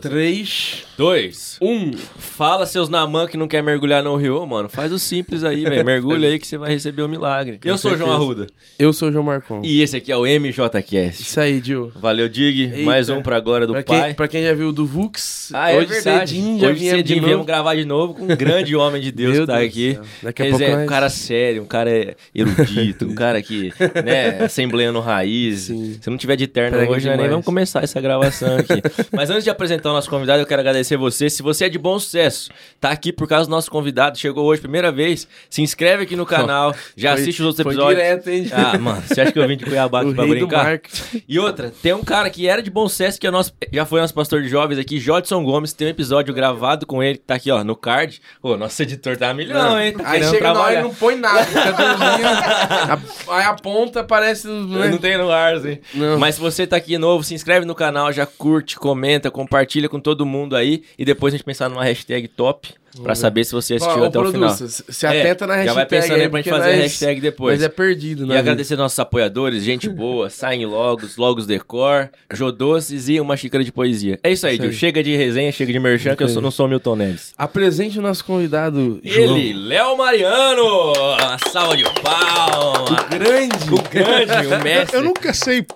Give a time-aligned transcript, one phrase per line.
[0.00, 1.56] 3, Dois.
[1.60, 1.92] 1.
[2.18, 4.68] Fala seus namã que não quer mergulhar no rio, mano.
[4.68, 5.82] Faz o simples aí, velho.
[5.86, 7.58] Mergulha aí que você vai receber o milagre.
[7.64, 8.46] Eu sou o João Arruda.
[8.78, 9.60] Eu sou o João Marcon.
[9.64, 11.22] E esse aqui é o MJCast.
[11.22, 11.90] Isso aí, Gil.
[11.96, 12.62] Valeu, Dig.
[12.64, 12.82] Eita.
[12.82, 14.04] Mais um pra glória do Pra pai.
[14.06, 16.30] quem, pra quem já viu o do Vux, Ah, é hoje verdade.
[16.30, 17.44] cedinho já Hoje cedinho de novo.
[17.44, 19.98] gravar de novo com um grande homem de Deus Meu que tá Deus aqui.
[20.22, 23.72] Daqui a Quer pouco dizer, nós- um cara sério, um cara erudito, um cara que,
[24.04, 25.60] né, assembleando raiz.
[25.62, 25.98] Sim.
[26.00, 27.30] Se não tiver de terno Prega hoje, nem demais.
[27.30, 28.80] vamos começar essa gravação aqui.
[29.12, 31.28] Mas antes de apresentar o nosso convidado, eu quero agradecer você.
[31.30, 34.60] Se você é de bom sucesso, tá aqui por causa do nosso convidado, chegou hoje,
[34.60, 38.00] primeira vez, se inscreve aqui no canal, já Foi- assiste os outros episódios.
[38.02, 38.48] direto, hein?
[38.52, 40.80] Ah, mano, você acha que eu vim de Cuiabá aqui o pra brincar?
[41.28, 44.00] E outra, tem um cara que era de bom sucesso, que é nosso, já foi
[44.00, 45.72] nosso pastor de jovens aqui, Jodson Gomes.
[45.72, 48.20] Tem um episódio gravado com ele, que tá aqui, ó, no card.
[48.42, 49.92] Ô, nosso editor tá milhão, hein?
[49.92, 50.80] Tá Aí chega na hora trabalhar.
[50.80, 51.46] e não põe nada,
[53.28, 54.46] aí a ponta parece.
[54.48, 54.88] Eu Né?
[54.88, 55.78] Não tem no ar, assim.
[55.94, 56.18] Não.
[56.18, 60.00] Mas se você tá aqui novo, se inscreve no canal, já curte, comenta, compartilha com
[60.00, 60.82] todo mundo aí.
[60.98, 64.18] E depois a gente pensar numa hashtag top pra saber se você assistiu Ó, até
[64.18, 64.50] o final.
[64.50, 65.74] se- se atenta na já hashtag.
[65.74, 67.56] vai pensando aí pra gente fazer a hashtag depois.
[67.56, 68.34] Mas é perdido, né?
[68.34, 73.72] E agradecer nossos apoiadores, gente boa, Saem Logos, Logos Decor, Jodoces e uma xícara de
[73.72, 74.18] poesia.
[74.22, 74.72] É isso aí, aí.
[74.72, 77.32] Chega de resenha, chega de merchan, que eu sou- não sou Milton Neves.
[77.36, 79.00] Apresente o nosso convidado.
[79.04, 80.92] Ele, Léo Mariano!
[80.92, 83.04] Uma salva de palmas!
[83.10, 83.54] Grande.
[83.72, 84.96] O grande, o mestre.
[84.96, 85.66] Eu nunca sei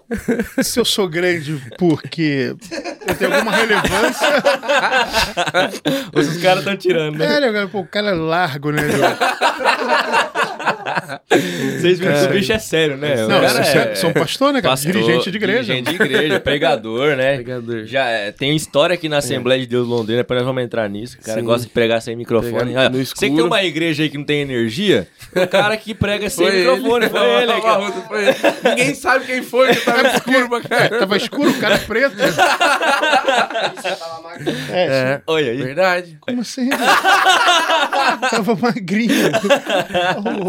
[0.62, 2.54] se eu sou grande porque
[3.06, 4.28] eu tenho alguma relevância.
[6.14, 7.36] Os caras estão tirando, né?
[7.36, 9.16] É, né, pô, o cara é largo, né, João?
[11.78, 13.14] Vocês viram que o bicho é sério, né?
[13.26, 14.72] Não, cara é- sou um pastor, né, cara?
[14.72, 15.74] pastor, dirigente de igreja.
[15.74, 17.34] Dirigente de igreja, pregador, né?
[17.36, 17.84] Pregador.
[17.84, 21.16] Já é, tem história aqui na Assembleia de Deus Londrina, depois nós vamos entrar nisso.
[21.20, 21.46] O cara Sim.
[21.46, 22.52] gosta de pregar sem microfone.
[22.72, 23.46] Pregar Olha, no você que tem escuro.
[23.46, 27.10] uma igreja aí que não tem energia, o cara que prega sem Foi microfone, ele.
[27.14, 27.60] foi ele.
[27.60, 27.92] Cara.
[27.92, 28.34] Foi ele.
[28.70, 30.88] Ninguém sabe quem foi, que tava escuro pra cá.
[30.98, 32.16] Tava escuro, o cara é preto.
[32.20, 32.28] É,
[34.70, 35.56] É, Olha aí.
[35.62, 36.16] verdade.
[36.20, 36.68] como assim?
[38.30, 39.12] Tava magrinho.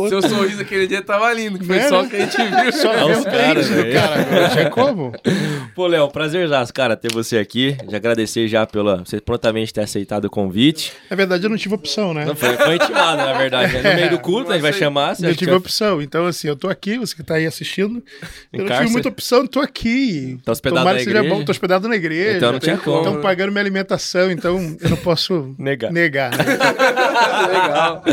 [0.09, 2.71] Seu sorriso aquele dia tava lindo, que foi Né, só o que a gente viu.
[2.73, 4.21] só vê os caras, cara.
[4.21, 5.11] Agora, tinha como?
[5.75, 7.77] Pô, Léo, prazerzaço, cara, ter você aqui.
[7.89, 10.93] Já agradecer já pela você prontamente ter aceitado o convite.
[11.09, 12.25] Na verdade, eu não tive opção, né?
[12.25, 13.73] Não, foi, foi intimado, na verdade.
[13.73, 13.89] né?
[13.91, 15.15] No meio do culto, a gente vai chamar.
[15.15, 16.01] Você Eu acha que tive você- opção.
[16.01, 18.03] Então, assim, eu tô aqui, você que tá aí assistindo.
[18.51, 20.37] Eu não tive muita opção, tô aqui.
[20.43, 21.35] Tá hospedado Tomara na seja igreja?
[21.35, 22.37] bom, tô hospedado na igreja.
[22.37, 22.97] Então não tinha como.
[22.99, 25.91] Estão pagando minha alimentação, então eu não posso Negar.
[25.91, 26.31] negar.
[26.37, 26.38] né?
[27.47, 28.03] Legal.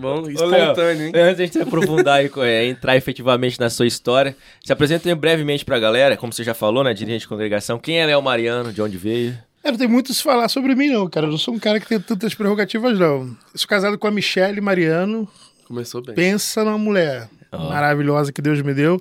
[0.00, 1.12] Bom, espontâneo, hein?
[1.14, 5.14] Antes de a gente se aprofundar e é, entrar efetivamente na sua história, se apresenta
[5.14, 7.78] brevemente pra galera, como você já falou, né, dirigente de congregação.
[7.78, 9.36] Quem é Léo Mariano, de onde veio?
[9.64, 11.26] É, não tem muito o que falar sobre mim, não, cara.
[11.26, 13.22] Eu não sou um cara que tem tantas prerrogativas, não.
[13.22, 15.28] Eu sou casado com a Michelle Mariano.
[15.66, 16.14] Começou bem.
[16.14, 17.68] Pensa numa mulher Ó.
[17.68, 19.00] maravilhosa que Deus me deu.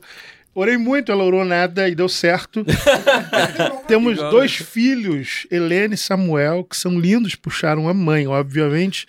[0.53, 2.65] Orei muito, ela orou nada e deu certo.
[3.87, 4.31] Temos Igual.
[4.31, 9.05] dois filhos, Helene e Samuel, que são lindos, puxaram a mãe, obviamente.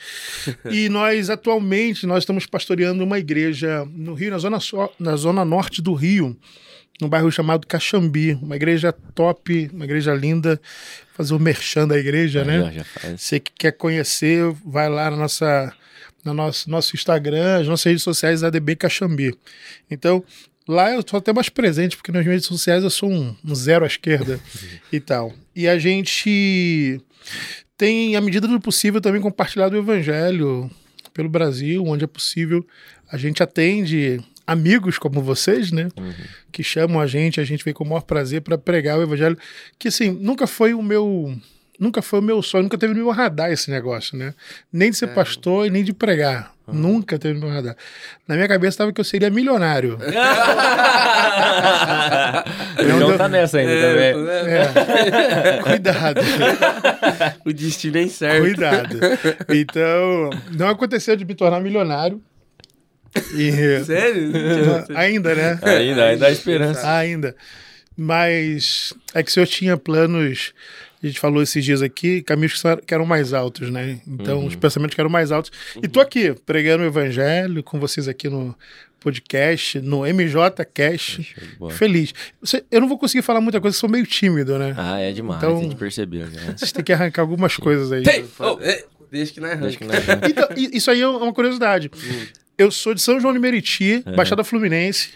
[0.71, 5.45] E nós, atualmente, nós estamos pastoreando uma igreja no Rio, na zona, so- na zona
[5.45, 6.37] norte do Rio,
[7.01, 8.35] num bairro chamado Caxambi.
[8.41, 10.61] Uma igreja top, uma igreja linda.
[11.15, 12.73] Fazer o merchan da igreja, né?
[12.73, 13.21] Já faz.
[13.21, 15.73] Você que quer conhecer, vai lá na nossa,
[16.25, 19.35] no nosso, nosso Instagram, as nossas redes sociais, ADB Caxambi.
[19.91, 20.25] Então,
[20.67, 23.85] lá eu sou até mais presente, porque nas redes sociais eu sou um, um zero
[23.85, 24.41] à esquerda
[24.93, 25.33] e tal.
[25.55, 27.01] E a gente
[27.77, 30.71] tem, à medida do possível, também compartilhado o evangelho
[31.13, 32.67] pelo Brasil, onde é possível.
[33.11, 35.89] A gente atende amigos como vocês, né?
[36.51, 39.37] Que chamam a gente, a gente vem com o maior prazer para pregar o evangelho,
[39.79, 41.37] que assim, nunca foi o meu
[41.79, 44.35] nunca foi o meu sonho, nunca teve no meu radar esse negócio, né?
[44.73, 46.52] Nem de ser pastor e nem de pregar.
[46.67, 47.77] Nunca teve no meu radar.
[48.27, 49.99] Na minha cabeça estava que eu seria milionário.
[52.79, 54.15] o João tá nessa ainda É, também.
[54.55, 55.63] É.
[55.63, 56.21] Cuidado.
[57.45, 58.41] O destino é incerto.
[58.43, 58.99] Cuidado.
[59.49, 62.21] Então, não aconteceu de me tornar milionário.
[63.35, 63.51] E,
[63.85, 64.33] Sério?
[64.95, 65.59] ainda, né?
[65.63, 66.91] Ainda, ainda há esperança.
[66.97, 67.35] Ainda.
[67.97, 70.55] Mas é que se eu tinha planos,
[71.03, 74.01] a gente falou esses dias aqui, caminhos que são- que eram mais altos, né?
[74.07, 75.51] Então, os pensamentos que eram mais altos.
[75.83, 78.55] E tô aqui, pregando o evangelho com vocês aqui no
[79.01, 81.35] podcast, no MJ Cash.
[81.59, 81.73] Bola.
[81.73, 82.15] Feliz.
[82.41, 84.75] Você- eu não vou conseguir falar muita coisa, sou meio tímido, né?
[84.79, 86.27] Ah, é demais, Então- a gente percebeu.
[86.27, 86.55] Né?
[86.57, 88.03] Vocês têm que arrancar algumas coisas aí.
[88.05, 88.25] Tem!
[88.39, 89.97] Oh, É, Deixa que não é Deixa que arranca.
[89.99, 90.31] nós vamos.
[90.31, 91.91] Então, isso aí é uma curiosidade.
[92.59, 95.09] Eu sou de São João de Meriti, Baixada Fluminense.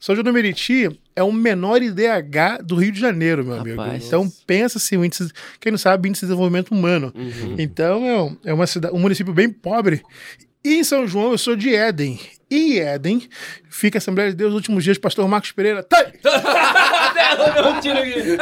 [0.00, 3.80] São João de Meriti é o menor IDH do Rio de Janeiro, meu amigo.
[3.80, 4.06] Rapaz.
[4.06, 5.30] Então pensa assim, o índice,
[5.60, 7.12] quem não sabe, índice de desenvolvimento humano.
[7.58, 10.02] Então é, um- é uma cidade, um município bem pobre.
[10.64, 12.18] E em São João eu sou de Éden.
[12.50, 13.28] E em Éden
[13.68, 15.82] fica a Assembleia de Deus nos últimos dias, pastor Marcos Pereira.
[15.82, 16.04] Tá!
[17.76, 18.38] um tiro aqui.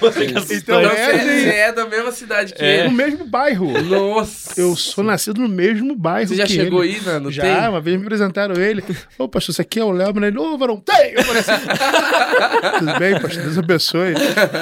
[0.00, 0.32] Você que.
[0.32, 1.42] Então, Então, é, você, gente.
[1.42, 2.78] você é da mesma cidade que É.
[2.84, 2.94] No ele.
[2.94, 3.72] mesmo bairro.
[3.82, 4.60] Nossa.
[4.60, 6.94] Eu sou nascido no mesmo bairro Você já que chegou ele.
[6.96, 7.68] aí, né, no Já, tem?
[7.68, 8.82] uma vez me apresentaram ele.
[9.18, 10.12] Ô, pastor, isso aqui é o Léo.
[10.14, 11.12] Mas ele, ô, varão, tem!
[11.14, 11.52] Eu falei assim,
[12.78, 14.14] tudo bem, pastor, Deus abençoe.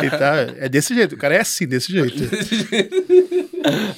[0.05, 2.17] E tá, é desse jeito, o cara é assim, desse jeito.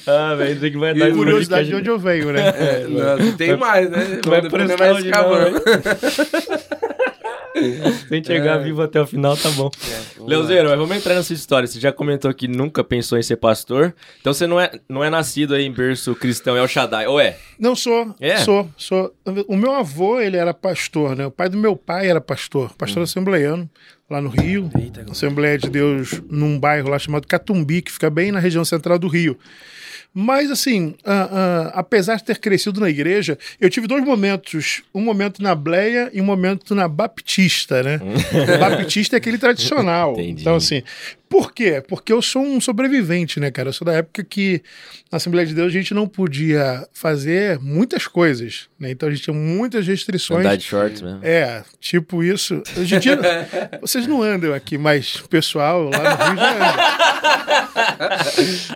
[0.07, 2.41] Ah, velho, tem que vai dar Curiosidade de onde eu venho, né?
[2.57, 4.19] É, não, tem mais, né?
[4.25, 5.11] Vai Depois não prestar vai onde
[7.67, 7.89] escavando.
[7.89, 9.69] não, Sem chegar vivo até o final, tá bom.
[10.19, 11.67] Leozeiro, mas vamos entrar nessa história.
[11.67, 13.93] Você já comentou que nunca pensou em ser pastor.
[14.21, 17.19] Então você não é, não é nascido aí em berço cristão, é o Shaddai, ou
[17.19, 17.37] é?
[17.59, 18.37] Não sou, É?
[18.37, 19.13] sou, sou.
[19.47, 21.25] O meu avô, ele era pastor, né?
[21.25, 23.69] O pai do meu pai era pastor, pastor assembleiano,
[24.09, 24.69] lá no Rio.
[24.77, 28.97] Eita, Assembleia de Deus num bairro lá chamado Catumbi, que fica bem na região central
[28.97, 29.37] do Rio.
[30.13, 34.81] Mas, assim, ah, ah, apesar de ter crescido na igreja, eu tive dois momentos.
[34.93, 37.99] Um momento na Bleia e um momento na Baptista, né?
[38.59, 40.13] Baptista é aquele tradicional.
[40.13, 40.41] Entendi.
[40.41, 40.81] Então, assim,
[41.29, 41.81] por quê?
[41.87, 43.69] Porque eu sou um sobrevivente, né, cara?
[43.69, 44.61] Eu sou da época que
[45.11, 48.89] na Assembleia de Deus a gente não podia fazer muitas coisas, né?
[48.91, 50.39] Então a gente tinha muitas restrições.
[50.45, 51.19] Andar de shorts mesmo.
[51.23, 52.61] É, tipo isso.
[52.75, 53.19] Hoje em dia,
[53.79, 57.79] vocês não andam aqui, mas o pessoal lá no Rio já anda.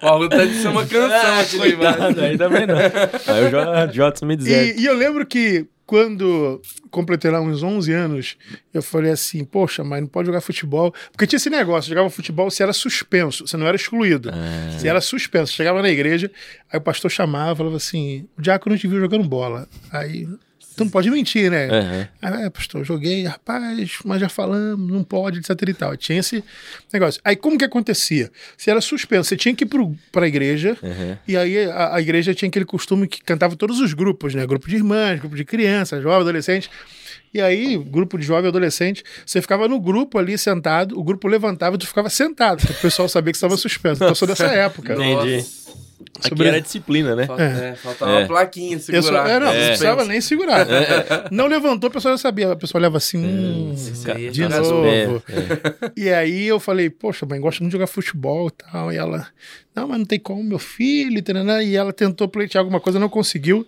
[0.01, 2.21] O Raul tá de ser uma canção aqui, né, mano?
[2.21, 2.77] aí também não.
[2.77, 4.77] Aí o J- Jotson me dizer.
[4.77, 8.37] E, e eu lembro que quando completei lá uns 11 anos,
[8.73, 10.93] eu falei assim, poxa, mas não pode jogar futebol.
[11.11, 14.31] Porque tinha esse negócio, jogava futebol, você era suspenso, você não era excluído.
[14.71, 15.53] Você era suspenso.
[15.53, 16.31] Chegava na igreja,
[16.71, 19.67] aí o pastor chamava, falava assim, o diácono te viu jogando bola.
[19.91, 20.27] Aí,
[20.75, 21.67] tu não pode mentir, né?
[21.69, 22.07] Aham.
[22.21, 25.95] Aí, é, pastor, joguei, rapaz, mas já falamos, não pode, etc e tal.
[25.97, 26.43] Tinha esse
[26.91, 27.21] negócio.
[27.23, 28.31] Aí como que acontecia?
[28.57, 31.17] Você era suspenso, você tinha que ir pro, pra igreja, Uhum.
[31.27, 34.45] e aí a, a igreja tinha aquele costume que cantava todos os grupos, né?
[34.45, 36.69] Grupo de irmãs, grupo de crianças, jovens, adolescentes.
[37.33, 41.27] E aí, grupo de jovem e adolescente, você ficava no grupo ali sentado, o grupo
[41.27, 43.95] levantava e tu ficava sentado, porque o pessoal sabia que você estava suspenso.
[43.95, 44.93] Então eu sou dessa época.
[44.93, 45.37] Entendi.
[45.37, 45.63] Nossa.
[46.19, 47.25] Aqui Sobre- era disciplina, né?
[47.25, 48.17] Falta- é, faltava É.
[48.19, 49.29] uma plaquinha segurar.
[49.29, 49.67] é, não, não É.
[49.67, 50.67] precisava nem segurar.
[51.31, 52.51] Não levantou, a pessoa já sabia.
[52.51, 53.75] A pessoa olhava assim, hum,
[54.07, 54.71] é de jogador.
[54.71, 55.23] novo.
[55.29, 58.91] É, E aí eu falei, poxa, mãe, gosta muito de jogar futebol e tal.
[58.91, 59.27] E ela,
[59.75, 61.21] não, mas não tem como, meu filho,
[61.63, 63.65] e ela tentou pleitear alguma coisa, não conseguiu.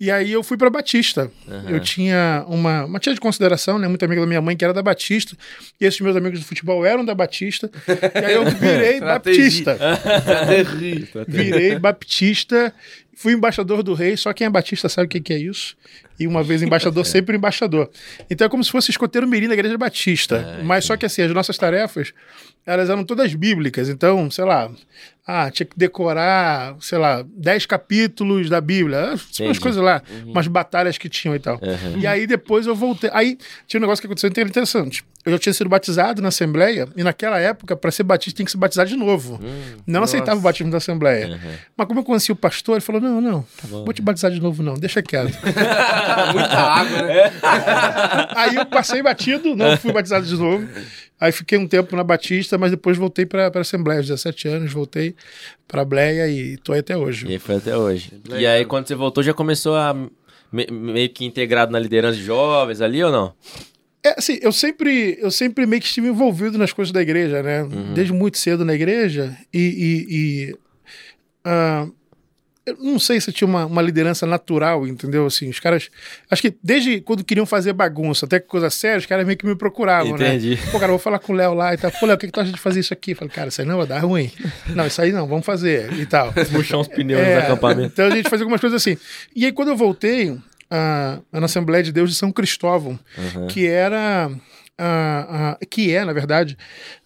[0.00, 1.30] E aí eu fui pra Batista.
[1.68, 3.88] Eu tinha uma, uma tia de consideração, né?
[3.88, 5.36] Muito amiga da minha mãe, que era da Batista.
[5.80, 7.70] E esses meus amigos do futebol eram da Batista.
[8.14, 9.00] E aí eu virei.
[10.46, 11.24] Terrível.
[11.26, 12.72] Virei Baptista.
[13.16, 15.76] Fui embaixador do rei, só quem é batista sabe o que que é isso.
[16.20, 17.90] E uma vez embaixador, sempre embaixador.
[18.30, 20.60] Então é como se fosse escoteiro mirim da igreja batista.
[20.62, 22.14] Mas só que assim, as nossas tarefas,
[22.68, 23.88] elas eram todas bíblicas.
[23.88, 24.70] Então, sei lá,
[25.26, 28.98] ah, tinha que decorar, sei lá, 10 capítulos da Bíblia.
[28.98, 29.60] ah, Umas Entendi.
[29.60, 31.58] coisas lá, umas batalhas que tinham e tal.
[31.98, 33.08] E aí depois eu voltei.
[33.12, 35.02] Aí tinha um negócio que aconteceu interessante.
[35.24, 38.50] Eu já tinha sido batizado na Assembleia, e naquela época, para ser batista, tem que
[38.52, 39.40] se batizar de novo.
[39.86, 41.40] não aceitava o batismo da Assembleia.
[41.76, 44.62] Mas como eu conheci o pastor, ele falou: não, não, vou te batizar de novo,
[44.62, 45.36] não, deixa quieto.
[46.32, 47.32] Muita água, né?
[48.36, 50.66] Aí eu passei batido, não fui batizado de novo.
[51.20, 54.72] Aí fiquei um tempo na Batista, mas depois voltei para a Assembleia, aos 17 anos,
[54.72, 55.14] voltei
[55.66, 57.26] para a Bleia e tô aí até hoje.
[57.32, 58.12] E foi até hoje.
[58.36, 59.92] E aí, quando você voltou, já começou a
[60.52, 63.34] me- meio que integrado na liderança de jovens ali ou não?
[64.04, 67.66] É, assim, eu sempre, eu sempre meio que estive envolvido nas coisas da igreja, né?
[67.94, 69.58] Desde muito cedo na igreja e...
[69.58, 70.14] e-
[70.50, 70.56] e,
[71.44, 71.88] ah,
[72.68, 75.26] eu não sei se tinha uma, uma liderança natural, entendeu?
[75.26, 75.88] Assim, os caras...
[76.30, 79.54] Acho que desde quando queriam fazer bagunça, até coisa séria, os caras meio que me
[79.54, 80.56] procuravam, Entendi.
[80.56, 80.62] né?
[80.70, 81.90] Pô, cara, vou falar com o Léo lá e tal.
[81.92, 83.12] Pô, Léo, o que, que tu acha de fazer isso aqui?
[83.12, 84.30] Eu falei, cara, isso aí não vai dar ruim.
[84.74, 86.32] Não, isso aí não, vamos fazer e tal.
[86.52, 87.92] Puxar uns pneus É, nos acampamentos.
[87.92, 88.96] Então a gente fazia algumas coisas assim.
[89.34, 90.36] E aí, quando eu voltei
[90.70, 92.98] ah, na Assembleia de Deus de São Cristóvão,
[93.48, 94.30] que era.
[94.76, 96.56] ah, ah, que é, na verdade,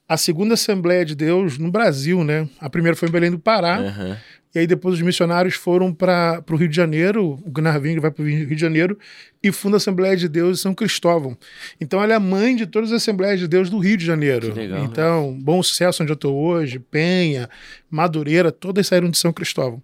[0.09, 2.49] a segunda Assembleia de Deus no Brasil, né?
[2.61, 3.77] A primeira foi em Belém do Pará.
[3.79, 4.19] Aham.
[4.55, 8.11] E aí depois os missionários foram para o Rio de Janeiro, o Gunnar Wing vai
[8.11, 8.99] para o Rio de Janeiro
[9.43, 11.37] e funda a Assembleia de Deus de São Cristóvão.
[11.81, 14.55] Então ela é a mãe de todas as Assembleias de Deus do Rio de Janeiro.
[14.55, 14.85] Legal.
[14.85, 17.49] Então, Bom Sucesso, onde eu estou hoje, Penha,
[17.91, 19.83] Madureira, todas saíram de São Cristóvão.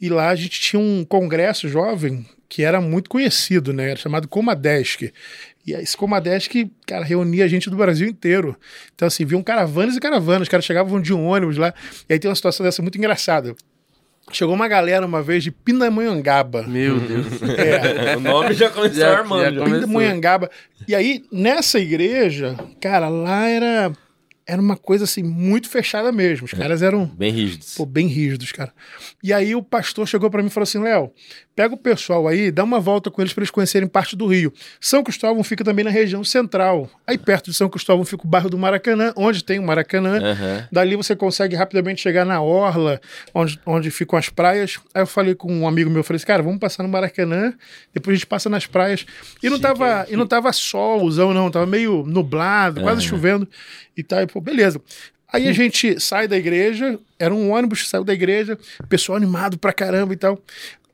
[0.00, 3.90] E lá a gente tinha um congresso jovem que era muito conhecido, né?
[3.90, 5.12] Era chamado Comadesc.
[5.66, 8.56] E esse Comadesc, cara, reunia a gente do Brasil inteiro.
[8.94, 10.42] Então, assim, viam caravanas e caravanas.
[10.42, 11.74] Os caras chegavam de um ônibus lá.
[12.08, 13.56] E aí tem uma situação dessa muito engraçada.
[14.32, 16.62] Chegou uma galera uma vez de Pindamonhangaba.
[16.64, 17.26] Meu Deus.
[17.42, 19.42] É, O nome já começou Já- armando.
[19.44, 19.60] já já.
[19.60, 20.50] come- Pindamonhangaba.
[20.88, 23.92] E aí, nessa igreja, cara, lá era.
[24.46, 26.44] Era uma coisa assim, muito fechada mesmo.
[26.44, 27.06] Os caras eram.
[27.06, 27.74] Bem rígidos.
[27.74, 28.72] Pô, bem rígidos, cara.
[29.22, 31.10] E aí o pastor chegou para mim e falou assim: Léo,
[31.56, 34.52] pega o pessoal aí, dá uma volta com eles para eles conhecerem parte do Rio.
[34.78, 36.90] São Cristóvão fica também na região central.
[37.06, 40.18] Aí perto de São Cristóvão fica o bairro do Maracanã, onde tem o Maracanã.
[40.18, 40.68] Aham.
[40.70, 43.00] Dali você consegue rapidamente chegar na Orla,
[43.32, 44.78] onde, onde ficam as praias.
[44.92, 47.54] Aí eu falei com um amigo meu, eu falei assim, cara, vamos passar no Maracanã,
[47.94, 49.06] depois a gente passa nas praias.
[49.42, 53.48] E não, tava, e não tava solzão, não, tava meio nublado, quase chovendo
[53.96, 54.20] e tal.
[54.34, 54.82] Pô, beleza.
[55.32, 59.56] Aí a gente sai da igreja, era um ônibus que saiu da igreja, pessoal animado
[59.56, 60.42] pra caramba e tal.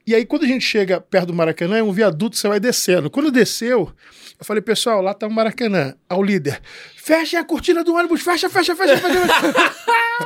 [0.07, 3.09] E aí, quando a gente chega perto do Maracanã, é um viaduto você vai descendo.
[3.09, 3.91] Quando desceu,
[4.39, 5.95] eu falei, pessoal, lá tá o Maracanã.
[6.07, 6.61] Ao líder,
[7.03, 9.21] fecha a cortina do ônibus, fecha, fecha, fecha, fecha.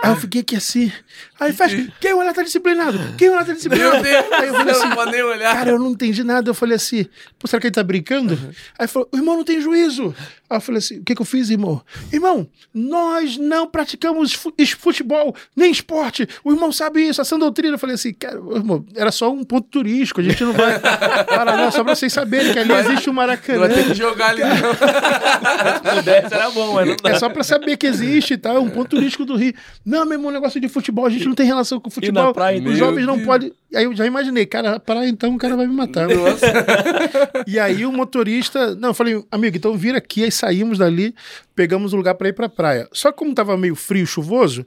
[0.02, 0.92] aí eu fiquei aqui assim.
[1.38, 2.98] Aí fecha, quem o tá disciplinado?
[3.16, 3.92] Quem o tá disciplinado?
[3.94, 5.54] Meu Deus, Aí eu falei não assim, pode nem olhar.
[5.54, 6.50] Cara, eu não entendi nada.
[6.50, 7.06] Eu falei assim,
[7.38, 8.34] Pô, será que ele tá brincando?
[8.78, 10.14] Aí ele falou, o irmão não tem juízo.
[10.50, 11.80] Aí eu falei assim, o que que eu fiz, irmão?
[12.12, 16.28] Irmão, nós não praticamos futebol, nem esporte.
[16.42, 17.74] O irmão sabe isso, essa doutrina.
[17.74, 20.20] Eu falei assim, cara, irmão, era só um ponto turístico.
[20.20, 20.78] A gente não vai
[21.24, 23.68] parar, não, só pra vocês saberem que ali existe o Não vai Maracanã.
[23.68, 24.48] ter que jogar ali, não.
[25.84, 27.10] Se pudesse, era bom, não dá.
[27.10, 29.54] É só pra saber que existe e tal, é um ponto turístico do Rio.
[29.84, 32.32] Não, meu irmão, negócio de futebol, a gente não tem relação com futebol.
[32.32, 33.52] praia, Os jovens não podem.
[33.74, 36.08] Aí eu já imaginei, cara, a praia então o cara vai me matar.
[36.08, 36.46] Nossa.
[37.46, 41.14] E aí o motorista, não, eu falei, amigo, então vira aqui, aí saímos dali,
[41.54, 42.88] pegamos um lugar pra ir pra praia.
[42.92, 44.64] Só que como tava meio frio, chuvoso,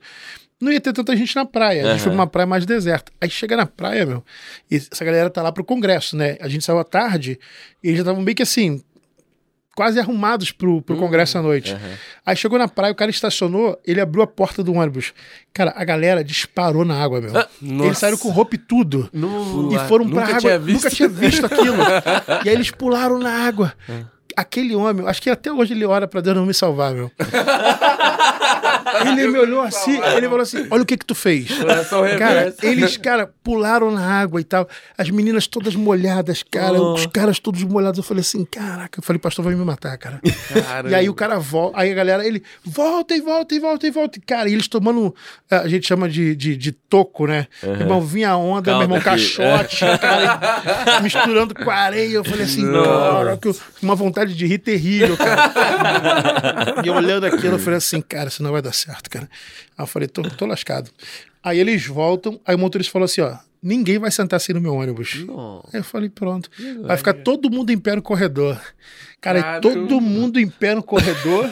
[0.60, 1.86] não ia ter tanta gente na praia.
[1.88, 3.12] A gente foi pra uma praia mais deserta.
[3.22, 4.24] Aí chega na praia, meu,
[4.70, 6.38] e essa galera tá lá pro congresso, né?
[6.42, 7.40] A gente saiu à tarde
[7.84, 8.82] e eles já estavam meio que assim,
[9.77, 11.77] quase arrumados pro, pro congresso à noite.
[12.25, 15.13] Aí chegou na praia, o cara estacionou, ele abriu a porta do ônibus.
[15.53, 17.31] Cara, a galera disparou na água, meu.
[17.31, 17.86] nossa.
[17.86, 19.07] Eles saíram com roupa e tudo.
[19.13, 20.39] No- E foram pra água.
[20.39, 20.57] tinha.
[20.57, 21.77] Nunca tinha visto aquilo.
[22.43, 23.72] e aí eles pularam na água.
[24.36, 27.12] Aquele homem, acho que até hoje ele ora pra Deus não me salvar, meu.
[29.01, 31.48] ele me olhou assim, ele falou assim: Olha o que que tu fez.
[32.17, 34.67] Cara, eles, cara, pularam na água e tal.
[34.98, 36.82] As meninas todas molhadas, cara.
[36.82, 36.94] Oh.
[36.94, 37.98] Os caras todos molhados.
[37.98, 39.00] Eu falei assim, caraca.
[39.00, 40.20] Eu falei, pastor, vai me matar, cara.
[40.53, 40.89] Caramba.
[40.89, 43.91] E aí o cara volta, aí a galera, ele volta e volta e volta e
[43.91, 44.17] volta.
[44.17, 45.15] E, Cara, e eles tomando,
[45.50, 47.48] eh, a gente chama de, de, de toco, né?
[47.63, 49.06] Meu irmão, vinha a onda, Calma meu irmão, aqui.
[49.06, 52.15] caixote, cara, misturando com a areia.
[52.15, 53.39] Eu falei assim, cara,
[53.82, 56.75] uma vontade de rir terrível, cara.
[56.84, 59.29] e eu olhando aquilo, eu falei assim, cara, isso não vai dar certo, cara.
[59.77, 60.91] Aí eu falei, tô, tô lascado.
[61.43, 64.74] Aí eles voltam, aí o motorista falou assim, ó, ninguém vai sentar assim no meu
[64.74, 65.25] ônibus.
[65.25, 65.69] Nossa.
[65.74, 66.50] Aí eu falei, pronto.
[66.81, 68.60] Vai ficar todo mundo em pé no corredor.
[69.19, 69.62] Cara, Caramba.
[69.62, 71.46] todo mundo em pé no corredor.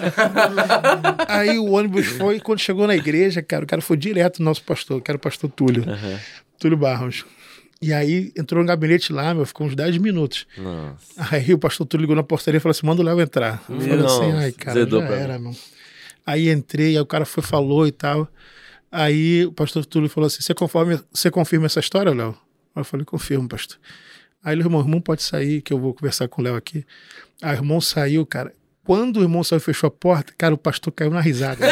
[1.27, 4.63] Aí o ônibus foi, quando chegou na igreja, cara, o cara foi direto no nosso
[4.63, 5.83] pastor, que era o pastor Túlio.
[6.59, 7.25] Túlio Barros.
[7.81, 10.47] E aí entrou no gabinete lá, meu, ficou uns 10 minutos.
[10.57, 11.35] Nossa.
[11.35, 13.63] Aí o pastor Túlio ligou na portaria e falou assim: manda o Léo entrar.
[13.69, 15.13] Eu falei assim, ai, cara, zedou já mim.
[15.13, 15.55] era, meu.
[16.25, 18.27] Aí entrei, aí o cara foi, falou e tal.
[18.91, 22.35] Aí o pastor Túlio falou assim: você, conforme, você confirma essa história, Léo?
[22.75, 23.77] Eu falei, confirmo, pastor.
[24.43, 26.85] Aí ele, irmão, irmão pode sair, que eu vou conversar com o Léo aqui.
[27.41, 28.53] Aí o irmão saiu, cara.
[28.83, 31.65] Quando o irmão saiu e fechou a porta, cara, o pastor caiu na risada.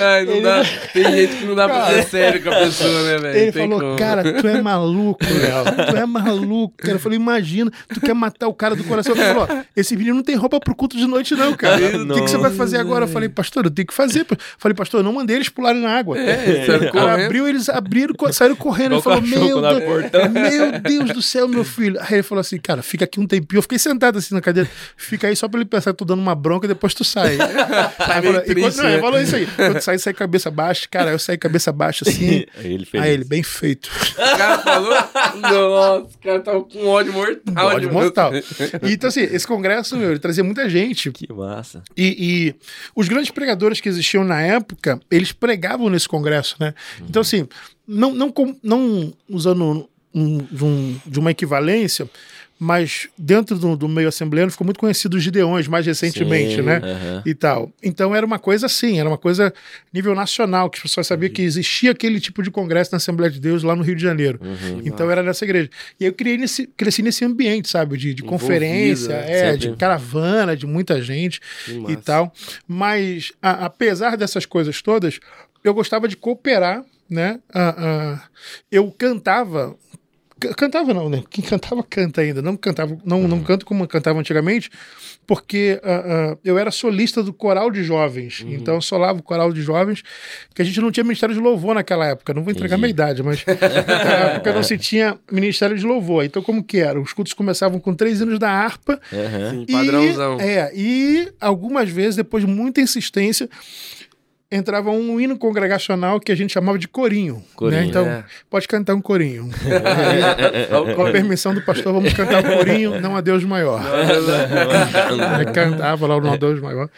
[0.00, 0.62] Ai, não dá.
[0.92, 3.36] Tem gente que não dá pra ser sério com a pessoa, né, velho?
[3.38, 3.96] Ele Tem falou, como.
[3.96, 5.86] cara, tu é maluco, Léo.
[5.90, 6.94] Tu é maluco, cara.
[6.94, 9.14] Eu falei, imagina, tu quer matar o cara do coração.
[9.14, 11.76] Ele falou, ó, esse menino não tem roupa pro culto de noite, não, cara.
[11.76, 13.04] O que, que você vai fazer agora?
[13.04, 14.26] Eu falei, pastor, eu tenho que fazer.
[14.30, 16.18] Eu falei, pastor, eu não mandei eles pularem na água.
[16.18, 17.24] É, cara correndo.
[17.24, 18.94] abriu, eles abriram, saíram correndo.
[18.94, 19.82] Ele falou, meu Deus,
[20.30, 21.98] meu Deus do céu, meu filho.
[22.00, 23.58] Aí ele falou assim, cara, fica aqui um tempinho.
[23.58, 24.68] Eu fiquei sentado assim na cadeira.
[24.96, 27.04] Fica aí só pra ele pensar que eu tô dando uma bronca e depois tu
[27.04, 27.36] sai.
[27.98, 29.00] Aí meio falou, triste, enquanto, não, né?
[29.00, 29.46] falou isso aí.
[29.46, 30.86] Quando sai, sai cabeça baixa.
[30.90, 32.44] Cara, eu saí cabeça baixa assim.
[32.56, 33.02] Aí ele fez.
[33.02, 33.90] Aí ele, bem feito.
[34.12, 34.90] O cara falou.
[35.40, 37.66] Nossa, o cara tava com ódio mortal.
[37.66, 38.32] Ódio mortal.
[38.34, 41.10] E, então, assim, esse congresso, meu, ele trazia muita gente.
[41.10, 41.82] Que massa.
[41.96, 42.54] E, e
[42.94, 46.74] os grandes pregadores que existiam na época, eles pregavam nesse congresso, né?
[47.08, 47.48] Então, assim,
[47.86, 48.32] não, não,
[48.62, 52.08] não usando um- de, um- de uma equivalência,
[52.62, 56.80] mas dentro do, do meio assembleano ficou muito conhecido os Gideões mais recentemente, Sim, né?
[57.24, 57.72] E tal.
[57.82, 59.50] Então era uma coisa assim, era uma coisa
[59.90, 63.40] nível nacional, que as pessoas sabiam que existia aquele tipo de congresso na Assembleia de
[63.40, 64.38] Deus lá no Rio de Janeiro.
[64.42, 64.82] Uhum.
[64.84, 65.70] Então era nessa igreja.
[65.98, 67.96] E aí eu criei nesse, cresci nesse ambiente, sabe?
[67.96, 69.52] De, de conferência, né?
[69.52, 71.40] é, de caravana, de muita gente
[71.88, 72.30] e tal.
[72.68, 75.18] Mas, a- apesar dessas coisas todas,
[75.64, 77.40] eu gostava de cooperar, né?
[77.54, 78.22] Ah, ah,
[78.70, 79.74] eu cantava
[80.56, 81.22] Cantava não, né?
[81.28, 82.40] Quem cantava, canta ainda.
[82.40, 84.70] Não cantava, não, não canto como cantava antigamente,
[85.26, 88.40] porque uh, uh, eu era solista do coral de jovens.
[88.40, 88.54] Uhum.
[88.54, 90.02] Então eu solava o coral de jovens,
[90.48, 92.32] porque a gente não tinha ministério de louvor naquela época.
[92.32, 92.80] Não vou entregar Entendi.
[92.80, 96.24] minha idade, mas naquela época não se tinha ministério de louvor.
[96.24, 97.00] Então como que era?
[97.00, 99.00] Os cultos começavam com três hinos da harpa.
[99.12, 99.66] Uhum.
[99.66, 100.40] Sim, padrãozão.
[100.40, 103.48] É, e algumas vezes, depois de muita insistência,
[104.50, 107.36] entrava um hino congregacional que a gente chamava de corinho.
[107.36, 107.42] Né?
[107.54, 107.86] corinho né?
[107.86, 108.24] Então, é.
[108.48, 109.48] pode cantar um corinho.
[109.64, 110.66] Aí,
[110.96, 113.80] com a permissão do pastor, vamos cantar um corinho, não a Deus maior.
[115.54, 116.88] Cantava lá o não a Deus maior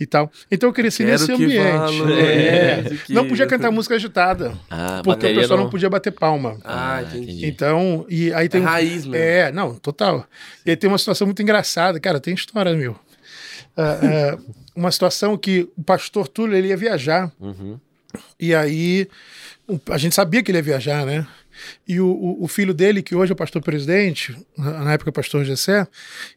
[0.00, 0.32] e tal.
[0.50, 2.02] Então eu cresci Quero nesse ambiente.
[2.18, 2.84] É.
[3.10, 5.64] Não podia cantar música agitada, ah, porque o pessoal não...
[5.64, 5.70] não...
[5.70, 6.56] podia bater palma.
[6.64, 7.46] Ah, entendi.
[7.46, 8.62] Então, e aí tem...
[8.62, 9.14] É raiz, mesmo.
[9.16, 10.26] É, não, total.
[10.64, 12.00] E aí tem uma situação muito engraçada.
[12.00, 12.92] Cara, tem história, meu.
[13.76, 17.32] Uh, uh, uma situação que o pastor Túlio ele ia viajar.
[17.40, 17.78] Uhum.
[18.38, 19.08] E aí
[19.90, 21.26] a gente sabia que ele ia viajar, né?
[21.86, 25.44] E o, o, filho dele, que hoje é o pastor presidente, na época o pastor
[25.44, 25.86] Gessé,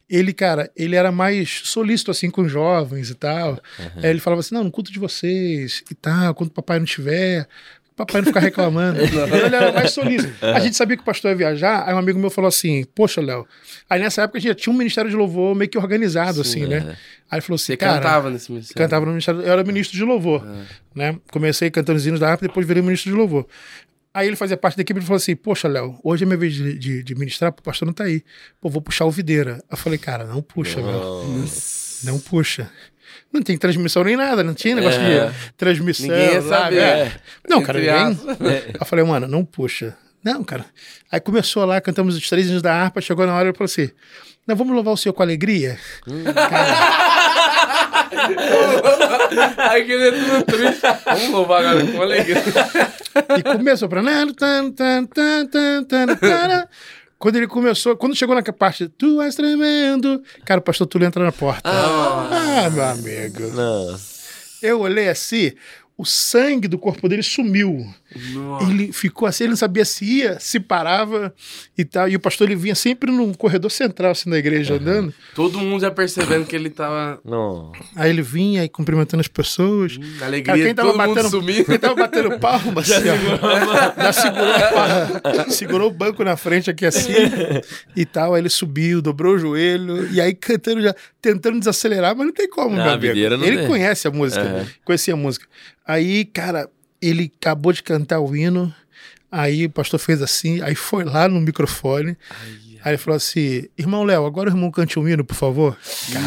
[0.08, 3.52] ele, cara, ele era mais solícito assim com jovens e tal.
[3.78, 4.02] Uhum.
[4.02, 6.84] Aí ele falava assim: não, no culto de vocês e tal, quando o papai não
[6.84, 7.48] estiver,
[7.96, 9.00] papai não ficar reclamando.
[9.00, 10.32] ele era mais solícito.
[10.44, 13.20] A gente sabia que o pastor ia viajar, aí um amigo meu falou assim: Poxa,
[13.20, 13.46] Léo.
[13.88, 16.64] Aí nessa época a gente já tinha um ministério de louvor meio que organizado, Sim,
[16.64, 16.76] assim, né?
[16.76, 16.96] é.
[17.30, 18.82] Aí ele falou assim: Você cara, cantava nesse ministério?
[18.82, 20.64] Cantava no ministério, eu era ministro de louvor, é.
[20.94, 21.18] né?
[21.32, 23.46] Comecei cantando os hinos da harpa, depois virei ministro de louvor.
[24.12, 26.54] Aí ele fazia parte da equipe e falou assim: Poxa, Léo, hoje é minha vez
[26.54, 28.22] de, de, de ministrar, o pastor não tá aí.
[28.60, 29.62] Pô, vou puxar o videira.
[29.70, 31.44] Eu falei, cara, não puxa, Léo.
[32.04, 32.70] Não puxa.
[33.36, 35.26] Não tem transmissão nem nada, não tinha negócio é.
[35.26, 36.08] de transmissão.
[36.08, 36.78] Ninguém ia saber.
[36.78, 37.12] É.
[37.48, 38.18] Não, cara, ninguém.
[38.80, 39.94] Eu falei, mano, não puxa.
[40.24, 40.64] Não, cara.
[41.12, 43.90] Aí começou lá, cantamos os três anos da harpa, chegou na hora e falou assim:
[44.46, 45.78] Não, vamos louvar o Senhor com alegria?
[46.08, 46.24] Hum.
[46.24, 47.16] Cara.
[49.70, 50.80] Aquele é tudo triste.
[51.04, 52.42] Vamos louvar agora com alegria.
[53.38, 54.02] E começou pra.
[57.18, 61.24] Quando ele começou, quando chegou na parte, tu és tremendo, cara, o pastor Túlio entra
[61.24, 61.62] na porta.
[61.64, 63.48] Ah, ah meu amigo.
[63.54, 64.16] Nossa.
[64.62, 65.52] Eu olhei assim,
[65.96, 67.86] o sangue do corpo dele sumiu.
[68.32, 68.70] Nossa.
[68.70, 71.34] Ele ficou assim, ele não sabia se ia, se parava
[71.76, 72.08] e tal.
[72.08, 74.80] E o pastor ele vinha sempre num corredor central assim da igreja uhum.
[74.80, 75.14] andando.
[75.34, 77.20] Todo mundo já percebendo que ele tava.
[77.24, 77.72] Não.
[77.94, 79.96] Aí ele vinha e cumprimentando as pessoas.
[79.96, 83.38] Hum, alegria, Cara, quem tava todo batendo, mundo Quem tava batendo palma, assim, já, segurou,
[83.96, 87.12] já segurou, segurou o banco na frente aqui assim
[87.94, 88.34] e tal.
[88.34, 92.48] Aí ele subiu, dobrou o joelho e aí cantando já, tentando desacelerar, mas não tem
[92.48, 93.16] como, não, meu amigo.
[93.16, 93.66] Ele tem.
[93.66, 94.66] conhece a música, uhum.
[94.84, 95.46] conhecia a música.
[95.86, 96.68] Aí, cara,
[97.00, 98.74] ele acabou de cantar o hino,
[99.30, 102.48] aí o pastor fez assim, aí foi lá no microfone, ai,
[102.82, 105.76] aí ele falou assim, irmão Léo, agora o irmão cante um hino, por favor.
[106.12, 106.26] Cara,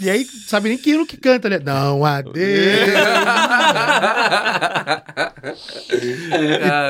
[0.00, 1.58] e aí, sabe nem que hino que canta, né?
[1.64, 2.36] Não, adeus.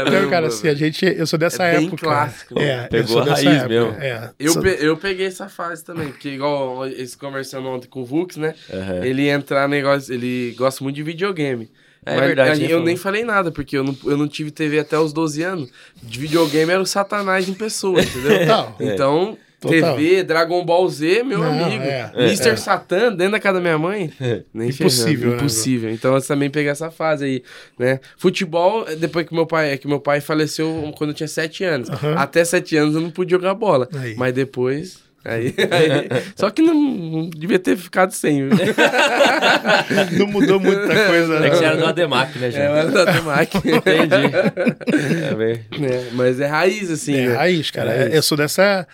[0.06, 2.06] então, cara, assim, a gente, eu sou dessa é época.
[2.06, 2.58] clássico.
[2.58, 3.90] É, Pegou a raiz época, mesmo.
[4.00, 4.30] É.
[4.38, 8.36] Eu, pe eu peguei essa fase também, porque igual esse conversando ontem com o Vux,
[8.36, 8.54] né?
[8.68, 9.04] Uhum.
[9.04, 11.70] Ele entrar negócio, ele gosta muito de videogame.
[12.04, 12.64] É Mas, verdade.
[12.64, 15.42] Eu, eu nem falei nada, porque eu não, eu não tive TV até os 12
[15.42, 15.70] anos.
[16.02, 18.40] De videogame era o Satanás em pessoa, entendeu?
[18.40, 18.76] Total.
[18.80, 19.94] Então, Total.
[19.94, 21.84] TV, Dragon Ball Z, meu não, amigo.
[21.84, 22.48] É, Mr.
[22.48, 22.56] É.
[22.56, 24.10] Satan dentro da casa da minha mãe.
[24.54, 25.30] Nem impossível.
[25.32, 25.90] Né, impossível.
[25.90, 27.42] Então eu também peguei essa fase aí,
[27.78, 28.00] né?
[28.16, 31.90] Futebol, depois que meu pai, é que meu pai faleceu quando eu tinha 7 anos.
[31.90, 32.16] Uhum.
[32.16, 33.86] Até 7 anos eu não podia jogar bola.
[33.94, 34.14] Aí.
[34.16, 35.09] Mas depois.
[35.22, 38.48] Aí, aí, só que não, não, devia ter ficado sem.
[40.18, 41.44] não mudou muita coisa.
[41.44, 42.60] É que você era do Ademac, né, gente?
[42.60, 43.56] É, eu era do Ademac.
[43.56, 44.80] Entendi.
[45.30, 47.14] É, é, mas é raiz, assim.
[47.14, 47.34] É né?
[47.34, 47.92] raiz, cara.
[47.92, 48.14] É raiz.
[48.14, 48.86] Eu sou dessa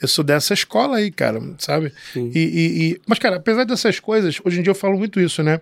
[0.00, 1.92] eu sou dessa escola aí, cara, sabe?
[2.14, 5.42] E, e, e, mas, cara, apesar dessas coisas, hoje em dia eu falo muito isso,
[5.42, 5.60] né?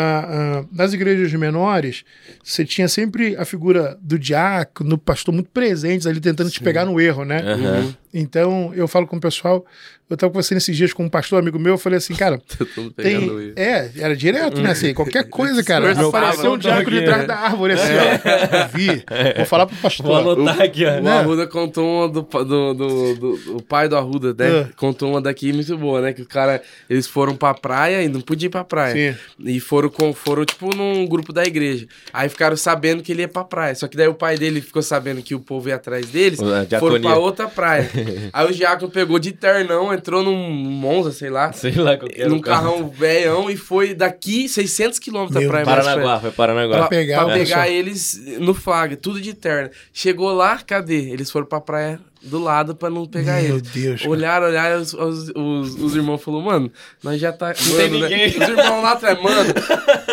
[0.00, 2.04] Ah, ah, nas igrejas menores,
[2.40, 6.54] você tinha sempre a figura do diácono, do pastor muito presentes ali tentando Sim.
[6.54, 7.42] te pegar no erro, né?
[7.42, 7.94] Uhum.
[8.14, 9.64] Então, eu falo com o pessoal,
[10.08, 12.40] eu estava conversando esses dias com um pastor amigo meu, eu falei assim, cara,
[12.96, 13.52] tem...
[13.54, 14.70] é, era direto, né?
[14.70, 15.92] Assim, qualquer coisa, cara.
[15.92, 18.58] Apareceu um diácono de trás da árvore, assim, ó.
[18.58, 19.04] Eu vi.
[19.36, 20.06] Vou falar pro pastor.
[20.06, 20.98] Vou anotar aqui, ó.
[20.98, 21.18] O, né?
[21.18, 24.62] Arruda contou uma do, do, do, do, o pai do Arruda, né?
[24.62, 24.68] Uh.
[24.76, 26.12] Contou uma daqui muito boa, né?
[26.14, 29.12] Que o cara, eles foram pra praia e não podia ir pra praia.
[29.12, 29.18] Sim.
[29.44, 31.86] E foram, com, foram, tipo, num grupo da igreja.
[32.12, 33.74] Aí ficaram sabendo que ele ia pra praia.
[33.74, 36.38] Só que daí o pai dele ficou sabendo que o povo ia atrás deles,
[36.78, 37.88] foram pra outra praia.
[38.32, 41.52] Aí o diácono pegou de ternão, entrou num Monza, sei lá.
[41.52, 45.64] Sei lá qual que era Num carrão velhão e foi daqui 600 quilômetros da praia.
[45.64, 46.78] Paranaguá, foi Paranaguá.
[46.78, 49.70] Pra pegar, pra pegar eles no flag, tudo de terno.
[49.92, 51.10] Chegou lá, cadê?
[51.10, 53.70] Eles foram pra praia do lado pra não pegar Meu eles.
[53.70, 54.06] Deus.
[54.06, 57.48] Olharam, olharam, os, os, os, os irmãos falaram, mano, nós já tá.
[57.48, 58.08] Não tem mano, né?
[58.08, 58.28] ninguém.
[58.42, 59.54] Os irmãos lá atrás, mano,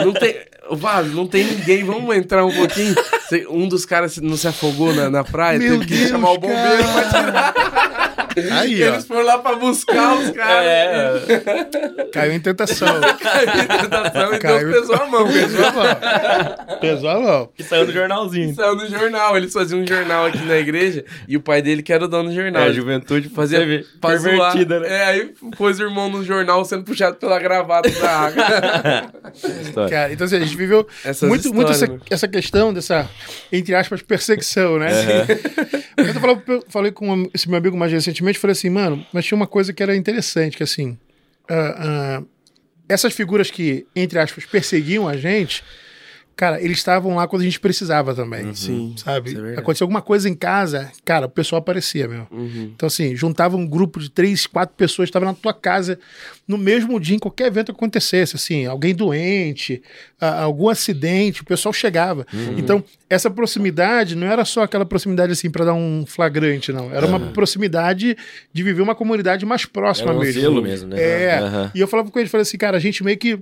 [0.03, 0.35] não tem.
[0.71, 2.95] Vale, não tem ninguém, vamos entrar um pouquinho.
[3.51, 6.39] Um dos caras não se afogou na, na praia, Meu teve que Deus, chamar o
[6.39, 7.53] bombeiro pra tirar.
[8.51, 8.87] Aí, ó.
[8.93, 10.65] Eles foram lá pra buscar os caras.
[11.29, 12.87] É, Caiu em tentação.
[13.19, 14.71] Caiu em tentação e Caiu.
[14.71, 15.27] Deus pesou a mão.
[15.27, 15.85] Pesou a mão.
[16.81, 17.49] Pesou a mão.
[17.55, 18.53] que saiu no jornalzinho.
[18.55, 21.91] Saiu no jornal, eles faziam um jornal aqui na igreja e o pai dele que
[21.93, 22.63] era o dono do jornal.
[22.63, 23.83] É, a juventude fazia zoar.
[24.01, 24.87] pervertida, né?
[24.89, 28.43] É, aí pôs o irmão no jornal sendo puxado pela gravata da água.
[29.89, 33.09] Cara, então assim, a gente viveu Essas muito, muito essa, essa questão dessa,
[33.51, 34.89] entre aspas, perseguição, né?
[35.97, 39.25] Eu tô falando- eu falei com esse meu amigo mais recentemente, falei assim, mano, mas
[39.25, 40.97] tinha uma coisa que era interessante, que assim,
[41.49, 42.23] ah, ah,
[42.89, 45.63] essas figuras que, entre aspas, perseguiam a gente,
[46.35, 48.53] cara, eles estavam lá quando a gente precisava também.
[48.53, 49.35] Sim, Sabe?
[49.53, 49.59] é.
[49.59, 52.27] Aconteceu alguma coisa em casa, cara, o pessoal aparecia, meu.
[52.31, 52.71] Uhum.
[52.75, 55.97] Então, assim, juntava um grupo de três, quatro pessoas, estava na tua casa
[56.47, 59.81] no mesmo dia, em qualquer evento que acontecesse, assim, alguém doente,
[60.19, 62.25] a- algum acidente, o pessoal chegava.
[62.33, 62.55] Uhum.
[62.57, 66.91] Então, essa proximidade não era só aquela proximidade, assim, para dar um flagrante, não.
[66.93, 68.17] Era uma proximidade
[68.53, 70.61] de viver uma comunidade mais próxima Era um mesmo.
[70.61, 71.01] mesmo, né?
[71.01, 71.39] É.
[71.73, 73.39] E eu falava com ele, falei assim, cara, a gente meio que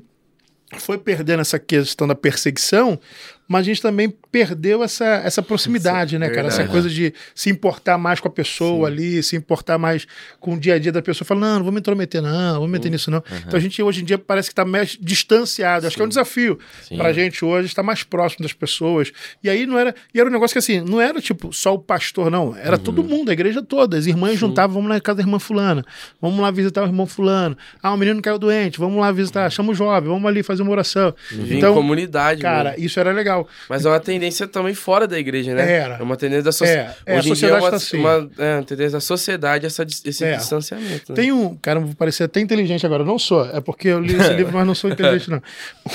[0.80, 3.00] foi perdendo essa questão da perseguição,
[3.48, 6.48] mas a gente também perdeu essa, essa proximidade, né, cara?
[6.48, 6.72] Essa verdade.
[6.72, 10.08] coisa de se importar mais com a pessoa ali, se importar mais
[10.40, 11.24] com o dia a dia da pessoa.
[11.24, 13.24] Fala, não, não vou me intrometer, não, não vou me meter nisso, não.
[13.46, 15.86] Então a gente hoje em dia parece que está mais distanciado.
[15.86, 16.98] Acho que é um desafio Sim.
[16.98, 19.12] pra gente hoje estar mais próximo das pessoas.
[19.44, 19.94] E aí não era.
[20.12, 22.56] E era um negócio que assim, não era tipo só o pastor, não.
[22.58, 24.00] Era todo mundo, a igreja toda.
[24.00, 25.86] As irmãs juntavam, vamos na casa da irmã Fulana,
[26.20, 27.56] vamos lá visitar o irmão Fulano.
[27.84, 30.72] Ah, o menino caiu doente, vamos lá visitar, chama o jovem, vamos ali fazer uma
[30.72, 31.14] oração.
[31.32, 32.42] Então, comunidade.
[32.42, 32.86] cara, mesmo.
[32.86, 33.48] isso era legal.
[33.70, 35.70] Mas é uma tendência também fora da igreja, né?
[35.70, 35.96] Era.
[35.96, 36.96] É uma tendência da sociedade.
[37.06, 37.98] É, é, a Hoje dia é sociedade uma, tá assim.
[37.98, 40.38] uma, é, uma tendência da sociedade essa, esse É.
[40.38, 41.12] distanciamento.
[41.12, 41.16] né?
[41.16, 41.56] Tem um.
[41.58, 43.04] Cara, vou parecer até inteligente agora.
[43.04, 43.46] Não sou.
[43.46, 45.42] É porque eu li esse livro, mas não sou inteligente, não.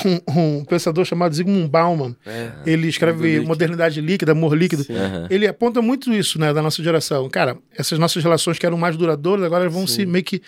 [0.05, 2.15] Um, um pensador chamado Zygmunt Bauman.
[2.25, 2.49] É.
[2.65, 3.39] Ele escreve.
[3.39, 4.85] Modernidade Líquida, Amor Líquido.
[4.89, 5.27] Aham.
[5.29, 7.27] Ele aponta muito isso, né, da nossa geração.
[7.29, 10.41] Cara, essas nossas relações que eram mais duradouras, agora vão se meio que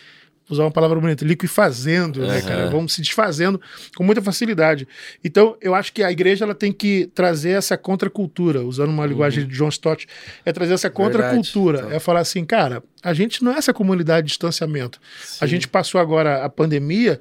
[0.54, 2.48] usar uma palavra bonita, liquefazendo, né, Aham.
[2.48, 2.70] cara?
[2.70, 3.60] Vão se desfazendo
[3.96, 4.88] com muita facilidade.
[5.24, 9.46] Então, eu acho que a igreja ela tem que trazer essa contracultura, usando uma linguagem
[9.46, 10.08] de John Stott,
[10.46, 11.96] é trazer essa contracultura, Verdade.
[11.96, 15.00] é falar assim, cara, a gente não é essa comunidade de distanciamento.
[15.40, 17.20] A gente passou agora a pandemia,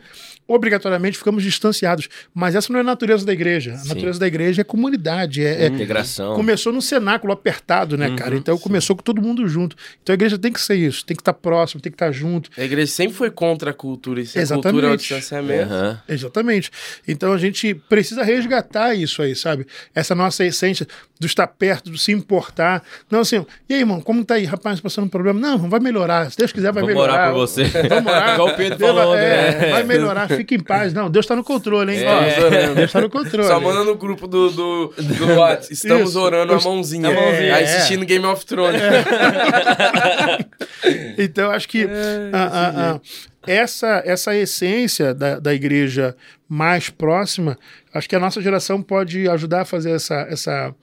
[0.51, 3.79] obrigatoriamente ficamos distanciados, mas essa não é a natureza da igreja.
[3.85, 6.35] A natureza da igreja é comunidade, é, é, Integração.
[6.35, 8.35] Começou num cenáculo apertado, né, cara?
[8.35, 9.77] Então começou com todo mundo junto.
[10.03, 12.51] Então a igreja tem que ser isso, tem que estar próximo, tem que estar junto.
[12.59, 14.21] A igreja sempre foi contra a cultura.
[14.21, 14.73] E se a Exatamente.
[14.73, 15.73] cultura é o distanciamento.
[15.73, 16.03] Aham.
[16.09, 16.71] Exatamente.
[17.07, 19.67] Então a gente precisa resgatar isso aí, sabe?
[19.95, 20.87] Essa nossa essência
[21.21, 22.83] do estar perto, do se importar.
[23.11, 24.47] Não assim, e aí, irmão, como tá aí?
[24.47, 25.39] Rapaz, passando um problema?
[25.39, 26.31] Não, vai melhorar.
[26.31, 27.13] Se Deus quiser, vai Vamos melhorar.
[27.13, 27.65] orar por você.
[27.89, 28.35] Vamos orar.
[28.35, 29.71] Igual o Pedro falou, vai, é, né?
[29.71, 30.93] vai melhorar, fique em paz.
[30.95, 32.03] Não, Deus tá no controle, hein?
[32.05, 32.75] É.
[32.75, 33.47] Deus tá no controle.
[33.49, 35.73] Só manda no grupo do, do, do WhatsApp.
[35.75, 36.21] Estamos Isso.
[36.21, 37.09] orando a mãozinha.
[37.09, 37.77] a mãozinha, Aí é.
[37.77, 38.81] assistindo Game of Thrones.
[41.19, 41.85] Então, acho que
[42.33, 43.01] a- a- a-
[43.47, 46.17] essa, essa essência da, da igreja
[46.49, 47.59] mais próxima,
[47.95, 50.75] acho que a nossa geração pode ajudar a fazer essa, essa,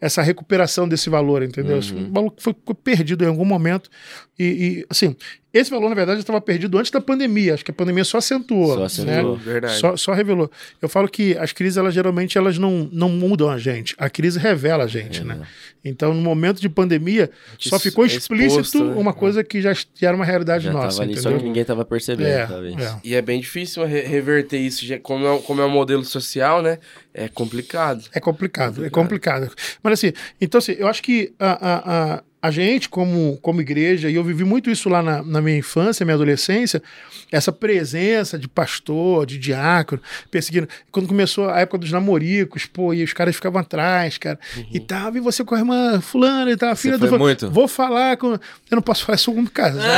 [0.00, 1.78] essa recuperação desse valor, entendeu?
[1.78, 2.12] Esse Uhum.
[2.12, 3.88] valor que foi, ficou perdido em algum momento.
[4.36, 5.14] E, e, assim,
[5.52, 7.54] esse valor, na verdade, estava perdido antes da pandemia.
[7.54, 8.74] Acho que a pandemia só acentuou.
[8.74, 9.36] Só acentuou.
[9.36, 9.42] Né?
[9.44, 9.78] Verdade.
[9.78, 10.50] Só, só revelou.
[10.80, 13.94] Eu falo que as crises, elas geralmente elas não, não mudam a gente.
[13.98, 15.42] A crise revela a gente, né?
[15.84, 18.94] Então, no momento de pandemia, só Isso ficou é explícito exposto, né?
[18.96, 21.38] uma coisa que já, já era uma realidade Já nossa, tava ali, só entendeu?
[21.38, 22.76] que ninguém tava percebendo, É, talvez.
[22.80, 23.00] é.
[23.04, 24.84] E é bem difícil re- reverter isso.
[25.00, 26.78] Como é, como é um modelo social, né?
[27.14, 28.04] É complicado.
[28.12, 29.50] É complicado, é complicado.
[29.82, 34.10] Mas assim, então assim, eu acho que a, a, a, a gente, como, como igreja,
[34.10, 36.82] e eu vivi muito isso lá na, na minha infância, minha adolescência,
[37.30, 40.68] essa presença de pastor, de diácono, perseguindo.
[40.90, 44.40] Quando começou a época dos namoricos, pô, e os caras ficavam atrás, cara,
[44.72, 47.18] e tava, e você com a irmã fulana e tal, filha do.
[47.18, 47.48] muito?
[47.48, 48.32] Vou falar com.
[48.32, 48.38] Eu
[48.72, 49.82] não posso falar isso com casado.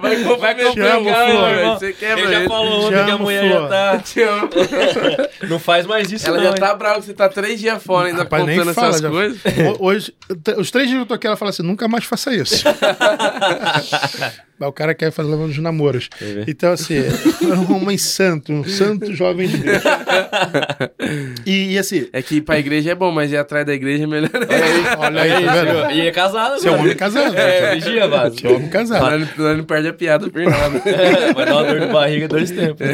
[0.00, 0.54] Vai, vai
[1.32, 1.54] Flor.
[1.54, 1.70] velho.
[1.74, 3.62] Você quebra Ele já falou ontem Te que a mulher Flor.
[3.62, 3.98] já tá.
[4.04, 4.50] Te amo.
[5.48, 6.44] Não faz mais isso, Ela não.
[6.44, 6.56] já hein?
[6.56, 9.40] tá brava você tá três dias fora ainda Rapaz, contando fala, essas já- coisas.
[9.78, 10.14] Hoje,
[10.56, 12.64] os três dias que eu tô aqui, ela fala assim: nunca mais faça isso.
[14.60, 16.08] o cara quer fazer levando os namoros.
[16.46, 19.82] Então, assim, era um homem santo, um santo jovem de Deus.
[21.44, 22.08] E, e, assim.
[22.12, 24.30] É que ir pra igreja é bom, mas ir atrás da igreja é melhor.
[24.98, 25.90] Olha aí, tá vendo?
[25.90, 27.36] E é casado, Você é um homem casado.
[27.36, 28.34] É, vigia, Vaz.
[28.34, 29.28] Você é um homem casado.
[29.36, 30.80] Não, não perde a piada por nada.
[31.34, 32.86] vai dar uma dor de barriga dois tempos.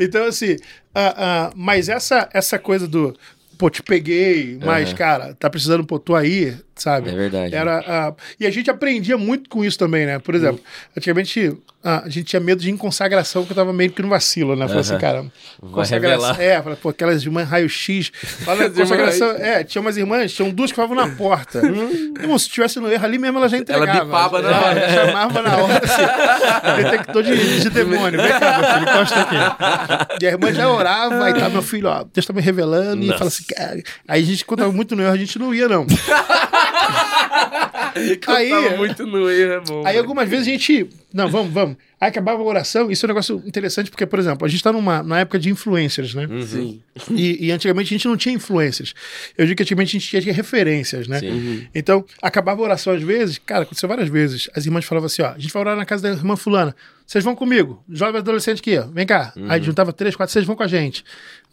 [0.00, 3.14] então, assim, uh, uh, mas essa, essa coisa do
[3.58, 4.96] pô, te peguei, mas, uhum.
[4.96, 7.10] cara, tá precisando, pô, tô aí, sabe?
[7.10, 7.54] É verdade.
[7.54, 10.18] Era, uh, e a gente aprendia muito com isso também, né?
[10.18, 10.92] Por exemplo, uhum.
[10.96, 14.54] antigamente uh, a gente tinha medo de inconsagração, porque eu tava meio que no vacilo,
[14.54, 14.68] né?
[14.68, 14.80] Falei uhum.
[14.80, 15.24] assim, cara,
[15.72, 16.36] consagração.
[16.38, 18.12] É, falei, pô, aquelas irmãs raio-x.
[18.76, 19.30] Consagração.
[19.30, 21.64] É, tinha umas irmãs, tinham duas que ficavam na porta.
[21.64, 22.14] Hum.
[22.20, 23.90] Irmão, se tivesse no erro ali mesmo, ela já entregava.
[23.90, 24.90] Ela bipava na hora.
[24.92, 28.20] Chamava na hora, assim, detector de, de demônio.
[28.20, 30.24] Vem cá, meu filho, encosta aqui.
[30.24, 33.14] E a irmã já orava, e tá, meu filho, ó, Deus tá me revelando, Nossa.
[33.14, 33.82] e fala assim, cara.
[34.06, 35.86] Aí a gente, quando tava muito no erro, a gente não ia, não.
[38.28, 39.86] aí, muito no erro, é bom.
[39.86, 40.88] Aí algumas vezes a gente.
[41.12, 41.76] Não, vamos, vamos.
[41.98, 42.90] Aí acabava a oração.
[42.90, 45.48] Isso é um negócio interessante, porque, por exemplo, a gente está numa, numa época de
[45.48, 46.26] influencers, né?
[46.26, 46.42] Uhum.
[46.42, 46.82] Sim.
[47.10, 48.94] E, e, antigamente a gente não tinha influencers.
[49.36, 51.20] Eu digo que antigamente a gente tinha referências, né?
[51.20, 51.30] Sim.
[51.30, 51.66] Uhum.
[51.74, 54.50] Então, acabava a oração às vezes, cara, aconteceu várias vezes.
[54.54, 56.76] As irmãs falavam assim: ó, a gente vai orar na casa da irmã Fulana.
[57.06, 58.86] Vocês vão comigo, jovem adolescente aqui, ó.
[58.88, 59.32] Vem cá.
[59.36, 59.46] Uhum.
[59.48, 61.04] Aí juntava três, quatro, vocês vão com a gente.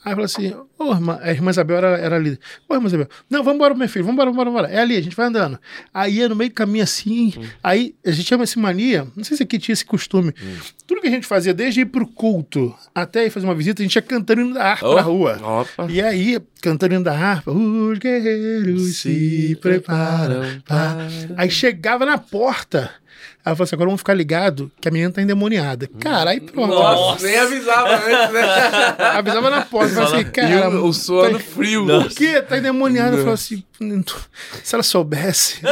[0.03, 2.39] Aí falou assim: Ô, irmã, a irmã Isabel era, era líder.
[2.67, 4.67] Ô, irmã Isabel, não, vamos embora, meu filho, vamos embora, vamos embora.
[4.67, 5.57] É ali, a gente vai andando.
[5.93, 7.43] Aí ia no meio do caminho assim, uhum.
[7.63, 10.33] aí a gente tinha essa mania, não sei se aqui tinha esse costume.
[10.41, 10.57] Uhum.
[10.85, 13.85] Tudo que a gente fazia, desde ir pro culto até ir fazer uma visita, a
[13.85, 14.95] gente ia cantando indo da harpa oh.
[14.95, 15.39] na rua.
[15.41, 15.87] Opa.
[15.89, 20.43] E aí, cantando indo da harpa, os guerreiros se, se preparam.
[20.67, 21.07] Para...
[21.37, 22.91] Aí chegava na porta.
[23.45, 25.89] Ela falou assim: agora vamos ficar ligado que a menina tá endemoniada.
[25.99, 26.73] Cara, aí pronto.
[26.73, 28.41] Nossa, nem avisava antes, né?
[29.17, 29.93] avisava na porta.
[29.93, 30.69] Falei assim, cara.
[30.69, 31.85] o, o sono tá, frio.
[31.85, 32.41] Por quê?
[32.41, 33.17] Tá endemoniada.
[33.17, 33.61] Falou assim:
[34.63, 35.61] se ela soubesse.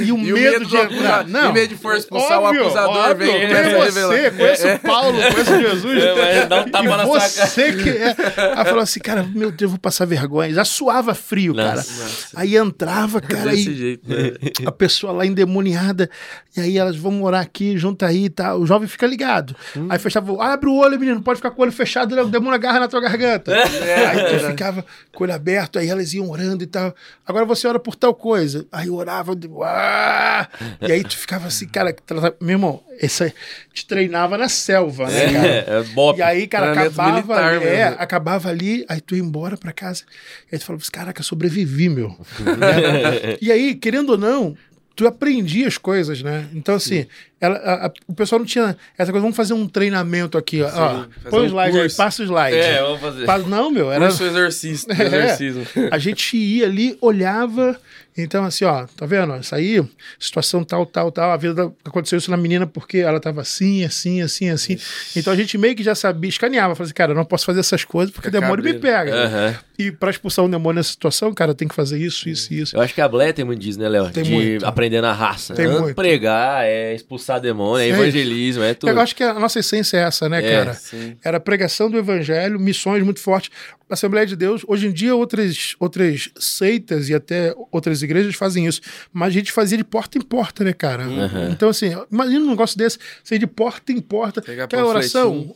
[0.00, 1.26] e o, e medo, de entrar.
[1.26, 1.50] Não.
[1.50, 4.74] E medo de for expulsar óbvio, o acusador, óbvio, vem conhece você, conhece é.
[4.74, 6.02] o Paulo, conhece Jesus.
[6.04, 8.16] É, dá um tapa e na você que é.
[8.56, 10.52] Aí falou assim, cara, meu Deus, vou passar vergonha.
[10.52, 11.76] Já suava frio, nossa, cara.
[11.76, 12.28] Nossa.
[12.34, 14.32] Aí entrava, cara, Desse jeito, né?
[14.66, 16.10] a pessoa lá endemoniada,
[16.56, 18.44] e aí elas vão morar aqui, junto aí e tá.
[18.44, 18.60] tal.
[18.60, 19.54] O jovem fica ligado.
[19.76, 19.86] Hum.
[19.90, 22.80] Aí fechava, abre o olho, menino, pode ficar com o olho fechado, o demônio agarra
[22.80, 23.52] na tua garganta.
[23.54, 24.06] É.
[24.06, 26.94] Aí tu ficava com o olho aberto, aí elas iam orando e tal.
[27.26, 28.66] Agora você ora por tal coisa.
[28.70, 30.48] Aí eu orava, ah!
[30.80, 31.94] e aí tu ficava assim, cara,
[32.40, 33.32] meu irmão, esse
[33.72, 35.48] te treinava na selva, né, cara?
[35.48, 36.18] É, é bop.
[36.18, 40.04] E aí, cara, acabava, é, acabava ali, aí tu ia embora pra casa.
[40.50, 42.16] E aí tu falava, caraca, sobrevivi, meu.
[43.40, 44.56] e aí, querendo ou não,
[44.94, 46.46] tu aprendia as coisas, né?
[46.54, 47.06] Então, assim,
[47.40, 50.68] ela, a, a, o pessoal não tinha essa coisa, vamos fazer um treinamento aqui, ó.
[50.68, 52.00] ó põe o um slide curso.
[52.02, 52.56] aí, passa o slide.
[52.56, 53.48] É, vamos fazer.
[53.48, 54.06] não, meu, era...
[54.06, 57.78] Curso exercício, é, A gente ia ali, olhava
[58.16, 59.36] então, assim, ó, tá vendo?
[59.36, 59.84] Isso aí,
[60.20, 61.32] situação tal, tal, tal.
[61.32, 64.78] A vida aconteceu isso na menina porque ela tava assim, assim, assim, assim.
[65.16, 66.76] Então a gente meio que já sabia, escaneava.
[66.76, 69.12] Falei assim, cara, eu não posso fazer essas coisas porque o demônio me pega.
[69.12, 69.54] Uhum.
[69.76, 72.76] E pra expulsar um demônio nessa situação, cara, tem que fazer isso, isso e isso.
[72.76, 74.08] Eu acho que a Blair tem muito disso, né, Léo?
[74.10, 74.64] Tem De muito.
[74.64, 75.52] aprender na raça.
[75.52, 75.78] Tem né?
[75.80, 75.96] muito.
[75.96, 78.90] Pregar, é expulsar demônio, é evangelismo, é tudo.
[78.90, 80.74] Eu acho que a nossa essência é essa, né, é, cara?
[80.74, 81.16] Sim.
[81.24, 83.50] Era pregação do evangelho, missões muito fortes.
[83.88, 88.80] Assembleia de Deus, hoje em dia outras, outras seitas e até outras igrejas fazem isso,
[89.12, 91.06] mas a gente fazia de porta em porta, né, cara?
[91.06, 91.50] Uhum.
[91.50, 94.40] Então, assim, imagina um negócio desse, ser de porta em porta.
[94.40, 95.54] Pegar Quer oração?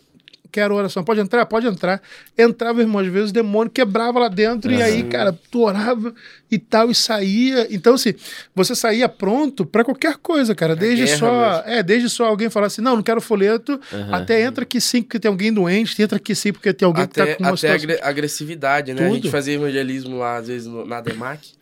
[0.51, 1.05] Quero oração.
[1.05, 1.47] Pode entrar?
[1.47, 2.01] Pode entrar.
[2.37, 4.79] Entrava, irmão, às vezes o demônio quebrava lá dentro uhum.
[4.79, 6.15] e aí, cara, tu orava
[6.51, 7.67] e tal e saía.
[7.71, 8.15] Então, assim,
[8.55, 10.75] você saía pronto para qualquer coisa, cara.
[10.75, 11.63] Desde só, mesmo.
[11.67, 14.15] é, desde só alguém falar assim, não, não quero folheto, uhum.
[14.15, 17.25] até entra aqui sim porque tem alguém doente, entra aqui sim porque tem alguém até,
[17.25, 18.09] que tá com uma Até situação...
[18.09, 19.03] agressividade, né?
[19.03, 19.13] Tudo.
[19.13, 21.59] A gente fazia evangelismo lá, às vezes, na DEMAC.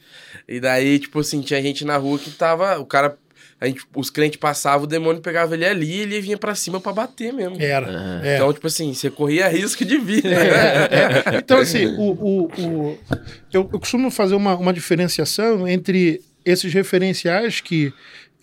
[0.49, 2.79] E daí, tipo assim, tinha gente na rua que tava.
[2.79, 3.17] O cara
[3.59, 6.79] a gente, os crentes passavam, o demônio pegava ele ali e ele vinha para cima
[6.79, 7.57] para bater mesmo.
[7.59, 7.89] Era.
[7.89, 8.35] Uhum.
[8.35, 10.29] Então, tipo assim, você corria risco de vida.
[10.29, 11.39] É, é.
[11.39, 12.99] Então, assim, o, o, o
[13.51, 17.93] eu, eu, costumo fazer uma, uma diferenciação entre esses referenciais que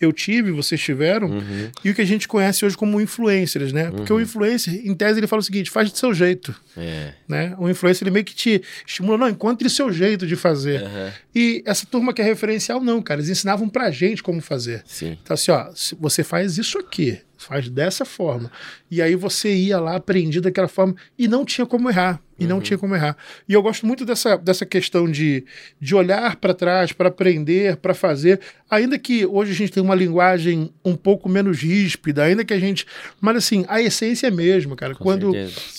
[0.04, 1.70] eu tive, vocês tiveram, uhum.
[1.84, 3.90] e o que a gente conhece hoje como influencers, né?
[3.90, 4.18] Porque uhum.
[4.18, 6.54] o influencer, em tese, ele fala o seguinte: faz do seu jeito.
[6.76, 7.12] É.
[7.28, 7.54] Né?
[7.58, 10.82] O influencer, ele meio que te estimula, não, encontre seu jeito de fazer.
[10.82, 11.10] Uhum.
[11.34, 14.82] E essa turma que é referencial, não, cara, eles ensinavam pra gente como fazer.
[14.86, 15.18] Sim.
[15.22, 18.50] Então, assim, ó, você faz isso aqui, faz dessa forma.
[18.90, 22.20] E aí você ia lá, aprendia daquela forma, e não tinha como errar.
[22.38, 22.50] E uhum.
[22.50, 23.16] não tinha como errar.
[23.48, 25.44] E eu gosto muito dessa, dessa questão de,
[25.80, 28.40] de olhar para trás, para aprender, para fazer.
[28.68, 32.58] Ainda que hoje a gente tem uma linguagem um pouco menos ríspida, ainda que a
[32.58, 32.86] gente.
[33.20, 34.94] Mas assim, a essência é mesma, cara.
[34.96, 35.32] Com quando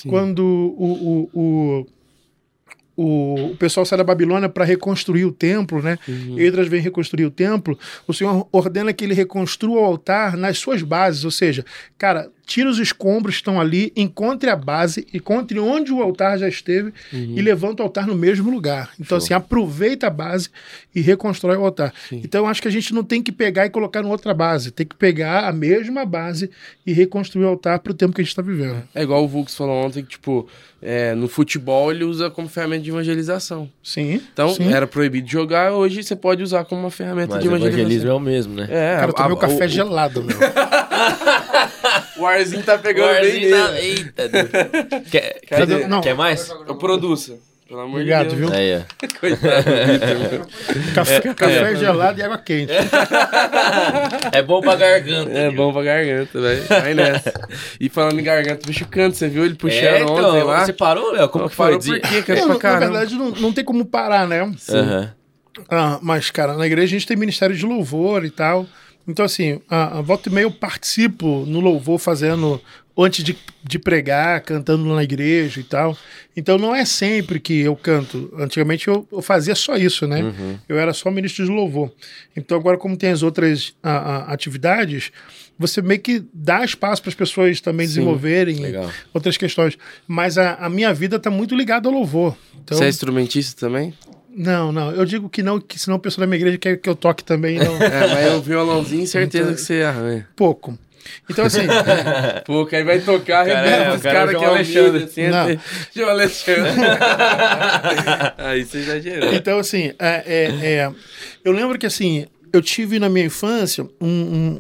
[0.08, 0.46] quando
[0.78, 1.86] o, o, o
[2.96, 5.98] o, o pessoal sai da Babilônia para reconstruir o templo, né?
[6.08, 6.40] Uhum.
[6.40, 7.78] Edras vem reconstruir o templo.
[8.08, 11.66] O Senhor ordena que ele reconstrua o altar nas suas bases, ou seja,
[11.98, 16.48] cara, tira os escombros que estão ali, encontre a base, encontre onde o altar já
[16.48, 17.34] esteve uhum.
[17.36, 18.92] e levanta o altar no mesmo lugar.
[19.00, 19.26] Então, Show.
[19.26, 20.50] assim, aproveita a base
[20.94, 21.94] e reconstrói o altar.
[22.08, 22.22] Sim.
[22.24, 24.86] Então, acho que a gente não tem que pegar e colocar em outra base, tem
[24.86, 26.50] que pegar a mesma base
[26.86, 28.84] e reconstruir o altar para o tempo que a gente está vivendo.
[28.94, 30.48] É igual o Vux falou ontem, que, tipo,
[30.82, 33.70] é, no futebol ele usa como ferramenta de evangelização.
[33.82, 34.22] Sim.
[34.32, 34.72] Então, sim.
[34.72, 37.80] era proibido jogar, hoje você pode usar como uma ferramenta Mas de evangelização.
[37.80, 38.68] evangelismo é o mesmo, né?
[38.70, 40.38] É, Cara, eu tomei o café o, gelado, meu.
[42.18, 43.82] o arzinho tá pegando o arzinho bem tá...
[43.82, 44.50] Eita, Deus.
[45.12, 46.02] quer, quer, não.
[46.02, 46.50] quer mais?
[46.68, 47.40] Eu produzo.
[47.68, 48.52] Pelo amor Obrigado, de Deus.
[48.52, 48.60] viu?
[48.60, 48.86] Aí,
[49.20, 51.76] Coitado do Café, café é.
[51.76, 52.72] gelado e água quente.
[54.32, 55.32] É bom pra garganta.
[55.32, 56.64] É bom pra garganta, velho.
[56.64, 57.34] Vai nessa.
[57.80, 60.64] E falando em garganta, bicho canto, você viu ele puxando é, então, ontem lá?
[60.64, 61.28] Você parou, Léo?
[61.30, 61.80] Como que foi?
[61.80, 62.36] Parou por quê?
[62.36, 64.54] Não, na verdade, não, não tem como parar, né?
[64.60, 64.78] Sim.
[64.78, 65.10] Uhum.
[65.68, 68.68] Ah, mas, cara, na igreja a gente tem ministério de louvor e tal.
[69.08, 72.62] Então, assim, a, a volta e meia eu participo no louvor fazendo
[72.98, 75.98] antes de, de pregar, cantando na igreja e tal.
[76.36, 78.34] Então não é sempre que eu canto.
[78.38, 80.24] Antigamente eu, eu fazia só isso, né?
[80.24, 80.58] Uhum.
[80.68, 81.92] Eu era só ministro de louvor.
[82.36, 85.12] Então agora, como tem as outras a, a, atividades,
[85.60, 88.90] você meio que dá espaço para as pessoas também Sim, desenvolverem legal.
[89.14, 89.78] outras questões.
[90.08, 92.36] Mas a, a minha vida está muito ligada ao louvor.
[92.64, 93.94] Então, você é instrumentista também?
[94.36, 94.92] Não, não.
[94.92, 97.24] Eu digo que não, que senão o pessoal da minha igreja quer que eu toque
[97.24, 97.58] também.
[97.58, 97.76] Não.
[97.82, 100.28] é, mas eu violãozinho, certeza então, que você arranha.
[100.36, 100.78] Pouco.
[101.30, 101.62] Então, assim.
[102.70, 105.04] Que aí vai tocar, cara, é, os caras cara que é o Alexandre.
[105.04, 105.60] Assim, não.
[105.96, 106.72] João Alexandre.
[108.38, 109.34] aí você exagerou.
[109.34, 110.92] Então, assim, é, é, é,
[111.44, 114.60] eu lembro que, assim, eu tive na minha infância um, um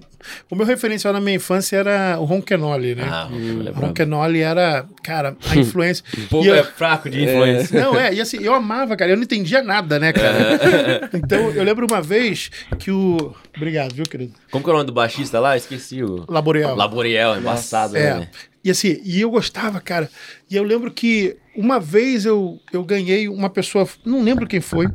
[0.49, 3.07] o meu referencial na minha infância era o Ronquenoli, né?
[3.09, 6.03] Ah, o Ronquenoli era, cara, a influência.
[6.17, 7.77] um pouco eu, é fraco de influência.
[7.77, 10.37] É, não, é, e assim, eu amava, cara, eu não entendia nada, né, cara?
[10.37, 11.09] É.
[11.17, 13.33] então, eu lembro uma vez que o.
[13.55, 14.33] Obrigado, viu, querido?
[14.51, 15.55] Como que é o nome do baixista lá?
[15.55, 16.25] Esqueci o.
[16.27, 16.75] Laboriel.
[16.75, 18.19] Laboriel, embaçado, é.
[18.19, 18.27] né?
[18.65, 20.09] E assim, e eu gostava, cara.
[20.49, 24.87] E eu lembro que uma vez eu, eu ganhei uma pessoa, não lembro quem foi,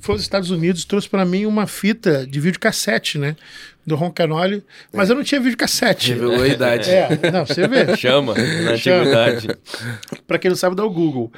[0.00, 3.36] foi aos Estados Unidos, trouxe para mim uma fita de videocassete, né?
[3.84, 6.12] Do Ron Canoli, mas eu não tinha videocassete.
[6.12, 6.88] Revelou a idade.
[6.88, 7.96] É, não, você vê.
[7.96, 9.48] Chama, na antiguidade.
[10.26, 11.32] pra quem não sabe, dá o Google.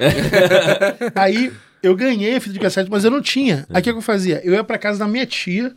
[1.15, 3.65] Aí eu ganhei a fita de cassete, mas eu não tinha.
[3.71, 4.41] Aí o que eu fazia?
[4.43, 5.73] Eu ia para casa da minha tia,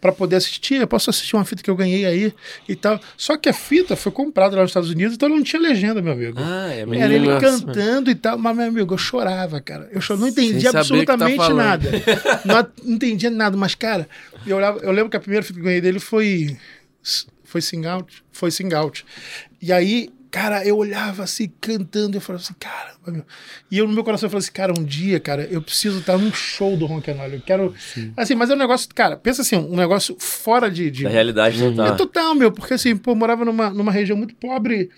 [0.00, 0.80] para poder assistir.
[0.80, 2.32] Eu posso assistir uma fita que eu ganhei aí
[2.68, 2.98] e tal.
[3.16, 6.12] Só que a fita foi comprada lá nos Estados Unidos, então não tinha legenda, meu
[6.12, 6.38] amigo.
[6.40, 9.90] Ah, é Era ele cantando e tal, mas, meu amigo, eu chorava, cara.
[9.92, 11.90] Eu não entendia tá absolutamente tá nada.
[12.44, 14.08] Não entendia nada, mas, cara,
[14.46, 16.56] eu, olhava, eu lembro que a primeira fita que eu ganhei dele foi.
[17.44, 18.22] Foi Sing Out.
[18.32, 19.04] Foi Sing Out.
[19.60, 23.24] E aí Cara, eu olhava assim, cantando, eu falava assim, caramba, meu.
[23.68, 26.16] E eu no meu coração eu falei assim, cara, um dia, cara, eu preciso estar
[26.16, 27.34] num show do Ronquenolho.
[27.34, 27.74] Eu quero.
[27.78, 28.12] Sim.
[28.16, 30.88] Assim, mas é um negócio, cara, pensa assim, um negócio fora de.
[30.88, 31.02] de...
[31.02, 31.86] Da realidade total.
[31.86, 34.90] É total, meu, porque assim, pô, eu morava numa, numa região muito pobre.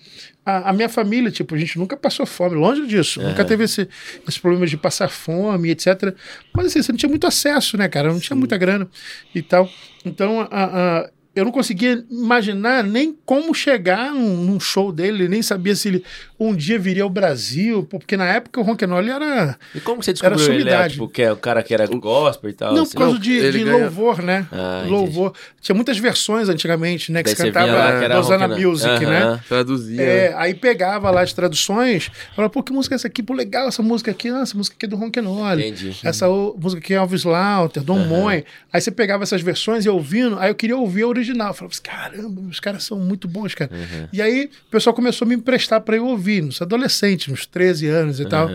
[0.45, 3.23] A, a minha família, tipo, a gente nunca passou fome, longe disso.
[3.23, 3.29] É.
[3.29, 3.89] Nunca teve esse,
[4.29, 6.15] esse problema de passar fome, etc.
[6.53, 8.13] Mas assim, você não tinha muito acesso, né, cara?
[8.13, 8.41] Não tinha Sim.
[8.41, 8.87] muita grana
[9.35, 9.71] e tal.
[10.05, 15.41] Então, a, a eu não conseguia imaginar nem como chegar num, num, show dele, nem
[15.41, 16.05] sabia se ele
[16.39, 19.57] um dia viria ao Brasil, porque na época o Ronquenoli era.
[19.75, 20.71] E como você descobriu era ele?
[20.71, 22.75] Era, tipo, que é o cara que era gospel e tal?
[22.75, 22.93] Não, assim?
[22.93, 24.47] por causa de, de louvor, né?
[24.53, 25.33] Ah, louvor.
[25.61, 27.23] Tinha muitas versões antigamente, né?
[27.23, 29.09] Que Daí se cantava Rosana Music, uh -huh.
[29.09, 29.41] né?
[29.49, 30.03] Traduzia.
[30.03, 33.23] É, aí pegava lá as traduções, falava, pô, que música é essa aqui?
[33.23, 34.29] Pô, legal essa música aqui.
[34.29, 35.69] Ah, essa música aqui é do Ronquenoli.
[35.69, 35.97] Entendi.
[36.03, 38.07] Essa música aqui é Elvis Lauter, Dom uh -huh.
[38.09, 38.45] Moen.
[38.73, 41.22] Aí você pegava essas versões e ouvindo, aí eu queria ouvir a original.
[41.31, 43.71] Eu falava assim, caramba, os caras são muito bons, cara.
[43.73, 44.09] Uhum.
[44.13, 47.89] E aí o pessoal começou a me emprestar para eu ouvir, nos adolescentes, uns 13
[47.89, 48.29] anos e uhum.
[48.29, 48.51] tal.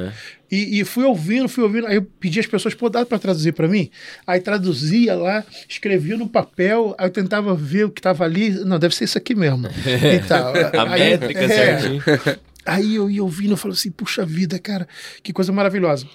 [0.50, 1.88] E, e, fui ouvindo, fui ouvindo.
[1.88, 3.90] Aí eu pedi às pessoas, pô, dá para traduzir para mim?
[4.26, 8.52] Aí traduzia lá, escrevia no papel, aí eu tentava ver o que estava ali.
[8.52, 9.68] Não, deve ser isso aqui mesmo.
[9.86, 10.54] e tal.
[10.56, 12.04] a aí, métrica é, certinho.
[12.66, 14.88] Aí eu ia ouvindo e falava assim, puxa vida, cara,
[15.24, 16.06] que coisa maravilhosa.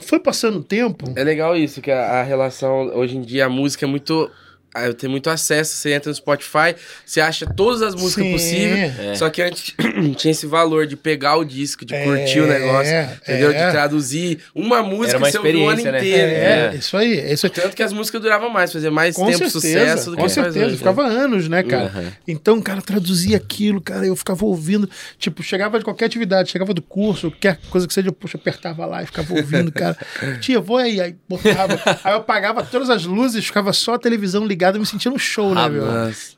[0.00, 1.12] Foi passando o tempo.
[1.16, 4.30] É legal isso, que a, a relação, hoje em dia, a música é muito
[4.74, 8.98] eu tenho muito acesso, você entra no Spotify, você acha todas as músicas Sim, possíveis,
[8.98, 9.14] é.
[9.14, 9.74] só que antes
[10.16, 13.50] tinha esse valor de pegar o disco, de é, curtir o negócio, entendeu?
[13.52, 13.66] É.
[13.66, 15.98] De traduzir uma música que você ouviu o ano né?
[15.98, 16.32] inteiro.
[16.32, 17.52] É, é, isso aí, isso aí.
[17.52, 20.28] Tanto que as músicas duravam mais, fazia mais com tempo certeza, sucesso do com que
[20.28, 21.16] Com certeza, hoje, ficava né?
[21.16, 21.92] anos, né, cara?
[21.94, 22.10] Uhum.
[22.26, 26.80] Então, cara, traduzia aquilo, cara, eu ficava ouvindo, tipo, chegava de qualquer atividade, chegava do
[26.80, 29.96] curso, qualquer coisa que seja, puxa, apertava lá e ficava ouvindo, cara.
[30.40, 34.46] Tia, vou aí, aí botava, aí eu apagava todas as luzes, ficava só a televisão
[34.46, 35.84] ligada ligado, me sentia no show, né, meu?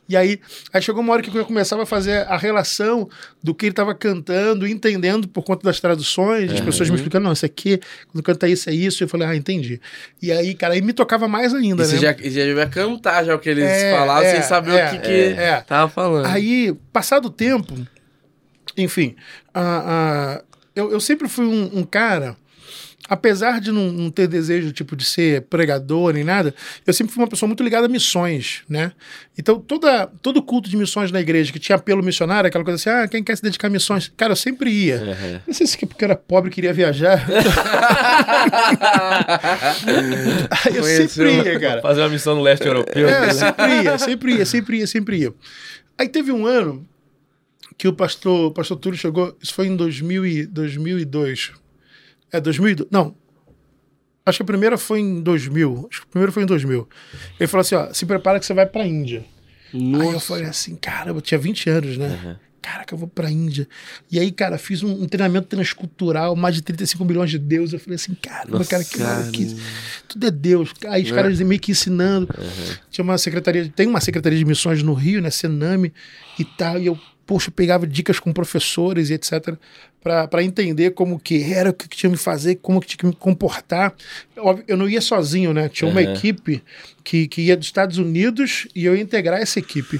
[0.09, 0.39] E aí,
[0.73, 3.07] aí chegou uma hora que eu começava a fazer a relação
[3.41, 7.33] do que ele estava cantando, entendendo por conta das traduções, as pessoas me explicando, não,
[7.33, 7.79] isso aqui,
[8.11, 9.79] quando canta isso é isso, eu falei, ah, entendi.
[10.21, 11.93] E aí, cara, aí me tocava mais ainda, e né?
[11.93, 14.87] Você já, já ia cantar já o que eles é, falavam, é, sem saber é,
[14.87, 16.25] o que, que é, tava falando.
[16.25, 17.75] Aí, passado o tempo,
[18.75, 19.15] enfim,
[19.55, 20.43] uh, uh,
[20.75, 22.35] eu, eu sempre fui um, um cara
[23.07, 26.53] apesar de não, não, ter desejo tipo de ser pregador nem nada,
[26.85, 28.91] eu sempre fui uma pessoa muito ligada a missões, né?
[29.37, 32.89] Então toda todo culto de missões na igreja que tinha apelo missionário, aquela coisa assim,
[32.89, 34.97] ah, quem quer se dedicar a missões, cara, eu sempre ia.
[34.97, 35.39] Uhum.
[35.47, 37.27] Não sei se é porque eu era pobre queria viajar.
[40.73, 41.81] eu sempre ia, cara.
[41.81, 43.07] Fazer uma missão no leste europeu.
[43.07, 45.33] É, sempre ia, sempre ia, sempre ia, sempre ia.
[45.97, 46.87] Aí teve um ano
[47.77, 51.64] que o pastor, o pastor Túlio chegou, isso foi em 2000 e, 2002
[52.31, 52.87] é 2000?
[52.91, 53.15] Não.
[54.25, 55.87] Acho que a primeira foi em 2000.
[55.91, 56.89] Acho que a primeira foi em 2000.
[57.39, 59.23] Ele falou assim: ó, se prepara que você vai pra Índia.
[59.71, 60.03] Nossa.
[60.03, 62.19] Aí eu falei assim: caramba, eu tinha 20 anos, né?
[62.23, 62.35] Uhum.
[62.65, 63.67] Caraca, eu vou pra Índia.
[64.11, 67.73] E aí, cara, fiz um, um, treinamento transcultural, mais de 35 milhões de deuses.
[67.73, 69.57] Eu falei assim: caramba, Nossa, cara, que maluquice.
[70.07, 70.73] Tudo é Deus.
[70.87, 71.13] Aí os é.
[71.13, 72.27] caras meio que ensinando.
[72.35, 72.75] Uhum.
[72.89, 75.29] Tinha uma secretaria, tem uma secretaria de missões no Rio, né?
[75.29, 75.93] Sename
[76.39, 76.79] e tal.
[76.79, 79.55] E eu poxa, pegava dicas com professores e etc.
[80.01, 83.15] para entender como que era, o que, tinha que fazer, como que tinha que me
[83.15, 83.93] comportar.
[84.67, 85.67] Eu não ia sozinho, né?
[85.67, 86.13] Tinha uma uhum.
[86.13, 86.63] equipe
[87.03, 89.99] que, que ia dos Estados Unidos e eu ia integrar essa equipe.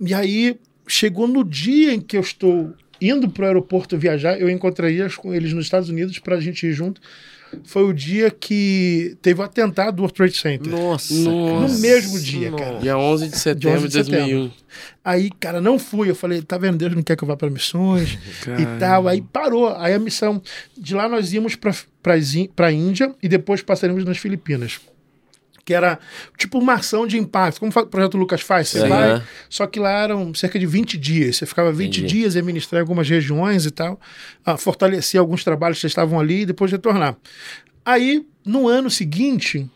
[0.00, 4.48] E aí chegou no dia em que eu estou indo para o aeroporto viajar, eu
[4.48, 7.00] encontraria com eles nos Estados Unidos para a gente ir junto
[7.64, 10.70] foi o dia que teve o atentado do World Trade Center.
[10.72, 11.14] Nossa.
[11.14, 12.64] No mesmo dia, nossa.
[12.64, 12.78] cara.
[12.78, 14.50] Dia 11 de setembro de 2001.
[15.04, 16.10] Aí, cara, não fui.
[16.10, 16.76] Eu falei, tá vendo?
[16.76, 18.18] Deus não quer que eu vá para missões
[18.58, 19.08] e tal.
[19.08, 19.74] Aí parou.
[19.76, 20.42] Aí a missão.
[20.76, 24.80] De lá nós íamos para a Índia e depois passaríamos nas Filipinas
[25.66, 25.98] que era
[26.38, 28.68] tipo uma ação de impacto, como o projeto Lucas faz.
[28.68, 31.36] Você vai, só que lá eram cerca de 20 dias.
[31.36, 32.14] Você ficava 20 Entendi.
[32.14, 34.00] dias e ministrar algumas regiões e tal,
[34.58, 37.16] fortalecer alguns trabalhos que estavam ali e depois retornar.
[37.84, 39.68] Aí, no ano seguinte,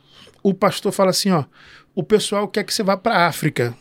[0.45, 1.45] o pastor fala assim: ó,
[1.93, 3.74] o pessoal quer que você vá para a África.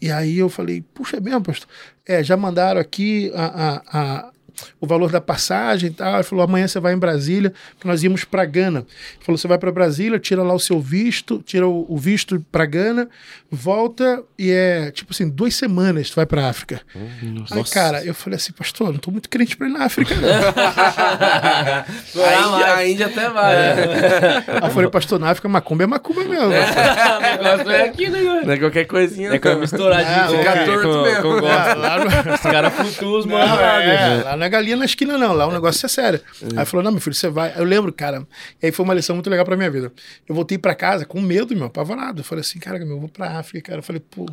[0.00, 1.68] E aí eu falei, puxa, é mesmo, pastor?
[2.06, 4.32] É, já mandaram aqui a, a, a
[4.80, 6.14] o valor da passagem e tal.
[6.14, 8.80] Ele falou: amanhã você vai em Brasília, que nós íamos para Gana.
[8.80, 12.44] Ele falou: você vai para Brasília, tira lá o seu visto, tira o, o visto
[12.50, 13.08] para Gana,
[13.50, 16.80] volta e é tipo assim, duas semanas tu vai para África.
[16.94, 20.14] Hum, Aí, cara, eu falei assim, pastor, não tô muito crente para ir na África,
[20.14, 20.28] não.
[22.24, 23.54] a, Índia, a Índia até vai.
[23.54, 24.44] É.
[24.46, 26.52] Aí eu falei, pastor, na África, macumba é macumba mesmo.
[26.52, 26.64] É.
[27.38, 29.32] o negócio é aqui, né, Não é qualquer coisinha.
[29.34, 30.38] É com misturadinho.
[30.38, 31.22] Fica torto mesmo.
[31.22, 32.34] Com, com é, lá no...
[32.34, 33.60] Os caras flutuam os mano.
[33.60, 35.32] É, lá não é galinha na esquina, não.
[35.32, 36.20] Lá o negócio é sério.
[36.56, 37.52] Aí falou: não, meu filho, você vai.
[37.56, 38.26] Eu lembro, cara.
[38.62, 39.92] E aí foi uma lição muito legal pra minha vida.
[40.28, 42.20] Eu voltei pra casa com medo, meu, apavorado.
[42.20, 43.78] Eu falei assim, cara, meu, eu vou pra África, cara.
[43.80, 44.26] Eu falei, pô,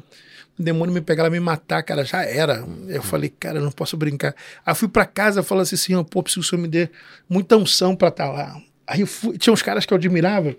[0.58, 2.66] o demônio me pegar, ela me matar, cara, já era.
[2.88, 4.34] Eu falei, cara, eu não posso brincar.
[4.66, 6.90] Aí eu fui pra casa falei assim, senhor, pô, preciso que o senhor me dê
[7.30, 8.62] muita unção pra estar tá lá.
[8.88, 10.56] Aí eu fui, tinha uns caras que eu admirava.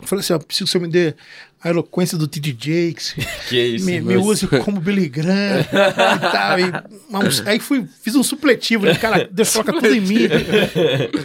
[0.00, 1.14] Eu falei assim, ó, preciso que o senhor me dê
[1.62, 2.56] a eloquência do T.D.
[2.58, 3.14] Jakes.
[3.48, 6.58] Que isso, me, me use como Billy Graham e tal.
[6.58, 8.94] E, aí fui, fiz um supletivo, né?
[8.94, 10.28] Cara, Deus coloca tudo em mim.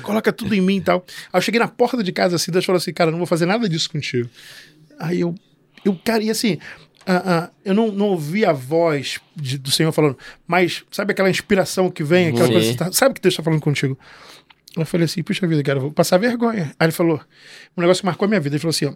[0.03, 1.05] coloca tudo em mim e tal.
[1.31, 3.45] Aí eu cheguei na porta de casa assim, Deus falou assim, cara, não vou fazer
[3.45, 4.29] nada disso contigo.
[4.99, 5.33] Aí eu,
[5.85, 6.55] eu cara, e assim,
[7.07, 11.29] uh, uh, eu não, não ouvi a voz de, do Senhor falando, mas sabe aquela
[11.29, 13.97] inspiração que vem, aquela coisa, tá, sabe que Deus está falando contigo?
[14.81, 16.73] Eu falei assim, puxa vida, cara, vou passar vergonha.
[16.79, 17.19] Aí ele falou,
[17.75, 18.55] um negócio que marcou a minha vida.
[18.55, 18.93] Ele falou assim: ó,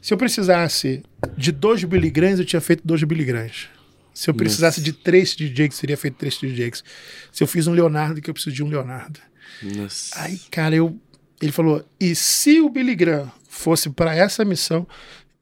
[0.00, 1.02] se eu precisasse
[1.36, 3.68] de dois Billy Grahams, eu tinha feito dois Billy Grahams.
[4.14, 4.92] Se eu precisasse Nossa.
[4.92, 6.84] de três DJs, seria feito três DJs.
[7.32, 9.18] Se eu fiz um Leonardo, que eu preciso de um Leonardo.
[9.62, 10.20] Nossa.
[10.20, 10.98] Aí, cara, eu.
[11.40, 14.86] Ele falou: e se o Billy Graham fosse para essa missão,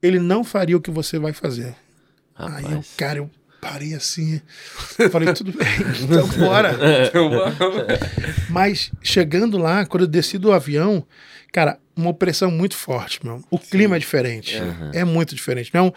[0.02, 1.74] ele não faria o que você vai fazer.
[2.34, 2.64] Rapaz.
[2.64, 3.30] Aí eu, cara, eu
[3.60, 4.40] parei assim.
[5.10, 5.68] Falei, tudo bem,
[6.02, 6.76] então bora.
[8.48, 11.04] Mas chegando lá, quando eu desci do avião,
[11.52, 13.42] cara, uma opressão muito forte, meu.
[13.50, 13.64] O Sim.
[13.70, 14.56] clima é diferente.
[14.56, 14.90] Uhum.
[14.94, 15.70] É muito diferente.
[15.74, 15.92] Não,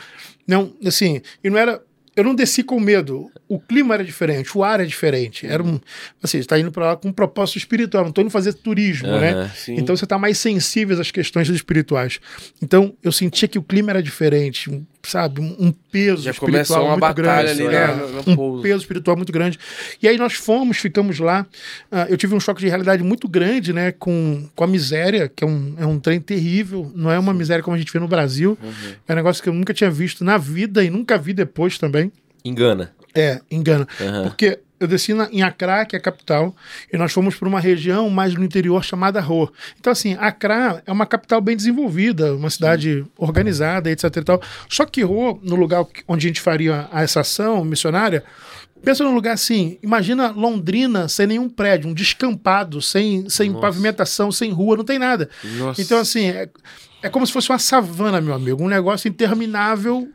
[0.48, 1.82] não, assim, e não era
[2.16, 3.32] eu não desci com medo.
[3.48, 5.48] O clima era diferente, o ar é diferente.
[5.48, 5.80] Era um.
[6.22, 9.08] Assim, você está indo para lá com um propósito espiritual, não estou indo fazer turismo,
[9.08, 9.52] uhum, né?
[9.56, 9.76] Sim.
[9.78, 12.20] Então você está mais sensível às questões espirituais.
[12.62, 14.70] Então eu sentia que o clima era diferente,
[15.04, 15.42] sabe?
[15.42, 17.52] Um, peso Já espiritual uma muito grande.
[17.52, 17.88] Ali, né?
[18.26, 19.60] um peso espiritual muito grande.
[20.02, 21.46] E aí nós fomos, ficamos lá.
[21.92, 23.92] Uh, eu tive um choque de realidade muito grande, né?
[23.92, 26.92] Com, com a miséria, que é um, é um trem terrível.
[26.96, 28.58] Não é uma miséria como a gente vê no Brasil.
[28.62, 28.94] Uhum.
[29.08, 32.12] É um negócio que eu nunca tinha visto na vida e nunca vi depois também.
[32.44, 32.92] Engana.
[33.14, 33.88] É, engana.
[34.00, 34.24] Uhum.
[34.24, 36.56] Porque eu desci na, em Accra, que é a capital,
[36.92, 39.52] e nós fomos para uma região mais no interior chamada Ro.
[39.80, 44.04] Então, assim, Accra é uma capital bem desenvolvida, uma cidade organizada, etc.
[44.18, 44.42] E tal.
[44.70, 48.24] Só que Ro, no lugar onde a gente faria essa ação missionária,
[48.84, 54.52] Pensa num lugar assim, imagina Londrina sem nenhum prédio, um descampado, sem, sem pavimentação, sem
[54.52, 55.30] rua, não tem nada.
[55.58, 55.82] Nossa.
[55.82, 56.50] Então, assim, é,
[57.02, 60.10] é como se fosse uma savana, meu amigo, um negócio interminável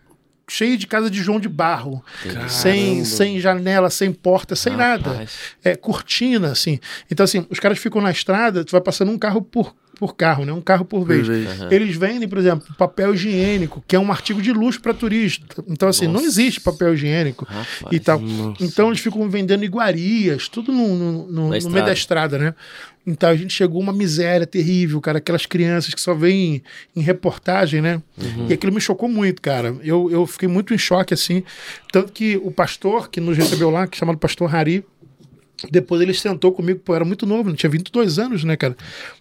[0.49, 2.03] cheio de casa de João de Barro,
[2.49, 5.03] sem, sem janela, sem porta, sem Rapaz.
[5.03, 5.27] nada.
[5.63, 6.79] É cortina, assim.
[7.11, 10.45] Então, assim, os caras ficam na estrada, tu vai passando um carro por por carro,
[10.45, 10.53] né?
[10.53, 11.29] Um carro por vez.
[11.29, 11.69] Uhum.
[11.71, 15.63] Eles vendem, por exemplo, papel higiênico, que é um artigo de luxo para turista.
[15.67, 16.21] Então, assim, nossa.
[16.21, 18.21] não existe papel higiênico Rapaz, e tal.
[18.21, 18.65] Nossa.
[18.65, 22.55] Então, eles ficam vendendo iguarias, tudo no, no, no, no meio da estrada, né?
[23.05, 25.19] Então, a gente chegou uma miséria terrível, cara.
[25.19, 26.63] Aquelas crianças que só vêm
[26.95, 28.01] em, em reportagem, né?
[28.17, 28.47] Uhum.
[28.49, 29.75] E aquilo me chocou muito, cara.
[29.83, 31.43] Eu, eu fiquei muito em choque, assim.
[31.91, 34.85] Tanto que o pastor que nos recebeu lá, que é chamado Pastor Hari,
[35.71, 38.77] depois ele sentou comigo, pô, eu era muito novo, não tinha 22 anos, né, cara?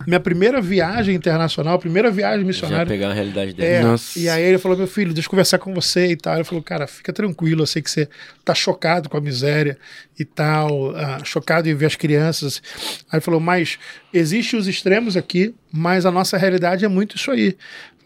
[0.05, 2.85] Minha primeira viagem internacional, primeira viagem missionária.
[2.85, 3.67] Já pegar a realidade dele.
[3.67, 4.19] É, Nossa.
[4.19, 6.35] E aí ele falou: meu filho, deixa eu conversar com você e tal.
[6.35, 8.07] Ele falou: cara, fica tranquilo, eu sei que você
[8.45, 9.77] tá chocado com a miséria
[10.19, 12.61] e tal, uh, chocado em ver as crianças.
[13.11, 13.79] Aí ele falou: mas
[14.13, 17.57] existem os extremos aqui, mas a nossa realidade é muito isso aí.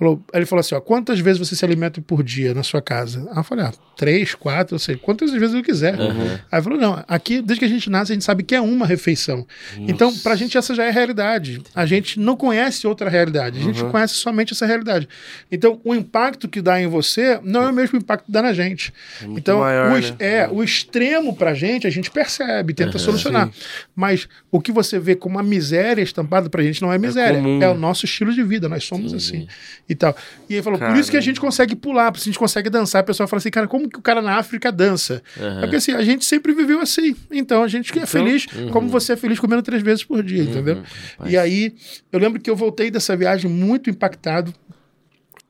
[0.01, 3.21] Falou, ele falou assim: ó, quantas vezes você se alimenta por dia na sua casa?
[3.29, 5.93] Aí eu falei: ah, três, quatro, eu sei, quantas vezes eu quiser.
[5.93, 6.23] Uhum.
[6.51, 8.59] Aí ele falou: não, aqui, desde que a gente nasce, a gente sabe que é
[8.59, 9.45] uma refeição.
[9.77, 9.91] Nossa.
[9.91, 11.61] Então, pra gente, essa já é a realidade.
[11.75, 13.91] A gente não conhece outra realidade, a gente uhum.
[13.91, 15.07] conhece somente essa realidade.
[15.51, 18.53] Então, o impacto que dá em você não é o mesmo impacto que dá na
[18.53, 18.91] gente.
[19.21, 20.15] É então, maior, o, né?
[20.17, 23.49] é, o extremo pra gente, a gente percebe, tenta uhum, solucionar.
[23.53, 23.61] Sim.
[23.95, 27.37] Mas o que você vê como uma miséria estampada pra gente não é, é miséria,
[27.37, 29.17] é, é o nosso estilo de vida, nós somos sim.
[29.17, 29.47] assim
[29.91, 30.15] e tal.
[30.49, 32.69] E ele falou, por isso que a gente consegue pular, por isso a gente consegue
[32.69, 33.01] dançar.
[33.01, 35.21] A pessoa fala assim, cara, como que o cara na África dança?
[35.37, 35.57] Uhum.
[35.57, 37.15] É porque assim, a gente sempre viveu assim.
[37.29, 38.69] Então a gente então, é feliz, uhum.
[38.69, 40.77] como você é feliz comendo três vezes por dia, entendeu?
[41.19, 41.27] Uhum.
[41.27, 41.75] E aí,
[42.11, 44.53] eu lembro que eu voltei dessa viagem muito impactado.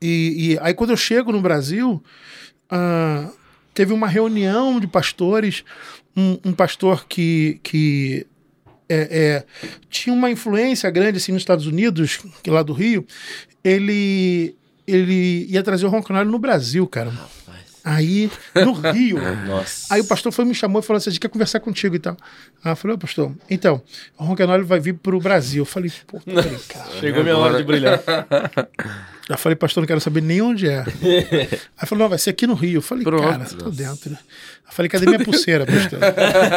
[0.00, 2.02] E, e aí, quando eu chego no Brasil,
[2.72, 3.32] uh,
[3.72, 5.62] teve uma reunião de pastores,
[6.16, 8.26] um, um pastor que, que
[8.88, 9.44] é, é,
[9.88, 13.06] tinha uma influência grande assim nos Estados Unidos, que lá do Rio,
[13.62, 14.54] ele
[14.86, 17.10] ele ia trazer o ronconalho no Brasil, cara.
[17.10, 17.62] Rapaz.
[17.84, 19.18] Aí, no Rio.
[19.46, 19.92] Nossa.
[19.92, 21.98] Aí o pastor foi me chamou e falou assim: a gente quer conversar contigo e
[21.98, 22.16] tal.
[22.64, 23.82] Aí eu falei, pastor, então,
[24.16, 25.62] o ronconalho vai vir pro Brasil.
[25.62, 26.90] Eu falei, pô, peraí, cara.
[27.00, 28.00] Chegou minha hora de brilhar.
[29.28, 30.84] Já falei, pastor, não quero saber nem onde é.
[31.78, 32.78] Aí falou, não, vai ser aqui no Rio.
[32.78, 33.22] Eu falei, Pronto.
[33.22, 34.18] cara, tô dentro, né?
[34.66, 35.98] Eu falei, cadê minha pulseira, pastor?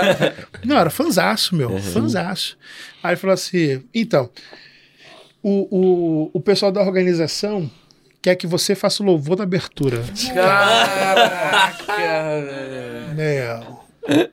[0.65, 1.81] não, era fanzaço, meu, uhum.
[1.81, 2.57] fanzaço.
[3.03, 4.29] Aí falou assim, então,
[5.43, 7.69] o, o, o pessoal da organização
[8.21, 10.03] quer que você faça o louvor na abertura.
[10.33, 11.83] Caraca,
[13.15, 13.85] velho.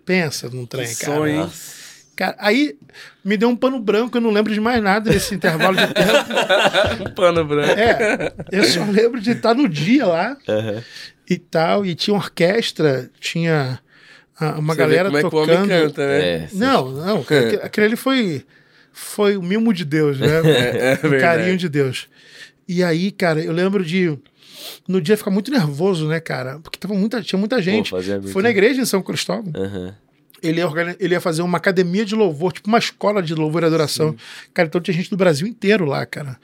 [0.06, 1.14] Pensa num trem, cara.
[1.14, 1.52] Sonho.
[2.14, 2.76] Cara, aí
[3.24, 7.08] me deu um pano branco, eu não lembro de mais nada nesse intervalo de tempo.
[7.08, 7.70] um pano branco.
[7.70, 10.82] É, eu só lembro de estar no dia lá uhum.
[11.28, 13.80] e tal, e tinha uma orquestra, tinha
[14.58, 15.50] uma Você galera como tocando.
[15.50, 16.20] É que o homem canta, né?
[16.20, 17.24] É, não, não,
[17.62, 18.44] aquele ali foi,
[18.92, 20.28] foi o mimo de Deus, né?
[20.44, 22.08] É, é o carinho de Deus.
[22.68, 24.18] E aí, cara, eu lembro de
[24.86, 26.58] no dia ficar muito nervoso, né, cara?
[26.60, 27.90] Porque tava muita, tinha muita gente.
[27.90, 27.98] Pô,
[28.32, 29.52] Foi na igreja em São Cristóvão.
[29.56, 29.92] Uhum.
[30.42, 33.66] Ele ia, ele ia fazer uma academia de louvor, tipo uma escola de louvor e
[33.66, 34.10] adoração.
[34.10, 34.18] Sim.
[34.52, 36.38] Cara, então tinha gente do Brasil inteiro lá, cara.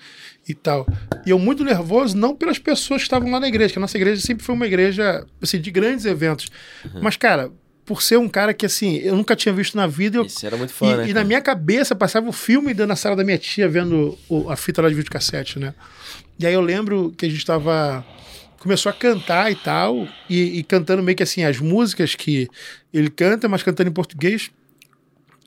[0.49, 0.87] E tal.
[1.27, 3.97] E eu muito nervoso, não pelas pessoas que estavam lá na igreja, que a nossa
[3.99, 6.47] igreja sempre foi uma igreja assim, de grandes eventos.
[6.85, 7.01] Uhum.
[7.03, 7.51] Mas, cara,
[7.85, 10.19] por ser um cara que, assim, eu nunca tinha visto na vida.
[10.19, 11.09] Eu, Isso era muito fã, e, né?
[11.09, 14.57] E na minha cabeça passava o filme na sala da minha tia, vendo o, a
[14.57, 15.75] fita lá de videocassete, né?
[16.39, 18.05] E aí eu lembro que a gente estava
[18.59, 22.49] começou a cantar e tal, e, e, cantando meio que assim, as músicas que
[22.93, 24.51] ele canta, mas cantando em português.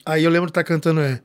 [0.06, 1.22] Aí eu lembro de estar tá cantando é,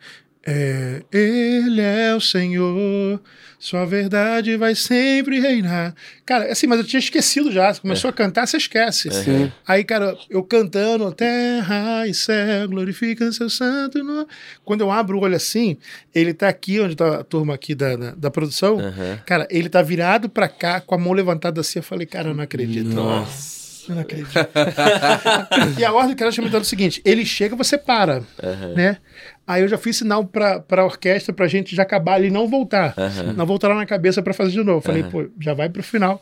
[0.47, 3.21] é, Ele é o Senhor,
[3.59, 5.95] sua verdade vai sempre reinar.
[6.25, 7.73] Cara, assim, mas eu tinha esquecido já.
[7.75, 8.13] Você começou é.
[8.13, 9.09] a cantar, você esquece.
[9.09, 9.51] É.
[9.67, 14.27] Aí, cara, eu cantando, terra e céu, glorificam seu santo nome.
[14.65, 15.77] Quando eu abro o olho assim,
[16.15, 18.77] ele tá aqui, onde tá a turma aqui da, da, da produção.
[18.77, 19.19] Uhum.
[19.27, 21.81] Cara, ele tá virado pra cá, com a mão levantada assim.
[21.81, 22.91] Eu falei, cara, eu não acredito.
[22.91, 23.56] Nossa.
[23.89, 24.31] Eu não acredito.
[25.79, 28.75] e a ordem que ela chama é o seguinte: ele chega, você para, uhum.
[28.75, 28.99] né?
[29.47, 32.49] Aí eu já fiz sinal pra, pra orquestra pra gente já acabar ali e não
[32.49, 32.95] voltar.
[32.97, 33.33] Uhum.
[33.33, 34.81] Não voltar lá na cabeça pra fazer de novo.
[34.81, 35.11] Falei, uhum.
[35.11, 36.21] pô, já vai pro final.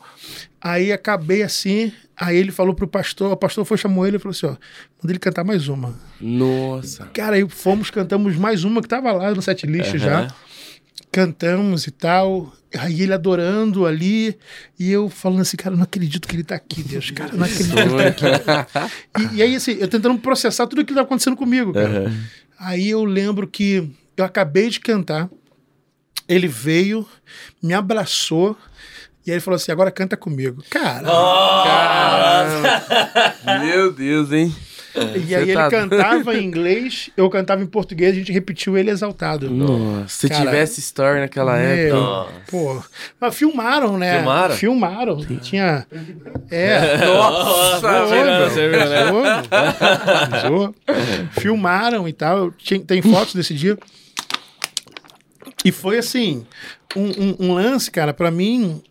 [0.61, 4.31] Aí acabei assim, aí ele falou pro pastor, o pastor foi, chamou ele e falou
[4.31, 5.95] assim, ó, manda ele cantar mais uma.
[6.21, 7.05] Nossa.
[7.13, 10.27] Cara, aí fomos, cantamos mais uma que tava lá no set list já.
[11.15, 12.51] Cantamos e tal.
[12.77, 14.37] Aí ele adorando ali,
[14.77, 17.73] e eu falando assim, cara, não acredito que ele tá aqui, Deus, cara, não acredito
[17.73, 18.67] que ele tá
[19.13, 19.33] aqui.
[19.33, 22.09] e, e, aí, assim, eu tentando processar tudo aquilo que tá acontecendo comigo, cara.
[22.09, 22.21] Uhum.
[22.59, 25.29] Aí eu lembro que eu acabei de cantar,
[26.27, 27.07] ele veio,
[27.63, 28.57] me abraçou,
[29.25, 30.61] e aí ele falou assim: agora canta comigo.
[30.69, 31.07] Cara.
[31.09, 31.63] Oh,
[33.65, 34.53] Meu Deus, hein?
[35.27, 35.67] E aí tá...
[35.67, 39.49] ele cantava em inglês, eu cantava em português, a gente repetiu ele exaltado.
[39.49, 42.33] Nossa, se Cara, tivesse story naquela meu, época.
[42.49, 42.83] Pô.
[43.19, 44.17] Mas filmaram, né?
[44.17, 44.55] Filmaram?
[44.55, 45.25] Filmaram.
[45.41, 45.85] Tinha.
[46.49, 46.97] É.
[47.05, 50.73] Nossa, você viu, né?
[51.31, 52.51] Filmaram e tal.
[52.87, 53.77] Tem fotos desse dia.
[55.63, 56.45] E foi assim,
[56.95, 58.83] um, um, um lance, cara, para mim,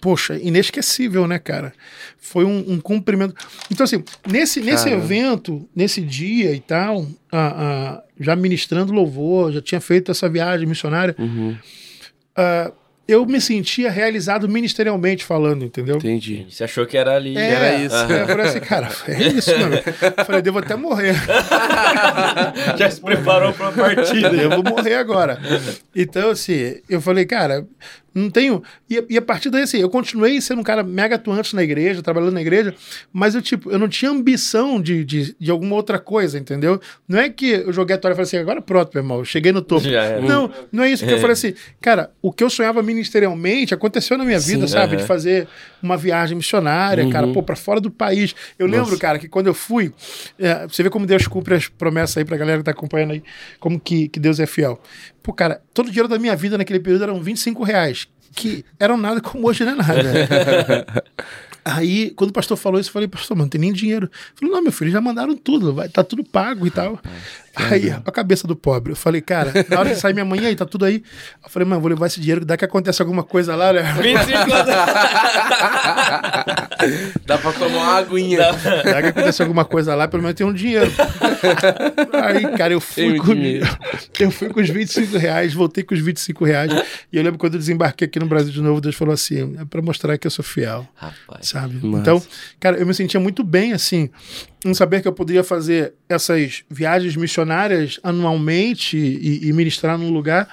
[0.00, 1.72] poxa, inesquecível, né, cara?
[2.18, 3.34] Foi um, um cumprimento.
[3.70, 9.62] Então, assim, nesse, nesse evento, nesse dia e tal, a, a, já ministrando louvor, já
[9.62, 11.14] tinha feito essa viagem missionária.
[11.18, 11.56] Uhum.
[12.36, 12.72] Uh,
[13.08, 15.96] eu me sentia realizado ministerialmente falando, entendeu?
[15.96, 16.44] Entendi.
[16.50, 17.36] Você achou que era ali.
[17.36, 17.94] É, era isso.
[17.94, 19.76] É, eu falei assim, cara, é isso, mano.
[19.76, 21.14] Eu falei, devo até morrer.
[22.76, 24.34] Já se preparou para a partida.
[24.34, 25.38] Eu vou morrer agora.
[25.94, 27.64] Então, assim, eu falei, cara,
[28.16, 28.62] não tenho.
[28.88, 32.02] E, e, a partir daí, assim, eu continuei sendo um cara mega atuante na igreja,
[32.02, 32.74] trabalhando na igreja,
[33.12, 36.80] mas eu, tipo, eu não tinha ambição de, de, de alguma outra coisa, entendeu?
[37.06, 39.52] Não é que eu joguei a toalha e falei assim, agora pronto, meu irmão, cheguei
[39.52, 39.86] no topo.
[40.26, 44.16] Não, não é isso que eu falei assim, cara, o que eu sonhava ministerialmente aconteceu
[44.16, 44.96] na minha vida, Sim, sabe?
[44.96, 45.46] De fazer
[45.82, 47.10] uma viagem missionária, uhum.
[47.10, 48.34] cara, pô, pra fora do país.
[48.58, 48.80] Eu Nossa.
[48.80, 49.92] lembro, cara, que quando eu fui,
[50.38, 53.22] é, você vê como Deus cumpre as promessas aí pra galera que tá acompanhando aí,
[53.60, 54.80] como que, que Deus é fiel.
[55.26, 58.96] Pô, cara, todo o dinheiro da minha vida naquele período eram 25 reais que eram
[58.96, 60.86] nada como hoje não é nada.
[61.64, 64.08] Aí, quando o pastor falou isso, eu falei, pastor, mas não tem nem dinheiro.
[64.08, 67.00] Ele falou, não, meu filho, já mandaram tudo, vai, tá tudo pago e tal.
[67.56, 68.92] Aí, a cabeça do pobre.
[68.92, 71.02] Eu falei, cara, na hora de sair minha mãe aí, tá tudo aí.
[71.42, 73.82] Eu falei, mano, vou levar esse dinheiro, dá que acontece alguma coisa lá, né?
[76.78, 78.38] 25 Dá pra tomar uma aguinha.
[78.38, 80.90] Dá, dá que acontece alguma coisa lá, pelo menos tem um dinheiro.
[82.12, 83.32] aí, cara, eu fui, com,
[84.20, 86.72] eu fui com os 25 reais, voltei com os 25 reais.
[87.12, 89.64] E eu lembro quando eu desembarquei aqui no Brasil de novo, Deus falou assim: é
[89.64, 90.86] pra mostrar que eu sou fiel.
[90.94, 91.48] Rapaz.
[91.48, 91.78] Sabe?
[91.82, 92.00] Mas...
[92.00, 92.22] Então,
[92.60, 94.10] cara, eu me sentia muito bem, assim,
[94.64, 100.48] em saber que eu poderia fazer essas viagens missionárias anualmente e, e ministrar num lugar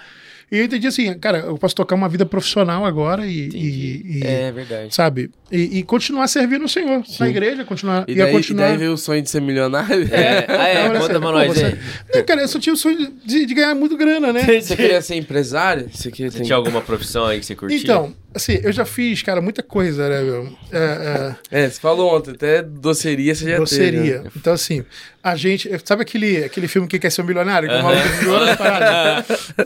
[0.53, 3.49] e eu entendi assim, cara, eu posso tocar uma vida profissional agora e.
[3.49, 4.93] e, e é verdade.
[4.93, 5.31] Sabe?
[5.51, 7.15] E, e, continuar servindo o Senhor Sim.
[7.21, 8.05] na igreja, continuar.
[8.07, 8.65] E daí, continuar...
[8.65, 10.07] e daí veio o sonho de ser milionário?
[10.13, 11.77] É, ah, é, conta assim, pra nós você...
[12.09, 14.61] é, Cara, eu só tinha o sonho de, de ganhar muito grana, né?
[14.61, 15.89] Você queria ser empresário?
[15.91, 17.79] Você, queria você tinha alguma profissão aí que você curtia?
[17.79, 20.57] Então, assim, eu já fiz, cara, muita coisa, né, meu?
[20.71, 21.63] É, é...
[21.63, 24.01] é você falou ontem, até doceria você já doceria.
[24.01, 24.23] teve.
[24.23, 24.31] Né?
[24.36, 24.84] Então, assim,
[25.23, 25.69] a gente.
[25.86, 27.69] Sabe aquele, aquele filme que quer ser um milionário?
[27.69, 27.81] Que uh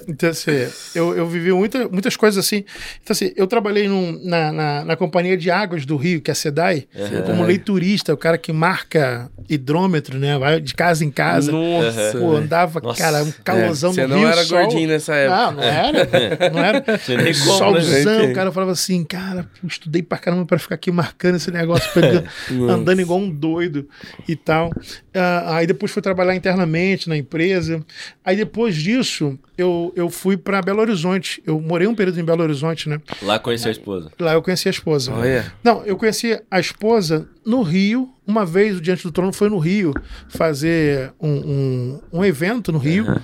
[0.07, 0.51] Então, assim,
[0.93, 2.63] eu, eu vivi muita, muitas coisas assim.
[3.01, 6.34] Então, assim, eu trabalhei num, na, na, na, Companhia de Águas do Rio, que é
[6.34, 7.22] a SEDAI, uhum.
[7.24, 10.38] como leiturista, o cara que marca hidrômetro, né?
[10.38, 11.51] Vai de casa em casa.
[11.51, 12.18] Nossa.
[12.20, 13.01] Pô, andava, Nossa.
[13.01, 14.05] cara, um calorzão é.
[14.05, 14.18] no Rio.
[14.18, 14.59] Você não era sol.
[14.59, 15.38] gordinho nessa época.
[15.38, 16.51] Não, não era.
[16.51, 16.86] Não era.
[16.88, 17.34] Né?
[17.34, 21.88] Solzão, o cara falava assim, cara, estudei pra caramba pra ficar aqui marcando esse negócio,
[21.93, 22.28] pegando,
[22.68, 23.88] andando igual um doido
[24.28, 24.70] e tal.
[24.70, 27.86] Uh, aí depois fui trabalhar internamente na empresa.
[28.26, 31.41] Aí depois disso, eu, eu fui para Belo Horizonte.
[31.45, 32.99] Eu morei um período em Belo Horizonte, né?
[33.22, 34.12] Lá conheci a esposa.
[34.20, 35.14] Lá eu conheci a esposa.
[35.14, 35.53] Oh, yeah.
[35.64, 38.12] Não, eu conheci a esposa no Rio.
[38.28, 39.93] Uma vez o Diante do Trono foi no Rio
[40.28, 43.07] fazer um, um, um evento no Rio.
[43.07, 43.15] Uhum.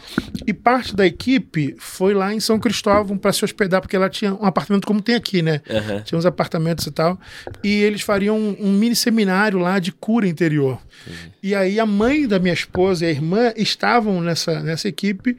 [0.47, 4.33] E parte da equipe foi lá em São Cristóvão para se hospedar, porque lá tinha
[4.33, 5.61] um apartamento como tem aqui, né?
[5.69, 6.01] Uhum.
[6.03, 7.19] Tinha uns apartamentos e tal.
[7.61, 10.79] E eles fariam um, um mini seminário lá de cura interior.
[11.05, 11.13] Uhum.
[11.43, 15.37] E aí a mãe da minha esposa e a irmã estavam nessa, nessa equipe.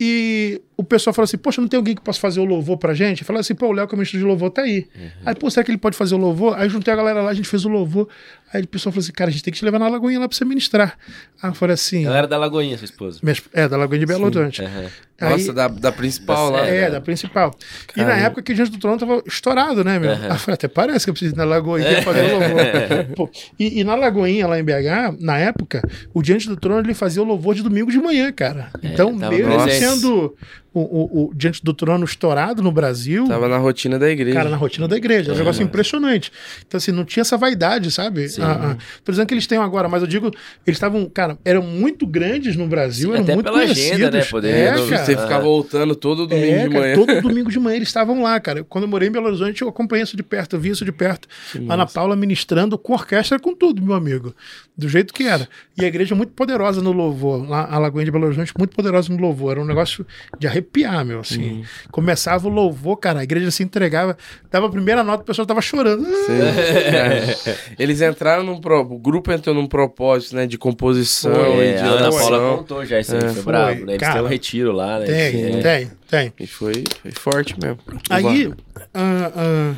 [0.00, 2.94] E o pessoal falou assim: Poxa, não tem alguém que possa fazer o louvor pra
[2.94, 3.24] gente?
[3.24, 4.86] Falaram assim: Pô, o Léo, que é o ministro de louvor, tá aí.
[4.94, 5.10] Uhum.
[5.26, 6.56] Aí, pô, será que ele pode fazer o louvor?
[6.56, 8.08] Aí juntei a galera lá, a gente fez o louvor.
[8.52, 10.28] Aí o pessoal falou assim: Cara, a gente tem que te levar na Lagoinha lá
[10.28, 10.96] pra você ministrar.
[11.42, 12.06] Aí eu falei assim.
[12.06, 13.20] Ela era da Lagoinha, sua esposa.
[13.52, 14.62] é, da Lagoinha de Belo Horizonte.
[14.62, 14.88] Uhum.
[15.20, 16.66] Nossa, da, da principal da, lá.
[16.66, 17.54] É, da principal.
[17.88, 18.14] Caramba.
[18.14, 20.12] E na época que o Diante do Trono tava estourado, né, meu?
[20.12, 20.22] Uhum.
[20.22, 22.02] Aí eu falei: Até parece que eu preciso ir na Lagoinha é.
[22.02, 22.64] fazer o louvor.
[23.16, 25.82] pô, e, e, na Lagoinha, lá em BH, na época,
[26.14, 28.70] o Diante do Trono ele fazia o louvor de domingo de manhã, cara.
[28.82, 30.36] É, então, mesmo sendo
[30.78, 33.26] o, o, o, Diante do Trono estourado no Brasil.
[33.26, 34.36] Tava na rotina da igreja.
[34.36, 35.32] Cara, na rotina da igreja.
[35.32, 36.32] É um negócio impressionante.
[36.66, 38.28] Então, assim, não tinha essa vaidade, sabe?
[38.28, 38.42] Sim.
[38.42, 38.76] Ah, ah.
[39.04, 40.26] Tô dizendo que eles têm agora, mas eu digo,
[40.66, 43.92] eles estavam, cara, eram muito grandes no Brasil, Sim, eram até muito pela conhecidos.
[43.92, 44.24] agenda, né?
[44.24, 45.04] Poder, é, cara.
[45.04, 46.94] Você ficava voltando todo domingo é, de manhã.
[46.94, 48.64] Cara, todo domingo de manhã eles estavam lá, cara.
[48.64, 50.92] Quando eu morei em Belo Horizonte, eu acompanhei isso de perto, eu vi isso de
[50.92, 51.28] perto.
[51.52, 51.94] Que Ana massa.
[51.94, 54.34] Paula ministrando com orquestra, com tudo, meu amigo.
[54.76, 55.48] Do jeito que era.
[55.76, 57.48] E a igreja muito poderosa no louvor.
[57.48, 59.52] Lá, a Lagoinha de Belo Horizonte, muito poderosa no louvor.
[59.52, 60.06] Era um negócio
[60.38, 61.50] de arrepiar arrepiar, meu, assim.
[61.50, 61.64] Uhum.
[61.90, 64.16] Começava o louvor, cara, a igreja se entregava,
[64.50, 66.06] dava a primeira nota, o pessoal tava chorando.
[66.28, 67.34] É.
[67.78, 68.80] Eles entraram num pro...
[68.80, 72.84] o grupo entrou num propósito, né, de composição foi, e de a Ana Paula contou
[72.84, 73.28] já isso aí, é.
[73.28, 73.92] foi bravo, né?
[73.92, 75.06] Eles cara, têm um retiro lá, né?
[75.06, 76.32] Tem, tem, tem.
[76.38, 77.78] E foi, foi forte mesmo.
[78.10, 79.76] Aí, uh, uh,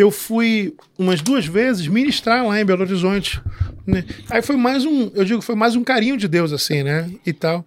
[0.00, 3.38] eu fui umas duas vezes ministrar lá em Belo Horizonte.
[3.86, 4.02] Né?
[4.30, 7.10] Aí foi mais um, eu digo, foi mais um carinho de Deus, assim, né?
[7.26, 7.66] E tal.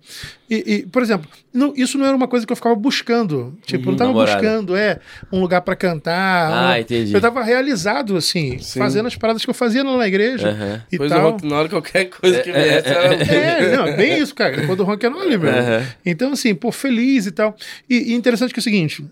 [0.50, 3.56] E, e por exemplo, não, isso não era uma coisa que eu ficava buscando.
[3.64, 4.42] Tipo, uhum, não tava namorada.
[4.42, 5.00] buscando, é,
[5.32, 6.52] um lugar para cantar.
[6.52, 6.82] Ah, um...
[6.82, 7.14] entendi.
[7.14, 8.80] Eu tava realizado, assim, Sim.
[8.80, 10.50] fazendo as paradas que eu fazia lá na igreja.
[10.50, 10.82] Uhum.
[10.88, 11.38] E Depois tal.
[11.44, 13.14] na hora qualquer coisa que viesse era...
[13.14, 14.58] É, não, bem isso, cara.
[14.58, 15.40] Depois do rock and roll, meu.
[15.40, 15.86] Uhum.
[16.04, 17.56] Então, assim, pô, feliz e tal.
[17.88, 19.04] E, e interessante que é o seguinte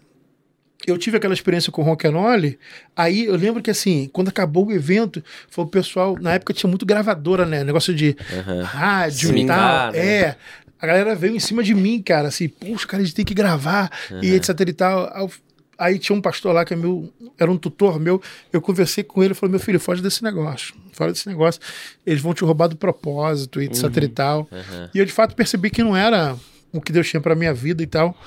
[0.87, 2.57] eu tive aquela experiência com o Ronquenole,
[2.95, 6.69] aí eu lembro que assim, quando acabou o evento, foi o pessoal, na época tinha
[6.69, 7.63] muito gravadora, né?
[7.63, 8.15] Negócio de
[8.47, 8.63] uhum.
[8.63, 9.57] rádio Sim, e tal.
[9.57, 9.97] Cara.
[9.97, 10.35] É.
[10.79, 13.35] A galera veio em cima de mim, cara, assim, puxa, cara, a gente tem que
[13.35, 14.23] gravar uhum.
[14.23, 15.29] e etc e tal.
[15.77, 18.21] Aí tinha um pastor lá que é meu, era um tutor meu.
[18.53, 20.75] Eu conversei com ele e falei: Meu filho, foge desse negócio.
[20.91, 21.59] Fora desse negócio.
[22.05, 24.03] Eles vão te roubar do propósito, etc uhum.
[24.03, 24.49] e tal.
[24.93, 26.35] E eu de fato percebi que não era
[26.73, 28.17] o que Deus tinha pra minha vida e tal.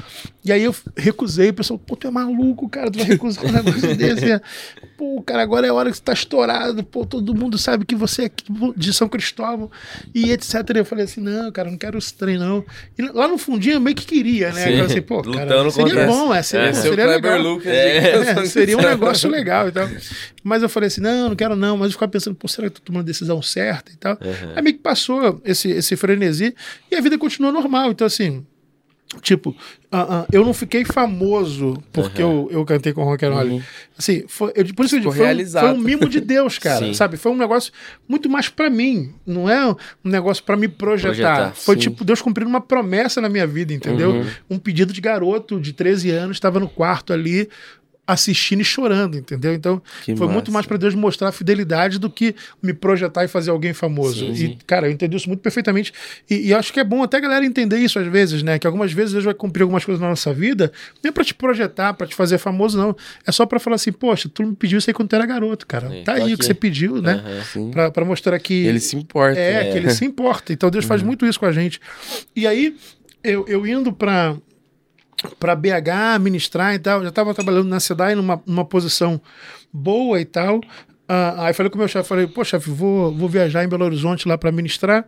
[0.44, 3.52] E aí eu recusei, o pessoal, pô, tu é maluco, cara, tu vai recusar um
[3.52, 4.40] negócio desse.
[4.96, 7.94] Pô, cara, agora é a hora que você tá estourado, pô, todo mundo sabe que
[7.94, 8.30] você é
[8.76, 9.70] de São Cristóvão
[10.14, 10.54] e etc.
[10.74, 12.64] E eu falei assim, não, cara, não quero esse trem, não.
[12.98, 14.64] E lá no fundinho eu meio que queria, né?
[14.64, 17.40] Sim, eu assim, pô, cara, seria bom, é, seria, é, seria legal.
[17.40, 18.10] Lucas, é,
[18.42, 19.88] é, seria um negócio legal e tal.
[20.42, 21.76] Mas eu falei assim, não, não quero não.
[21.76, 24.12] Mas eu ficava pensando, pô, será que eu tô tomando a decisão certa e tal?
[24.20, 24.52] Uhum.
[24.54, 26.54] Aí meio que passou esse, esse frenesi
[26.90, 27.90] e a vida continuou normal.
[27.90, 28.33] Então, assim,
[29.20, 32.48] Tipo, uh, uh, eu não fiquei famoso porque uhum.
[32.50, 33.46] eu, eu cantei com o Rock'n'Roll.
[33.46, 33.62] Uhum.
[33.96, 36.92] Assim, foi, eu, por isso que eu digo, foi, foi, um mimo de Deus, cara.
[36.94, 37.16] sabe?
[37.16, 37.72] Foi um negócio
[38.08, 39.14] muito mais para mim.
[39.24, 41.12] Não é um negócio para me projetar.
[41.14, 41.82] projetar foi sim.
[41.82, 44.10] tipo Deus cumprindo uma promessa na minha vida, entendeu?
[44.10, 44.26] Uhum.
[44.50, 47.48] Um pedido de garoto de 13 anos, estava no quarto ali,
[48.06, 49.54] assistindo e chorando, entendeu?
[49.54, 50.32] Então, que foi massa.
[50.34, 54.34] muito mais para Deus mostrar a fidelidade do que me projetar e fazer alguém famoso.
[54.34, 54.44] Sim.
[54.44, 55.92] E, cara, eu entendi isso muito perfeitamente.
[56.28, 58.58] E, e, acho que é bom até a galera entender isso às vezes, né?
[58.58, 60.70] Que algumas vezes Deus vai cumprir algumas coisas na nossa vida,
[61.02, 62.94] nem para te projetar, para te fazer famoso, não.
[63.26, 65.66] É só para falar assim, poxa, tu me pediu isso aí quando tu era garoto,
[65.66, 65.88] cara.
[65.88, 67.22] Sim, tá aí o que você pediu, né?
[67.56, 68.66] Uhum, para mostrar que.
[68.66, 69.40] Ele se importa.
[69.40, 70.52] É, é, que ele se importa.
[70.52, 71.06] Então, Deus faz uhum.
[71.06, 71.80] muito isso com a gente.
[72.36, 72.76] E aí,
[73.22, 74.36] eu, eu indo para
[75.38, 77.02] para BH ministrar e tal.
[77.02, 79.20] Já estava trabalhando na SEDAI numa, numa posição
[79.72, 80.60] boa e tal.
[81.08, 83.84] Uh, aí falei com o meu chefe, falei, pô, chefe, vou, vou viajar em Belo
[83.84, 85.06] Horizonte lá para ministrar.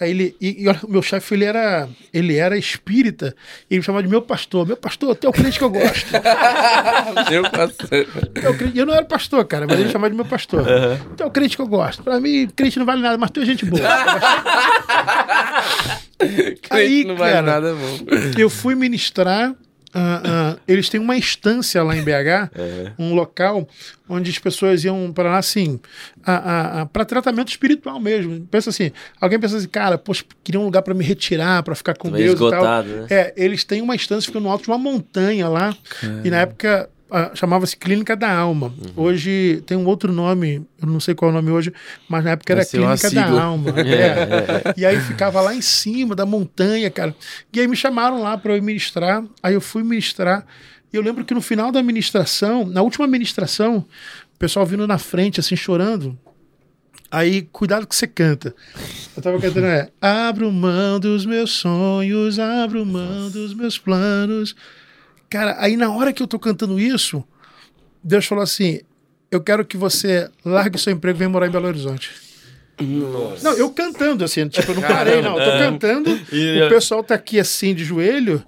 [0.00, 3.36] Aí ele, e, o meu chefe, ele era, ele era espírita,
[3.70, 4.66] e ele me chamava de meu pastor.
[4.66, 6.10] Meu pastor, tu é o crente que eu gosto.
[7.30, 8.06] meu pastor.
[8.42, 10.62] Eu, eu não era pastor, cara, mas ele me chamava de meu pastor.
[10.62, 10.98] Uhum.
[11.20, 12.02] É o crente que eu gosto.
[12.02, 13.82] Pra mim, crente não vale nada, mas tu é gente boa.
[16.70, 17.98] Aí, não vale cara, nada, bom.
[18.36, 19.54] Eu fui ministrar
[19.94, 22.92] Uh, uh, eles têm uma instância lá em BH, é.
[22.98, 23.68] um local
[24.08, 25.80] onde as pessoas iam para lá assim,
[26.92, 28.44] para tratamento espiritual mesmo.
[28.50, 28.90] Pensa assim,
[29.20, 32.34] alguém pensa assim, cara, poxa, queria um lugar para me retirar, para ficar com Deus
[32.34, 33.00] esgotado, e tal.
[33.02, 33.06] Né?
[33.08, 35.74] É, eles têm uma instância fica no alto de uma montanha lá.
[36.24, 36.90] E na época
[37.34, 38.66] chamava-se Clínica da Alma.
[38.66, 39.04] Uhum.
[39.04, 41.72] Hoje tem um outro nome, eu não sei qual é o nome hoje,
[42.08, 43.74] mas na época era Clínica da Alma.
[43.84, 44.68] É, é.
[44.68, 44.74] É.
[44.76, 47.14] E aí ficava lá em cima da montanha, cara.
[47.52, 49.24] E aí me chamaram lá para eu ministrar.
[49.42, 50.46] Aí eu fui ministrar.
[50.92, 53.78] E eu lembro que no final da ministração, na última ministração,
[54.34, 56.18] o pessoal vindo na frente, assim, chorando.
[57.10, 58.54] Aí, cuidado que você canta.
[59.16, 59.88] Eu tava cantando, é.
[60.00, 64.56] Abro mão dos meus sonhos, abro mão dos meus planos.
[65.34, 67.24] Cara, aí na hora que eu tô cantando isso,
[68.04, 68.82] Deus falou assim:
[69.32, 72.12] Eu quero que você largue seu emprego e venha morar em Belo Horizonte.
[72.80, 73.42] Nossa.
[73.42, 75.36] Não, eu cantando assim, tipo, eu não parei, não.
[75.36, 78.44] Eu tô cantando, e o pessoal tá aqui assim de joelho.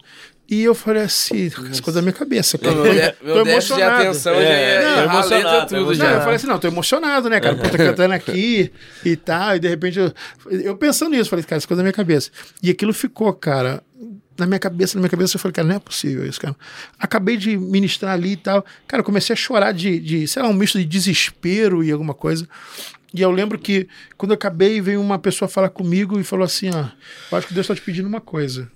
[0.48, 2.76] E eu falei assim, as coisas da minha cabeça, cara.
[3.20, 4.02] Meu, tô emocionado.
[4.02, 6.04] De atenção é, já é, não, emocionado, tudo já.
[6.04, 7.56] Não, eu falei assim, não, tô emocionado, né, cara?
[7.56, 8.70] Pô, tô cantando aqui
[9.04, 9.56] e tal.
[9.56, 10.12] E de repente eu,
[10.48, 12.30] eu pensando nisso, falei, cara, as coisas da minha cabeça.
[12.62, 13.82] E aquilo ficou, cara
[14.38, 16.56] na minha cabeça, na minha cabeça, eu falei, cara, não é possível isso, cara.
[16.98, 18.64] Acabei de ministrar ali e tal.
[18.86, 22.48] Cara, comecei a chorar de, de, sei lá, um misto de desespero e alguma coisa.
[23.14, 26.70] E eu lembro que quando eu acabei, veio uma pessoa falar comigo e falou assim:
[26.70, 26.86] ó,
[27.32, 28.70] eu acho que Deus está te pedindo uma coisa.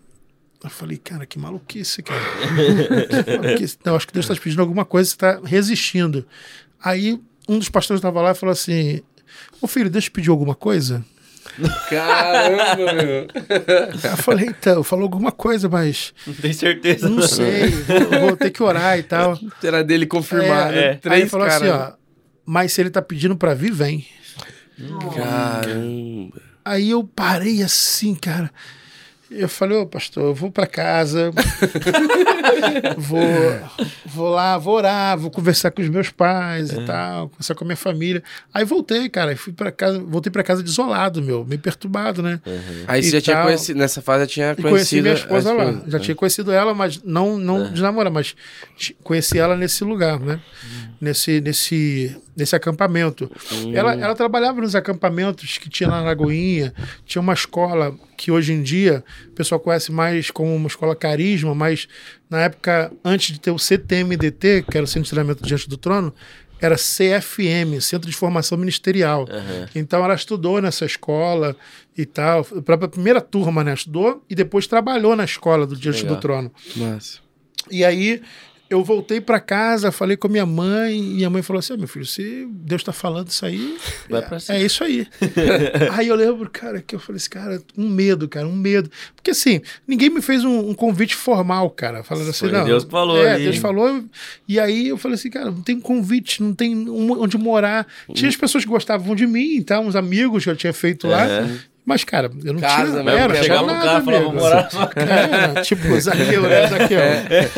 [0.62, 2.20] Eu falei, cara, que maluquice, cara.
[3.24, 3.78] que maluquice.
[3.84, 6.26] Não, acho que Deus está te pedindo alguma coisa, você está resistindo.
[6.82, 9.02] Aí um dos pastores estava lá e falou assim:
[9.60, 11.04] Ô filho, Deus te pediu alguma coisa?
[11.88, 13.26] Caramba, meu.
[14.10, 16.12] Eu falei, então, falou alguma coisa, mas.
[16.26, 17.08] Não tem certeza.
[17.08, 19.38] Não sei, vou, vou, ter que orar e tal.
[19.60, 20.94] Será dele confirmar, é, né?
[20.94, 21.58] Três Aí ele falou cara...
[21.58, 21.92] assim, ó,
[22.44, 24.06] mas se ele tá pedindo pra vir, vem.
[25.14, 26.40] Caramba.
[26.64, 28.50] Aí eu parei assim, cara.
[29.30, 31.30] Eu falei, ô pastor, eu vou para casa,
[32.98, 33.20] vou,
[34.04, 36.80] vou lá, vou orar, vou conversar com os meus pais é.
[36.80, 38.24] e tal, conversar com a minha família.
[38.52, 42.40] Aí voltei, cara, fui para casa, voltei para casa desolado, meu, meio perturbado, né?
[42.44, 42.84] Uhum.
[42.88, 44.70] Aí você já tinha conhecido, nessa fase já tinha conhecido.
[44.70, 45.80] conheci minha esposa lá.
[45.86, 46.00] Já é.
[46.00, 47.68] tinha conhecido ela, mas não, não é.
[47.68, 48.34] de namorar, mas
[49.04, 50.40] conheci ela nesse lugar, né?
[50.64, 50.90] Uhum.
[51.00, 53.30] Nesse, nesse, nesse acampamento.
[53.52, 53.76] Uhum.
[53.76, 56.74] Ela, ela trabalhava nos acampamentos que tinha lá na Lagoinha,
[57.06, 61.54] tinha uma escola que hoje em dia o pessoal conhece mais como uma escola carisma,
[61.54, 61.88] mas
[62.28, 65.78] na época, antes de ter o CTMDT, que era o Centro de Treinamento Diante do
[65.78, 66.12] Trono,
[66.60, 69.22] era CFM, Centro de Formação Ministerial.
[69.22, 69.66] Uhum.
[69.74, 71.56] Então ela estudou nessa escola
[71.96, 73.72] e tal, para a primeira turma, né?
[73.72, 76.16] Estudou e depois trabalhou na escola do Diante Legal.
[76.16, 76.52] do Trono.
[76.76, 77.20] Nossa.
[77.70, 78.20] E aí
[78.70, 81.76] eu voltei para casa, falei com a minha mãe, e minha mãe falou assim: ah,
[81.76, 83.76] meu filho, se Deus está falando isso aí,
[84.08, 85.08] Vai pra é, é isso aí.
[85.92, 88.88] aí eu lembro, cara, que eu falei assim, cara, um medo, cara, um medo.
[89.16, 92.64] Porque assim, ninguém me fez um, um convite formal, cara, falando assim, Foi não.
[92.64, 93.18] Deus falou.
[93.18, 93.44] É, ali.
[93.44, 94.04] Deus falou.
[94.46, 97.86] E aí eu falei assim, cara, não tem convite, não tem onde morar.
[98.14, 99.80] Tinha as pessoas que gostavam de mim, tá?
[99.80, 101.26] uns amigos que eu tinha feito lá.
[101.26, 101.58] É.
[101.84, 103.02] Mas, cara, eu não Casa, tinha.
[103.02, 105.62] Mesmo, era, chegava no carro e falava, vou morar na sua casa.
[105.62, 106.66] tipo, Zaqueu, né?
[106.66, 107.00] Zaqueu.
[107.00, 107.50] É.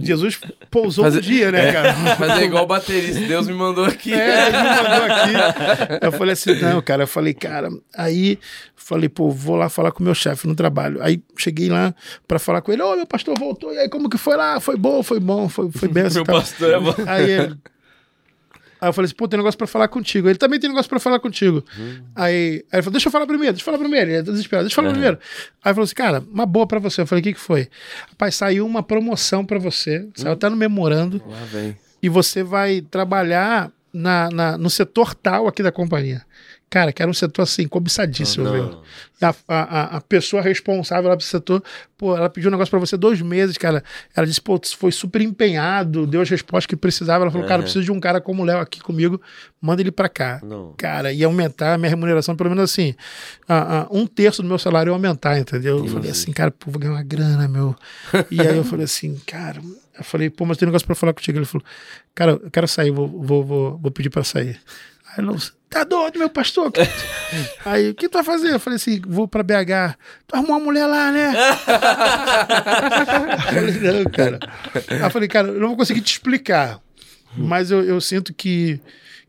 [0.00, 0.40] Jesus
[0.70, 1.94] pousou Fazer, um dia, né, cara?
[2.18, 4.12] Mas é igual baterista, Deus me mandou aqui.
[4.14, 6.04] É, ele me mandou aqui.
[6.06, 8.38] Eu falei assim, não, cara, eu falei, cara, aí
[8.74, 11.02] falei, pô, vou lá falar com o meu chefe no trabalho.
[11.02, 11.94] Aí cheguei lá
[12.26, 14.60] pra falar com ele, ô, meu pastor voltou, e aí como que foi lá?
[14.60, 16.04] Foi bom, foi bom, foi, foi bem.
[16.12, 16.94] meu pastor é bom.
[17.06, 17.56] Aí ele,
[18.80, 20.28] Aí eu falei assim, pô, tem negócio pra falar contigo.
[20.28, 21.64] Ele também tem negócio pra falar contigo.
[21.78, 22.02] Uhum.
[22.14, 24.10] Aí, aí ele falou, deixa eu falar primeiro, deixa eu falar primeiro.
[24.10, 24.94] Ele é desesperado, deixa eu falar uhum.
[24.94, 25.18] primeiro.
[25.62, 27.00] Aí ele falou assim, cara, uma boa pra você.
[27.00, 27.68] Eu falei, o que que foi?
[28.10, 31.22] Rapaz, saiu uma promoção pra você, saiu até no memorando.
[31.26, 31.76] Lá vem.
[32.02, 36.22] E você vai trabalhar na, na, no setor tal aqui da companhia.
[36.76, 38.82] Cara, que era um setor assim, cobiçadíssimo, velho.
[39.22, 41.64] A, a, a, pessoa responsável lá pro setor,
[41.96, 43.82] pô, ela pediu um negócio pra você dois meses, cara.
[44.14, 47.24] Ela disse, pô, foi super empenhado, deu as respostas que precisava.
[47.24, 47.48] Ela falou, uhum.
[47.48, 49.18] cara, preciso de um cara como o Léo aqui comigo,
[49.58, 50.38] manda ele pra cá.
[50.44, 50.74] Não.
[50.76, 52.94] Cara, ia aumentar a minha remuneração, pelo menos assim,
[53.90, 55.78] um terço do meu salário ia aumentar, entendeu?
[55.78, 57.74] Eu falei assim, cara, pô, vou ganhar uma grana, meu.
[58.30, 59.62] e aí eu falei assim, cara,
[59.96, 61.38] eu falei, pô, mas tem um negócio pra falar contigo.
[61.38, 61.66] Ele falou,
[62.14, 64.60] cara, eu quero sair, vou, vou, vou, vou pedir pra sair.
[65.08, 65.28] Aí ele
[65.70, 66.72] tá doido, meu pastor?
[67.64, 68.52] Aí, o que tu vai fazer?
[68.52, 69.96] Eu falei assim, vou pra BH.
[70.26, 71.32] Tu arrumou uma mulher lá, né?
[73.36, 74.38] eu falei, não, cara.
[74.88, 76.80] Aí eu falei, cara, eu não vou conseguir te explicar,
[77.36, 78.80] mas eu, eu sinto que,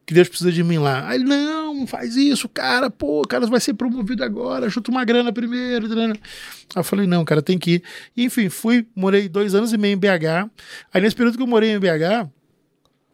[0.05, 1.07] que Deus precisa de mim lá.
[1.07, 5.33] Aí não, faz isso, cara, pô, o cara vai ser promovido agora, chuta uma grana
[5.33, 5.89] primeiro.
[5.89, 6.13] Grana.
[6.13, 7.83] Aí eu falei, não, cara, tem que ir.
[8.15, 10.49] E, enfim, fui, morei dois anos e meio em BH.
[10.93, 12.29] Aí nesse período que eu morei em BH,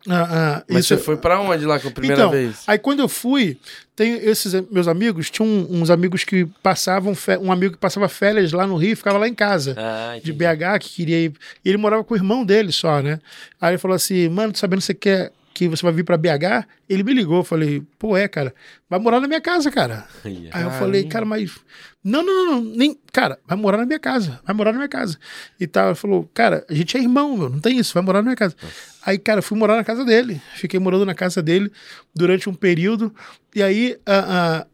[0.09, 0.95] ah, ah, Mas isso...
[0.95, 2.63] você foi para onde lá com a primeira então, vez?
[2.67, 3.57] Aí quando eu fui,
[3.95, 8.67] tem esses meus amigos, tinha uns amigos que passavam, um amigo que passava férias lá
[8.67, 11.33] no Rio, ficava lá em casa, ah, de BH, que queria ir.
[11.63, 13.19] E ele morava com o irmão dele só, né?
[13.61, 16.17] Aí ele falou assim: mano, tô sabendo que você quer que você vai vir para
[16.17, 16.67] BH?
[16.89, 18.53] Ele me ligou, eu falei, pô, é, cara,
[18.89, 20.07] vai morar na minha casa, cara.
[20.51, 21.59] Aí eu falei, cara, mas.
[22.03, 22.97] Não, não, não, nem.
[23.11, 25.17] Cara, vai morar na minha casa, vai morar na minha casa.
[25.59, 25.87] E tal.
[25.87, 28.35] Ele falou, cara, a gente é irmão, meu, não tem isso, vai morar na minha
[28.35, 28.55] casa.
[28.61, 28.93] Nossa.
[29.05, 30.41] Aí, cara, fui morar na casa dele.
[30.55, 31.71] Fiquei morando na casa dele
[32.15, 33.13] durante um período.
[33.53, 34.72] E aí, uh, uh,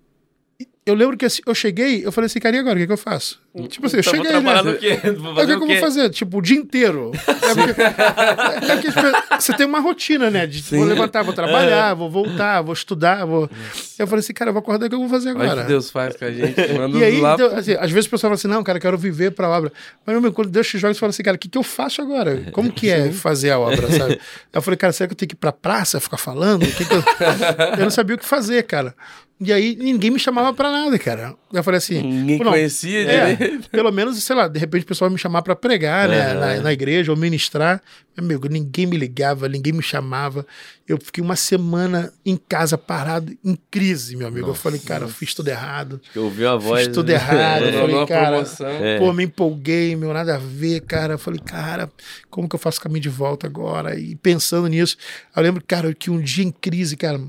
[0.85, 2.75] eu lembro que assim, eu cheguei, eu falei assim, cara, e agora?
[2.75, 3.39] O que, que eu faço?
[3.53, 4.61] Hum, tipo assim, eu tá, cheguei, né?
[4.61, 4.99] O quê?
[5.17, 6.09] Vou fazer o que, que eu vou fazer?
[6.09, 7.11] Tipo, o dia inteiro.
[7.49, 10.45] É porque, é porque tipo, você tem uma rotina, né?
[10.45, 11.95] De, vou levantar, vou trabalhar, é.
[11.95, 13.25] vou voltar, vou estudar.
[13.25, 13.49] Vou...
[13.97, 15.49] Eu falei assim, cara, eu vou acordar, o que eu vou fazer agora?
[15.49, 16.55] Olha que Deus faz com a gente.
[16.77, 17.33] Manda e aí, lá...
[17.33, 19.71] então, assim, às vezes o pessoal fala assim, não, cara, eu quero viver pra obra.
[20.05, 22.03] Mas meu, quando Deus te joga, você fala assim, cara, o que, que eu faço
[22.03, 22.51] agora?
[22.51, 24.19] Como que é fazer a obra, sabe?
[24.53, 26.67] Eu falei, cara, será que eu tenho que ir pra praça, ficar falando?
[26.67, 27.03] Que que eu...
[27.79, 28.93] eu não sabia o que fazer, cara.
[29.41, 31.33] E aí ninguém me chamava pra nada, cara.
[31.53, 32.01] Eu falei assim.
[32.01, 33.37] Ninguém não, conhecia é,
[33.71, 36.33] Pelo menos, sei lá, de repente o pessoal vai me chamar para pregar, né?
[36.33, 37.81] Na, na, igreja ou ministrar.
[38.17, 40.45] Meu amigo, ninguém me ligava, ninguém me chamava.
[40.89, 44.47] Eu fiquei uma semana em casa parado, em crise, meu amigo.
[44.47, 46.01] Nossa, eu falei, cara, eu fiz tudo errado.
[46.15, 46.85] Eu ouvi a voz.
[46.85, 47.65] Fiz tudo errado.
[47.65, 48.43] eu falei, cara,
[48.81, 48.97] é.
[48.97, 51.13] pô, me empolguei, meu, nada a ver, cara.
[51.13, 51.91] Eu falei, cara,
[52.27, 53.99] como que eu faço o caminho de volta agora?
[53.99, 54.97] E pensando nisso,
[55.35, 57.21] eu lembro, cara, que um dia em crise, cara,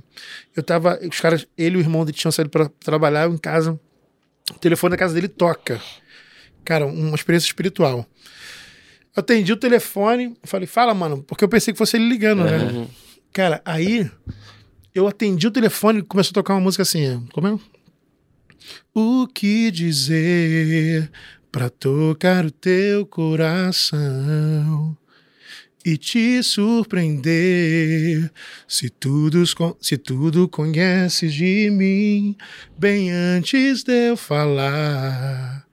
[0.57, 3.39] eu tava, os caras, ele e o irmão dele tinham saído para trabalhar, eu em
[3.39, 3.79] casa
[4.55, 5.81] o telefone da casa dele toca.
[6.65, 8.07] Cara, uma experiência espiritual.
[9.15, 12.87] Eu atendi o telefone, falei, fala, mano, porque eu pensei que fosse ele ligando, né?
[13.33, 14.11] Cara, aí
[14.95, 17.59] eu atendi o telefone e começou a tocar uma música assim, como é?
[18.95, 21.11] O que dizer
[21.51, 24.97] para tocar o teu coração?
[25.85, 28.31] e te surpreender.
[28.69, 29.43] Se tudo,
[29.81, 32.37] se tudo conheces de mim,
[32.79, 35.67] bem antes de eu falar.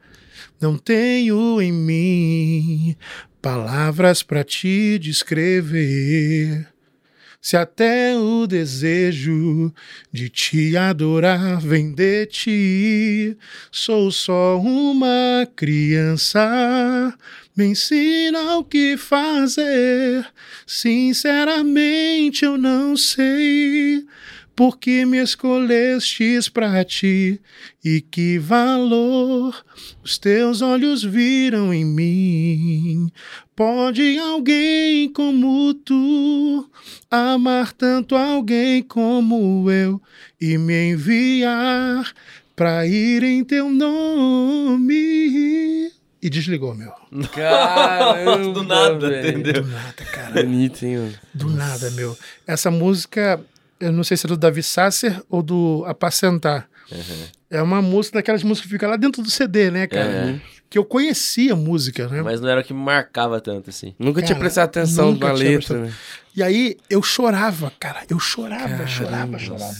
[0.59, 2.95] Não tenho em mim
[3.41, 6.67] palavras para te descrever.
[7.47, 9.73] Se até o desejo
[10.11, 13.37] de te adorar vem de ti,
[13.71, 17.17] sou só uma criança.
[17.55, 20.27] Me ensina o que fazer.
[20.65, 24.05] Sinceramente, eu não sei
[24.57, 27.39] porque me escolhestes para ti
[27.85, 29.63] e que valor
[30.03, 33.11] os teus olhos viram em mim.
[33.55, 36.67] Pode alguém como tu
[37.11, 40.01] amar tanto alguém como eu
[40.41, 42.11] e me enviar
[42.55, 44.95] para ir em teu nome?
[46.19, 46.91] E desligou, meu.
[47.31, 49.61] Caramba, do nada, entendeu?
[49.61, 50.41] Do nada, cara.
[50.41, 52.17] Bonito, hein, Do nada, meu.
[52.47, 53.39] Essa música
[53.79, 56.69] eu não sei se é do Davi Sasser ou do Apacentar.
[56.91, 57.27] Uhum.
[57.49, 60.25] É uma música daquelas músicas que fica lá dentro do CD, né, cara?
[60.25, 60.41] Uhum.
[60.69, 62.21] Que eu conhecia a música, né?
[62.21, 63.95] Mas não era o que me marcava tanto, assim.
[63.97, 65.93] Nunca cara, tinha prestado atenção na letra, né?
[66.35, 68.03] E aí eu chorava, cara.
[68.09, 68.87] Eu chorava, Caramba.
[68.87, 69.75] chorava, chorava.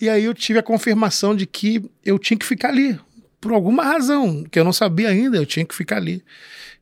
[0.00, 2.98] E aí eu tive a confirmação de que eu tinha que ficar ali.
[3.40, 6.22] Por alguma razão, que eu não sabia ainda, eu tinha que ficar ali.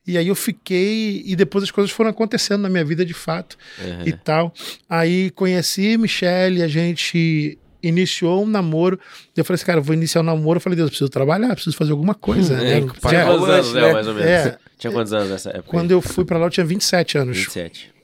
[0.07, 3.57] E aí eu fiquei, e depois as coisas foram acontecendo na minha vida de fato
[3.79, 4.07] uhum.
[4.07, 4.55] e tal.
[4.89, 8.99] Aí conheci Michelle, a gente iniciou um namoro.
[9.37, 10.59] Eu falei assim, cara, vou iniciar um namoro.
[10.59, 12.55] Eu falei, Deus, eu preciso trabalhar, preciso fazer alguma coisa.
[12.55, 12.93] É, né?
[13.09, 14.31] Tinha quantos anos, Léo, mais ou menos?
[14.31, 14.59] É.
[14.79, 15.69] Tinha quantos anos nessa época?
[15.69, 17.37] Quando eu fui para lá, eu tinha 27 anos.
[17.39, 17.97] 27.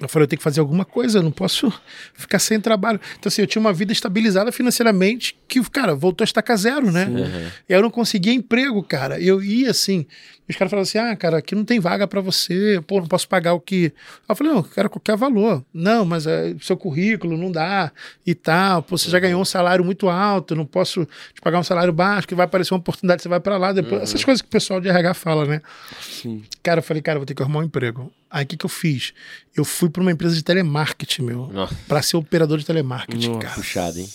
[0.00, 1.72] Eu falei, eu tenho que fazer alguma coisa, eu não posso
[2.12, 3.00] ficar sem trabalho.
[3.18, 7.06] Então, assim, eu tinha uma vida estabilizada financeiramente que, cara, voltou a estacar zero, né?
[7.06, 7.50] Uhum.
[7.68, 9.18] E eu não conseguia emprego, cara.
[9.18, 10.06] Eu ia, assim,
[10.48, 13.28] os caras falavam assim: ah, cara, aqui não tem vaga para você, pô, não posso
[13.28, 13.92] pagar o que.
[14.28, 15.64] Eu falei: não, eu quero qualquer valor.
[15.72, 17.90] Não, mas é, seu currículo não dá
[18.24, 18.82] e tal.
[18.82, 22.28] Pô, você já ganhou um salário muito alto, não posso te pagar um salário baixo,
[22.28, 23.72] que vai aparecer uma oportunidade, você vai para lá.
[23.72, 24.02] Depois, uhum.
[24.02, 25.60] Essas coisas que o pessoal de RH fala, né?
[26.00, 26.44] Sim.
[26.62, 28.12] Cara, eu falei: cara, vou ter que arrumar um emprego.
[28.30, 29.12] Aí o que, que eu fiz?
[29.56, 31.50] Eu fui para uma empresa de telemarketing, meu,
[31.88, 33.54] para ser operador de telemarketing, Nossa, cara.
[33.54, 34.08] Puxado, hein?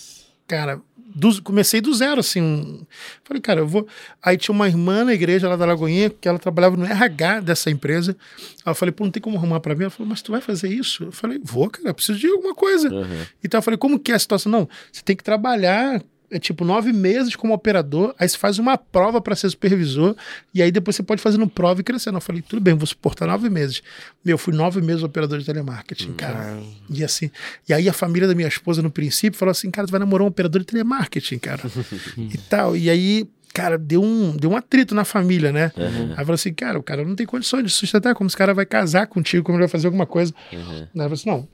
[0.46, 0.80] Cara,
[1.14, 2.86] do, comecei do zero, assim.
[3.24, 3.86] Falei, cara, eu vou.
[4.22, 7.70] Aí tinha uma irmã na igreja lá da Lagoinha, que ela trabalhava no RH dessa
[7.70, 8.16] empresa.
[8.64, 9.82] Aí eu falei, pô, não tem como arrumar para mim?
[9.82, 11.04] Ela falou, mas tu vai fazer isso?
[11.04, 12.88] Eu falei, vou, cara, preciso de alguma coisa.
[12.88, 13.26] Uhum.
[13.42, 14.50] Então eu falei, como que é a situação?
[14.50, 16.02] Não, você tem que trabalhar
[16.32, 20.16] é tipo nove meses como operador, aí você faz uma prova para ser supervisor,
[20.54, 22.16] e aí depois você pode fazer no prova e crescendo.
[22.16, 23.82] Eu falei, tudo bem, vou suportar nove meses.
[24.24, 26.58] Meu, fui nove meses operador de telemarketing, cara.
[26.88, 27.30] E assim,
[27.68, 30.24] e aí a família da minha esposa, no princípio, falou assim: cara, tu vai namorar
[30.24, 31.62] um operador de telemarketing, cara.
[32.16, 32.76] e tal.
[32.76, 35.70] E aí cara, deu um, deu um atrito na família, né?
[35.76, 36.12] Uhum.
[36.12, 38.64] Aí falou assim, cara, o cara não tem condições de sustentar, como esse cara vai
[38.64, 40.32] casar contigo, como ele vai fazer alguma coisa.
[40.50, 40.80] Uhum.
[40.80, 41.48] Aí falou assim, não,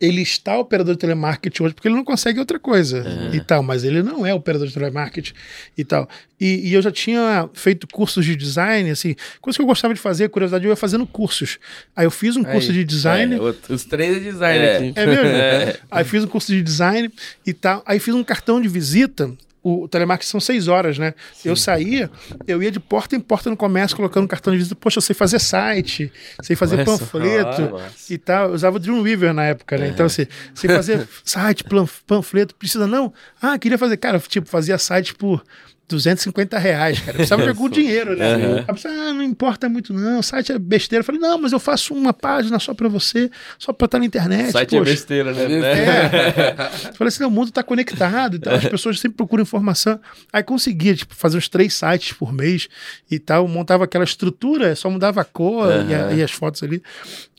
[0.00, 3.34] ele está operador de telemarketing hoje porque ele não consegue outra coisa uhum.
[3.34, 5.32] e tal, mas ele não é operador de telemarketing
[5.76, 6.08] e tal.
[6.40, 10.00] E, e, eu já tinha feito cursos de design, assim, coisa que eu gostava de
[10.00, 11.58] fazer, curiosidade, eu ia fazendo cursos.
[11.94, 13.36] Aí eu fiz um curso Aí, de design.
[13.36, 14.92] É, os três é design é, aqui.
[14.96, 15.22] É mesmo?
[15.32, 15.78] É.
[15.90, 17.08] Aí fiz um curso de design
[17.46, 17.82] e tal.
[17.86, 19.30] Aí fiz um cartão de visita
[19.62, 21.14] o, telemarketing são seis horas, né?
[21.34, 21.48] Sim.
[21.48, 22.10] Eu saía,
[22.46, 24.74] eu ia de porta em porta no comércio colocando cartão de visita.
[24.74, 28.48] Poxa, eu sei fazer site, sei fazer nossa, panfleto e tal.
[28.48, 29.88] Eu usava o Dreamweaver na época, né?
[29.88, 29.92] Então, é.
[29.92, 31.64] Então, assim, sei fazer site,
[32.06, 33.12] panfleto, precisa não?
[33.40, 33.96] Ah, queria fazer.
[33.96, 35.44] Cara, tipo, fazia site por
[35.88, 37.10] 250 reais, cara.
[37.10, 38.36] Eu precisava de algum dinheiro, né?
[38.36, 38.64] Uhum.
[38.68, 41.00] Ah, não importa muito não, o site é besteira.
[41.00, 44.04] Eu falei, não, mas eu faço uma página só pra você, só pra estar na
[44.04, 44.48] internet.
[44.48, 44.90] O site é poxa.
[44.90, 45.42] é besteira, né?
[45.44, 46.88] É.
[46.88, 50.00] eu falei assim, o mundo tá conectado e tal, as pessoas sempre procuram informação.
[50.32, 52.68] Aí conseguia, tipo, fazer uns três sites por mês
[53.10, 55.90] e tal, montava aquela estrutura, só mudava a cor uhum.
[55.90, 56.82] e, a, e as fotos ali.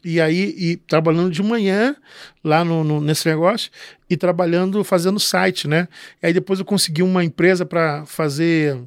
[0.04, 1.95] E aí, e trabalhando de manhã
[2.43, 3.72] lá no, no, nesse negócio
[4.10, 5.88] e trabalhando fazendo site, né?
[6.22, 8.78] E aí depois eu consegui uma empresa para fazer.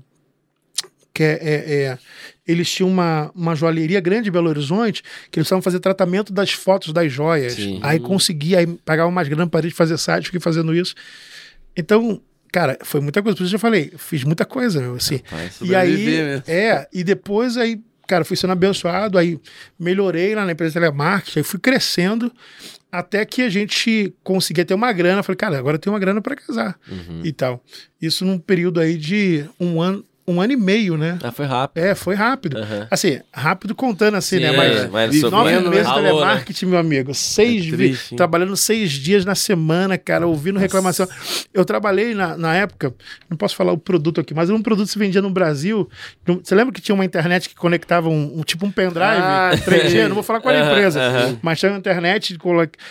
[1.15, 1.99] Que é, é, é,
[2.47, 6.53] eles tinham uma, uma joalheria grande em Belo Horizonte que eles precisavam fazer tratamento das
[6.53, 7.55] fotos das joias.
[7.55, 7.81] Sim.
[7.83, 10.95] Aí consegui, aí pagava mais grana para fazer site, fiquei fazendo isso.
[11.75, 12.21] Então,
[12.53, 13.37] cara, foi muita coisa.
[13.37, 15.21] Por isso eu falei, fiz muita coisa, assim.
[15.25, 19.39] Rapaz, e aí, é, e depois aí cara, fui sendo abençoado, aí
[19.79, 22.33] melhorei lá na empresa de telemarketing, aí fui crescendo
[22.91, 25.23] até que a gente conseguia ter uma grana.
[25.23, 27.21] Falei, cara, agora eu tenho uma grana para casar uhum.
[27.25, 27.63] e tal.
[28.01, 31.19] Isso num período aí de um ano, um ano e meio, né?
[31.23, 31.85] Ah, foi rápido.
[31.85, 32.57] É, foi rápido.
[32.59, 32.87] Uhum.
[32.91, 34.51] Assim, rápido contando assim, né?
[34.51, 34.89] Sim, né?
[34.91, 36.71] Mas, mas nove meses de telemarketing, né?
[36.71, 37.15] meu amigo.
[37.15, 40.65] Seis, é triste, trabalhando seis dias na semana, cara, ouvindo Nossa.
[40.65, 41.09] reclamação.
[41.55, 42.93] Eu trabalhei na, na época,
[43.31, 45.89] não posso falar o produto aqui, mas um produto se vendia no Brasil.
[46.43, 50.09] Você lembra que tinha uma internet que conectava um, um tipo um pendrive, ah, 3G?
[50.09, 51.39] Não vou falar qual era a empresa, uhum.
[51.41, 52.41] mas tinha uma internet que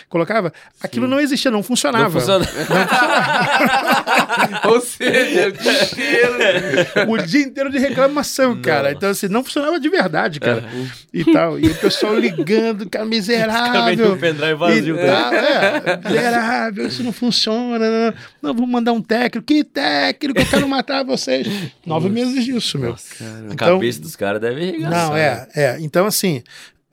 [0.08, 0.52] colocava.
[0.80, 1.10] Aquilo Sim.
[1.10, 2.04] não existia, não funcionava.
[2.04, 2.44] Não funcionava.
[2.44, 4.04] Não funcionava.
[4.68, 7.10] Ou seja, o dia inteiro.
[7.10, 8.92] o dia inteiro de reclamação, cara.
[8.92, 10.64] Então, assim, não funcionava de verdade, cara.
[10.72, 10.88] Uhum.
[11.12, 11.58] E tal.
[11.58, 14.16] E o pessoal ligando, cara, miserável.
[14.16, 17.78] Pendrive vazio, e tal, é, miserável, isso não funciona.
[17.78, 19.46] Não, não, vou mandar um técnico.
[19.46, 20.40] Que técnico?
[20.40, 21.46] Eu quero matar vocês.
[21.84, 22.90] Nove meses disso, meu.
[22.90, 23.46] Nossa, cara.
[23.50, 25.08] Então, a cabeça dos caras deve regaçar.
[25.08, 25.76] Não, é, é.
[25.80, 26.42] Então, assim,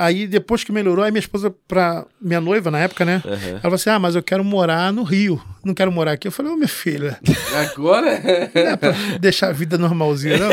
[0.03, 3.21] Aí depois que melhorou, aí minha esposa, pra minha noiva na época, né?
[3.23, 3.49] Uhum.
[3.51, 6.27] Ela falou assim: Ah, mas eu quero morar no Rio, não quero morar aqui.
[6.27, 7.17] Eu falei, ô oh, minha filha.
[7.55, 8.21] Agora?
[8.53, 10.49] Não é pra deixar a vida normalzinha, não.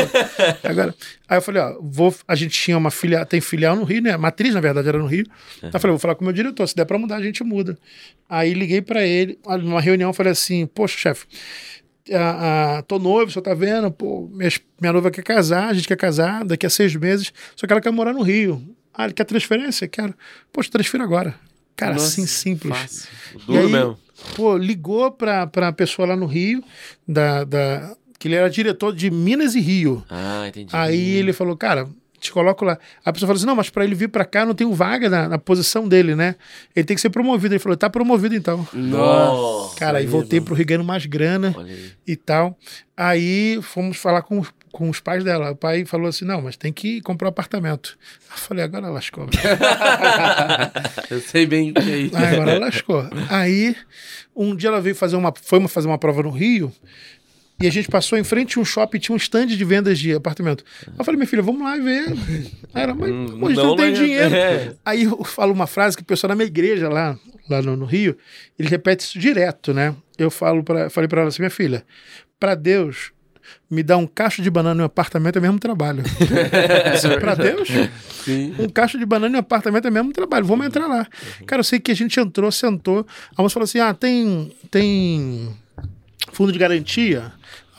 [0.63, 0.95] Agora.
[1.27, 2.15] Aí eu falei, ó, vou.
[2.25, 4.15] A gente tinha uma filha, tem filial no Rio, né?
[4.15, 5.25] Matriz, na verdade, era no Rio.
[5.27, 5.67] Uhum.
[5.67, 7.43] Então eu falei, vou falar com o meu diretor, se der pra mudar, a gente
[7.43, 7.77] muda.
[8.29, 11.25] Aí liguei para ele, numa reunião, falei assim, poxa, chefe.
[12.09, 13.91] Ah, ah, tô noivo, você tá vendo?
[13.91, 14.49] Pô, minha,
[14.79, 17.81] minha noiva quer casar, a gente quer casar daqui a seis meses, só que ela
[17.81, 18.61] quer morar no Rio.
[18.93, 19.87] Ah, ele quer transferência?
[19.87, 20.13] Quero.
[20.51, 21.35] Poxa, transfira agora.
[21.75, 22.77] Cara, Nossa, assim simples.
[22.77, 23.09] Fácil.
[23.47, 23.97] Duro aí, mesmo.
[24.35, 26.63] Pô, ligou pra, pra pessoa lá no Rio,
[27.07, 30.05] da, da, que ele era diretor de Minas e Rio.
[30.09, 30.69] Ah, entendi.
[30.75, 31.89] Aí ele falou, cara,
[32.21, 32.77] te coloco lá.
[33.03, 35.27] A pessoa falou assim: não, mas para ele vir para cá não tem vaga na,
[35.27, 36.35] na, posição dele, né?
[36.75, 37.55] Ele tem que ser promovido.
[37.55, 38.65] Ele falou: tá promovido então.
[38.71, 39.75] Nossa.
[39.75, 41.53] Cara, aí voltei pro Rio ganhando mais grana
[42.07, 42.55] e tal.
[42.95, 45.51] Aí fomos falar com, com os pais dela.
[45.51, 47.97] O pai falou assim: não, mas tem que comprar um apartamento.
[48.29, 49.27] Eu falei: agora lascou.
[51.09, 52.15] Eu sei bem o que é isso.
[52.15, 53.03] Aí, agora lascou.
[53.29, 53.75] Aí,
[54.35, 55.33] um dia ela veio fazer uma.
[55.41, 56.71] Foi fazer uma prova no Rio.
[57.61, 60.13] E a gente passou em frente a um shopping, tinha um stand de vendas de
[60.13, 60.63] apartamento.
[60.97, 62.05] Eu falei, minha filha, vamos lá ver.
[62.73, 64.35] Aí ela, mas hum, a gente não, não tem dinheiro.
[64.35, 64.73] É.
[64.85, 67.17] Aí eu falo uma frase que o pessoal na minha igreja lá,
[67.49, 68.17] lá no, no Rio,
[68.57, 69.95] ele repete isso direto, né?
[70.17, 71.83] Eu falo pra, falei para ela assim, minha filha,
[72.39, 73.11] para Deus,
[73.69, 76.03] me dar um cacho de banana em um apartamento é mesmo trabalho.
[77.19, 77.69] para Deus,
[78.23, 78.53] Sim.
[78.59, 80.45] um cacho de banana em um apartamento é mesmo trabalho.
[80.45, 80.99] Vamos entrar lá.
[81.39, 81.45] Uhum.
[81.45, 83.05] Cara, eu sei que a gente entrou, sentou.
[83.35, 85.55] A moça falou assim: ah, tem, tem
[86.31, 87.31] fundo de garantia?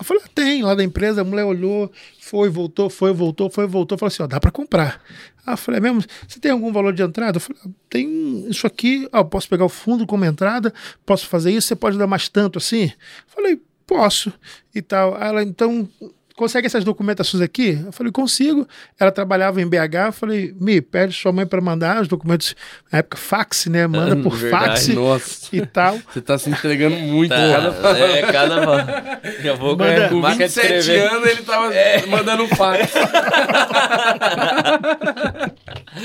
[0.02, 1.88] Eu falei, ah, tem, lá da empresa, a mulher olhou,
[2.18, 5.00] foi, voltou, foi, voltou, foi, voltou, falou assim, ó, dá para comprar.
[5.46, 7.36] Eu falei, é mesmo, você tem algum valor de entrada?
[7.36, 10.74] Eu falei, ah, tem isso aqui, ó, posso pegar o fundo como entrada,
[11.06, 12.86] posso fazer isso, você pode dar mais tanto assim?
[12.86, 12.92] Eu
[13.28, 14.32] falei, posso,
[14.74, 15.16] e tal.
[15.16, 15.88] Ela, então,
[16.34, 17.78] consegue essas documentações aqui?
[17.84, 18.66] Eu falei, consigo.
[18.98, 22.54] Ela trabalhava em BH, eu falei, me pede sua mãe para mandar os documentos,
[22.90, 23.86] na época fax, né?
[23.86, 25.48] Manda por fax Nossa.
[25.56, 25.98] e tal.
[26.12, 27.30] Você tá se entregando muito.
[27.30, 27.98] Tá, cada...
[27.98, 29.20] É, cada...
[29.42, 32.06] Já vou Manda, com 27 anos ele tava é.
[32.06, 32.92] mandando um fax.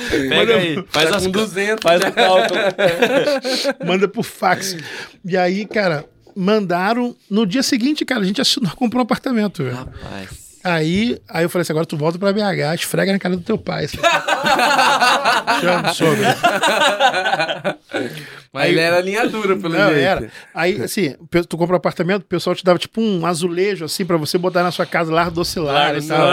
[0.10, 1.84] Pega Manda, aí, faz tá as, com 200.
[1.84, 2.60] Faz o cálculo.
[3.86, 4.76] Manda por fax.
[5.24, 6.06] E aí, cara,
[6.38, 7.16] mandaram.
[7.30, 9.76] No dia seguinte, cara, a gente assinou, comprou um apartamento, velho.
[9.76, 10.47] Rapaz.
[10.68, 13.57] Aí, aí eu falei assim: agora tu volta pra BH, esfrega na cara do teu
[13.57, 13.88] pai.
[15.61, 15.93] Chama,
[18.51, 19.99] Mas aí, ele era linha dura, pelo não, jeito.
[19.99, 20.30] Era.
[20.53, 21.15] Aí, assim,
[21.47, 24.61] tu compra um apartamento, o pessoal te dava tipo um azulejo, assim, pra você botar
[24.61, 26.28] na sua casa lá docilar e tal.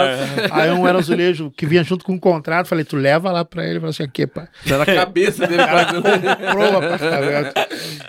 [0.51, 2.67] Aí um era azulejo que vinha junto com um contrato.
[2.67, 3.79] Falei, tu leva lá pra ele.
[3.79, 4.49] Falei assim, aqui, pá.
[4.67, 5.61] Tá na cabeça dele.
[5.61, 7.53] Ela comprou o apartamento.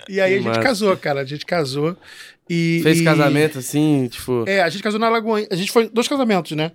[0.09, 0.59] E aí que a gente massa.
[0.61, 1.21] casou, cara.
[1.21, 1.95] A gente casou.
[2.49, 3.03] E, Fez e...
[3.03, 4.43] casamento assim, tipo.
[4.47, 5.45] É, a gente casou na Lagoa.
[5.49, 6.71] A gente foi dois casamentos, né?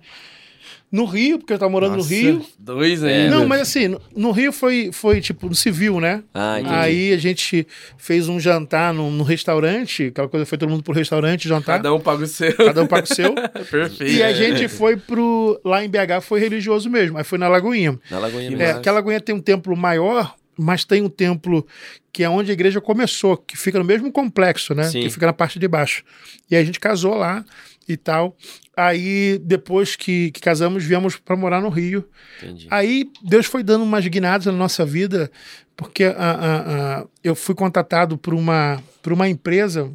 [0.93, 2.45] No Rio, porque eu tava morando Nossa, no Rio.
[2.59, 3.27] Dois aí.
[3.27, 6.23] Não, mas assim, no, no, Rio foi, foi tipo no civil, né?
[6.31, 6.75] Ah, entendi.
[6.75, 7.67] Aí a gente
[7.97, 11.77] fez um jantar no, no restaurante, aquela coisa foi todo mundo pro restaurante jantar.
[11.77, 12.55] Cada um paga o seu.
[12.55, 13.33] Cada um paga o seu.
[13.71, 14.03] Perfeito.
[14.03, 15.59] E a gente foi pro.
[15.65, 17.99] Lá em BH foi religioso mesmo, aí foi na Lagoinha.
[18.11, 18.63] Na Lagoinha mesmo.
[18.63, 21.65] É, que a Lagoinha tem um templo maior, mas tem um templo
[22.11, 24.83] que é onde a igreja começou, que fica no mesmo complexo, né?
[24.83, 25.01] Sim.
[25.01, 26.03] Que fica na parte de baixo.
[26.49, 27.43] E a gente casou lá
[27.87, 28.37] e tal.
[28.75, 32.07] Aí, depois que, que casamos, viemos para morar no Rio.
[32.37, 32.67] Entendi.
[32.69, 35.31] Aí, Deus foi dando umas guinadas na nossa vida,
[35.75, 39.91] porque a, a, a, eu fui contatado por uma, por uma empresa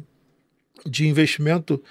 [0.85, 1.81] de investimento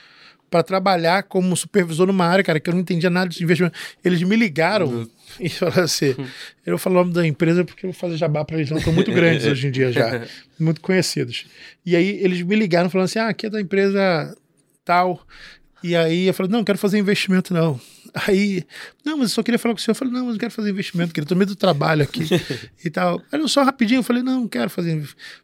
[0.50, 3.76] para trabalhar como supervisor numa área, cara, que eu não entendia nada de investimento.
[4.02, 5.08] Eles me ligaram uhum.
[5.41, 6.14] e falaram assim:
[6.64, 8.79] eu vou falar o nome da empresa porque eu vou fazer jabá para eles, não
[8.79, 10.26] estão muito grandes hoje em dia já,
[10.59, 11.47] muito conhecidos.
[11.85, 14.37] E aí eles me ligaram falando assim: ah, aqui é da empresa
[14.85, 15.26] tal.
[15.83, 17.81] E aí eu falei: não, quero fazer investimento não.
[18.26, 18.64] Aí,
[19.09, 19.92] não, mas eu só queria falar com o senhor.
[19.92, 22.24] Eu falei, não, mas eu quero fazer investimento, queria, tô meio do trabalho aqui
[22.84, 23.22] e tal.
[23.32, 25.02] Aí só rapidinho, eu falei, não, não quero fazer.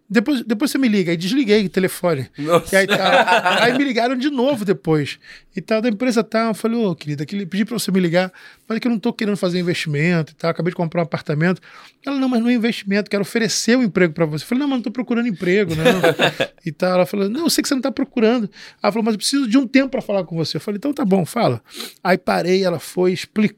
[0.09, 1.11] Depois, depois você me liga.
[1.11, 2.29] Aí desliguei o telefone.
[2.37, 2.77] Nossa.
[2.77, 3.63] Aí, tal.
[3.63, 5.19] aí me ligaram de novo depois.
[5.57, 6.49] E tal, da empresa tal.
[6.49, 8.31] Eu falei, ô, oh, querida, pedi pra você me ligar,
[8.69, 10.51] mas é que eu não tô querendo fazer investimento e tal.
[10.51, 11.61] Acabei de comprar um apartamento.
[12.05, 14.45] Ela, não, mas não é investimento, quero oferecer um emprego para você.
[14.45, 15.85] Eu falei, não, mas não tô procurando emprego, não.
[16.65, 16.95] e tal.
[16.95, 18.51] Ela falou, não, eu sei que você não tá procurando.
[18.83, 20.59] Ela falou, mas eu preciso de um tempo para falar com você.
[20.59, 21.63] Eu falei, então tá bom, fala.
[22.03, 23.54] Aí parei, ela foi, explicou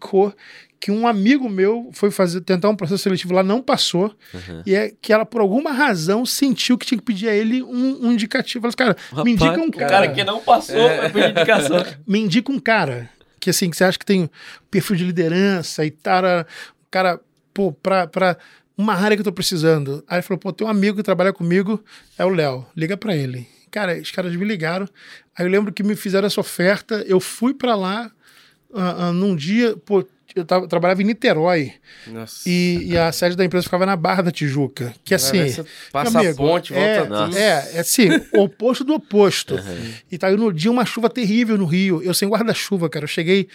[0.79, 4.63] que um amigo meu foi fazer tentar um processo seletivo lá, não passou, uhum.
[4.65, 8.07] e é que ela, por alguma razão, sentiu que tinha que pedir a ele um,
[8.07, 8.71] um indicativo.
[8.71, 9.89] Falei, cara, Rapaz, me indica um cara.
[9.89, 11.09] cara que não passou, é.
[11.09, 11.85] vai indicação.
[12.07, 14.29] me indica um cara que assim, que você acha que tem
[14.71, 16.45] perfil de liderança e tal, um
[16.91, 17.21] cara,
[17.55, 18.37] pô, pra, pra
[18.77, 20.05] uma área que eu tô precisando.
[20.09, 21.83] Aí ele falou, pô, tem um amigo que trabalha comigo,
[22.19, 23.49] é o Léo, liga para ele.
[23.71, 24.89] Cara, os caras me ligaram.
[25.37, 28.11] Aí eu lembro que me fizeram essa oferta, eu fui para lá
[28.77, 30.05] uh, uh, num dia, pô,
[30.37, 31.73] eu, tava, trabalhava em Niterói.
[32.07, 32.47] Nossa.
[32.47, 34.95] E, e, a sede da empresa ficava na Barra da Tijuca.
[35.03, 35.65] Que assim.
[35.91, 37.39] Passa amigo, a ponte, é, volta.
[37.39, 39.55] É, é assim, o oposto do oposto.
[39.55, 39.93] Uhum.
[40.13, 42.03] E tá aí no dia uma chuva terrível no Rio.
[42.03, 43.05] Eu sem guarda-chuva, cara.
[43.05, 43.49] Eu cheguei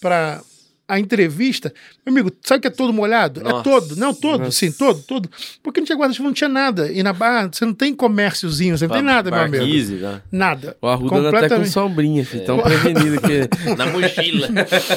[0.00, 0.42] para
[0.86, 1.72] a entrevista,
[2.04, 3.40] meu amigo, sabe que é todo molhado?
[3.40, 3.60] É Nossa.
[3.60, 4.50] É todo, não todo, Nossa.
[4.52, 5.30] sim, todo, todo.
[5.62, 6.92] Porque não tinha guarda-chuva, não tinha nada.
[6.92, 9.64] E na barra, você não tem comérciozinho, você não tem nada, meu amigo.
[9.64, 10.20] Né?
[10.30, 10.76] Nada.
[10.82, 11.52] O Arruda Completamente...
[11.52, 12.46] até com sombrinha, filho, é.
[12.46, 13.48] tão prevenido que...
[13.76, 14.48] na mochila.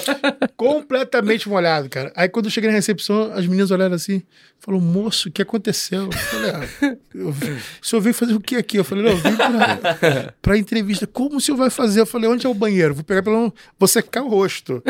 [0.57, 2.11] Completamente molhado, cara.
[2.15, 4.22] Aí quando eu cheguei na recepção, as meninas olharam assim,
[4.59, 6.05] falou, moço, o que aconteceu?
[6.05, 8.77] Eu falei, ah, eu, o senhor veio fazer o que aqui?
[8.77, 11.07] Eu falei, não, eu vim pra, pra entrevista.
[11.07, 12.01] Como o senhor vai fazer?
[12.01, 12.93] Eu falei, onde é o banheiro?
[12.93, 13.53] Vou pegar pelo...
[13.80, 14.84] Vou secar o rosto.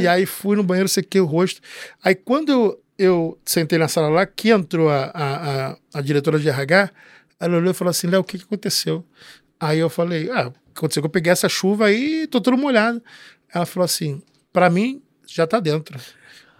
[0.00, 1.60] e aí fui no banheiro, sequei o rosto.
[2.02, 6.38] Aí quando eu, eu sentei na sala lá, que entrou a, a, a, a diretora
[6.38, 6.90] de RH,
[7.38, 9.04] ela olhou e falou assim, Léo, o que, que aconteceu?
[9.60, 13.02] Aí eu falei, ah, aconteceu que eu peguei essa chuva aí tô todo molhado.
[13.52, 14.22] Ela falou assim,
[14.52, 15.98] para mim, já tá dentro.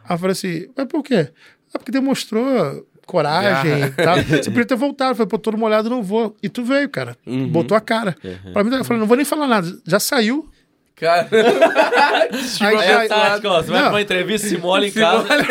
[0.04, 1.30] Aí eu falei assim, mas por quê?
[1.72, 4.16] Ah, porque demonstrou coragem e tal.
[4.24, 5.14] Você podia ter voltado.
[5.14, 6.36] Falei, pô, todo molhado, não vou.
[6.42, 7.16] E tu veio, cara.
[7.26, 7.48] Uhum.
[7.48, 8.16] Botou a cara.
[8.22, 8.52] Uhum.
[8.52, 9.78] Pra mim, eu falei, não vou nem falar nada.
[9.86, 10.48] Já saiu.
[10.96, 11.28] Cara.
[12.60, 13.62] aí, aí, é tática, ó.
[13.62, 15.28] Você vai pra uma entrevista, se molha em se casa.
[15.28, 15.46] Molha.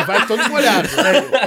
[0.00, 0.88] e vai todo molhado.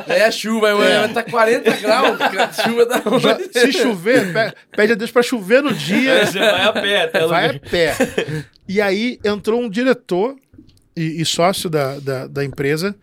[0.08, 1.00] Aí é a chuva, aí é.
[1.00, 2.20] vai tá 40 graus.
[2.64, 4.32] Chuva da Já, Se chover,
[4.76, 6.24] pede a Deus pra chover no dia.
[6.26, 7.96] Você vai a pé, até Vai a pé.
[8.68, 10.36] E aí entrou um diretor
[10.96, 12.96] e, e sócio da, da, da empresa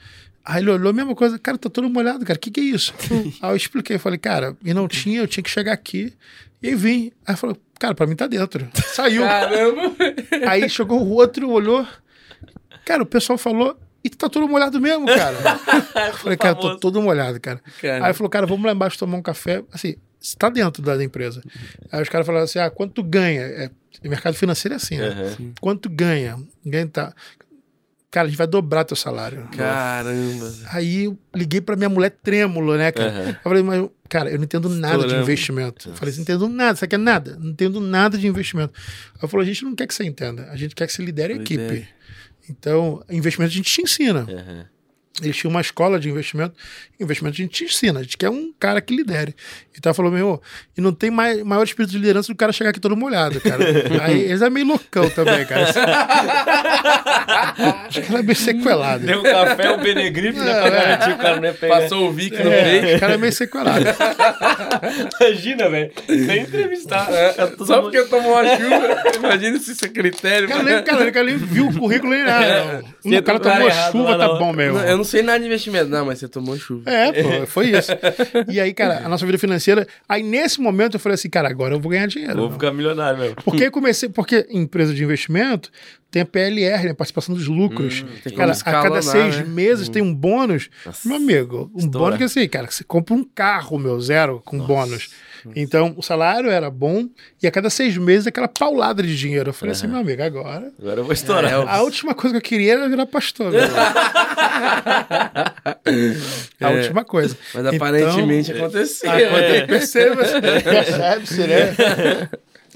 [0.49, 2.63] Aí ele olhou a mesma coisa, cara, tá todo molhado, cara, o que, que é
[2.63, 2.95] isso?
[3.43, 6.11] aí eu expliquei, eu falei, cara, e não tinha, eu tinha que chegar aqui.
[6.63, 7.13] E vim.
[7.27, 8.69] Aí falou, cara, pra mim tá dentro.
[8.93, 9.23] Saiu.
[9.23, 9.95] Caramba!
[10.49, 11.87] Aí chegou o outro, olhou.
[12.85, 15.37] Cara, o pessoal falou, e tá todo molhado mesmo, cara.
[16.09, 17.61] eu falei, cara, tô todo molhado, cara.
[17.81, 18.07] cara.
[18.07, 19.63] Aí falou, cara, vamos lá embaixo tomar um café.
[19.73, 21.43] Assim, você tá dentro da empresa.
[21.93, 23.43] Aí os caras falaram assim: ah, quanto tu ganha?
[23.43, 23.71] É,
[24.03, 25.37] mercado financeiro é assim, né?
[25.39, 25.53] Uhum.
[25.61, 26.39] Quanto ganha?
[26.65, 27.15] Ganha tá.
[28.11, 29.47] Cara, a gente vai dobrar teu salário.
[29.55, 30.51] Caramba.
[30.71, 33.13] Aí eu liguei pra minha mulher trêmulo, né, cara?
[33.13, 33.29] Uhum.
[33.29, 35.27] Eu falei, mas, cara, eu não entendo nada Estouramos.
[35.27, 35.89] de investimento.
[35.91, 37.37] Eu falei, você não entendo nada, você quer nada?
[37.39, 38.73] Não entendo nada de investimento.
[39.19, 41.35] Ela falou, a gente não quer que você entenda, a gente quer que você lidere
[41.35, 41.87] a equipe.
[42.49, 44.21] Então, investimento a gente te ensina.
[44.21, 44.65] Uhum.
[45.23, 46.55] Eles tinham uma escola de investimento.
[46.99, 49.35] Investimento a gente te ensina, a gente quer um cara que lidere.
[49.79, 50.43] Então falou, meu,
[50.77, 53.65] e não tem mais, maior espírito de liderança do cara chegar aqui todo molhado, cara.
[54.03, 55.67] Aí eles é meio loucão também, cara.
[57.87, 59.07] Acho que ela é meio sequelado.
[59.07, 60.61] Deu um café, um Benegripe, né?
[60.61, 61.81] Pra garantir o cara não é pegar.
[61.81, 63.85] Passou o Vic no é, O cara é meio sequelado.
[65.21, 65.93] Imagina, velho.
[66.07, 67.09] Sem entrevistar.
[67.13, 67.33] É,
[67.65, 69.03] só porque tomou uma chuva.
[69.17, 70.49] Imagina se isso é critério.
[70.49, 72.83] Cara, nem, cara, cara nem viu o currículo nem nada.
[73.05, 73.19] Não.
[73.19, 74.79] O cara tomou chuva, tá bom mesmo.
[74.81, 75.89] Eu não sei nada de investimento.
[75.89, 76.91] Não, mas você tomou chuva.
[76.91, 77.93] É, pô, foi isso.
[78.49, 79.68] E aí, cara, a nossa vida financeira.
[80.09, 82.37] Aí nesse momento eu falei assim, cara, agora eu vou ganhar dinheiro.
[82.37, 83.37] Vou ficar milionário mesmo.
[83.45, 85.71] Porque eu comecei, porque empresa de investimento
[86.11, 86.95] tem a PLR, né?
[86.95, 88.03] Participação dos lucros.
[88.03, 89.45] Hum, cara, a cada seis né?
[89.45, 89.93] meses hum.
[89.93, 90.71] tem um bônus.
[90.85, 91.09] Nossa.
[91.09, 91.99] Meu amigo, um Estoura.
[91.99, 94.69] bônus que assim, cara, você compra um carro, meu, zero, com Nossa.
[94.69, 95.11] bônus.
[95.55, 97.09] Então, o salário era bom
[97.43, 99.51] e a cada seis meses aquela paulada de dinheiro.
[99.51, 99.79] Eu falei uhum.
[99.79, 100.73] assim, meu amigo, agora.
[100.79, 101.53] Agora eu vou estourar.
[101.53, 103.53] É, a última coisa que eu queria era virar pastor.
[106.61, 107.37] a é, última coisa.
[107.55, 109.11] Mas então, aparentemente aconteceu.
[109.11, 109.67] É.
[109.67, 111.77] Perceba-se, percebe-se, né?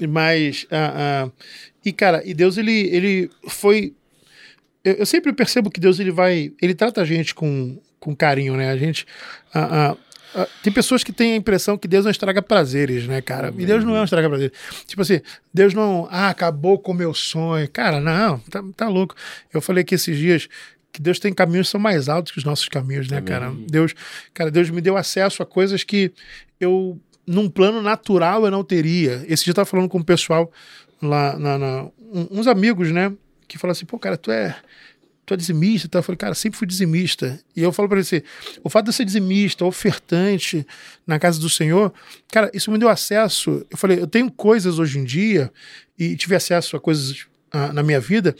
[0.07, 0.63] Mas.
[0.63, 1.31] Uh, uh,
[1.85, 3.93] e, cara, e Deus, ele, ele foi.
[4.83, 6.51] Eu, eu, sempre percebo que Deus ele vai.
[6.61, 8.69] Ele trata a gente com, com carinho, né?
[8.71, 9.05] A gente.
[9.53, 9.97] Uh, Uh,
[10.61, 13.53] tem pessoas que têm a impressão que Deus não estraga prazeres, né, cara?
[13.57, 14.57] E Deus não é um estraga prazeres.
[14.87, 15.21] Tipo assim,
[15.53, 16.07] Deus não.
[16.11, 17.69] Ah, acabou com o meu sonho.
[17.69, 19.15] Cara, não, tá, tá louco.
[19.53, 20.47] Eu falei que esses dias
[20.91, 23.27] que Deus tem caminhos que são mais altos que os nossos caminhos, né, Amém.
[23.27, 23.51] cara?
[23.67, 23.95] Deus,
[24.33, 26.13] cara, Deus me deu acesso a coisas que
[26.59, 29.25] eu, num plano natural, eu não teria.
[29.27, 30.51] Esse dia eu tava falando com o pessoal
[31.01, 31.87] lá, na, na
[32.31, 33.11] uns amigos, né?
[33.47, 34.55] Que falaram assim, pô, cara, tu é
[35.25, 35.87] tu é dizimista?
[35.87, 37.39] Então, eu falei, cara, sempre fui dizimista.
[37.55, 38.23] E eu falo para você,
[38.63, 40.65] o fato de eu ser dizimista, ofertante
[41.05, 41.93] na casa do Senhor,
[42.31, 43.65] cara, isso me deu acesso.
[43.69, 45.51] Eu falei, eu tenho coisas hoje em dia
[45.97, 47.25] e tive acesso a coisas
[47.71, 48.35] na minha vida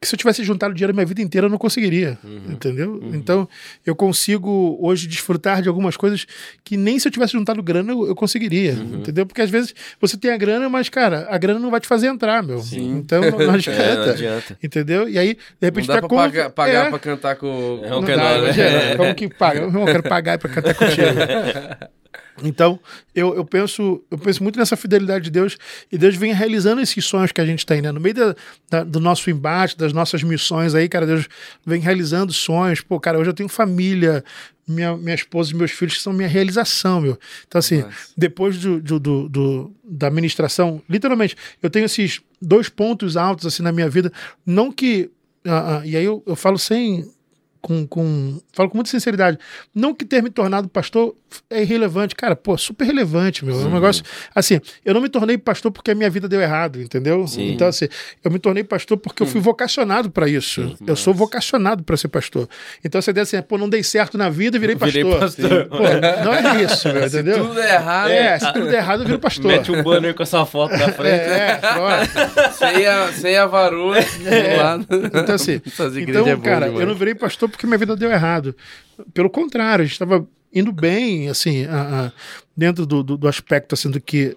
[0.00, 2.52] que se eu tivesse juntado dinheiro a minha vida inteira eu não conseguiria, uhum.
[2.52, 2.94] entendeu?
[2.94, 3.14] Uhum.
[3.14, 3.48] Então
[3.84, 6.26] eu consigo hoje desfrutar de algumas coisas
[6.64, 8.96] que nem se eu tivesse juntado grana eu, eu conseguiria, uhum.
[8.96, 9.24] entendeu?
[9.24, 12.08] Porque às vezes você tem a grana, mas cara, a grana não vai te fazer
[12.08, 12.58] entrar, meu.
[12.58, 12.96] Sim.
[12.96, 15.08] Então não, não, adianta, é, não, adianta, entendeu?
[15.08, 17.94] E aí de repente não dá pra conta, pagar, pagar é, pra cantar com, é,
[17.94, 18.96] o canal, né?
[18.96, 19.60] Como que paga?
[19.60, 21.06] Eu quero pagar para cantar contigo.
[22.42, 22.78] Então,
[23.14, 25.56] eu, eu, penso, eu penso muito nessa fidelidade de Deus
[25.90, 27.90] e Deus vem realizando esses sonhos que a gente tem, né?
[27.90, 28.36] No meio da,
[28.68, 31.28] da, do nosso embate, das nossas missões aí, cara, Deus
[31.64, 32.80] vem realizando sonhos.
[32.80, 34.22] Pô, cara, hoje eu tenho família,
[34.66, 37.18] minha, minha esposa e meus filhos que são minha realização, meu.
[37.46, 38.12] Então, assim, Nossa.
[38.16, 43.62] depois do, do, do, do, da administração, literalmente, eu tenho esses dois pontos altos, assim,
[43.62, 44.12] na minha vida.
[44.44, 45.10] Não que.
[45.46, 47.08] Uh, uh, e aí eu, eu falo sem
[47.66, 48.40] com, com.
[48.52, 49.36] Falo com muita sinceridade.
[49.74, 51.16] Não que ter me tornado pastor
[51.50, 52.14] é irrelevante.
[52.14, 53.56] Cara, pô, super relevante, meu.
[53.56, 53.64] Sim.
[53.64, 54.04] É um negócio.
[54.32, 57.26] Assim, eu não me tornei pastor porque a minha vida deu errado, entendeu?
[57.26, 57.50] Sim.
[57.50, 57.88] Então, assim,
[58.22, 60.76] eu me tornei pastor porque eu fui vocacionado para isso.
[60.78, 60.84] Sim.
[60.86, 62.48] Eu sou vocacionado para ser pastor.
[62.84, 65.02] Então, você ideia assim, pô, não dei certo na vida, virei pastor.
[65.02, 65.66] Virei pastor.
[65.66, 65.78] Pô,
[66.24, 67.34] não é isso, meu, entendeu?
[67.34, 68.10] Se tudo der errado.
[68.10, 69.46] É, se tudo der errado, eu viro pastor.
[69.50, 71.24] Mete um banner com a sua foto na frente.
[71.24, 73.98] É, é sem, a, sem a varoa.
[73.98, 75.16] É.
[75.20, 75.60] Então, assim,
[75.98, 78.54] então, é cara, eu não virei pastor porque minha vida deu errado.
[79.12, 82.12] Pelo contrário, a gente estava indo bem, assim, a, a,
[82.56, 84.36] dentro do, do, do, aspecto assim do que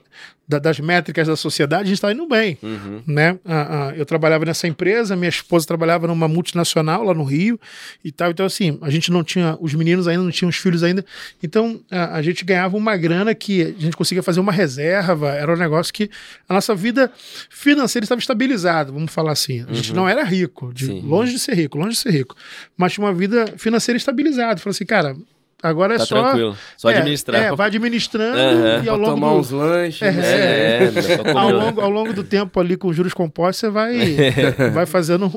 [0.50, 3.04] da, das métricas da sociedade, a gente está indo bem, uhum.
[3.06, 3.38] né?
[3.46, 7.60] A, eu trabalhava nessa empresa, minha esposa trabalhava numa multinacional lá no Rio
[8.04, 10.82] e tal, então assim, a gente não tinha, os meninos ainda não tinham os filhos
[10.82, 11.06] ainda,
[11.44, 15.58] então a, gente ganhava uma grana que a gente conseguia fazer uma reserva, era um
[15.58, 16.10] negócio que
[16.48, 17.12] a nossa vida
[17.52, 19.98] financeira estava estabilizada, vamos falar assim, a gente uhum.
[19.98, 22.36] não era rico, de, longe de ser rico, longe de ser rico,
[22.76, 25.16] mas tinha uma vida financeira estabilizada, falou assim, cara,
[25.61, 26.23] Agora é tá só.
[26.23, 26.57] Tranquilo.
[26.77, 27.44] Só é, administrar.
[27.44, 28.84] É, vai administrando uhum.
[28.84, 29.11] e ao longo.
[29.11, 29.40] Tomar do...
[29.40, 30.02] uns lanches.
[30.02, 30.91] É, né?
[31.27, 33.98] é, ao, longo, ao longo do tempo ali com juros compostos, você vai,
[34.73, 35.31] vai fazendo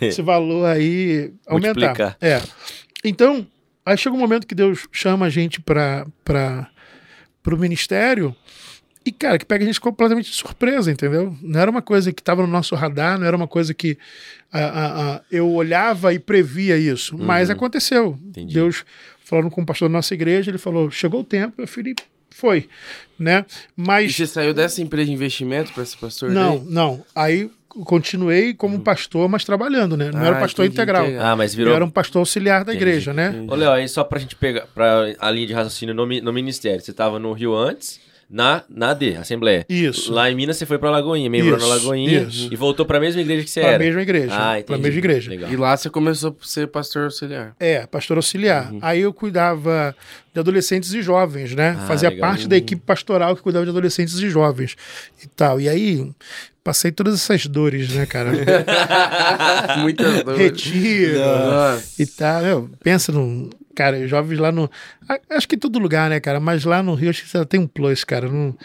[0.00, 1.80] esse valor aí aumentar.
[1.80, 2.16] Multiplicar.
[2.20, 2.40] É.
[3.04, 3.46] Então,
[3.84, 6.06] aí chega um momento que Deus chama a gente para
[7.46, 8.34] o ministério.
[9.04, 11.36] E, cara, que pega a gente completamente de surpresa, entendeu?
[11.40, 13.96] Não era uma coisa que estava no nosso radar, não era uma coisa que
[14.52, 17.16] a, a, a, eu olhava e previa isso.
[17.16, 17.24] Uhum.
[17.24, 18.18] Mas aconteceu.
[18.20, 18.54] Entendi.
[18.54, 18.84] Deus
[19.26, 21.94] falando com o pastor da nossa igreja, ele falou: chegou o tempo, eu falei,
[22.30, 22.68] foi,
[23.18, 23.44] né?
[23.76, 24.12] Mas.
[24.12, 26.30] E você saiu dessa empresa de investimento para ser pastor?
[26.30, 26.66] Não, daí?
[26.72, 27.04] não.
[27.14, 27.50] Aí
[27.84, 28.82] continuei como uhum.
[28.82, 30.10] pastor, mas trabalhando, né?
[30.10, 31.04] Não ah, era pastor entendi, integral.
[31.04, 31.18] Entendi.
[31.18, 31.72] Ah, mas virou.
[31.72, 33.44] Eu era um pastor auxiliar da entendi, igreja, né?
[33.48, 36.80] Ô, Léo, aí só pra gente pegar pra a linha de raciocínio no, no ministério.
[36.80, 39.64] Você tava no Rio antes na, na AD, Assembleia.
[39.68, 40.12] Isso.
[40.12, 42.22] Lá em Minas você foi pra Lagoinha, membro na Lagoinha.
[42.22, 42.48] Isso.
[42.52, 43.78] E voltou pra mesma igreja que você pra era.
[43.78, 44.32] Pra mesma igreja.
[44.32, 44.66] Ah, entendi.
[44.66, 45.30] Pra mesma igreja.
[45.30, 45.52] Legal.
[45.52, 47.54] E lá você começou a ser pastor auxiliar.
[47.60, 48.72] É, pastor auxiliar.
[48.72, 48.80] Uhum.
[48.82, 49.94] Aí eu cuidava
[50.34, 51.76] de adolescentes e jovens, né?
[51.78, 52.28] Ah, Fazia legal.
[52.28, 52.48] parte uhum.
[52.48, 54.76] da equipe pastoral que cuidava de adolescentes e jovens
[55.22, 55.60] e tal.
[55.60, 56.10] E aí
[56.64, 58.32] passei todas essas dores, né, cara?
[59.78, 60.40] Muitas dores.
[60.40, 62.02] Retiro Nossa.
[62.02, 62.42] e tal.
[62.42, 64.70] Meu, pensa num Cara, jovens lá no.
[65.28, 66.40] Acho que em todo lugar, né, cara?
[66.40, 68.26] Mas lá no Rio, acho que você tem um plus, cara.
[68.26, 68.56] Não,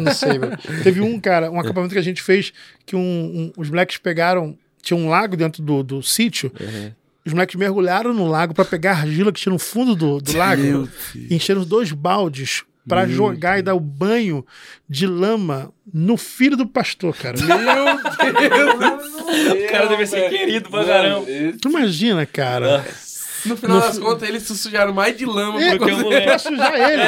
[0.00, 0.56] não sei, velho.
[0.82, 2.50] Teve um, cara, um acampamento que a gente fez
[2.86, 4.56] que um, um, os moleques pegaram.
[4.80, 6.50] Tinha um lago dentro do, do sítio.
[6.58, 6.92] Uhum.
[7.26, 10.36] Os moleques mergulharam no lago para pegar a argila que tinha no fundo do, do
[10.36, 10.88] lago.
[11.14, 14.44] e encheram dois baldes para jogar e dar o banho
[14.88, 17.36] de lama no filho do pastor, cara.
[17.38, 19.14] Meu Deus!
[19.14, 21.26] o cara deve ser querido pra caramba.
[21.60, 22.78] Tu imagina, cara.
[22.78, 23.13] Nossa.
[23.46, 25.98] No final no das contas, eles se sujaram mais de lama é, do que o
[25.98, 26.26] moleque.
[26.26, 27.02] Pra sujar ele.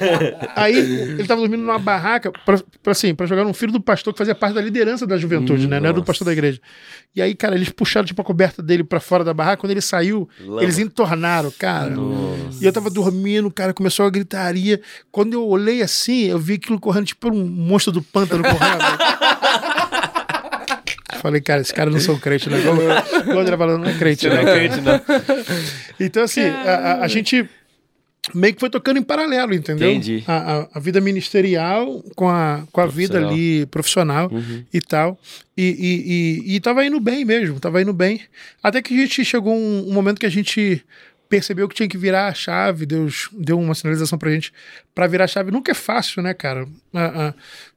[0.56, 4.12] Aí, ele tava dormindo numa barraca, pra, pra, assim, pra jogar um filho do pastor
[4.12, 5.80] que fazia parte da liderança da juventude, hum, né?
[5.80, 6.60] Não era do pastor da igreja.
[7.14, 9.58] E aí, cara, eles puxaram, tipo, a coberta dele pra fora da barraca.
[9.58, 10.62] Quando ele saiu, lama.
[10.62, 11.90] eles entornaram, cara.
[11.90, 12.62] Nossa.
[12.62, 14.80] E eu tava dormindo, cara, começou a gritaria.
[15.10, 18.84] Quando eu olhei assim, eu vi aquilo correndo, tipo, um monstro do pântano correndo.
[21.20, 22.58] Falei, cara, esse cara não são crente, né?
[22.58, 24.28] Ele falando, não é crente.
[24.28, 25.00] Não é crente, não.
[25.98, 27.48] Então, assim, a, a, gente
[28.34, 29.90] meio que foi tocando em paralelo, entendeu?
[29.90, 30.24] Entendi.
[30.26, 34.64] A, a, a vida ministerial com a, com a vida ali profissional uhum.
[34.72, 35.18] e tal.
[35.56, 38.20] E, e, e, e tava indo bem mesmo, tava indo bem.
[38.62, 40.84] Até que a gente chegou um, um momento que a gente
[41.28, 44.52] percebeu que tinha que virar a chave, Deus deu uma sinalização pra gente
[44.94, 45.50] para virar a chave.
[45.50, 46.66] Nunca é fácil, né, cara?
[46.94, 47.34] Ah, ah,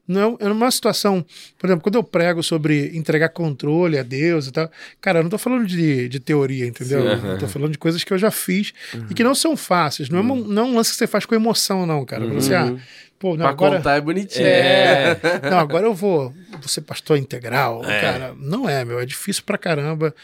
[0.10, 1.24] não é, é uma situação,
[1.60, 4.70] por exemplo, quando eu prego sobre entregar controle a Deus e tal,
[5.00, 7.02] cara, eu não tô falando de, de teoria, entendeu?
[7.02, 7.32] Sim, uhum.
[7.34, 9.06] Eu tô falando de coisas que eu já fiz uhum.
[9.12, 10.10] e que não são fáceis.
[10.10, 10.30] Não, uhum.
[10.30, 12.26] é, um, não é um lance que você faz com emoção, não, cara.
[12.26, 12.34] Uhum.
[12.34, 12.76] Você, ah,
[13.20, 14.48] Pô, não, pra agora, contar é bonitinho.
[14.48, 15.20] É,
[15.52, 17.84] não, agora eu vou, vou ser pastor integral.
[17.84, 18.02] É.
[18.02, 18.98] Cara, não é, meu.
[18.98, 20.16] É difícil pra caramba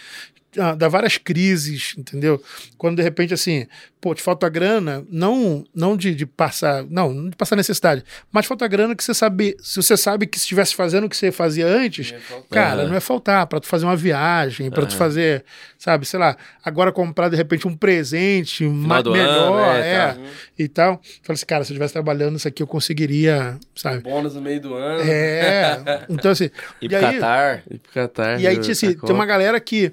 [0.77, 2.41] dá várias crises, entendeu?
[2.77, 3.67] Quando de repente assim,
[3.99, 8.67] pô, te falta grana, não não de, de passar, não, de passar necessidade, mas falta
[8.67, 11.67] grana que você sabe, se você sabe que se estivesse fazendo o que você fazia
[11.67, 12.13] antes,
[12.49, 12.89] cara, uhum.
[12.89, 14.87] não é faltar para tu fazer uma viagem, para uhum.
[14.87, 15.43] tu fazer,
[15.77, 20.17] sabe, sei lá, agora comprar de repente um presente melhor, ano, é, é tá.
[20.57, 21.01] e tal.
[21.23, 24.01] Falei assim, cara, se eu estivesse trabalhando isso aqui eu conseguiria, sabe?
[24.01, 25.01] bônus no meio do ano.
[25.01, 26.05] É.
[26.09, 26.49] Então assim,
[26.81, 28.39] e, e pro aí, Qatar, e pro Qatar.
[28.39, 29.91] E aí assim, tem uma galera que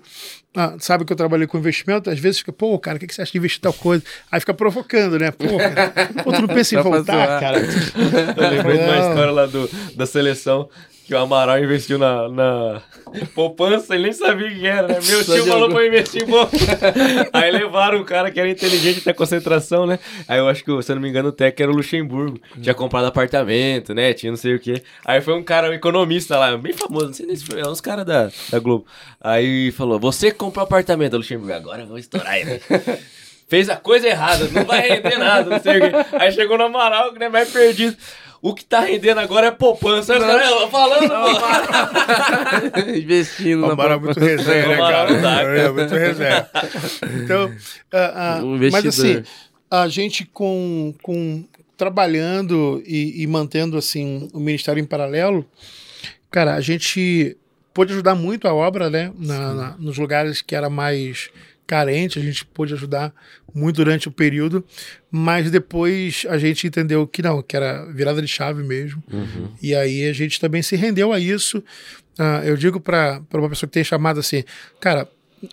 [0.55, 3.15] ah, sabe que eu trabalhei com investimento, às vezes fica, pô, cara, o que, que
[3.15, 4.03] você acha de investir tal coisa?
[4.31, 5.31] Aí fica provocando, né?
[5.31, 5.91] Pô, cara,
[6.23, 7.59] pô, tu não pensa em voltar, cara?
[8.37, 10.69] Eu lembrei de uma história lá do, da seleção
[11.13, 12.83] que o Amaral investiu na, na
[13.35, 14.99] poupança, ele nem sabia o que era, né?
[15.07, 16.57] Meu tio falou pra investir em bolsa.
[17.35, 19.99] Aí levaram um cara que era inteligente até concentração, né?
[20.27, 22.41] Aí eu acho que, se eu não me engano, o Tec era o Luxemburgo.
[22.63, 24.15] Tinha comprado apartamento, né?
[24.15, 24.83] Tinha não sei o quê.
[25.05, 27.69] Aí foi um cara, um economista lá, bem famoso, não sei nem se foi, é
[27.69, 28.87] uns caras da, da Globo.
[29.21, 32.59] Aí falou: Você comprou apartamento, Luxemburgo, agora eu vou estourar ele.
[33.49, 35.91] Fez a coisa errada, não vai render nada, não sei o quê.
[36.19, 37.95] Aí chegou no Amaral, que né, mais perdido.
[38.43, 40.19] O que tá rendendo agora é poupança.
[40.19, 41.09] Não, não, falando.
[41.09, 43.99] Não, Investindo na poupança.
[44.01, 45.59] muito reserva, né, cara?
[45.59, 46.51] É muito reserva.
[47.23, 49.23] Então, uh, uh, mas assim,
[49.71, 51.45] a gente com, com
[51.77, 55.47] trabalhando e, e mantendo assim o ministério em paralelo,
[56.29, 57.37] cara, a gente
[57.73, 59.13] pôde ajudar muito a obra, né?
[59.19, 61.31] Na, na, nos lugares que era mais
[61.73, 63.15] carente, a gente pôde ajudar
[63.55, 64.63] muito durante o período,
[65.11, 69.03] mas depois a gente entendeu que não, que era virada de chave mesmo.
[69.11, 69.49] Uhum.
[69.63, 71.65] E aí a gente também se rendeu a isso.
[72.19, 74.45] Uh, eu digo para uma pessoa que tem chamado assim,
[74.81, 75.09] cara,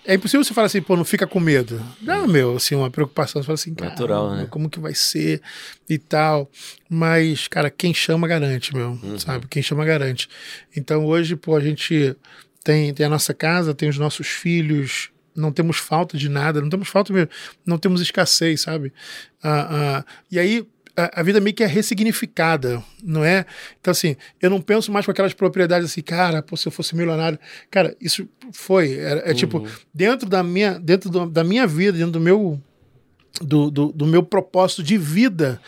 [0.06, 1.82] é impossível você falar assim, pô, não fica com medo.
[2.02, 3.42] Não, meu, assim, uma preocupação.
[3.42, 4.48] Você fala assim, cara, Natural, né?
[4.50, 5.42] como que vai ser
[5.90, 6.52] e tal.
[6.90, 9.18] Mas, cara, quem chama garante, meu, uhum.
[9.18, 9.48] sabe?
[9.48, 10.28] Quem chama garante.
[10.76, 12.14] Então hoje, pô, a gente
[12.62, 16.70] tem, tem a nossa casa, tem os nossos filhos, não temos falta de nada, não
[16.70, 17.30] temos falta mesmo,
[17.66, 18.94] não temos escassez, sabe?
[19.42, 23.46] Ah, ah, e aí a, a, vida meio que é ressignificada, não é?
[23.80, 26.96] Então, assim, eu não penso mais com aquelas propriedades assim, cara, pô, se eu fosse
[26.96, 27.40] milionário.
[27.72, 28.96] Cara, isso foi.
[28.96, 29.66] É, é tipo, uhum.
[29.66, 32.62] tipo, dentro da minha, dentro do, da minha vida, dentro do meu,
[33.42, 35.62] do, do, do, meu propósito de vida,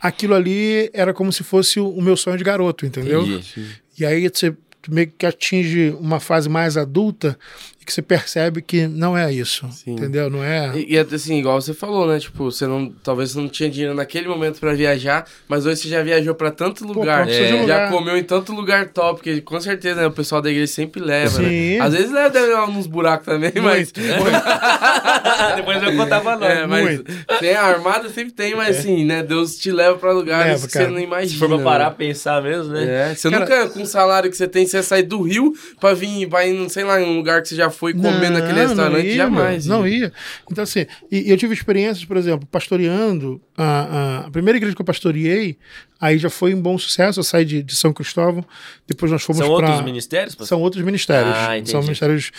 [0.00, 3.22] aquilo ali era como se fosse o, o meu sonho de garoto, entendeu?
[3.22, 3.82] Entendi.
[3.98, 4.56] E aí você
[4.88, 7.38] meio que atinge uma fase mais adulta
[7.80, 9.92] e que você percebe que não é isso, Sim.
[9.92, 10.28] entendeu?
[10.28, 10.70] Não é...
[10.76, 12.18] E, e, assim, igual você falou, né?
[12.18, 15.88] Tipo, você não, talvez você não tinha dinheiro naquele momento para viajar, mas hoje você
[15.88, 17.66] já viajou para tanto lugar, Pô, é.
[17.66, 21.00] já comeu em tanto lugar top, que com certeza né, o pessoal da igreja sempre
[21.00, 21.48] leva, né?
[21.48, 21.78] Sim.
[21.78, 21.80] né?
[21.80, 23.92] Às vezes leva uns buracos também, muito, mas...
[23.96, 25.56] Muito.
[25.56, 26.46] Depois eu contava não.
[26.46, 27.04] É, mas muito.
[27.38, 28.78] tem a armada, sempre tem, mas é.
[28.78, 29.22] assim, né?
[29.22, 30.84] Deus te leva para lugares leva, que cara.
[30.84, 31.32] você não imagina.
[31.32, 31.94] Se for pra parar, né?
[31.96, 33.10] pensar mesmo, né?
[33.10, 33.40] É, você cara...
[33.40, 36.84] nunca, com o salário que você tem, você sair do Rio pra vir, vai, sei
[36.84, 39.66] lá, em um lugar que você já foi comer naquele restaurante, ia, jamais.
[39.66, 40.12] Não ia.
[40.50, 43.40] Então, assim, e, eu tive experiências, por exemplo, pastoreando.
[43.56, 45.58] A, a, primeira igreja que eu pastoreei,
[46.00, 47.20] aí já foi um bom sucesso.
[47.20, 48.44] Eu saí de, de São Cristóvão,
[48.86, 49.48] depois nós fomos para.
[49.48, 50.36] São pra, outros ministérios?
[50.40, 51.34] São outros ministérios.
[51.36, 52.30] Ah, são ministérios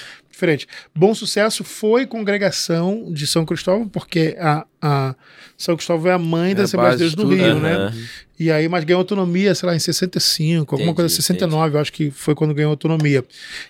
[0.41, 0.67] diferentes.
[0.95, 5.15] Bom sucesso foi congregação de São Cristóvão, porque a, a
[5.55, 7.93] São Cristóvão é a mãe é da Assembleia de Deus do Rio, né?
[8.39, 11.75] E aí, mas ganhou autonomia, sei lá, em 65, entendi, alguma coisa, 69, entendi.
[11.75, 13.23] eu acho que foi quando ganhou autonomia.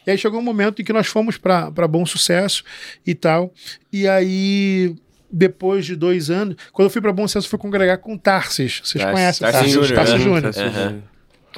[0.08, 2.64] E aí chegou um momento em que nós fomos para bom sucesso
[3.06, 3.54] e tal.
[3.92, 4.96] E aí
[5.34, 8.82] depois de dois anos, quando eu fui para Bom Sucesso, fui congregar com Tarsis.
[8.84, 10.54] Vocês Tarsis, conhecem Tarsis, Tarsis Júnior.
[10.54, 11.02] Uhum.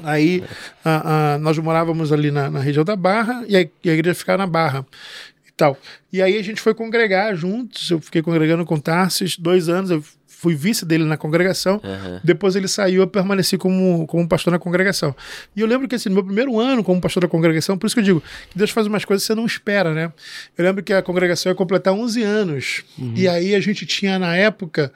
[0.02, 0.44] Aí
[0.84, 4.16] a, a, nós morávamos ali na, na, região da Barra e a, e a igreja
[4.16, 4.86] ficava na Barra
[5.48, 5.78] e tal.
[6.12, 7.90] E aí a gente foi congregar juntos.
[7.92, 9.92] Eu fiquei congregando com Tarsis dois anos.
[9.92, 10.04] Eu
[10.44, 11.76] fui vice dele na congregação.
[11.76, 12.20] Uhum.
[12.22, 15.16] Depois ele saiu, eu permaneci como, como pastor na congregação.
[15.56, 17.96] E eu lembro que, assim, no meu primeiro ano como pastor da congregação, por isso
[17.96, 20.12] que eu digo que Deus faz umas coisas que você não espera, né?
[20.58, 22.84] Eu lembro que a congregação ia completar 11 anos.
[22.98, 23.14] Uhum.
[23.16, 24.92] E aí a gente tinha, na época,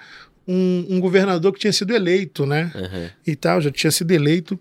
[0.48, 2.72] um, um, governador que tinha sido eleito, né?
[2.74, 3.10] Uhum.
[3.26, 4.60] E tal, já tinha sido eleito.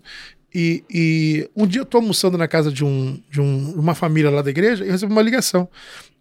[0.53, 4.31] E, e, um dia eu tô almoçando na casa de, um, de um, uma família
[4.31, 5.69] lá da igreja e recebi uma ligação.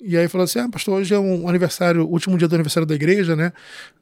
[0.00, 2.94] E aí falou assim: Ah, pastor, hoje é um aniversário, último dia do aniversário da
[2.94, 3.52] igreja, né?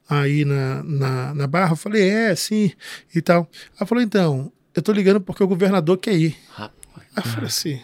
[0.09, 1.73] Aí na, na, na Barra.
[1.73, 2.73] Eu falei: É, sim,
[3.15, 3.49] e tal.
[3.79, 6.37] Ela falou: Então, eu tô ligando porque o governador quer ir.
[6.51, 6.75] Rapaz.
[7.15, 7.81] Aí eu falei assim: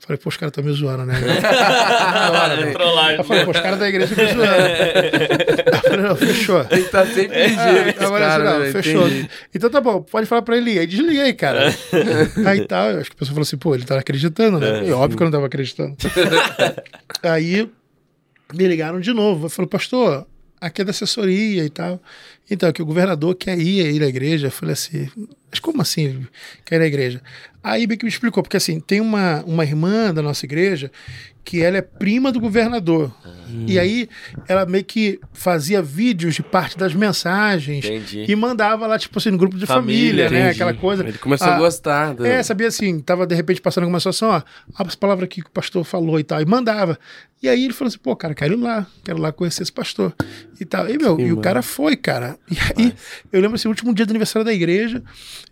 [0.00, 1.14] Falei, pô, os caras estão me zoando, né?
[2.32, 3.18] hora, Trollagem.
[3.18, 4.66] Eu falei, pô, os caras da igreja me zoando.
[5.72, 6.64] eu falei, não, fechou.
[6.64, 7.38] Tem que estar tá sempre.
[7.38, 9.06] Ah, agora, cara, não, fechou.
[9.06, 9.30] Entendi.
[9.54, 10.78] Então tá bom, pode falar pra ele.
[10.78, 11.74] Aí desliguei, cara.
[12.46, 14.80] aí tal, acho que a pessoa falou assim, pô, ele tava acreditando, né?
[14.80, 15.94] É, e óbvio que eu não tava acreditando.
[17.22, 17.70] aí
[18.54, 19.50] me ligaram de novo.
[19.50, 20.26] Falou, pastor,
[20.60, 22.00] aqui é da assessoria e tal.
[22.50, 24.48] Então, que o governador quer ir aí na igreja.
[24.48, 25.08] Eu falei assim,
[25.50, 26.26] Mas como assim
[26.64, 27.22] quer ir na igreja?
[27.62, 30.90] Aí Beck me explicou, porque assim, tem uma, uma irmã da nossa igreja
[31.44, 33.12] que ela é prima do governador.
[33.48, 33.64] Hum.
[33.66, 34.08] E aí
[34.46, 38.24] ela meio que fazia vídeos de parte das mensagens entendi.
[38.28, 40.50] e mandava lá, tipo assim, no grupo de família, família né?
[40.50, 41.02] Aquela coisa.
[41.06, 42.14] Ele começou a, a ah, gostar.
[42.14, 42.26] Do...
[42.26, 44.42] É, sabia assim, tava de repente passando alguma situação, ó,
[44.74, 46.98] abre essa palavra aqui que o pastor falou e tal, e mandava.
[47.42, 49.72] E aí ele falou assim, pô, cara, quero ir lá, quero ir lá conhecer esse
[49.72, 50.14] pastor
[50.60, 50.86] e tal.
[50.90, 51.38] E, meu, Sim, e mano.
[51.38, 52.38] o cara foi, cara.
[52.50, 52.94] E aí,
[53.32, 55.02] eu lembro assim, o último dia do aniversário da igreja,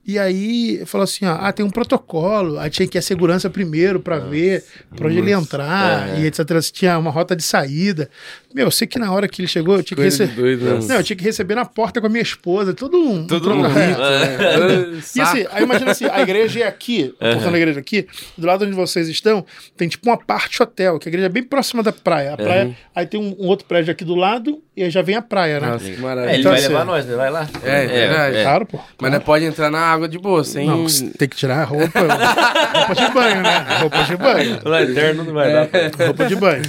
[0.04, 3.48] e aí falou assim, ó, ah, tem um protocolo, aí tinha que ir a segurança
[3.48, 6.20] primeiro para ver pra onde ele entrar, é.
[6.20, 6.40] e etc.
[6.72, 8.10] Tinha uma rota de saída.
[8.54, 10.58] Meu, eu sei que na hora que ele chegou, eu tinha que receber.
[10.58, 10.78] Né?
[10.86, 13.26] Não, eu tinha que receber na porta com a minha esposa, todo um.
[13.26, 13.64] Todo um.
[13.66, 13.90] É.
[13.90, 14.98] É.
[15.14, 18.06] E assim, aí imagina assim, a igreja é aqui, a igreja aqui,
[18.36, 19.44] do lado onde vocês estão,
[19.76, 22.34] tem tipo uma parte hotel, que a igreja é bem próxima próxima da praia.
[22.34, 22.74] A praia, uhum.
[22.94, 25.60] aí tem um, um, outro prédio aqui do lado e aí já vem a praia,
[25.60, 25.68] né?
[25.68, 26.30] Nossa, que maravilha.
[26.30, 27.16] É, ele então, vai assim, levar nós, né?
[27.16, 27.48] Vai lá.
[27.62, 28.36] É, é, é verdade.
[28.36, 28.42] É.
[28.42, 28.80] Claro, pô.
[29.00, 30.66] Mas não pode entrar na água de boa, sem.
[30.66, 30.86] Não,
[31.18, 32.00] tem que tirar a roupa.
[32.00, 33.66] roupa de banho, né?
[33.80, 34.60] Roupa de banho.
[34.64, 35.68] Lá eterno não vai dar.
[36.06, 36.62] Roupa de banho.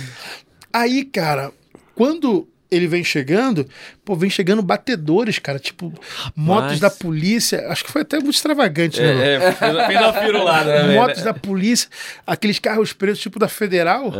[0.72, 1.52] Aí, cara,
[1.95, 3.68] quando ele vem chegando,
[4.06, 5.91] pô, vem chegando batedores, cara, tipo,
[6.36, 7.68] motos da polícia.
[7.70, 9.28] Acho que foi até muito extravagante, né?
[9.28, 10.96] É, é fez uma firulada, né?
[10.96, 11.90] Motos da polícia,
[12.28, 14.12] aqueles carros presos, tipo da Federal.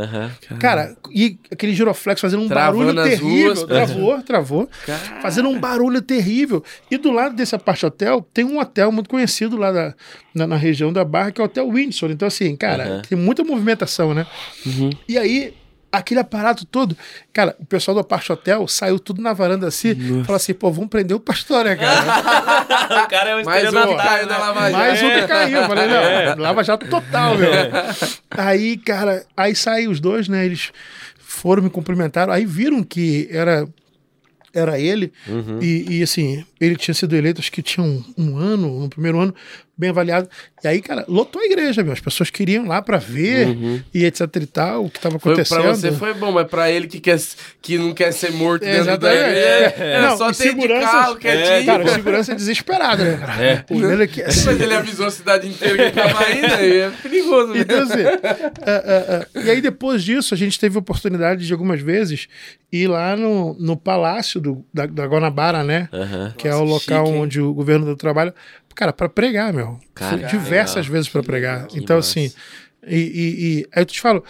[0.60, 3.54] Cara, e aquele giroflex fazendo um Travando barulho terrível.
[3.54, 4.70] Ruas, travou, travou.
[4.86, 5.22] Cara.
[5.22, 6.64] Fazendo um barulho terrível.
[6.90, 9.94] E do lado desse aparte hotel, tem um hotel muito conhecido lá da,
[10.34, 12.12] na, na, região da Barra, que é o Hotel Windsor.
[12.12, 14.26] Então, assim, cara, tem muita movimentação, né?
[14.66, 14.90] Uhum.
[15.08, 15.54] E aí,
[15.92, 16.96] aquele aparato todo.
[17.34, 20.90] Cara, o pessoal do Aparte Hotel saiu tudo na varanda assim, falou assim, pô, vamos
[20.90, 23.04] prender o pastor, né, cara?
[23.06, 24.78] o cara é um Mais um que caiu na Lava Jato.
[24.78, 25.64] Mais um que caiu.
[25.64, 26.36] Falei, não, é.
[26.36, 27.54] Lava Jato total, meu.
[27.54, 27.72] É.
[28.30, 30.72] Aí, cara, aí saem os dois, né, eles
[31.18, 33.68] foram me cumprimentaram, aí viram que era
[34.54, 35.60] era ele, uhum.
[35.62, 39.20] e, e, assim, ele tinha sido eleito, acho que tinha um, um ano, no primeiro
[39.20, 39.34] ano,
[39.80, 40.30] bem avaliado.
[40.62, 41.94] E aí, cara, lotou a igreja, meu.
[41.94, 43.82] As pessoas queriam lá para ver uhum.
[43.94, 45.62] e etc e tal, o que tava acontecendo.
[45.62, 47.18] Foi, pra você foi bom, mas pra ele que, quer,
[47.62, 50.86] que não quer ser morto é, dentro da igreja, é, é, não, só tem segurança,
[50.86, 51.48] de carro, quietinho.
[51.48, 53.42] É, cara, segurança é desesperado, né, cara?
[53.42, 53.56] É.
[53.58, 54.48] Pô, ele aqui, assim.
[54.48, 57.54] Mas ele avisou a cidade inteira que tava aí é perigoso.
[57.54, 57.60] Né?
[57.62, 61.80] Então, assim, uh, uh, uh, e aí depois disso, a gente teve oportunidade de algumas
[61.80, 62.28] vezes
[62.70, 65.88] ir lá no, no palácio do, da, da Guanabara, né?
[65.92, 66.36] -huh.
[66.36, 68.34] Que Nossa, é o local chique, onde o governo do trabalho
[68.80, 69.78] cara, para pregar, meu.
[69.94, 70.92] Cara, diversas legal.
[70.94, 71.68] vezes para pregar.
[71.68, 72.12] Que então, massa.
[72.12, 72.32] assim,
[72.88, 74.24] e, e, e, aí eu te falo,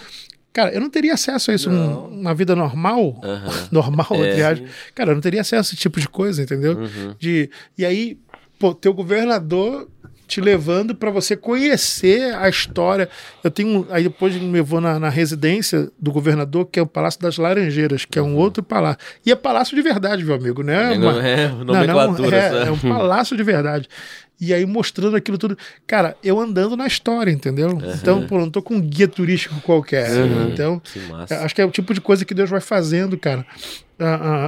[0.52, 3.22] cara, eu não teria acesso a isso numa vida normal,
[3.72, 4.64] normal, é.
[4.96, 6.80] Cara, eu não teria acesso a esse tipo de coisa, entendeu?
[6.80, 7.14] Uhum.
[7.20, 7.48] De,
[7.78, 8.18] e aí,
[8.58, 9.88] pô, teu governador
[10.30, 13.10] te levando para você conhecer a história.
[13.44, 13.88] Eu tenho.
[13.90, 18.06] Aí depois me levou na, na, residência do governador, que é o Palácio das Laranjeiras,
[18.06, 18.38] que é um uhum.
[18.38, 19.00] outro palácio.
[19.26, 20.96] E é palácio de verdade, meu amigo, né?
[20.96, 22.50] Não é nomenclatura.
[22.50, 23.90] Não, não, é, é um palácio de verdade.
[24.40, 25.58] E aí mostrando aquilo tudo.
[25.86, 27.72] Cara, eu andando na história, entendeu?
[27.72, 27.94] Uhum.
[27.94, 30.10] Então, pô, não tô com um guia turístico qualquer.
[30.12, 30.50] Uhum.
[30.50, 33.46] Então, que acho que é o tipo de coisa que Deus vai fazendo, cara.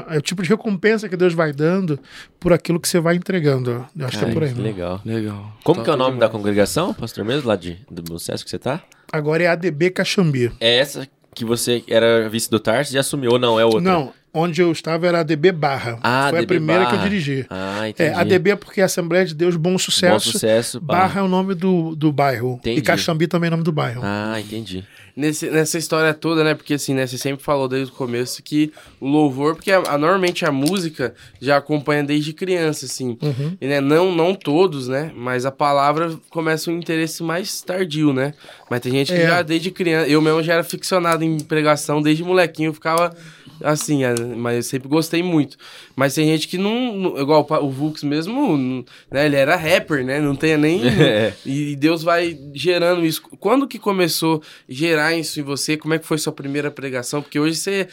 [0.10, 2.00] é o tipo de recompensa que Deus vai dando
[2.40, 3.86] por aquilo que você vai entregando.
[3.98, 4.54] Eu acho Ai, que é por aí.
[4.54, 5.02] Que legal.
[5.04, 5.58] legal.
[5.64, 8.60] Como que é o nome da congregação, pastor mesmo, lá de, do processo que você
[8.60, 8.82] tá?
[9.12, 10.54] Agora é ADB Caxambi.
[10.60, 11.06] É essa
[11.36, 13.60] que você era vice do Tarso e assumiu ou não?
[13.60, 13.82] É outra?
[13.82, 16.00] Não, onde eu estava era a DB Barra.
[16.02, 16.98] Ah, Foi DB a primeira Barra.
[16.98, 17.46] que eu dirigi.
[17.50, 18.10] Ah, entendi.
[18.10, 20.14] É, a DB é porque é Assembleia de Deus Bom Sucesso.
[20.28, 20.80] Bom Sucesso.
[20.80, 22.54] Barra, Barra é o nome do, do bairro.
[22.60, 22.80] Entendi.
[22.80, 24.02] E Caxambi também é o nome do bairro.
[24.04, 24.84] Ah, entendi.
[25.16, 26.54] Nesse, nessa história toda, né?
[26.54, 27.06] Porque assim, né?
[27.06, 31.14] Você sempre falou desde o começo que o louvor, porque a, a normalmente a música
[31.40, 33.18] já acompanha desde criança, assim.
[33.22, 33.58] Uhum.
[33.60, 35.12] E, né, não, não todos, né?
[35.16, 38.34] Mas a palavra começa um interesse mais tardio, né?
[38.70, 39.28] Mas tem gente que é.
[39.28, 40.10] já desde criança.
[40.10, 43.16] Eu mesmo já era ficcionado em pregação desde molequinho, eu ficava
[43.64, 45.58] assim, é, mas eu sempre gostei muito.
[45.96, 50.36] Mas tem gente que não, igual o Vux mesmo, né, ele era rapper, né, não
[50.36, 50.82] tem nem...
[51.02, 51.34] É.
[51.46, 53.22] E Deus vai gerando isso.
[53.40, 55.78] Quando que começou a gerar isso em você?
[55.78, 57.22] Como é que foi sua primeira pregação?
[57.22, 57.88] Porque hoje você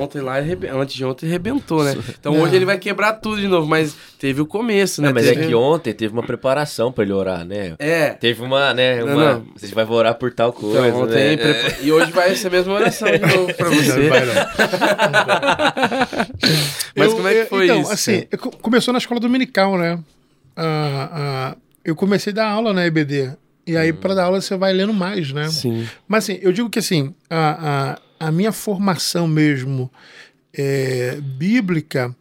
[0.00, 0.36] Ontem lá,
[0.72, 1.94] antes de ontem, arrebentou, né?
[2.18, 2.40] Então não.
[2.40, 5.08] hoje ele vai quebrar tudo de novo, mas teve o começo, né?
[5.08, 5.44] Não, mas teve...
[5.44, 7.74] é que ontem teve uma preparação pra ele orar, né?
[7.78, 8.14] É.
[8.14, 9.04] Teve uma, né?
[9.04, 9.14] Uma...
[9.14, 9.46] Não, não.
[9.54, 10.88] Você vai orar por tal coisa.
[10.88, 11.42] Então, ontem, né?
[11.42, 11.76] É.
[11.82, 14.08] E hoje vai ser a mesma oração de novo pra você.
[14.08, 14.08] Não.
[16.96, 17.92] mas eu, como é que foi então, isso?
[17.92, 18.24] Assim,
[18.62, 19.98] começou na escola dominical, né?
[20.56, 21.54] Ah, ah,
[21.84, 23.36] eu comecei a dar aula na EBD.
[23.68, 23.96] E aí, hum.
[23.96, 25.48] para dar aula, você vai lendo mais, né?
[25.48, 25.86] Sim.
[26.06, 29.90] Mas assim, eu digo que assim, a, a a minha formação mesmo
[30.52, 32.14] é, bíblica,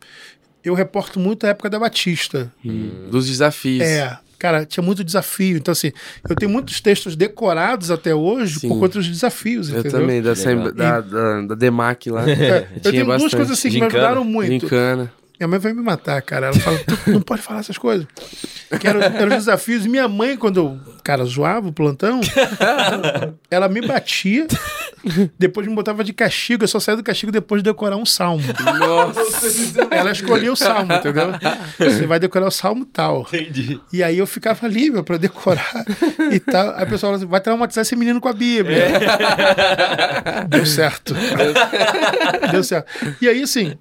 [0.63, 2.51] eu reporto muito a época da Batista.
[2.63, 3.83] Hum, dos desafios.
[3.83, 5.57] É, cara, tinha muito desafio.
[5.57, 5.91] Então, assim,
[6.29, 8.69] eu tenho muitos textos decorados até hoje Sim.
[8.69, 9.69] por conta dos desafios.
[9.69, 9.99] Eu entendeu?
[9.99, 12.29] também, da, da, da, da, DEMAC lá.
[12.29, 13.19] É, eu tenho bastante.
[13.21, 13.91] duas coisas assim que Gincana.
[13.91, 14.51] me ajudaram muito.
[14.51, 15.11] Gincana.
[15.39, 16.47] Minha mãe vai me matar, cara.
[16.47, 18.07] Ela fala, tu não pode falar essas coisas.
[18.79, 19.85] Que eram, eram desafios.
[19.85, 22.19] E minha mãe, quando eu, cara, zoava o plantão,
[23.49, 24.47] ela me batia,
[25.37, 26.63] depois me botava de castigo.
[26.63, 28.43] Eu só saía do castigo depois de decorar um salmo.
[28.79, 29.87] Nossa!
[29.91, 31.27] Ela escolhia o salmo, entendeu?
[31.77, 33.21] Você vai decorar o salmo tal.
[33.31, 33.79] Entendi.
[33.93, 35.85] E aí eu ficava meu, pra decorar
[36.31, 36.75] e tal.
[36.75, 38.77] Aí o pessoal assim, vai traumatizar esse menino com a Bíblia.
[38.77, 40.45] É.
[40.45, 41.13] Deu certo.
[42.51, 42.91] Deu certo.
[43.21, 43.77] E aí, assim,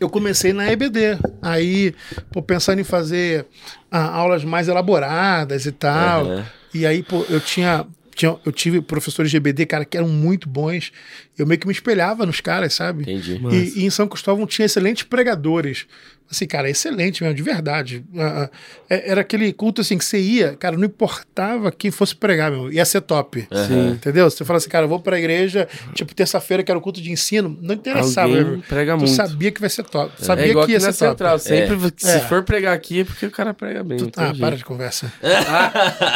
[0.00, 1.18] eu comecei na EBD.
[1.40, 1.94] Aí,
[2.32, 3.46] pô, pensando em fazer
[3.90, 6.26] ah, aulas mais elaboradas e tal.
[6.26, 6.44] Uhum.
[6.74, 8.36] E aí, pô, eu tinha, tinha.
[8.44, 10.92] Eu tive professores de EBD, cara, que eram muito bons.
[11.38, 13.02] Eu meio que me espelhava nos caras, sabe?
[13.02, 13.40] Entendi.
[13.50, 15.86] E, e em São Cristóvão tinha excelentes pregadores.
[16.28, 18.04] Assim, cara, excelente mesmo, de verdade.
[18.12, 18.50] Uh,
[18.88, 22.84] era aquele culto assim que você ia, cara, não importava quem fosse pregar, meu, ia
[22.84, 23.46] ser top.
[23.50, 23.90] Uhum.
[23.90, 24.28] Entendeu?
[24.28, 27.12] Você fala assim, cara, eu vou pra igreja, tipo, terça-feira, que era o culto de
[27.12, 28.26] ensino, não interessava.
[28.26, 29.14] Alguém prega tu muito.
[29.14, 30.12] sabia que vai ser top.
[30.20, 30.24] É.
[30.24, 31.48] Sabia é que ia ser central, top.
[31.48, 31.92] Sempre, é.
[31.96, 32.20] se é.
[32.20, 33.98] for pregar aqui, é porque o cara prega bem.
[33.98, 34.40] Tu, ah, jeito.
[34.40, 35.12] para de conversa.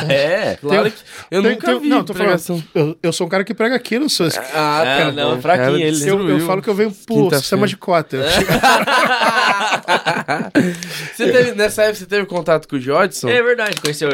[0.09, 0.99] é, claro que
[1.31, 2.61] eu tem, nunca tem, vi não, tô pregação.
[2.73, 4.27] Falando, eu, eu sou um cara que prega aqui, não sou.
[4.53, 6.09] Ah, ah cara, não, fraquinho ele.
[6.09, 8.19] Eu, eu falo que eu venho por sistema de cota.
[11.15, 13.29] Você teve, nessa época você teve contato com o Jodson?
[13.29, 14.09] É verdade, conheceu.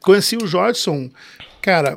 [0.00, 1.10] Conheci o Jodson,
[1.60, 1.96] cara,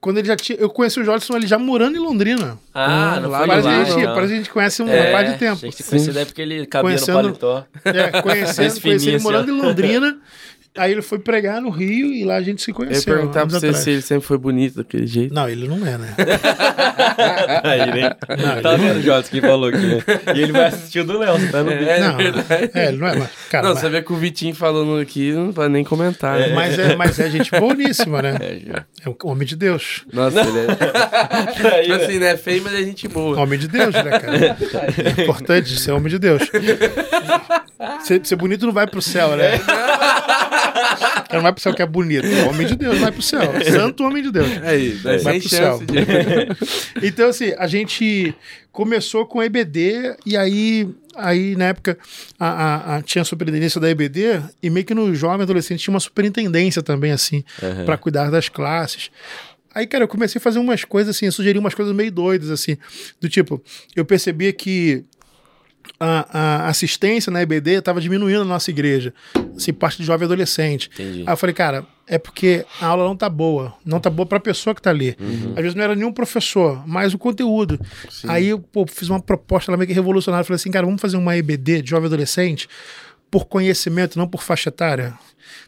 [0.00, 0.58] quando ele já tinha.
[0.58, 2.58] Eu conheci o Jodson ele já morando em Londrina.
[2.74, 4.14] Ah, não lá, parece, lá, a gente, não.
[4.14, 5.66] parece a gente conhece um é, par de tempo.
[5.66, 7.66] A gente conheceu daí porque ele cabia conhecendo, no paletó.
[7.84, 10.18] É, conhecendo, conheci ele morando em Londrina.
[10.76, 13.12] Aí ele foi pregar no Rio e lá a gente se conheceu.
[13.12, 13.84] Eu ia perguntar pra você atrás.
[13.84, 15.34] se ele sempre foi bonito daquele jeito.
[15.34, 16.14] Não, ele não é, né?
[17.64, 18.10] Aí, né?
[18.38, 20.02] Não, tá vendo o Jota que falou aqui, né?
[20.34, 23.16] E ele vai assistir o do Léo, tá no é, não, é, ele não é,
[23.16, 23.80] mas, cara, Não, mas...
[23.80, 26.40] você vê que o Vitinho falando aqui, não pode nem comentar.
[26.40, 26.48] É.
[26.48, 26.54] Né?
[26.54, 28.36] Mas, é, mas é gente boníssima, né?
[28.40, 28.84] É, já.
[29.04, 30.04] é um homem de Deus.
[30.12, 31.82] Nossa, ele é...
[31.82, 32.36] tipo assim, né?
[32.36, 33.40] Feio, mas é gente boa.
[33.40, 34.56] Homem de Deus, né, cara?
[35.20, 36.42] É importante ser homem de Deus.
[38.02, 39.52] Ser, ser bonito não vai pro céu, né?
[41.32, 42.26] Não vai pro céu que é bonito.
[42.26, 43.52] O homem de Deus vai pro céu.
[43.70, 44.48] Santo homem de Deus.
[44.62, 45.08] É isso.
[45.08, 45.78] É, vai pro céu.
[45.78, 47.06] De...
[47.06, 48.34] então, assim, a gente
[48.72, 51.98] começou com EBD e aí aí na época
[52.38, 55.92] a, a, a, tinha a superintendência da EBD e meio que no jovem adolescente tinha
[55.92, 57.84] uma superintendência também assim uhum.
[57.84, 59.10] para cuidar das classes
[59.74, 62.78] aí cara eu comecei a fazer umas coisas assim sugerir umas coisas meio doidas assim
[63.20, 63.60] do tipo
[63.96, 65.04] eu percebia que
[65.98, 69.12] a, a assistência na EBD estava diminuindo na nossa igreja,
[69.62, 70.90] assim, parte de jovem adolescente.
[70.94, 71.24] Entendi.
[71.26, 74.38] Aí eu falei, cara, é porque a aula não tá boa, não tá boa para
[74.38, 75.16] a pessoa que tá ali.
[75.20, 75.50] Uhum.
[75.50, 77.78] Às vezes não era nenhum professor, mas o conteúdo.
[78.10, 78.28] Sim.
[78.28, 81.16] Aí eu pô, fiz uma proposta lá meio que revolucionária, falei assim, cara, vamos fazer
[81.16, 82.68] uma EBD de jovem adolescente
[83.30, 85.14] por conhecimento, não por faixa etária.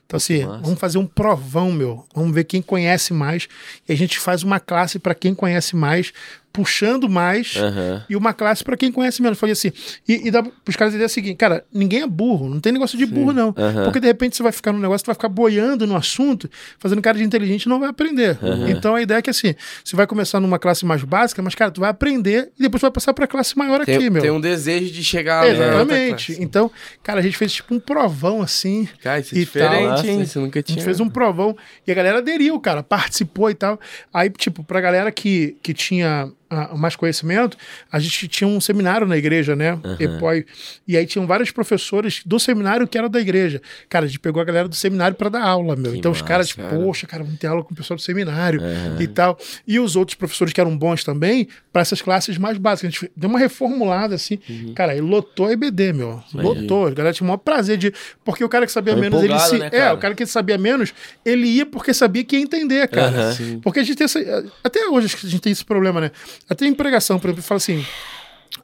[0.05, 0.63] Então, assim, Nossa.
[0.63, 2.05] vamos fazer um provão, meu.
[2.15, 3.49] Vamos ver quem conhece mais.
[3.89, 6.13] E a gente faz uma classe para quem conhece mais,
[6.53, 8.01] puxando mais uhum.
[8.11, 9.39] e uma classe para quem conhece menos.
[9.39, 9.73] Falei assim,
[10.07, 12.99] e, e dá pros caras dizer o seguinte, cara, ninguém é burro, não tem negócio
[12.99, 13.13] de Sim.
[13.13, 13.49] burro, não.
[13.49, 13.85] Uhum.
[13.85, 17.01] Porque de repente você vai ficar no negócio, você vai ficar boiando no assunto, fazendo
[17.01, 18.39] cara de inteligente e não vai aprender.
[18.43, 18.69] Uhum.
[18.69, 21.71] Então a ideia é que assim, você vai começar numa classe mais básica, mas, cara,
[21.71, 24.23] tu vai aprender e depois vai passar pra classe maior tem, aqui, meu.
[24.23, 26.37] Tem um desejo de chegar Exatamente.
[26.41, 26.71] Então,
[27.03, 28.89] cara, a gente fez tipo um provão assim.
[29.03, 30.07] Cara, isso é diferente, tal.
[30.07, 30.25] hein?
[30.27, 30.77] Você nunca tinha.
[30.77, 31.57] A gente fez um provão
[31.87, 33.81] e a galera aderiu, cara, participou e tal.
[34.13, 36.31] Aí, tipo, pra galera que, que tinha
[36.77, 37.57] mais conhecimento,
[37.91, 39.75] a gente tinha um seminário na igreja, né?
[39.75, 40.45] Uhum.
[40.87, 43.61] E aí tinham vários professores do seminário que eram da igreja.
[43.89, 45.93] Cara, a gente pegou a galera do seminário para dar aula, meu.
[45.93, 46.69] Que então massa, os caras, cara.
[46.77, 49.01] poxa, cara, vamos ter aula com o pessoal do seminário uhum.
[49.01, 49.39] e tal.
[49.67, 52.89] E os outros professores que eram bons também, para essas classes mais básicas.
[52.89, 54.39] A gente deu uma reformulada assim.
[54.49, 54.75] Uhum.
[54.75, 56.23] Cara, aí lotou a EBD, meu.
[56.35, 56.87] Lotou.
[56.87, 57.93] A galera tinha o maior prazer de.
[58.25, 59.59] Porque o cara que sabia menos, ele se.
[59.59, 60.93] Né, é, o cara que sabia menos,
[61.25, 63.35] ele ia porque sabia que ia entender, cara.
[63.63, 64.21] Porque a gente tem essa.
[64.63, 66.11] Até hoje a gente tem esse problema, né?
[66.49, 67.85] Até em pregação, por exemplo, fala assim: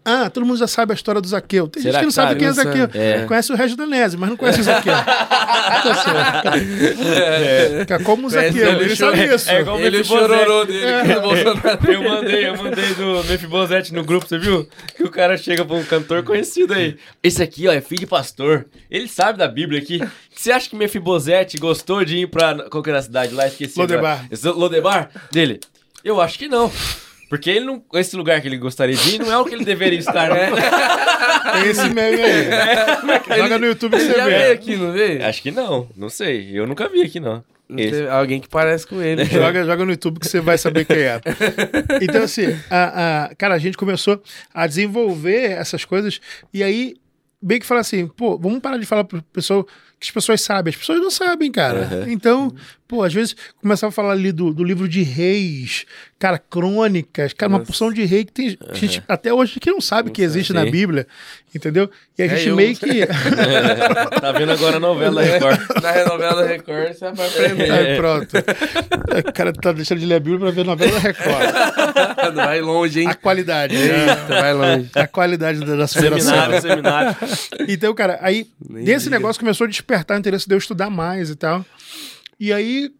[0.04, 1.68] ah, todo mundo já sabe a história do Zaqueu.
[1.68, 2.88] Tem Será gente que não sabe, sabe quem é Zaqueu.
[2.94, 3.24] É.
[3.26, 4.94] Conhece o Regis Danese, mas não conhece o Zaqueu.
[6.40, 6.52] então,
[7.14, 7.86] é.
[7.88, 7.98] é.
[8.04, 9.50] Como o Zaqueu, ele, ele sabe isso.
[9.50, 10.84] É igual ele chororou dele.
[10.84, 11.18] É.
[11.88, 14.66] Eu mandei, eu mandei do Mefibosete no grupo, você viu?
[14.96, 16.96] Que o cara chega pra um cantor conhecido aí.
[17.22, 18.66] Esse aqui, ó, é filho de pastor.
[18.90, 20.00] Ele sabe da Bíblia aqui.
[20.34, 22.68] Você acha que Mefibosete gostou de ir pra...
[22.70, 23.46] Qual que era a cidade lá?
[23.46, 23.78] Esqueci.
[23.78, 24.26] Lodebar.
[24.44, 25.10] Lodebar?
[25.30, 25.60] Dele.
[26.04, 26.70] Eu acho que não.
[27.28, 29.64] Porque ele não, esse lugar que ele gostaria de ir não é o que ele
[29.64, 30.50] deveria estar, né?
[31.52, 32.48] Tem esse meme aí.
[33.28, 33.36] É.
[33.38, 34.38] Joga no YouTube que você já vê.
[34.38, 35.24] veio aqui, não veio?
[35.26, 36.50] Acho que não, não sei.
[36.52, 37.44] Eu nunca vi aqui, não.
[38.10, 39.24] Alguém que parece com ele.
[39.26, 41.20] joga, joga no YouTube que você vai saber quem é.
[42.00, 44.22] Então, assim, a, a, cara, a gente começou
[44.54, 46.20] a desenvolver essas coisas
[46.52, 46.96] e aí
[47.40, 50.70] bem que falar assim, pô, vamos parar de falar pro pessoal que as pessoas sabem.
[50.70, 51.88] As pessoas não sabem, cara.
[51.92, 52.10] Uhum.
[52.10, 52.54] Então,
[52.86, 55.84] pô, às vezes começava a falar ali do, do livro de reis,
[56.18, 57.60] cara, crônicas, cara, Nossa.
[57.60, 58.74] uma porção de rei que tem uhum.
[58.74, 61.06] gente até hoje que não sabe não que existe na Bíblia,
[61.54, 61.88] entendeu?
[62.18, 62.56] E a é gente eu.
[62.56, 63.06] meio que.
[64.20, 65.60] tá vendo agora a novela da Record.
[65.80, 67.70] Na novela da Record você vai aprender.
[67.70, 68.36] Aí pronto.
[68.36, 72.34] O cara tá deixando de ler a Bíblia pra ver a novela da Record.
[72.34, 73.06] vai longe, hein?
[73.08, 73.76] A qualidade.
[73.76, 74.90] Eita, vai longe.
[74.94, 77.16] A qualidade da, da Seminário, seminário.
[77.68, 79.16] Então, cara, aí Nem desse diga.
[79.16, 81.64] negócio começou a despertar o interesse de eu estudar mais e tal.
[82.40, 82.90] E aí,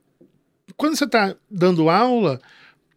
[0.76, 2.40] quando você tá dando aula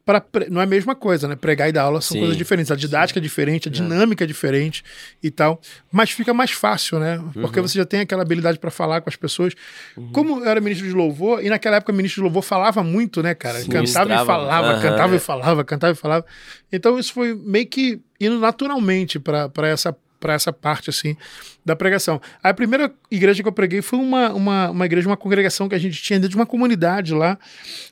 [0.05, 1.35] para não é a mesma coisa, né?
[1.35, 2.71] Pregar e dar aula são sim, coisas diferentes.
[2.71, 3.21] A didática sim.
[3.21, 3.73] é diferente, a é.
[3.73, 4.25] dinâmica é.
[4.25, 4.83] é diferente
[5.21, 5.61] e tal.
[5.91, 7.23] Mas fica mais fácil, né?
[7.33, 7.67] Porque uhum.
[7.67, 9.53] você já tem aquela habilidade para falar com as pessoas.
[9.95, 10.11] Uhum.
[10.11, 13.21] Como eu era ministro de louvor, e naquela época o ministro de louvor falava muito,
[13.21, 13.59] né, cara?
[13.59, 14.81] Sim, cantava e falava, uhum.
[14.81, 16.25] cantava e falava, cantava e falava.
[16.71, 21.17] Então isso foi meio que indo naturalmente para essa para essa parte assim
[21.65, 22.21] da pregação.
[22.43, 25.79] A primeira igreja que eu preguei foi uma, uma, uma igreja, uma congregação que a
[25.79, 27.39] gente tinha dentro de uma comunidade lá,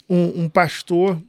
[0.07, 1.19] um, um pastor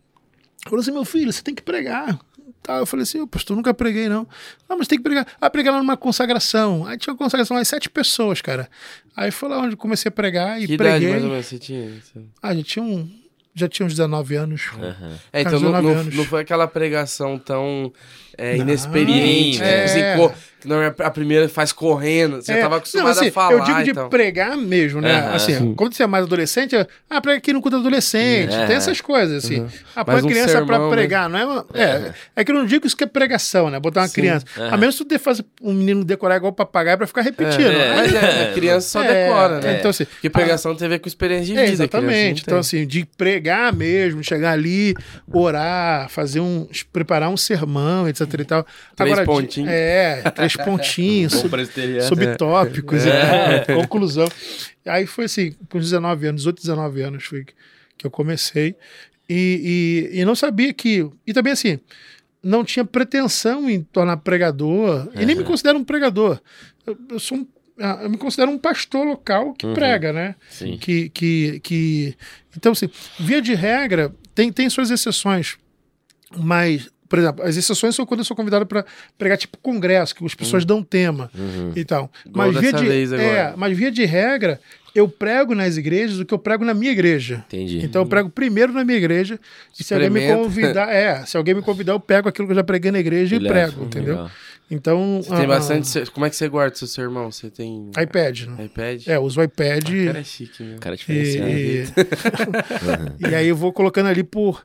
[0.65, 2.19] Falou assim: meu filho, você tem que pregar.
[2.63, 4.29] Tá, eu falei assim, pastor, nunca preguei, não.
[4.69, 5.27] Não, mas tem que pregar.
[5.41, 6.87] Ah, pregar lá numa consagração.
[6.87, 8.69] Aí tinha uma consagração lá, sete pessoas, cara.
[9.17, 11.09] Aí foi lá onde comecei a pregar e que preguei.
[11.09, 11.91] Idade, mais ou menos, você tinha?
[12.43, 13.11] Ah, a gente tinha um.
[13.55, 14.71] Já tinha uns 19 anos.
[14.75, 15.17] Uhum.
[15.33, 17.93] É, então não, não, não, foi aquela pregação tão
[18.41, 19.63] é, inexperiente.
[19.63, 20.17] É.
[20.65, 22.61] Não, é a primeira faz correndo, você é.
[22.61, 23.53] tava acostumado não, assim, a falar.
[23.53, 24.09] Eu digo de então.
[24.09, 25.29] pregar mesmo, né?
[25.29, 25.75] Uhum, assim, sim.
[25.75, 26.77] quando você é mais adolescente,
[27.09, 28.67] ah, prega aqui no culto adolescente, uhum.
[28.67, 29.61] tem essas coisas, assim.
[29.61, 29.69] Uhum.
[29.97, 31.45] Ah, põe a criança sermão, pra pregar, né?
[31.45, 32.15] não é, é?
[32.37, 33.81] É que eu não digo isso que é pregação, né?
[33.81, 34.15] Botar uma sim.
[34.15, 34.45] criança.
[34.71, 37.71] A menos que tu fazer um menino decorar igual papagaio pra ficar repetindo.
[37.71, 39.79] É, mas é, a criança só decora, né?
[39.79, 41.73] Então, assim, Porque pregação tem a ver com experiência de vida.
[41.73, 42.43] exatamente.
[42.43, 44.95] Então, assim, de pregar mesmo, chegar ali,
[45.33, 46.69] orar, fazer um.
[46.93, 48.67] preparar um sermão, etc e tal.
[48.95, 49.71] Três Agora, pontinhos.
[49.71, 51.33] É, três pontinhos
[52.09, 53.09] subtópicos é.
[53.09, 54.29] e tal, conclusão.
[54.87, 57.45] Aí foi assim, com 19 anos, 18, 19 anos foi
[57.97, 58.77] que eu comecei.
[59.29, 61.09] E, e, e não sabia que.
[61.27, 61.79] E também assim,
[62.43, 65.23] não tinha pretensão em tornar pregador, uhum.
[65.23, 66.41] e nem me considero um pregador.
[66.87, 67.47] Eu, eu sou um
[67.81, 69.73] ah, eu me considero um pastor local que uhum.
[69.73, 70.35] prega, né?
[70.51, 70.77] Sim.
[70.77, 72.15] Que, que, que...
[72.55, 75.57] Então, assim, via de regra, tem, tem suas exceções,
[76.37, 78.85] mas por exemplo, as exceções são quando eu sou convidado para
[79.19, 80.69] pregar tipo congresso, que as pessoas uhum.
[80.69, 81.73] dão tema uhum.
[81.75, 82.09] e tal.
[82.33, 84.61] Mas via, de, é, mas via de regra,
[84.95, 87.45] eu prego nas igrejas o que eu prego na minha igreja.
[87.49, 87.85] Entendi.
[87.85, 89.41] Então eu prego primeiro na minha igreja
[89.79, 92.57] e se alguém me convidar, é, se alguém me convidar, eu pego aquilo que eu
[92.57, 94.15] já preguei na igreja e, e prego, entendeu?
[94.15, 94.31] Legal.
[94.71, 95.21] Então.
[95.21, 96.11] Você tem bastante.
[96.13, 97.33] Como é que você guarda seu sermão?
[97.33, 97.91] Você tem.
[98.01, 98.43] iPad.
[98.43, 98.67] Né?
[98.67, 99.09] iPad?
[99.09, 99.89] É, uso o iPad.
[99.89, 100.77] O cara é chique, né?
[100.79, 101.51] cara é diferenciado.
[101.51, 101.85] E,
[103.29, 104.65] e aí eu vou colocando ali por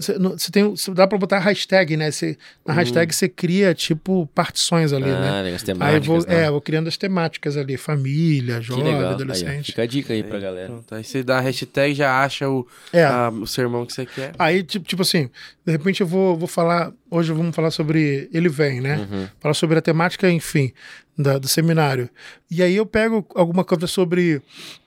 [0.00, 2.10] você tem, dá para botar hashtag, né?
[2.10, 2.78] Cê, na uhum.
[2.78, 5.54] hashtag você cria, tipo, partições ali, ah, né?
[5.54, 6.44] As temáticas, aí vou, né?
[6.44, 7.76] É, vou criando as temáticas ali.
[7.76, 9.48] Família, jovem, adolescente.
[9.48, 10.68] Aí, fica a dica aí, aí pra galera.
[10.68, 13.04] Pronto, aí você dá a hashtag já acha o, é.
[13.04, 14.32] a, o sermão que você quer.
[14.38, 15.30] Aí, tipo, tipo assim,
[15.64, 16.92] de repente eu vou, vou falar...
[17.12, 18.98] Hoje vamos falar sobre Ele Vem, né?
[18.98, 19.26] Uhum.
[19.40, 20.72] Falar sobre a temática, enfim,
[21.20, 22.08] da, do seminário.
[22.50, 24.42] E aí eu pego alguma coisa sobre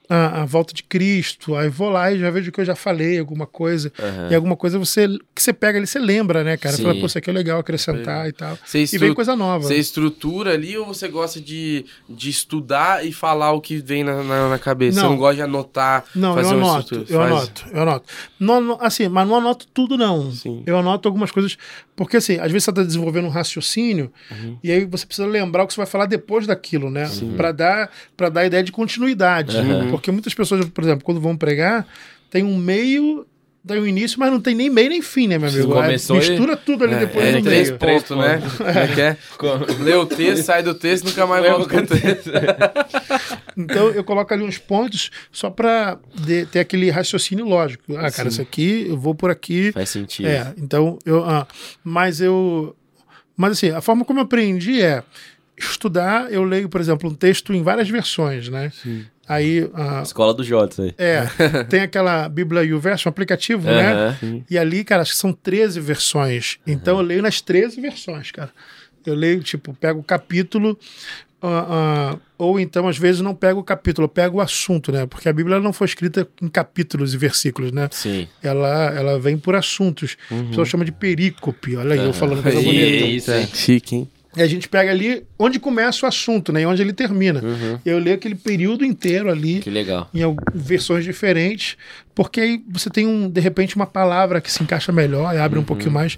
[0.09, 3.17] a, a, volta de Cristo, aí vou lá e já vejo que eu já falei
[3.17, 4.31] alguma coisa, uhum.
[4.31, 6.75] e alguma coisa você que você pega ali, você lembra, né, cara?
[6.75, 6.83] Sim.
[6.83, 8.29] Fala, pô, isso aqui é legal acrescentar é.
[8.29, 8.57] e tal.
[8.73, 9.65] E vem coisa nova.
[9.65, 14.23] Você estrutura ali ou você gosta de, de estudar e falar o que vem na,
[14.23, 14.97] na, na cabeça?
[14.97, 15.07] Não.
[15.07, 16.05] Você não gosta de anotar?
[16.13, 17.31] Não, eu anoto, eu Faz...
[17.31, 18.05] anoto, eu anoto.
[18.39, 20.31] Não, assim, mas não anoto tudo, não.
[20.31, 20.63] Sim.
[20.65, 21.57] Eu anoto algumas coisas,
[21.95, 24.57] porque assim, às vezes você está desenvolvendo um raciocínio uhum.
[24.63, 27.09] e aí você precisa lembrar o que você vai falar depois daquilo, né?
[27.37, 29.57] Para dar, pra dar ideia de continuidade.
[29.57, 29.91] Uhum.
[29.91, 31.87] Porque muitas pessoas, por exemplo, quando vão pregar,
[32.29, 33.25] tem um meio
[33.65, 35.71] tem um início, mas não tem nem meio nem fim, né, meu amigo?
[35.71, 36.57] Começou é, mistura e...
[36.57, 37.79] tudo ali é, depois é, no três meio.
[37.79, 38.41] pontos, né?
[38.97, 38.99] É.
[38.99, 39.83] é.
[39.83, 42.29] Lê o texto, sai do texto, nunca mais volta com o texto.
[43.55, 45.97] então eu coloco ali uns pontos só para
[46.51, 47.95] ter aquele raciocínio lógico.
[47.95, 48.27] Ah, cara, Sim.
[48.27, 49.71] isso aqui, eu vou por aqui.
[49.71, 50.27] Faz sentido.
[50.27, 51.23] É, então eu.
[51.23, 51.47] Ah,
[51.83, 52.75] mas eu.
[53.37, 55.03] Mas assim, a forma como eu aprendi é
[55.71, 58.71] estudar, eu leio, por exemplo, um texto em várias versões, né?
[58.71, 59.05] Sim.
[59.27, 60.93] Aí, a, Escola do Jotes aí.
[60.97, 61.25] É,
[61.69, 64.17] tem aquela Bíblia e o Verso, um aplicativo, uhum, né?
[64.19, 64.43] Sim.
[64.49, 66.57] E ali, cara, acho que são 13 versões.
[66.67, 67.01] Então uhum.
[67.01, 68.51] eu leio nas 13 versões, cara.
[69.05, 70.77] Eu leio, tipo, pego o capítulo,
[71.41, 75.05] uh, uh, ou então, às vezes, não pego o capítulo, pego o assunto, né?
[75.05, 77.89] Porque a Bíblia não foi escrita em capítulos e versículos, né?
[77.91, 78.27] Sim.
[78.41, 80.17] Ela, ela vem por assuntos.
[80.31, 80.41] Uhum.
[80.41, 81.75] O pessoal chama de perícope.
[81.75, 83.05] Olha aí, eu falando coisa bonita.
[83.07, 83.45] Isso, é.
[83.47, 84.09] Chique, hein?
[84.35, 86.61] E a gente pega ali onde começa o assunto, né?
[86.61, 87.41] E onde ele termina.
[87.43, 87.79] Uhum.
[87.85, 89.59] Eu leio aquele período inteiro ali.
[89.59, 90.09] Que legal.
[90.13, 90.21] Em
[90.53, 91.77] versões diferentes,
[92.15, 95.63] porque aí você tem, um, de repente, uma palavra que se encaixa melhor abre uhum.
[95.63, 96.17] um pouquinho mais.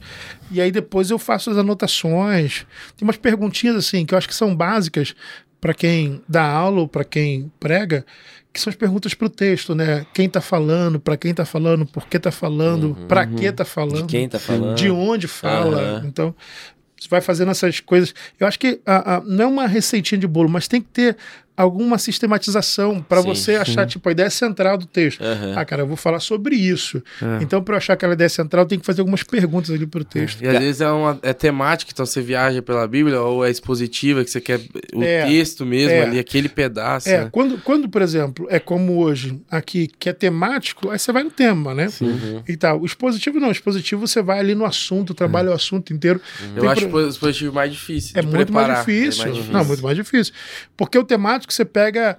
[0.51, 2.65] E aí depois eu faço as anotações.
[2.97, 5.13] Tem umas perguntinhas, assim, que eu acho que são básicas
[5.59, 8.05] para quem dá aula ou para quem prega,
[8.53, 10.05] que são as perguntas para o texto, né?
[10.13, 13.65] Quem está falando, para quem está falando, por que está falando, uhum, para que está
[13.65, 16.01] falando, de quem está falando, de onde fala.
[16.01, 16.07] Uhum.
[16.07, 16.35] Então,
[17.09, 18.13] vai fazendo essas coisas.
[18.39, 21.17] Eu acho que a, a, não é uma receitinha de bolo, mas tem que ter
[21.55, 23.93] alguma sistematização para você achar, sim.
[23.93, 25.21] tipo, a ideia central do texto.
[25.21, 25.57] Uhum.
[25.57, 27.01] Ah, cara, eu vou falar sobre isso.
[27.21, 27.41] Uhum.
[27.41, 30.41] Então, para eu achar aquela ideia central, tem que fazer algumas perguntas ali pro texto.
[30.41, 30.45] É.
[30.45, 34.23] E às vezes é, uma, é temática, então você viaja pela Bíblia, ou é expositiva,
[34.23, 34.59] que você quer
[34.93, 36.03] o é, texto mesmo é.
[36.03, 37.09] ali, aquele pedaço.
[37.09, 37.29] É, né?
[37.31, 41.31] quando, quando, por exemplo, é como hoje, aqui, que é temático, aí você vai no
[41.31, 41.87] tema, né?
[42.01, 42.43] Uhum.
[42.47, 42.81] E tal.
[42.81, 46.19] O expositivo não, o expositivo você vai ali no assunto, trabalha o assunto inteiro.
[46.55, 46.97] Eu acho pro...
[46.99, 48.11] o expositivo mais difícil.
[48.15, 49.23] É muito mais difícil.
[49.23, 49.53] mais difícil.
[49.53, 50.33] Não, muito mais difícil.
[50.75, 52.17] Porque o temático que você pega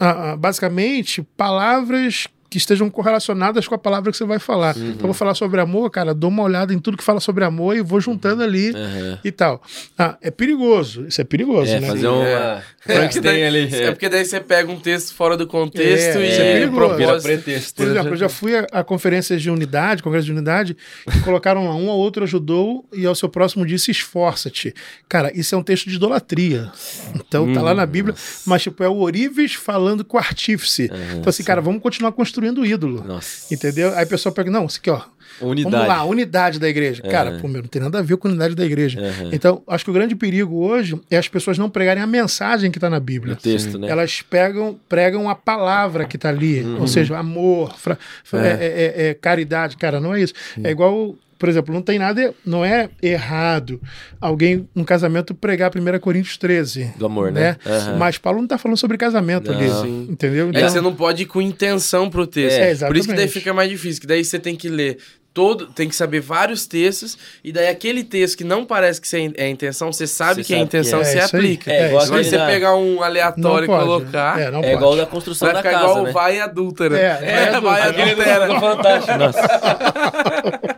[0.00, 2.26] uh, basicamente palavras
[2.56, 4.74] que estejam correlacionadas com a palavra que você vai falar.
[4.76, 4.88] Uhum.
[4.88, 7.76] Então, vou falar sobre amor, cara, dou uma olhada em tudo que fala sobre amor
[7.76, 9.18] e vou juntando ali uhum.
[9.22, 9.62] e tal.
[9.98, 11.88] Ah, é perigoso, isso é perigoso, é, né?
[11.88, 12.62] Fazer uma é.
[12.80, 13.46] Frankenstein é.
[13.46, 13.74] ali.
[13.74, 13.82] É.
[13.84, 17.74] é porque daí você pega um texto fora do contexto é, e é, é pretexto.
[17.74, 20.76] Por exemplo, eu já fui a, a conferências de unidade, congresso de unidade,
[21.10, 24.72] que colocaram lá, um ou outro ajudou e ao seu próximo disse esforça-te.
[25.08, 26.70] Cara, isso é um texto de idolatria.
[27.14, 28.14] Então, tá lá na Bíblia,
[28.46, 30.90] mas tipo, é o Orives falando com o artífice.
[30.90, 31.46] Uhum, então assim, sim.
[31.46, 33.04] cara, vamos continuar construindo construindo ídolo.
[33.06, 33.52] Nossa.
[33.52, 33.94] Entendeu?
[33.94, 35.02] Aí a pessoa pega, não, isso aqui, ó.
[35.40, 35.74] Unidade.
[35.74, 37.02] Vamos lá, unidade da igreja.
[37.04, 37.10] Uhum.
[37.10, 39.00] Cara, pô, meu, não tem nada a ver com a unidade da igreja.
[39.00, 39.30] Uhum.
[39.32, 42.78] Então, acho que o grande perigo hoje é as pessoas não pregarem a mensagem que
[42.78, 43.34] está na Bíblia.
[43.34, 43.88] O texto, né?
[43.88, 46.62] Elas pegam, pregam a palavra que está ali.
[46.62, 46.80] Uhum.
[46.80, 47.98] Ou seja, amor, fra,
[48.32, 48.36] é.
[48.36, 49.14] É, é, é.
[49.14, 49.76] caridade.
[49.76, 50.32] Cara, não é isso.
[50.62, 53.80] É igual por exemplo, não tem nada, não é errado
[54.20, 56.94] alguém, um casamento, pregar 1 Coríntios 13.
[56.96, 57.56] Do amor, né?
[57.64, 57.90] né?
[57.90, 57.98] Uhum.
[57.98, 59.58] Mas Paulo não está falando sobre casamento não.
[59.58, 59.70] ali.
[59.70, 60.06] Sim.
[60.10, 60.48] Entendeu?
[60.48, 60.60] Então...
[60.60, 62.58] É que você não pode ir com intenção pro texto.
[62.58, 64.98] É, Por isso que daí fica mais difícil, que daí você tem que ler
[65.36, 69.44] todo, tem que saber vários textos, e daí aquele texto que não parece que é
[69.44, 71.24] a intenção, você sabe você que é a intenção, você é.
[71.24, 71.70] aplica.
[71.70, 74.40] É, igual Agora você pegar um aleatório e colocar.
[74.40, 75.84] É, é igual da construção vai da casa.
[75.84, 76.12] igual né?
[76.12, 76.98] vai adúltera.
[76.98, 78.60] É, é, vai adúltera.
[78.60, 79.18] Fantástico.
[79.18, 79.40] Nossa.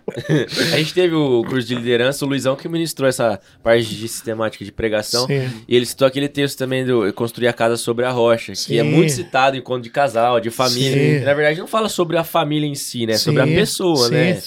[0.72, 4.64] a gente teve o curso de liderança, o Luizão que ministrou essa parte de sistemática
[4.64, 5.26] de pregação.
[5.26, 5.48] Sim.
[5.66, 8.66] E ele citou aquele texto também do Construir a Casa sobre a Rocha, Sim.
[8.66, 11.24] que é muito citado em conto de casal, de família.
[11.24, 13.14] Na verdade, não fala sobre a família em si, né?
[13.14, 13.24] Sim.
[13.24, 14.40] Sobre a pessoa, né?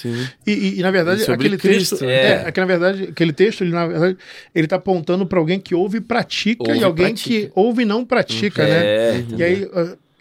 [0.46, 2.06] E, e, e, na verdade, aquele Cristo, texto.
[2.10, 2.48] É.
[2.48, 4.18] é, que, na verdade, aquele texto, ele, na verdade,
[4.54, 7.30] ele tá apontando para alguém que ouve e pratica ouve e alguém pratica.
[7.30, 8.86] que ouve e não pratica, né?
[8.86, 9.70] É, e aí.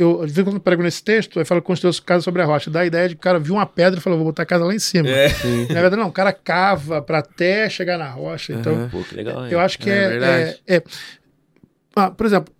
[0.01, 2.71] Eu, de vez em quando prego nesse texto, aí fala construiu casa sobre a rocha.
[2.71, 4.47] Dá a ideia de que o cara viu uma pedra e falou, vou botar a
[4.47, 5.09] casa lá em cima.
[5.09, 5.29] É.
[5.69, 8.55] Na verdade, não, o cara cava para até chegar na rocha.
[8.55, 8.89] Então, uhum.
[8.89, 10.17] Pô, que legal, eu acho que é.
[10.17, 10.83] é, é, é
[11.95, 12.55] ah, por exemplo,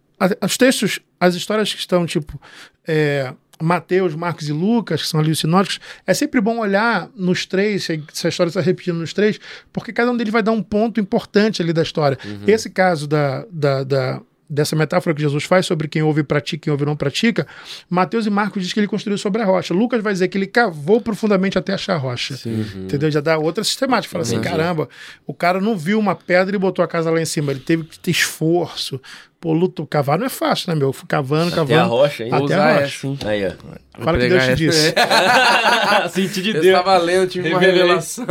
[0.45, 2.39] os textos, as histórias que estão, tipo,
[2.87, 7.47] é, Mateus, Marcos e Lucas, que são ali os sinóticos, é sempre bom olhar nos
[7.47, 9.39] três, se a história está repetindo nos três,
[9.73, 12.19] porque cada um deles vai dar um ponto importante ali da história.
[12.25, 12.45] Uhum.
[12.47, 14.21] Esse caso da, da, da
[14.51, 17.47] dessa metáfora que Jesus faz sobre quem ouve e pratica, quem ouve e não pratica,
[17.89, 19.73] Mateus e Marcos diz que ele construiu sobre a rocha.
[19.73, 22.37] Lucas vai dizer que ele cavou profundamente até achar a rocha.
[22.37, 22.85] Sim, uhum.
[22.85, 23.11] Entendeu?
[23.11, 24.11] Já dá outra sistemática.
[24.11, 24.89] Fala assim, caramba,
[25.25, 27.53] o cara não viu uma pedra e botou a casa lá em cima.
[27.53, 29.01] Ele teve que ter esforço,
[29.41, 30.93] Pô, luto, cavar não é fácil, né, meu?
[30.93, 31.73] Fui cavando, cavando.
[31.73, 32.31] Até a rocha, hein?
[32.31, 32.83] Até Usar a rocha.
[32.83, 33.19] É assim.
[33.25, 34.05] Aí, ó.
[34.05, 34.95] Fala que Deus te disse.
[36.13, 36.67] Senti de Deus.
[36.67, 38.27] Eu estava lendo, tive uma revelação.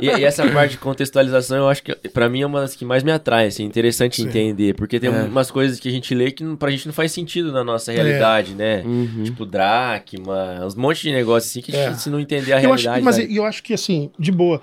[0.00, 2.86] e, e, essa parte de contextualização, eu acho que, pra mim, é uma das que
[2.86, 4.28] mais me atrai, assim, interessante Sim.
[4.28, 4.74] entender.
[4.74, 5.12] Porque tem é.
[5.24, 8.52] umas coisas que a gente lê que pra gente não faz sentido na nossa realidade,
[8.52, 8.54] é.
[8.54, 8.82] né?
[8.82, 9.24] Uhum.
[9.24, 11.98] Tipo, dracma, uns monte de negócios assim que a gente, é.
[11.98, 12.88] se não entender a eu realidade...
[12.88, 13.26] Acho, mas né?
[13.28, 14.62] eu acho que, assim, de boa,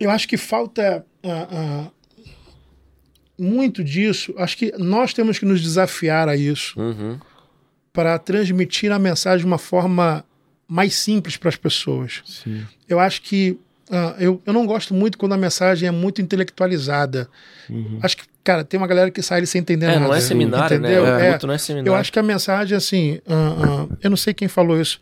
[0.00, 1.06] eu acho que falta...
[1.22, 1.97] Uh, uh,
[3.38, 7.18] muito disso, acho que nós temos que nos desafiar a isso uhum.
[7.92, 10.24] para transmitir a mensagem de uma forma
[10.66, 12.22] mais simples para as pessoas.
[12.26, 12.66] Sim.
[12.88, 13.56] Eu acho que
[13.90, 17.28] uh, eu, eu não gosto muito quando a mensagem é muito intelectualizada.
[17.70, 18.00] Uhum.
[18.02, 20.00] Acho que, cara, tem uma galera que sai sem entender é, nada.
[20.00, 20.88] Não é seminário, né?
[20.88, 21.04] entendeu?
[21.04, 21.28] né?
[21.30, 21.90] É, não é seminário.
[21.90, 25.00] Eu acho que a mensagem, assim, uh, uh, eu não sei quem falou isso.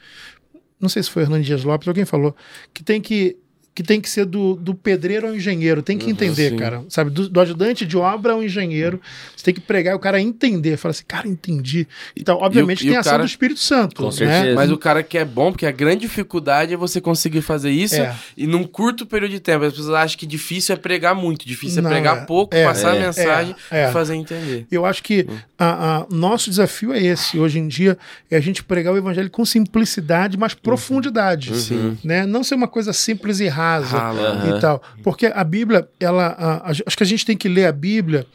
[0.79, 2.37] Não sei se foi Hernando Dias Lopes, alguém falou,
[2.75, 3.37] que tem que
[3.77, 5.83] que tem que ser do, do pedreiro ao engenheiro.
[5.83, 6.57] Tem que uhum, entender, sim.
[6.57, 6.83] cara.
[6.89, 7.11] Sabe?
[7.11, 8.99] Do, do, ajudante de obra ao engenheiro.
[9.37, 10.79] Você tem que pregar e o cara entender.
[10.79, 11.87] Fala assim, cara, entendi.
[12.17, 13.23] Então, obviamente, e, tem e a ação cara...
[13.23, 13.97] do Espírito Santo.
[13.97, 14.13] Com né?
[14.13, 14.55] certeza.
[14.55, 17.97] Mas o cara que é bom, porque a grande dificuldade é você conseguir fazer isso
[17.97, 18.17] é.
[18.35, 19.67] e num curto período de tempo.
[19.67, 22.21] As pessoas acham que difícil é pregar muito, difícil é Não, é pregar é.
[22.25, 22.65] pouco, é.
[22.65, 23.01] passar a é.
[23.01, 24.67] mensagem e fazer entender.
[24.73, 25.37] Eu acho que hum.
[25.59, 27.99] a, a, nosso desafio é esse, hoje em dia,
[28.31, 31.53] é a gente pregar o evangelho com simplicidade, mas profundidade.
[31.53, 31.99] Uhum.
[32.03, 32.25] Né?
[32.25, 34.13] Não ser uma coisa simples e rasa.
[34.13, 34.83] Uhum e tal.
[35.03, 38.27] Porque a Bíblia, ela, a, a, acho que a gente tem que ler a Bíblia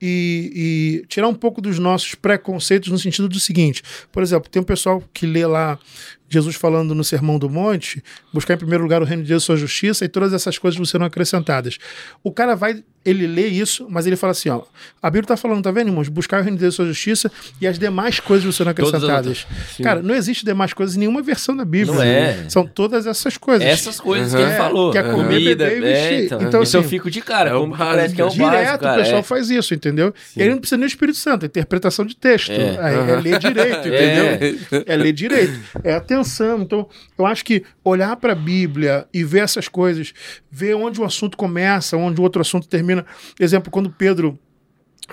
[0.00, 3.82] e, e, tirar um pouco dos nossos preconceitos no sentido do seguinte:
[4.12, 5.78] por exemplo, tem um pessoal que lê lá
[6.28, 9.46] Jesus falando no Sermão do Monte, buscar em primeiro lugar o reino de Deus e
[9.46, 11.78] sua justiça e todas essas coisas vão serão acrescentadas.
[12.22, 14.62] O cara vai ele lê isso, mas ele fala assim, ó,
[15.00, 16.08] a Bíblia está falando, tá vendo, irmãos?
[16.08, 17.30] Buscar o reino de Deus e sua justiça
[17.60, 19.46] e as demais coisas serão acrescentadas.
[19.82, 21.94] Cara, não existe demais coisas em nenhuma versão da Bíblia.
[21.94, 22.48] Não é.
[22.48, 23.66] São todas essas coisas.
[23.66, 24.38] Essas coisas uhum.
[24.38, 24.90] que ele é, falou.
[24.90, 27.74] Que é comida, beber é, então, então assim, isso eu fico de cara, é como
[27.74, 29.22] o básico, que é o Direto básico, cara, o pessoal é.
[29.22, 30.14] faz isso, entendeu?
[30.16, 30.40] Sim.
[30.40, 32.50] E aí não precisa nem o Espírito Santo, é interpretação de texto.
[32.50, 34.84] É, é, é ler direito, entendeu?
[34.86, 34.96] É.
[34.96, 35.60] ler direito.
[35.84, 36.62] É atenção.
[36.62, 36.88] Então,
[37.18, 40.12] eu acho que olhar para a Bíblia e ver essas coisas,
[40.50, 42.95] ver onde o assunto começa, onde o outro assunto termina.
[43.38, 44.38] Exemplo, quando Pedro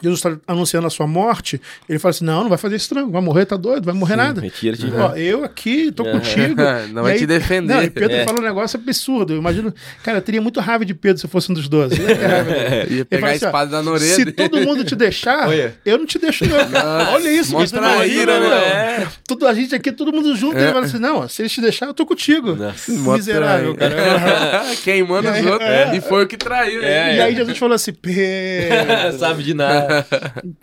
[0.01, 3.11] Jesus está anunciando a sua morte, ele fala assim: não, não vai fazer isso, não,
[3.11, 4.41] vai morrer, tá doido, vai morrer Sim, nada.
[4.41, 6.61] Retira de Ó, eu aqui tô contigo.
[6.91, 7.73] não vai aí, te defender.
[7.73, 8.25] Não, e Pedro é.
[8.25, 9.33] fala um negócio absurdo.
[9.33, 12.01] Eu imagino, cara, eu teria muito raiva de Pedro se eu fosse um dos doze.
[12.01, 14.15] Ia, ia pegar a assim, espada da orelha.
[14.15, 15.49] Se todo mundo te deixar,
[15.85, 16.57] eu não te deixo, não.
[16.69, 18.55] Nossa, Olha isso, mostra a ira, né?
[18.55, 19.07] É.
[19.27, 20.63] Tudo, a gente aqui, todo mundo junto, é.
[20.63, 22.55] ele fala assim: não, se eles te deixar, eu tô contigo.
[22.55, 24.63] Nossa, Miserável, cara.
[24.83, 25.69] Queimando os outros.
[25.69, 25.95] É.
[25.95, 26.81] E foi o que traiu.
[26.83, 29.17] É, e aí Jesus falou assim: Pedro.
[29.17, 29.82] Sabe de nada.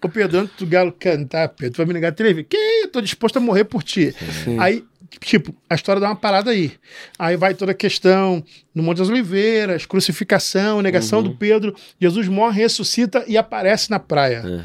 [0.02, 2.48] Ô Pedro, antes do Galo cantar, Pedro, tu vai me negar três vezes.
[2.48, 4.14] Que eu tô disposto a morrer por ti.
[4.44, 4.58] Sim.
[4.58, 4.84] Aí,
[5.20, 6.72] tipo, a história dá uma parada aí.
[7.18, 8.42] Aí vai toda a questão
[8.74, 11.26] no Monte das Oliveiras, crucificação, negação uhum.
[11.26, 11.74] do Pedro.
[12.00, 14.42] Jesus morre, ressuscita e aparece na praia.
[14.44, 14.62] Uhum.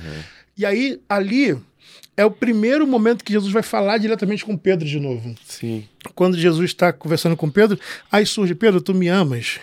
[0.58, 1.58] E aí, ali,
[2.18, 5.36] é o primeiro momento que Jesus vai falar diretamente com Pedro de novo.
[5.46, 5.86] Sim.
[6.14, 7.78] Quando Jesus está conversando com Pedro,
[8.12, 9.60] aí surge, Pedro, tu me amas.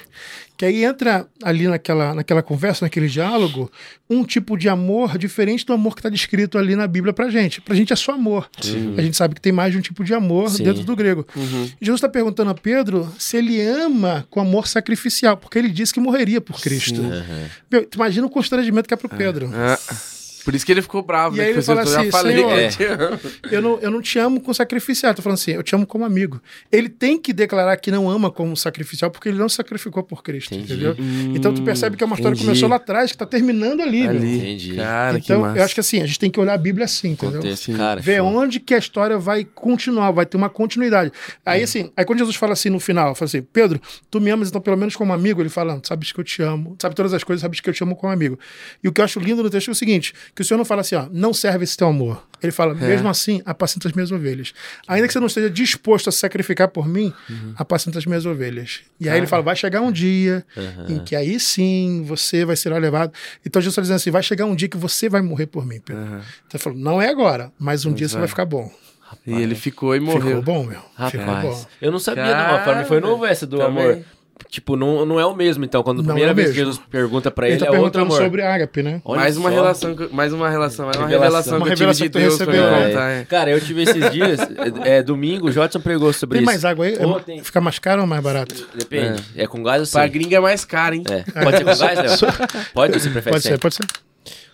[0.56, 3.70] Que aí entra ali naquela, naquela conversa, naquele diálogo,
[4.08, 7.60] um tipo de amor diferente do amor que está descrito ali na Bíblia pra gente.
[7.60, 8.48] Pra gente é só amor.
[8.60, 8.94] Sim.
[8.96, 10.64] A gente sabe que tem mais de um tipo de amor Sim.
[10.64, 11.26] dentro do grego.
[11.34, 11.70] Uhum.
[11.80, 16.00] Jesus está perguntando a Pedro se ele ama com amor sacrificial, porque ele disse que
[16.00, 17.00] morreria por Cristo.
[17.00, 17.86] Uhum.
[17.94, 19.16] Imagina o constrangimento que é pro é.
[19.16, 19.50] Pedro.
[19.52, 20.21] É.
[20.44, 21.36] Por isso que ele ficou bravo.
[21.36, 21.44] E né?
[21.44, 23.20] aí ele fala assim, falei, Senhor, é.
[23.50, 25.14] eu, não, eu não te amo com sacrificial.
[25.14, 26.40] Tô falando assim, eu te amo como amigo.
[26.70, 30.54] Ele tem que declarar que não ama como sacrificial, porque ele não sacrificou por Cristo,
[30.54, 30.72] entendi.
[30.72, 30.96] entendeu?
[30.98, 33.80] Hum, então tu percebe que é uma história que começou lá atrás, que tá terminando
[33.80, 34.36] ali, ali.
[34.36, 34.76] Entendi.
[34.76, 37.40] Cara, então, eu acho que assim, a gente tem que olhar a Bíblia assim, entendeu?
[37.40, 38.26] Contexto, cara, Ver show.
[38.26, 41.12] onde que a história vai continuar, vai ter uma continuidade.
[41.44, 41.64] Aí hum.
[41.64, 44.60] assim, aí quando Jesus fala assim no final, fala assim, Pedro, tu me amas então
[44.60, 45.40] pelo menos como amigo?
[45.40, 47.82] Ele fala, sabes que eu te amo, sabe todas as coisas, sabes que eu te
[47.82, 48.38] amo como amigo.
[48.82, 50.64] E o que eu acho lindo no texto é o seguinte, que o Senhor não
[50.64, 52.26] fala assim, ó, não serve esse teu amor.
[52.42, 52.88] Ele fala, é.
[52.88, 54.52] mesmo assim, apacenta as minhas ovelhas.
[54.88, 57.54] Ainda que você não esteja disposto a sacrificar por mim, uhum.
[57.56, 58.80] apacenta as minhas ovelhas.
[58.98, 60.96] E aí ele fala, vai chegar um dia uhum.
[60.96, 63.12] em que aí sim você vai ser levado.
[63.46, 65.80] Então Jesus está dizendo assim, vai chegar um dia que você vai morrer por mim,
[65.80, 66.02] Pedro.
[66.02, 66.16] Uhum.
[66.16, 68.72] Então ele falou, não é agora, mas um dia você vai ficar bom.
[69.00, 69.20] Rapaz.
[69.26, 70.38] E ele ficou e morreu.
[70.38, 70.80] Ficou bom, meu.
[70.94, 71.10] Rapaz.
[71.10, 71.66] Ficou bom.
[71.80, 72.64] Eu não sabia, Cara, não.
[72.64, 73.84] Para mim foi novo essa do também.
[73.84, 74.04] amor.
[74.48, 75.82] Tipo, não, não é o mesmo, então.
[75.82, 78.20] Quando a primeira é vez que Jesus pergunta pra ele, ele tá é outro amor.
[78.20, 79.00] sobre ágape, né?
[79.04, 79.54] Olha mais uma só.
[79.54, 82.64] relação, mais uma relação, mais uma revelação, uma revelação que eu tive de Deus recebeu,
[82.64, 83.10] contar.
[83.10, 83.24] É.
[83.24, 84.40] Cara, eu tive esses dias,
[84.84, 86.50] é, é, domingo, o Jotson pregou sobre tem isso.
[86.50, 86.98] Tem mais água aí?
[87.04, 87.42] Oh, tem...
[87.42, 88.54] Fica mais caro ou mais barato?
[88.74, 89.22] Depende.
[89.36, 90.00] É, é com gás ou sem?
[90.00, 91.04] Pra gringa é mais caro, hein?
[91.10, 91.42] É.
[91.42, 92.32] Pode ser com gás, Léo?
[92.72, 93.84] Pode ou você prefere Pode ser, pode ser.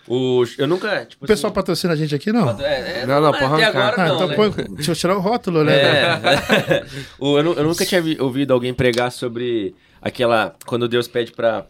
[0.09, 1.05] O, eu nunca.
[1.05, 2.59] Tipo, o pessoal assim, patrocina a gente aqui, não?
[2.59, 3.67] É, é, não, não, porra.
[3.67, 4.35] Agora, ah, não, então né?
[4.35, 5.75] põe, deixa eu tirar o rótulo, né?
[5.75, 6.85] É.
[7.19, 10.55] o, eu, eu, nunca tinha ouvido alguém pregar sobre aquela.
[10.65, 11.67] Quando Deus pede para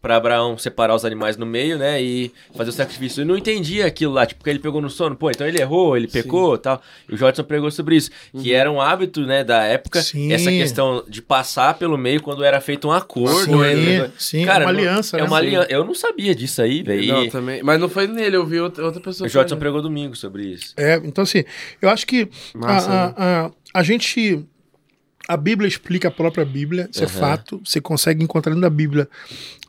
[0.00, 3.22] para Abraão separar os animais no meio, né, e fazer o sacrifício.
[3.22, 5.96] Eu não entendia aquilo lá, tipo, porque ele pegou no sono, pô, então ele errou,
[5.96, 6.80] ele pecou e tal.
[7.08, 8.42] E o Jodson pregou sobre isso, uhum.
[8.42, 10.32] que era um hábito, né, da época, Sim.
[10.32, 13.44] essa questão de passar pelo meio quando era feito um acordo.
[13.44, 14.10] Sim, né?
[14.18, 15.26] Sim Cara, uma aliança, não, né?
[15.26, 15.68] É uma aliança.
[15.70, 17.06] Eu não sabia disso aí, velho.
[17.06, 17.62] Não, também.
[17.62, 19.26] Mas não foi nele, eu vi outra, outra pessoa.
[19.26, 20.74] O Jodson pregou domingo sobre isso.
[20.76, 21.44] É, então assim,
[21.82, 24.44] eu acho que Massa, a, a, a, a gente
[25.28, 27.06] a Bíblia explica a própria Bíblia, isso uhum.
[27.06, 27.60] é fato.
[27.62, 29.06] Você consegue encontrar na Bíblia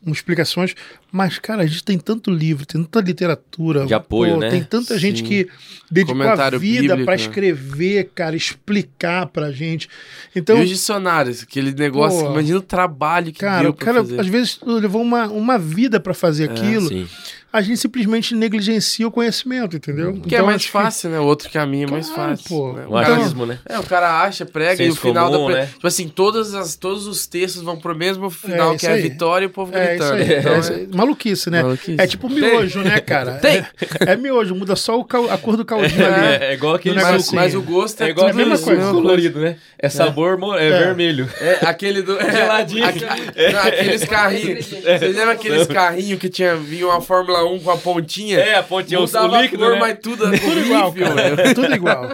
[0.07, 0.73] explicações,
[1.11, 3.85] mas, cara, a gente tem tanto livro, tem tanta literatura.
[3.85, 4.49] De apoio, pô, né?
[4.49, 4.99] Tem tanta Sim.
[4.99, 5.49] gente que
[5.91, 7.21] dedicou a vida para né?
[7.21, 9.89] escrever, cara, explicar pra gente.
[10.33, 14.01] Então, e os dicionários, aquele negócio, pô, imagina o trabalho que cara, deu o cara,
[14.01, 14.21] fazer.
[14.21, 16.87] às vezes, levou uma, uma vida para fazer é, aquilo.
[16.87, 17.07] Sim
[17.51, 20.13] a gente simplesmente negligencia o conhecimento, entendeu?
[20.13, 21.15] Que é então, é mais fácil, que...
[21.15, 21.19] né?
[21.19, 22.47] O outro caminho é mais claro, fácil.
[22.47, 22.73] Pô.
[22.73, 22.85] Né?
[22.87, 23.59] O, achismo, né?
[23.67, 25.53] É, o cara acha, prega e o final comum, da.
[25.53, 25.61] Pre...
[25.61, 25.69] Né?
[25.73, 28.97] Tipo assim, todas as, todos os textos vão pro mesmo final, é, que é a
[28.97, 30.21] vitória e o povo é, gritando.
[30.21, 31.63] Então, é, maluquice, né?
[31.63, 31.99] Maluquice.
[31.99, 33.33] É tipo miojo, né, cara?
[33.39, 33.65] Tem.
[34.05, 35.29] É, miojo, muda só cal...
[35.29, 36.43] a cor do caldinho ali.
[36.43, 38.91] É, igual aquele mas, mas o gosto é, igual a mesma coisa.
[38.91, 39.55] colorido, né?
[39.77, 40.69] É sabor é.
[40.69, 41.27] vermelho.
[41.41, 42.19] É, aquele do.
[42.29, 42.85] Geladinho.
[43.63, 44.65] Aqueles carrinhos.
[44.67, 48.39] Vocês lembram aqueles carrinhos que tinha, vinha uma Fórmula 1 com a pontinha?
[48.39, 49.05] É, a pontinha, o
[49.41, 49.79] líquido, cor, né?
[49.79, 51.53] mas tudo, é tudo igual, cara.
[51.55, 52.05] tudo igual.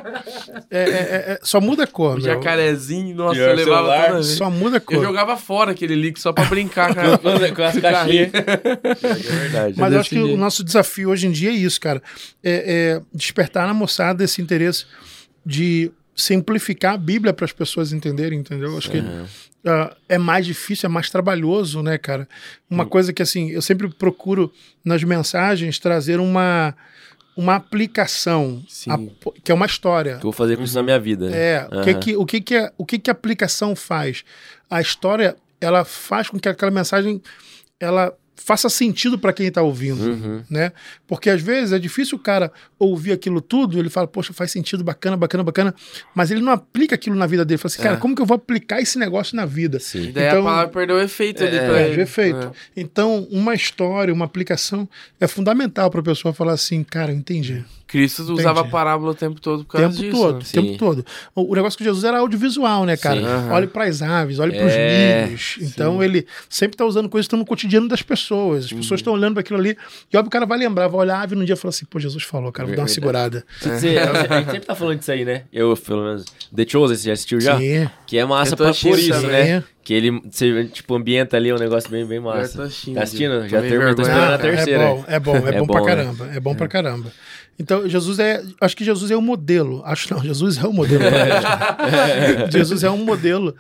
[0.72, 4.50] É, é, é, só muda a cor, O jacarezinho, nossa, eu levava celular, toda Só
[4.50, 4.96] muda a cor.
[4.96, 8.32] Eu jogava fora aquele líquido só pra brincar cara, com, as caixinhas.
[8.34, 9.76] é verdade.
[9.78, 12.02] Mas eu acho que o nosso desafio hoje em dia é isso, cara.
[12.44, 14.86] É, é despertar na moçada esse interesse
[15.46, 18.78] de simplificar a Bíblia para as pessoas entenderem, entendeu?
[18.78, 22.28] Acho que uh, é mais difícil, é mais trabalhoso, né, cara?
[22.70, 24.52] Uma coisa que, assim, eu sempre procuro
[24.84, 26.76] nas mensagens trazer uma
[27.38, 28.98] uma aplicação, a,
[29.44, 30.14] que é uma história.
[30.14, 31.30] Que eu vou fazer com isso na minha vida.
[31.30, 31.38] Né?
[31.38, 31.82] É, uhum.
[31.82, 34.24] o, que, que, o, que, que, a, o que, que a aplicação faz?
[34.70, 37.22] A história, ela faz com que aquela mensagem
[37.78, 40.44] ela faça sentido para quem está ouvindo, uhum.
[40.50, 40.72] né?
[41.08, 44.84] Porque às vezes é difícil o cara ouvir aquilo tudo, ele fala, poxa, faz sentido,
[44.84, 45.76] bacana, bacana, bacana,
[46.14, 47.58] mas ele não aplica aquilo na vida dele.
[47.58, 48.00] Fala assim, cara, é.
[48.00, 49.80] como que eu vou aplicar esse negócio na vida?
[49.80, 50.10] Sim.
[50.10, 52.02] Então, Daí a palavra perdeu o efeito é, ali pra ele.
[52.02, 52.38] efeito.
[52.38, 52.52] É.
[52.76, 54.88] Então, uma história, uma aplicação
[55.20, 57.64] é fundamental para a pessoa falar assim, cara, eu entendi.
[57.96, 58.42] Cristo Entendi.
[58.42, 60.22] usava a parábola o tempo todo por causa tempo disso.
[60.22, 60.46] Todo, né?
[60.52, 61.06] tempo todo.
[61.34, 63.22] O, o negócio com Jesus era audiovisual, né, cara?
[63.22, 63.52] Uhum.
[63.54, 65.58] Olhe para as aves, olhe para os é, milhos.
[65.62, 66.04] Então sim.
[66.04, 68.66] ele sempre está usando coisas que estão no cotidiano das pessoas.
[68.66, 68.80] As uhum.
[68.80, 69.78] pessoas estão olhando para aquilo ali.
[70.12, 71.86] E óbvio o cara vai lembrar, vai olhar a ave num dia e falar assim:
[71.86, 73.46] pô, Jesus falou, cara, vou dar uma segurada.
[73.60, 75.44] Sim, a gente sempre tá falando disso aí, né?
[75.54, 76.26] Eu, pelo menos.
[76.54, 77.58] The Chosen, você já assistiu já?
[77.58, 77.90] Sim.
[78.06, 79.64] Que é massa pra, por isso, né?
[79.86, 82.58] Que ele, você, tipo, ambienta ali um negócio bem, bem massa.
[82.58, 83.48] Tá assistindo?
[83.48, 84.84] Já terminou, tô esperando a terceira.
[84.84, 85.88] É bom, é bom, é, é bom, bom, pra né?
[85.88, 86.30] caramba.
[86.34, 87.12] É bom pra caramba.
[87.58, 88.44] Então, Jesus é.
[88.60, 89.82] Acho que Jesus é o modelo.
[89.86, 91.04] Acho não, Jesus é o modelo.
[92.52, 93.56] Jesus é um modelo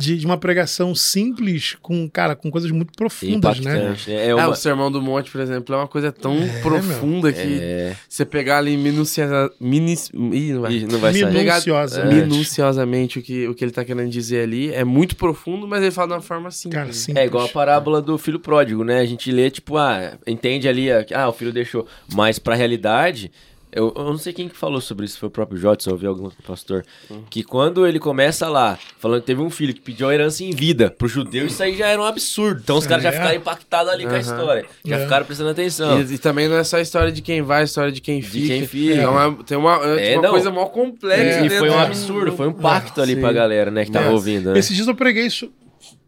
[0.00, 3.94] de, de, uma pregação simples com, cara, com coisas muito profundas, né?
[4.08, 4.42] É, uma...
[4.42, 7.32] é, o Sermão do Monte, por exemplo, é uma coisa tão é, profunda meu.
[7.32, 7.96] que é.
[8.08, 12.04] você pegar ali minuciosa, minis, ih, não vai, não vai Minuciosa.
[12.04, 15.90] minuciosamente o que, o que ele está querendo dizer ali é muito profundo, mas ele
[15.90, 16.80] fala de uma forma simples.
[16.80, 17.22] Cara, simples.
[17.22, 19.00] É igual a parábola do filho pródigo, né?
[19.00, 23.30] A gente lê, tipo, ah, entende ali, ah, o filho deixou, mas para a realidade
[23.72, 26.06] eu, eu, não sei quem que falou sobre isso, foi o próprio Jotson, eu ouvi
[26.06, 26.84] algum pastor.
[27.10, 27.22] Hum.
[27.30, 30.50] Que quando ele começa lá, falando que teve um filho que pediu a herança em
[30.50, 32.60] vida pro judeu, isso aí já era um absurdo.
[32.62, 33.12] Então os caras já é.
[33.12, 34.10] ficaram impactados ali uhum.
[34.10, 34.66] com a história.
[34.84, 35.02] Já é.
[35.04, 36.00] ficaram prestando atenção.
[36.00, 38.20] E, e, também não é só a história de quem vai, a história de quem
[38.20, 38.40] fica.
[38.40, 39.00] De quem fica.
[39.00, 41.46] É uma, tem uma, é, uma coisa mó complexa.
[41.46, 43.20] E foi um absurdo, foi um pacto ali sim.
[43.20, 44.52] pra galera, né, que tava ouvindo.
[44.52, 44.58] Né?
[44.58, 45.50] Esses dias eu preguei isso.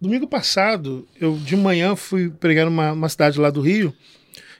[0.00, 3.94] Domingo passado, eu de manhã fui pregar numa cidade lá do Rio.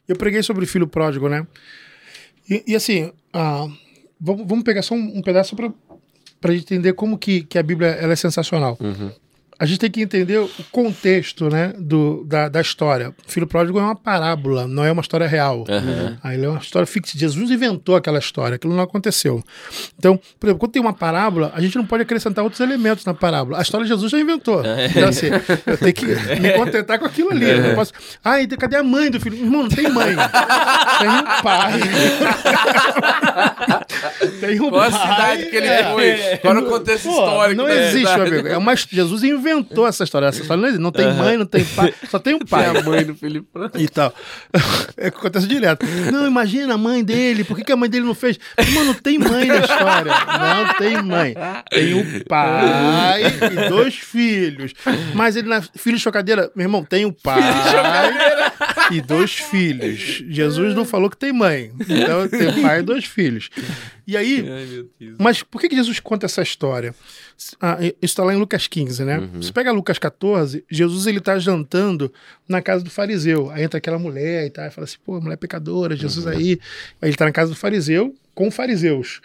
[0.09, 1.47] Eu preguei sobre o filho pródigo, né?
[2.49, 3.67] E, e assim, ah,
[4.21, 5.71] vamos, vamos pegar só um, um pedaço para
[6.43, 8.77] a gente entender como que, que a Bíblia ela é sensacional.
[8.81, 9.11] Uhum
[9.59, 13.15] a gente tem que entender o contexto né, do, da, da história.
[13.27, 15.59] O filho pródigo é uma parábola, não é uma história real.
[15.61, 16.17] Uhum.
[16.23, 17.21] Aí ele é uma história fictícia.
[17.21, 19.41] Jesus inventou aquela história, aquilo não aconteceu.
[19.97, 23.15] Então, por exemplo, quando tem uma parábola, a gente não pode acrescentar outros elementos na
[23.15, 23.59] parábola.
[23.59, 24.65] A história de Jesus já inventou.
[24.65, 24.87] É.
[24.87, 25.27] Então, assim,
[25.67, 27.49] eu tenho que me contentar com aquilo ali.
[27.49, 27.93] Eu não posso.
[28.25, 29.37] Ah, então cadê a mãe do filho?
[29.37, 30.17] Irmão, não tem mãe.
[30.99, 31.73] tem um pai.
[34.41, 34.89] tem um Qual pai.
[34.89, 35.93] a cidade que ele é.
[35.93, 36.39] foi?
[36.39, 37.63] Qual o contexto Pô, histórico?
[37.63, 38.49] Não existe, meu amigo.
[38.49, 40.27] É uma, Jesus inventou inventou essa história.
[40.27, 40.79] Essa história não.
[40.79, 41.15] Não tem uhum.
[41.15, 42.71] mãe, não tem pai, só tem um pai.
[42.71, 44.15] Tem a mãe do Felipe E tal.
[44.97, 45.85] É que acontece direto.
[46.13, 48.39] Não, imagina a mãe dele, por que, que a mãe dele não fez?
[48.75, 50.13] Mano, não tem mãe na história.
[50.13, 51.35] Não tem mãe.
[51.71, 54.73] Tem um pai e dois filhos.
[55.15, 57.41] Mas ele, na filho de chocadeira, meu irmão, tem um pai
[58.91, 60.23] e dois filhos.
[60.29, 61.73] Jesus não falou que tem mãe.
[61.81, 63.51] Então tem pai e dois filhos.
[64.07, 66.95] E aí, Ai, mas por que, que Jesus conta essa história?
[67.61, 69.19] Ah, isso está lá em Lucas 15, né?
[69.19, 69.43] Uhum.
[69.43, 72.13] Você pega Lucas 14, Jesus ele está jantando
[72.49, 73.51] na casa do fariseu.
[73.51, 76.33] Aí entra aquela mulher e tal, e fala assim: pô, mulher pecadora, Jesus uhum.
[76.33, 76.59] aí.
[77.01, 79.21] Aí ele está na casa do fariseu com fariseus.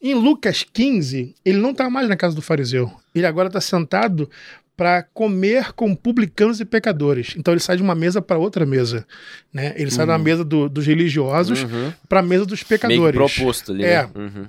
[0.00, 2.90] Em Lucas 15, ele não está mais na casa do fariseu.
[3.14, 4.30] Ele agora está sentado
[4.78, 7.34] para comer com publicanos e pecadores.
[7.36, 9.04] Então ele sai de uma mesa para outra mesa,
[9.52, 9.72] né?
[9.74, 9.90] Ele uhum.
[9.90, 10.22] sai da uhum.
[10.22, 11.92] mesa do, dos religiosos uhum.
[12.08, 13.00] para a mesa dos pecadores.
[13.00, 13.82] Meio proposto ali.
[13.82, 14.04] É.
[14.04, 14.10] Né?
[14.14, 14.46] Uhum.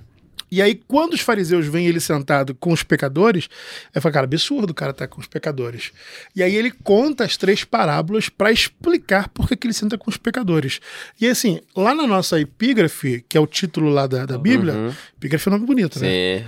[0.52, 3.50] E aí, quando os fariseus veem ele sentado com os pecadores,
[3.94, 5.92] eu falo, cara, absurdo o cara tá com os pecadores.
[6.36, 10.10] E aí ele conta as três parábolas para explicar por que, que ele senta com
[10.10, 10.80] os pecadores.
[11.20, 14.94] E assim, lá na nossa epígrafe, que é o título lá da, da Bíblia, uhum.
[15.18, 16.08] epígrafe é um nome bonito, né?
[16.08, 16.46] Sim.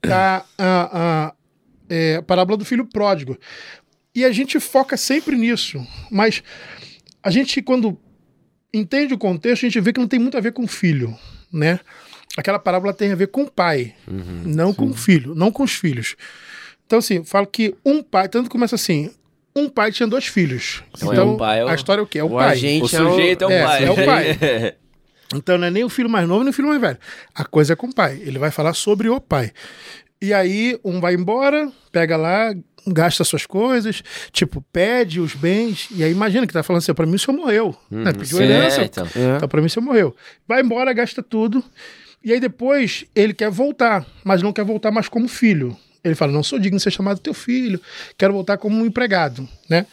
[0.00, 1.34] tá a, a,
[1.88, 3.38] é, a parábola do filho pródigo.
[4.14, 5.84] E a gente foca sempre nisso.
[6.10, 6.42] Mas
[7.22, 7.98] a gente, quando
[8.72, 11.16] entende o contexto, a gente vê que não tem muito a ver com o filho,
[11.52, 11.80] né?
[12.36, 14.74] Aquela parábola tem a ver com o pai, uhum, não sim.
[14.74, 16.16] com o filho, não com os filhos.
[16.86, 19.10] Então, assim, eu falo que um pai, tanto começa assim,
[19.54, 20.82] um pai tinha dois filhos.
[20.96, 21.68] Então, então é pai, é o...
[21.68, 22.18] a história é o quê?
[22.18, 22.56] É o, o pai.
[22.80, 23.84] o sujeito é o, é o pai.
[23.84, 24.76] É, o pai.
[25.34, 26.98] então não é nem o filho mais novo nem o filho mais velho.
[27.34, 28.20] A coisa é com o pai.
[28.24, 29.52] Ele vai falar sobre o pai.
[30.20, 32.54] E aí um vai embora, pega lá,
[32.86, 37.06] gasta suas coisas, tipo, pede os bens, e aí imagina que tá falando assim, pra
[37.06, 37.76] mim o senhor morreu.
[37.90, 38.12] Uhum, né?
[38.12, 39.06] Pediu herança, então.
[39.36, 40.14] então pra mim o senhor morreu.
[40.46, 41.62] Vai embora, gasta tudo,
[42.24, 45.76] e aí depois ele quer voltar, mas não quer voltar mais como filho.
[46.04, 47.80] Ele fala: Não sou digno de ser chamado teu filho,
[48.16, 49.86] quero voltar como um empregado, né?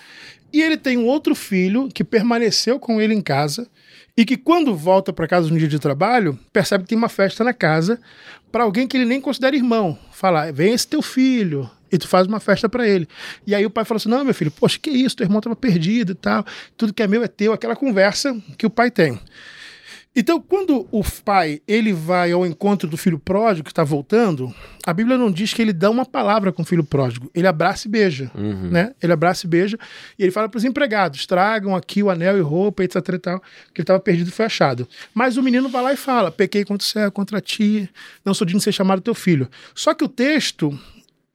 [0.52, 3.68] E ele tem um outro filho que permaneceu com ele em casa
[4.18, 7.44] e que quando volta para casa no dia de trabalho, percebe que tem uma festa
[7.44, 8.02] na casa
[8.52, 9.98] para alguém que ele nem considera irmão.
[10.12, 11.70] Fala, vem esse teu filho.
[11.92, 13.08] E tu faz uma festa para ele.
[13.48, 15.16] E aí o pai fala assim: Não, meu filho, poxa, que isso?
[15.16, 16.46] Teu irmão estava perdido e tal.
[16.78, 17.52] Tudo que é meu é teu.
[17.52, 19.20] Aquela conversa que o pai tem.
[20.16, 24.54] Então, quando o pai ele vai ao encontro do filho pródigo que está voltando,
[24.86, 27.30] a Bíblia não diz que ele dá uma palavra com o filho pródigo.
[27.34, 28.70] Ele abraça e beija, uhum.
[28.70, 28.94] né?
[29.02, 29.78] Ele abraça e beija
[30.18, 32.96] e ele fala para os empregados: tragam aqui o anel e roupa, etc.
[32.96, 34.88] E tal, que ele estava perdido e foi achado.
[35.14, 37.88] Mas o menino vai lá e fala: pequei contra o céu, contra ti,
[38.26, 39.48] não sou digno de ser chamado teu filho.
[39.76, 40.78] Só que o texto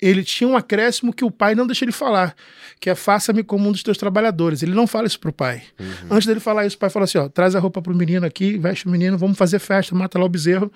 [0.07, 2.35] ele tinha um acréscimo que o pai não deixa ele falar,
[2.81, 4.63] que é faça-me como um dos teus trabalhadores.
[4.63, 5.63] Ele não fala isso pro pai.
[5.79, 6.09] Uhum.
[6.11, 8.59] Antes dele falar isso, o pai fala assim: ó, traz a roupa pro menino aqui,
[8.59, 10.71] veste o menino, vamos fazer festa, mata lá o bezerro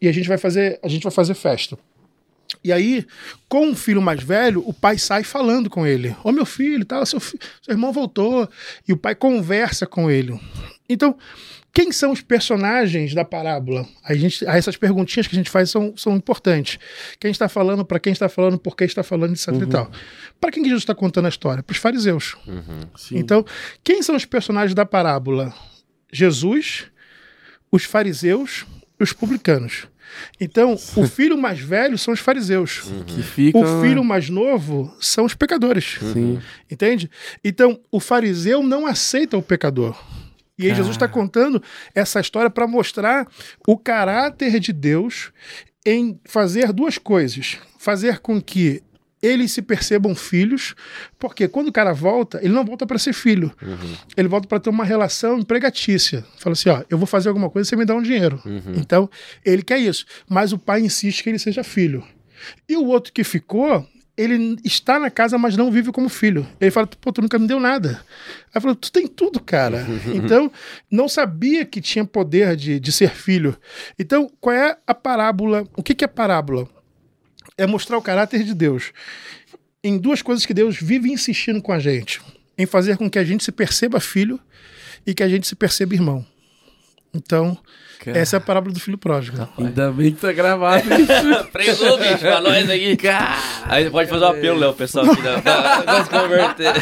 [0.00, 1.78] e a gente vai fazer, a gente vai fazer festa.
[2.64, 3.06] E aí,
[3.48, 7.04] com o filho mais velho, o pai sai falando com ele: Ô meu filho, tá,
[7.04, 7.38] seu, seu
[7.68, 8.48] irmão voltou.
[8.86, 10.38] E o pai conversa com ele.
[10.88, 11.16] Então,
[11.78, 13.86] quem são os personagens da parábola?
[14.02, 16.76] A gente, essas perguntinhas que a gente faz são, são importantes.
[17.20, 19.50] Quem está falando, para quem está falando, por que está falando, etc.
[19.50, 19.62] Uhum.
[19.62, 19.90] e tal.
[20.40, 21.62] Para quem que Jesus está contando a história?
[21.62, 22.36] Para os fariseus.
[22.48, 22.80] Uhum.
[23.12, 23.44] Então,
[23.84, 25.54] quem são os personagens da parábola?
[26.12, 26.86] Jesus,
[27.70, 28.66] os fariseus
[28.98, 29.86] e os publicanos.
[30.40, 32.82] Então, o filho mais velho são os fariseus.
[32.86, 33.22] Uhum.
[33.22, 33.60] Ficam...
[33.60, 35.96] O filho mais novo são os pecadores.
[36.12, 36.40] Sim.
[36.68, 37.08] Entende?
[37.44, 39.96] Então, o fariseu não aceita o pecador.
[40.58, 41.62] E aí Jesus está contando
[41.94, 43.26] essa história para mostrar
[43.66, 45.32] o caráter de Deus
[45.86, 48.82] em fazer duas coisas: fazer com que
[49.20, 50.74] eles se percebam filhos,
[51.18, 53.52] porque quando o cara volta, ele não volta para ser filho.
[53.60, 53.96] Uhum.
[54.16, 56.24] Ele volta para ter uma relação empregatícia.
[56.38, 58.40] Fala assim: ó, eu vou fazer alguma coisa, você me dá um dinheiro.
[58.44, 58.74] Uhum.
[58.76, 59.10] Então,
[59.44, 60.04] ele quer isso.
[60.28, 62.04] Mas o pai insiste que ele seja filho.
[62.68, 63.84] E o outro que ficou,
[64.18, 66.44] ele está na casa, mas não vive como filho.
[66.60, 68.04] Ele fala, pô, tu nunca me deu nada.
[68.52, 69.86] Aí falou, tu tem tudo, cara.
[70.12, 70.50] então,
[70.90, 73.56] não sabia que tinha poder de, de ser filho.
[73.96, 75.64] Então, qual é a parábola?
[75.76, 76.68] O que, que é parábola?
[77.56, 78.92] É mostrar o caráter de Deus
[79.84, 82.20] em duas coisas que Deus vive insistindo com a gente:
[82.56, 84.40] em fazer com que a gente se perceba filho
[85.06, 86.26] e que a gente se perceba irmão.
[87.14, 87.56] Então,
[88.04, 88.18] Cara.
[88.18, 89.36] essa é a parábola do filho pródigo.
[89.38, 89.66] Rapaz.
[89.66, 91.44] Ainda bem que tá gravado isso.
[91.52, 92.96] Presou, bicho, pra nós aqui.
[92.96, 93.36] Cara.
[93.66, 95.36] Aí pode fazer um apelo, Léo, pessoal aqui da,
[95.80, 96.72] da, converter.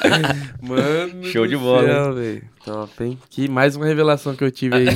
[0.60, 1.24] Mano.
[1.24, 1.86] Show de bola.
[1.86, 3.18] Céu, Top, hein?
[3.30, 4.86] Que mais uma revelação que eu tive aí.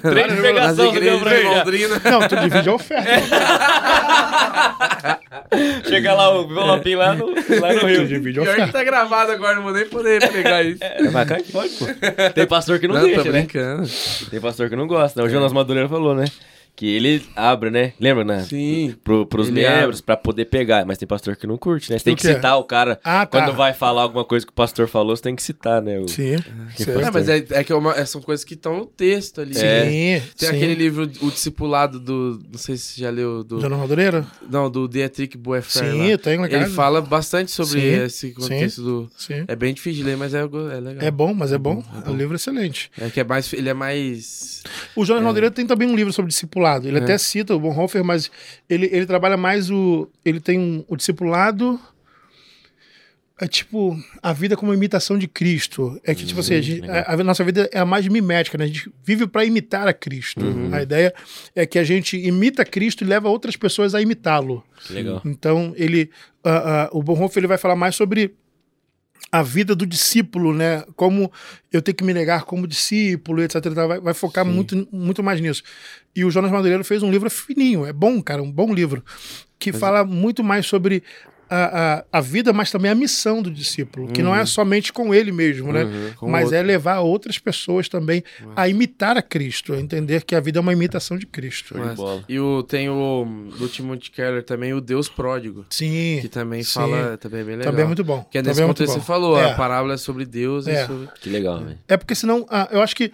[0.00, 2.00] Três de pegação que deu pra Londrina.
[2.02, 3.10] Não, tu divide a oferta.
[5.86, 8.08] Chega lá o envelopinho lá no, lá no Rio.
[8.08, 8.56] Divide a oferta.
[8.56, 10.82] Pior que tá gravado agora, não vou nem poder pegar isso.
[10.82, 11.84] É, mas pode, pô.
[12.34, 13.46] Tem pastor que não, não deixa, né?
[14.30, 15.22] Tem pastor que não gosta.
[15.24, 16.24] O Jonas Madureira falou, né?
[16.76, 17.94] Que ele abre, né?
[17.98, 18.44] Lembra, né?
[18.44, 18.94] Sim.
[19.02, 20.02] Pro, pros ele membros, abre.
[20.02, 20.84] pra poder pegar.
[20.84, 21.98] Mas tem pastor que não curte, né?
[21.98, 23.00] Você tem que citar o cara.
[23.02, 23.40] Ah, tá.
[23.40, 25.98] Quando vai falar alguma coisa que o pastor falou, você tem que citar, né?
[25.98, 26.06] O...
[26.06, 26.34] Sim.
[26.34, 29.54] É, mas é, é que é uma, é, são coisas que estão no texto ali.
[29.54, 29.64] Sim.
[29.64, 30.20] É.
[30.36, 30.56] Tem sim.
[30.56, 32.42] aquele livro, O Discipulado do.
[32.52, 33.42] Não sei se você já leu.
[33.42, 34.26] Do, João Madureira?
[34.48, 35.84] Não, do Dietrich Boefer.
[35.84, 36.18] Sim, lá.
[36.18, 38.04] tenho uma Ele fala bastante sobre sim.
[38.04, 38.84] esse contexto sim.
[38.84, 39.10] do.
[39.16, 39.44] Sim.
[39.48, 40.98] É bem difícil de ler, mas é, é legal.
[41.00, 41.82] É bom, mas é, bom.
[42.04, 42.90] É um livro excelente.
[43.00, 43.50] É que é mais.
[43.54, 44.62] Ele é mais.
[44.94, 45.24] O Jonas é.
[45.24, 46.65] Madureira tem também um livro sobre discipulado.
[46.74, 48.30] Ele até cita o Bonhoeffer, mas
[48.68, 50.08] ele, ele trabalha mais o.
[50.24, 51.80] Ele tem um, o discipulado.
[53.38, 56.00] É tipo a vida como imitação de Cristo.
[56.02, 58.64] É que, tipo assim, a, gente, a, a, nossa vida é a mais mimética, né?
[58.64, 60.42] A gente vive para imitar a Cristo.
[60.42, 60.74] Uhum.
[60.74, 61.14] A ideia
[61.54, 64.64] é que a gente imita Cristo e leva outras pessoas a imitá-lo.
[64.88, 65.20] Legal.
[65.24, 66.10] Então, ele.
[66.44, 66.48] Uh,
[66.94, 68.34] uh, o Bonhoeffer ele vai falar mais sobre
[69.30, 70.84] a vida do discípulo, né?
[70.94, 71.30] Como
[71.72, 73.66] eu tenho que me negar como discípulo, etc.
[73.74, 75.62] Vai, vai focar muito, muito mais nisso.
[76.14, 79.04] E o Jonas Madureira fez um livro fininho, é bom, cara, um bom livro,
[79.58, 79.80] que mas...
[79.80, 81.02] fala muito mais sobre
[81.48, 84.28] a, a, a, vida, mas também a missão do discípulo, que uhum.
[84.28, 84.46] não é uhum.
[84.46, 85.84] somente com ele mesmo, né?
[85.84, 86.58] Uhum, mas outro.
[86.58, 88.52] é levar outras pessoas também uhum.
[88.56, 91.74] a imitar a Cristo, a entender que a vida é uma imitação de Cristo.
[92.28, 93.26] e o, tem o
[93.58, 95.64] do Timothy Keller também, o Deus Pródigo.
[95.70, 96.18] Sim.
[96.20, 96.74] Que também sim.
[96.74, 97.72] fala, também é bem legal.
[97.72, 98.26] Também é muito bom.
[98.30, 99.52] Que é nesse também contexto é você falou, é.
[99.52, 100.86] a parábola é sobre Deus é.
[100.86, 101.08] sobre...
[101.20, 101.78] Que legal, velho.
[101.86, 103.12] É porque senão, ah, eu acho que,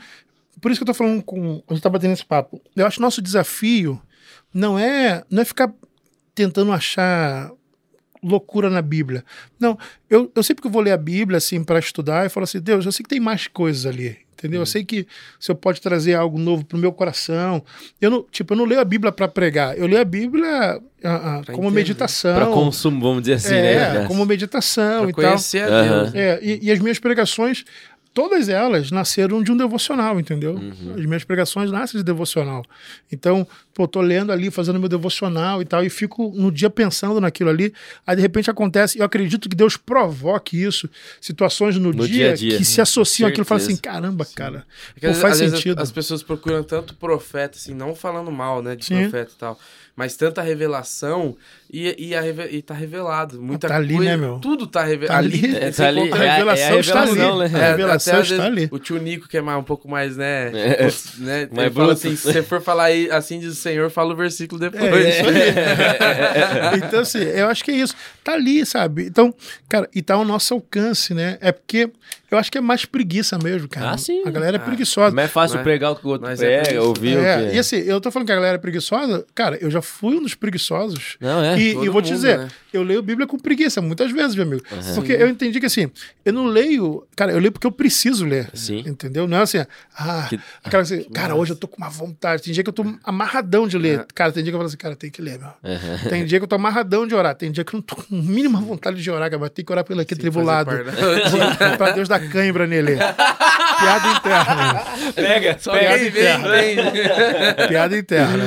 [0.61, 2.97] por isso que eu tô falando com, a gente tá batendo esse papo, eu acho
[2.97, 4.01] que nosso desafio
[4.55, 5.73] não é, não é ficar
[6.35, 7.51] tentando achar
[8.23, 9.25] loucura na Bíblia.
[9.59, 9.79] Não,
[10.09, 12.85] eu, eu sempre que vou ler a Bíblia, assim, para estudar, eu falo assim, Deus,
[12.87, 14.59] eu sei que tem mais coisas ali, entendeu?
[14.59, 14.67] Eu hum.
[14.67, 15.07] sei que o
[15.45, 17.65] Senhor pode trazer algo novo pro meu coração.
[18.01, 20.81] Eu não, tipo, eu não leio a Bíblia para pregar, eu leio a Bíblia uh,
[20.81, 21.71] uh, como entender.
[21.71, 22.35] meditação.
[22.35, 24.05] Para consumo, vamos dizer assim, é, né?
[24.07, 25.75] como meditação pra e conhecer tal.
[25.75, 26.15] A Deus.
[26.15, 27.65] É, e, e as minhas pregações
[28.15, 30.55] todas elas nasceram de um devocional, entendeu?
[30.55, 30.95] Uhum.
[30.97, 32.65] As minhas pregações nascem de devocional.
[33.11, 37.21] Então, pô, tô lendo ali, fazendo meu devocional e tal, e fico no dia pensando
[37.21, 37.73] naquilo ali.
[38.07, 40.89] Aí, de repente, acontece, eu acredito que Deus provoque isso,
[41.21, 44.35] situações no, no dia, dia, dia, que se associam àquilo e falam assim: caramba, Sim.
[44.35, 44.67] cara,
[45.01, 45.77] pô, faz às sentido.
[45.77, 49.03] Vezes, as pessoas procuram tanto profeta, assim, não falando mal, né, de Sim.
[49.03, 49.59] profeta e tal
[49.97, 51.37] mas tanta revelação
[51.73, 53.41] e, e, a, e tá revelado.
[53.41, 54.39] Muita tá ali, coisa, né, meu?
[54.41, 55.57] Tudo tá, reve tá ali.
[55.57, 56.13] É, tá ali.
[56.13, 57.15] A revelação, é, é está ali.
[57.15, 57.51] Né?
[57.55, 58.69] É, a revelação está ali.
[58.71, 60.51] O tio Nico, que é mais, um pouco mais, né?
[60.55, 60.89] É.
[61.19, 64.17] né mais fala assim, se você for falar aí, assim diz o Senhor, fala o
[64.17, 64.85] versículo depois.
[64.85, 65.23] É,
[66.77, 67.95] então, assim, eu acho que é isso.
[68.23, 69.07] Tá ali, sabe?
[69.07, 69.35] Então,
[69.67, 71.39] cara, e tá ao nosso alcance, né?
[71.41, 71.91] É porque
[72.33, 73.91] eu acho que é mais preguiça mesmo, cara.
[73.91, 74.23] Ah, sim.
[74.25, 75.15] A galera é ah, preguiçosa.
[75.15, 77.57] Mas é fácil mas, pregar o que o outro prega, é ouvir é, o que...
[77.57, 80.23] E assim, eu tô falando que a galera é preguiçosa, cara, eu já fui um
[80.23, 81.19] dos preguiçosos.
[81.21, 81.59] Não, é.
[81.63, 82.49] E, e vou te dizer, né?
[82.73, 84.63] eu leio Bíblia com preguiça, muitas vezes, meu amigo.
[84.71, 84.95] Uhum.
[84.95, 85.91] Porque eu entendi que assim,
[86.25, 88.51] eu não leio, cara, eu leio porque eu preciso ler.
[88.55, 88.83] Sim.
[88.87, 89.27] Entendeu?
[89.27, 89.59] Não é assim,
[89.97, 90.41] ah, que...
[90.65, 92.43] aquela assim, cara, hoje eu tô com uma vontade.
[92.43, 94.01] Tem dia que eu tô amarradão de ler.
[94.01, 94.07] Uhum.
[94.15, 95.49] Cara, tem dia que eu falo assim, cara, tem que ler, meu.
[95.49, 96.09] Uhum.
[96.09, 97.35] Tem dia que eu tô amarradão de orar.
[97.35, 99.85] Tem dia que eu não tô com mínima vontade de orar, cara, tem que orar
[99.85, 100.71] pelo aqui Sim, tribulado.
[101.77, 102.97] pra Deus dar cãibra nele.
[103.83, 104.85] Piada interna.
[105.15, 106.49] Pega, Só piada vem, interna.
[106.49, 107.69] Vem, vem.
[107.69, 108.45] Piada interna.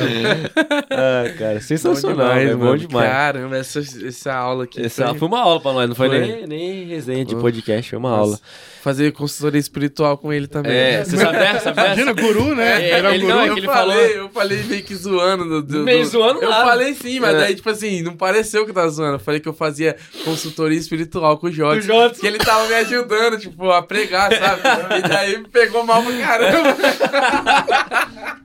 [0.89, 3.09] Ah, cara, sensacional, bom demais, é bom demais.
[3.09, 4.83] Caramba, essa, essa aula aqui.
[4.83, 5.19] Essa foi...
[5.19, 6.19] foi uma aula pra nós, não foi, foi.
[6.19, 8.21] Nem, nem resenha de podcast, foi uma Nossa.
[8.21, 8.39] aula
[8.85, 10.71] fazer consultoria espiritual com ele também.
[10.71, 11.71] É, você sabe dessa?
[11.71, 12.83] Imagina, guru, né?
[12.83, 13.33] É, Era ele, guru.
[13.33, 14.25] Não, é que ele eu falei, falou...
[14.25, 15.43] eu falei meio que zoando.
[15.43, 17.39] Do, do, meio zoando Eu falei sim, mas é.
[17.39, 19.15] daí, tipo assim, não pareceu que eu tava zoando.
[19.15, 22.19] Eu falei que eu fazia consultoria espiritual com o Jotes.
[22.19, 24.61] Que ele tava me ajudando, tipo, a pregar, sabe?
[25.03, 26.75] e daí me pegou mal pra caramba.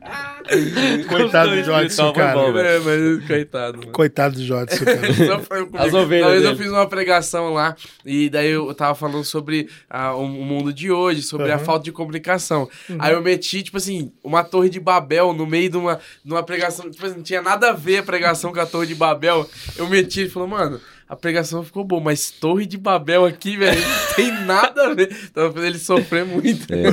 [1.08, 2.34] coitado do Jodson, cara.
[2.34, 3.78] Bom, é, mas coitado.
[3.78, 3.92] Mano.
[3.92, 5.00] Coitado do Jodson, cara.
[5.84, 10.14] As ovelhas Talvez eu fiz uma pregação lá e daí eu tava falando sobre ah,
[10.14, 11.54] o mundo de hoje, sobre uhum.
[11.54, 12.68] a falta de comunicação.
[12.88, 12.96] Uhum.
[12.98, 16.42] Aí eu meti, tipo assim, uma torre de Babel no meio de uma, de uma
[16.42, 16.90] pregação.
[16.90, 19.48] Tipo assim, não tinha nada a ver a pregação com a torre de Babel.
[19.76, 20.80] Eu meti e falou, mano
[21.10, 25.10] a pregação ficou boa, mas Torre de Babel aqui, velho, não tem nada a ver.
[25.24, 26.72] Então ele sofrer muito.
[26.72, 26.84] É.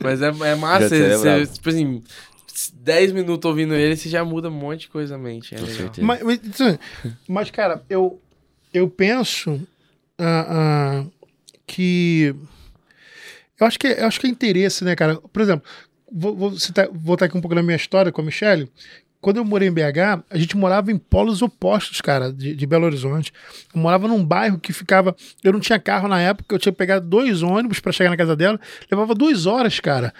[0.02, 2.02] mas é, é massa, você, tipo assim,
[2.72, 5.54] 10 minutos ouvindo ele, você já muda um monte de coisa na mente.
[5.54, 5.58] É
[6.00, 6.40] mas, mas,
[7.28, 8.18] mas, cara, eu,
[8.72, 9.50] eu penso
[10.18, 11.12] uh, uh,
[11.66, 12.34] que.
[13.60, 15.16] Eu acho que, é, eu acho que é interesse, né, cara?
[15.16, 15.68] Por exemplo,
[16.10, 18.66] vou, vou citar, voltar aqui um pouco na minha história com a Michelle
[19.22, 22.86] quando eu morei em BH, a gente morava em polos opostos, cara, de, de, Belo
[22.86, 23.32] Horizonte.
[23.72, 25.14] Eu morava num bairro que ficava.
[25.44, 28.16] Eu não tinha carro na época, eu tinha que pegar dois ônibus para chegar na
[28.16, 28.58] casa dela.
[28.90, 30.12] Levava duas horas, cara.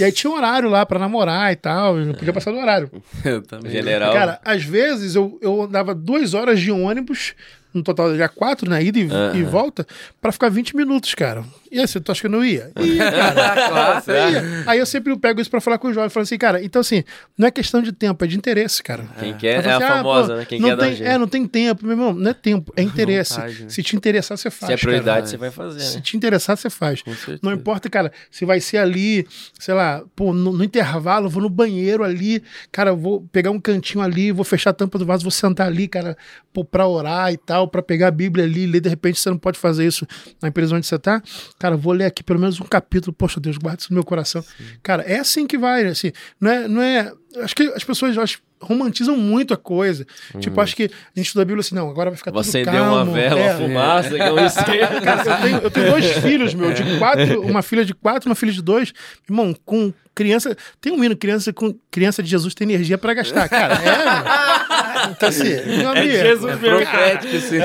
[0.00, 1.98] E aí tinha horário lá para namorar e tal.
[1.98, 2.90] Eu não podia passar do horário.
[3.22, 3.70] Eu também.
[3.70, 4.10] General.
[4.14, 7.34] Cara, às vezes eu, eu andava duas horas de ônibus
[7.74, 8.82] no total já quatro, né?
[8.82, 9.36] Ida e, uhum.
[9.36, 9.86] e volta,
[10.20, 11.44] para ficar 20 minutos, cara.
[11.76, 12.72] E aí, você tu acha que eu não ia?
[12.80, 14.30] Ia, cara.
[14.30, 14.64] ia.
[14.66, 16.08] Aí eu sempre pego isso pra falar com o jovem.
[16.08, 17.04] Falo assim, cara, então assim,
[17.36, 19.04] não é questão de tempo, é de interesse, cara.
[19.18, 20.44] Quem quer é assim, a ah, famosa, pô, né?
[20.46, 22.14] Quem não quer tem, É, não tem tempo, meu irmão.
[22.14, 23.34] Não é tempo, é interesse.
[23.34, 23.68] Vontade, né?
[23.68, 24.68] Se te interessar, você faz.
[24.68, 25.26] Se é prioridade, cara.
[25.26, 25.80] você vai fazer.
[25.80, 26.02] Se né?
[26.02, 27.02] te interessar, você faz.
[27.42, 29.26] Não importa, cara, se vai ser ali,
[29.58, 32.42] sei lá, pô, no, no intervalo, vou no banheiro ali,
[32.72, 35.88] cara, vou pegar um cantinho ali, vou fechar a tampa do vaso, vou sentar ali,
[35.88, 36.16] cara,
[36.54, 39.36] pô, pra orar e tal, pra pegar a Bíblia ali, ler, de repente você não
[39.36, 40.06] pode fazer isso
[40.40, 41.22] na empresa onde você tá.
[41.58, 44.42] Cara, vou ler aqui pelo menos um capítulo, poxa Deus, guarda isso no meu coração.
[44.42, 44.64] Sim.
[44.82, 47.10] Cara, é assim que vai, assim, não é, não é,
[47.42, 50.06] acho que as pessoas acho, romantizam muito a coisa.
[50.34, 50.40] Hum.
[50.40, 52.64] Tipo, acho que a gente estuda a Bíblia assim, não, agora vai ficar Vou tudo
[52.64, 52.94] calmo.
[52.94, 53.56] uma vela, é.
[53.56, 54.32] uma fumaça, é.
[54.32, 54.36] um
[55.02, 58.36] Cara, eu tenho, eu tenho dois filhos, meu, de quatro, uma filha de quatro, uma
[58.36, 58.92] filha de dois.
[59.28, 63.48] Irmão, com criança, tem um hino, criança com criança de Jesus tem energia para gastar.
[63.48, 64.75] Cara, é,
[65.10, 67.56] então assim, meu amigo, é Jesus é profético, assim.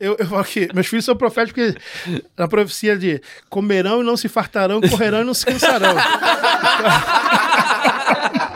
[0.00, 1.78] Eu, eu falo que meus filhos são proféticos porque
[2.36, 5.94] na profecia de comerão e não se fartarão, correrão e não se cansarão.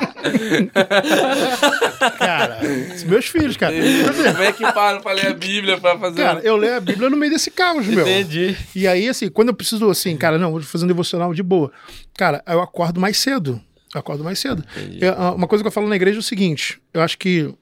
[2.18, 2.60] cara,
[3.06, 3.74] meus filhos, cara.
[3.74, 6.22] Como é que para pra ler a Bíblia pra fazer.
[6.22, 8.06] Cara, eu leio a Bíblia no meio desse caos, meu.
[8.06, 8.56] Entendi.
[8.74, 11.70] E aí, assim, quando eu preciso, assim, cara, não, vou fazer um devocional de boa.
[12.16, 13.60] Cara, eu acordo mais cedo.
[13.94, 14.62] Eu acordo mais cedo.
[15.00, 17.52] Eu, ah, uma coisa que eu falo na igreja é o seguinte: eu acho que.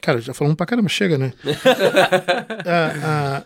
[0.00, 1.32] Cara, já falamos pra caramba, chega, né?
[2.66, 3.42] ah, ah,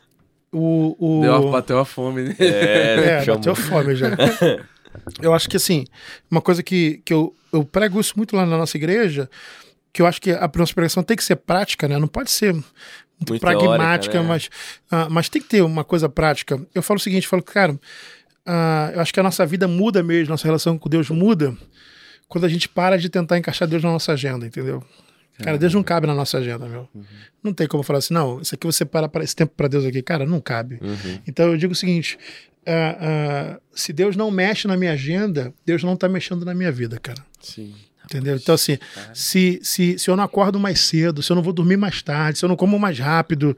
[0.53, 1.21] o, o...
[1.23, 2.37] Deu, bateu a fome, né?
[2.39, 4.09] É, é bateu a fome já.
[5.21, 5.85] eu acho que, assim,
[6.31, 9.29] uma coisa que, que eu, eu prego isso muito lá na nossa igreja,
[9.93, 11.99] que eu acho que a nossa pregação tem que ser prática, né?
[11.99, 12.67] Não pode ser muito,
[13.29, 14.29] muito pragmática, teórica, né?
[14.29, 14.47] mas,
[14.91, 16.61] uh, mas tem que ter uma coisa prática.
[16.75, 20.03] Eu falo o seguinte, eu falo, cara, uh, eu acho que a nossa vida muda
[20.03, 21.57] mesmo, nossa relação com Deus muda
[22.33, 24.83] quando a gente para de tentar encaixar Deus na nossa agenda, entendeu?
[25.43, 26.89] Cara, Deus não cabe na nossa agenda, meu.
[26.95, 27.05] Uhum.
[27.43, 29.85] Não tem como falar assim, não, isso aqui você para para esse tempo para Deus
[29.85, 30.03] aqui.
[30.03, 30.79] Cara, não cabe.
[30.81, 31.19] Uhum.
[31.27, 32.19] Então eu digo o seguinte:
[32.67, 36.73] uh, uh, se Deus não mexe na minha agenda, Deus não está mexendo na minha
[36.73, 37.25] vida, cara.
[37.41, 37.75] Sim.
[38.05, 38.37] Entendeu?
[38.37, 38.79] Então, assim,
[39.15, 42.39] se, se, se eu não acordo mais cedo, se eu não vou dormir mais tarde,
[42.39, 43.57] se eu não como mais rápido,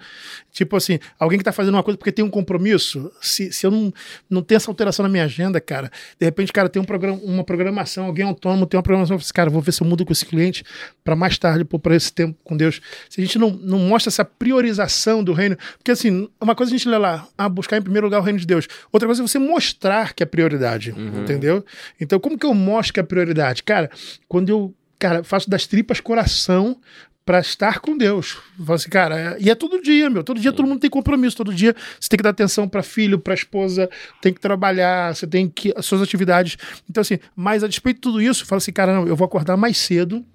[0.53, 3.71] tipo assim, alguém que está fazendo uma coisa porque tem um compromisso, se, se eu
[3.71, 3.93] não,
[4.29, 7.43] não tenho essa alteração na minha agenda, cara, de repente, cara, tem um programa, uma
[7.43, 10.25] programação, alguém autônomo tem uma programação, eu cara, vou ver se eu mudo com esse
[10.25, 10.65] cliente
[11.03, 12.81] para mais tarde, para esse tempo com Deus.
[13.11, 16.77] Se a gente não, não mostra essa priorização do reino, porque assim, uma coisa a
[16.77, 19.27] gente lê lá, a buscar em primeiro lugar o reino de Deus, outra coisa é
[19.27, 21.23] você mostrar que é prioridade, uhum.
[21.23, 21.65] entendeu?
[22.01, 23.63] Então, como que eu mostro que é prioridade?
[23.63, 23.91] Cara,
[24.35, 26.77] quando eu, cara, faço das tripas coração
[27.25, 28.37] para estar com Deus.
[28.69, 30.25] Assim, cara, é, e é todo dia, meu.
[30.25, 31.37] Todo dia todo mundo tem compromisso.
[31.37, 33.89] Todo dia você tem que dar atenção para filho, para esposa,
[34.21, 36.57] tem que trabalhar, você tem que as suas atividades.
[36.91, 39.25] Então assim, mas a despeito de tudo isso, eu falo assim, cara, não, eu vou
[39.25, 40.27] acordar mais cedo.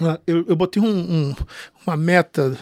[0.00, 1.34] Ah, eu, eu botei um, um,
[1.84, 2.56] uma meta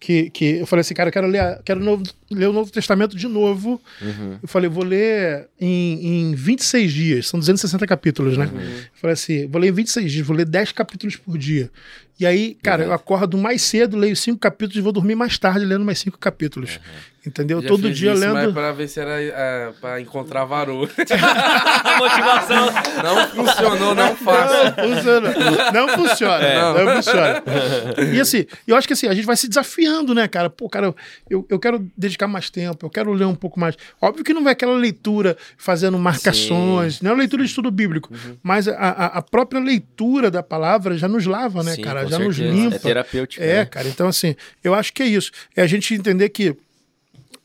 [0.00, 3.14] que, que eu falei assim, cara, eu quero ler, quero novo, ler o Novo Testamento
[3.16, 3.80] de novo.
[4.00, 4.38] Uhum.
[4.42, 8.46] Eu falei, vou ler em, em 26 dias, são 260 capítulos, né?
[8.46, 8.60] Uhum.
[8.60, 11.70] Eu falei assim, vou ler em 26 dias, vou ler 10 capítulos por dia.
[12.20, 12.88] E aí, cara, uhum.
[12.90, 16.18] eu acordo mais cedo, leio cinco capítulos e vou dormir mais tarde lendo mais cinco
[16.18, 16.76] capítulos.
[16.76, 17.10] Uhum.
[17.26, 17.60] Entendeu?
[17.60, 18.32] Já Todo dia isso, lendo.
[18.32, 20.88] Mas pra ver se era é, pra encontrar varô.
[21.98, 22.66] Motivação.
[23.02, 24.54] Não funcionou, não faço.
[24.54, 25.34] Não funciona.
[25.72, 26.44] Não funciona.
[26.44, 26.58] É.
[26.58, 26.84] Não.
[26.84, 26.96] não.
[26.96, 27.42] funciona.
[28.14, 30.48] E assim, eu acho que assim, a gente vai se desafiando, né, cara?
[30.48, 30.94] Pô, cara,
[31.28, 33.76] eu, eu quero dedicar mais tempo, eu quero ler um pouco mais.
[34.00, 37.00] Óbvio que não vai aquela leitura fazendo marcações, Sim.
[37.02, 38.36] não é uma leitura de estudo bíblico, uhum.
[38.42, 42.06] mas a, a, própria leitura da palavra já nos lava, né, Sim, cara?
[42.10, 42.44] Já certeza.
[42.44, 42.76] nos limpa.
[42.76, 43.42] É terapêutico.
[43.42, 43.64] É, né?
[43.64, 43.88] cara.
[43.88, 45.30] Então, assim, eu acho que é isso.
[45.56, 46.56] É a gente entender que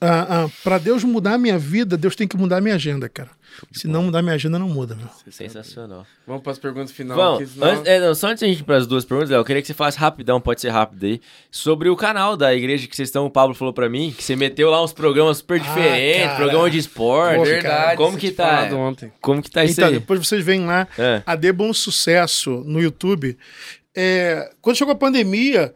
[0.02, 3.08] ah, ah, para Deus mudar a minha vida, Deus tem que mudar a minha agenda,
[3.08, 3.30] cara.
[3.72, 5.08] Se não mudar minha agenda, não muda, meu.
[5.32, 6.06] Sensacional.
[6.28, 7.18] Vamos para as perguntas finais.
[7.18, 7.50] Vamos.
[7.50, 7.68] Senão...
[7.70, 9.46] Antes, é, não, só antes de a gente ir para as duas perguntas, Léo, eu
[9.46, 12.96] queria que você falasse rapidão, pode ser rápido aí, sobre o canal da igreja que
[12.96, 15.64] vocês estão, o Pablo falou para mim, que você meteu lá uns programas super ah,
[15.64, 17.38] diferentes, ah, programa de esporte.
[17.38, 17.98] Pô, verdade.
[17.98, 18.70] Como que tá?
[18.74, 19.12] Ontem.
[19.22, 20.00] Como que tá isso então, aí?
[20.00, 21.24] depois vocês veem lá, é.
[21.26, 23.38] a Dê Bom Sucesso no YouTube.
[23.96, 25.74] É, quando chegou a pandemia,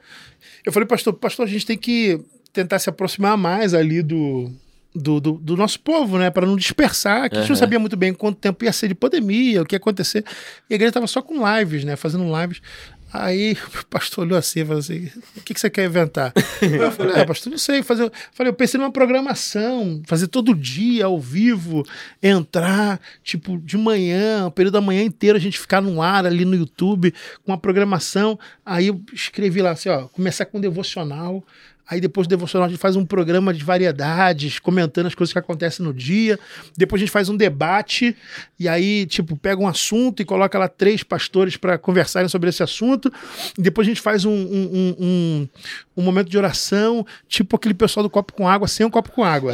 [0.65, 2.19] eu falei, pastor, pastor, a gente tem que
[2.51, 4.51] tentar se aproximar mais ali do,
[4.93, 6.29] do, do, do nosso povo, né?
[6.29, 7.41] Para não dispersar, que uhum.
[7.41, 9.77] a gente não sabia muito bem quanto tempo ia ser de pandemia, o que ia
[9.77, 10.23] acontecer.
[10.69, 11.95] E a igreja estava só com lives, né?
[11.95, 12.61] Fazendo lives.
[13.11, 16.31] Aí o pastor olhou assim e falou assim: o que, que você quer inventar?
[16.61, 17.81] eu falei, ah, pastor, não sei.
[17.81, 18.03] Fazer...
[18.03, 21.85] Eu falei, eu pensei numa programação, fazer todo dia, ao vivo,
[22.21, 26.45] entrar, tipo, de manhã, o período da manhã inteiro, a gente ficar no ar ali
[26.45, 27.13] no YouTube,
[27.43, 28.39] com uma programação.
[28.65, 31.43] Aí eu escrevi lá assim: ó, começar com devocional.
[31.89, 35.39] Aí depois do devocional a gente faz um programa de variedades, comentando as coisas que
[35.39, 36.37] acontecem no dia.
[36.77, 38.15] Depois a gente faz um debate
[38.59, 42.61] e aí, tipo, pega um assunto e coloca lá três pastores para conversarem sobre esse
[42.61, 43.11] assunto.
[43.57, 45.49] Depois a gente faz um, um, um,
[45.97, 49.23] um, momento de oração, tipo aquele pessoal do copo com água sem um copo com
[49.23, 49.53] água.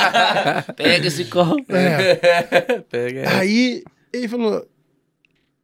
[0.76, 1.74] pega esse copo.
[1.74, 2.80] É.
[2.88, 3.36] Pega.
[3.36, 4.66] Aí ele falou: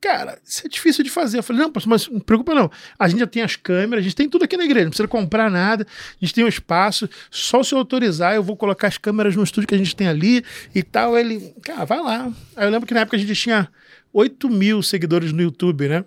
[0.00, 1.38] cara, isso é difícil de fazer.
[1.38, 2.70] Eu falei, não, mas não preocupa não.
[2.98, 5.08] A gente já tem as câmeras, a gente tem tudo aqui na igreja, não precisa
[5.08, 8.98] comprar nada, a gente tem um espaço, só se eu autorizar, eu vou colocar as
[8.98, 10.44] câmeras no estúdio que a gente tem ali
[10.74, 11.18] e tal.
[11.18, 12.32] Ele, cara, vai lá.
[12.56, 13.68] Aí eu lembro que na época a gente tinha
[14.12, 16.04] 8 mil seguidores no YouTube, né?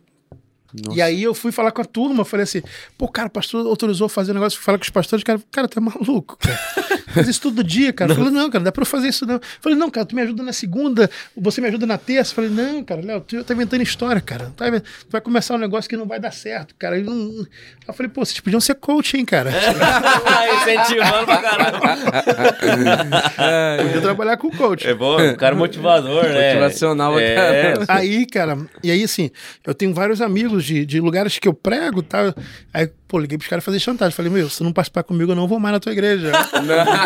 [0.73, 0.97] Nossa.
[0.97, 2.61] E aí eu fui falar com a turma, falei assim,
[2.97, 5.67] pô, cara, o pastor autorizou fazer um negócio, fui falar com os pastores, cara, cara,
[5.67, 6.59] tá maluco, cara.
[7.13, 8.13] Faz isso todo dia, cara.
[8.15, 9.35] Falei, não, cara, não dá pra eu fazer isso, não.
[9.35, 12.31] Eu falei, não, cara, tu me ajuda na segunda, você me ajuda na terça.
[12.31, 14.51] Eu falei, não, cara, Léo, tu tá inventando história, cara.
[14.55, 16.97] Tá, tu vai começar um negócio que não vai dar certo, cara.
[16.97, 17.45] Eu, não...
[17.87, 19.51] eu falei, pô, vocês podiam ser coach, hein, cara.
[20.61, 21.79] Incentivando pra caramba.
[23.83, 24.87] Podia trabalhar com coach.
[24.87, 26.53] É bom, um cara motivador, né?
[26.53, 27.35] Motivacional, é.
[27.35, 27.85] cara.
[27.87, 29.31] Aí, cara, e aí, assim,
[29.65, 32.33] eu tenho vários amigos de, de lugares que eu prego, tá?
[32.73, 34.15] Aí, pô, liguei pros caras fazer chantagem.
[34.15, 36.31] Falei, meu, se não participar comigo, eu não vou mais na tua igreja.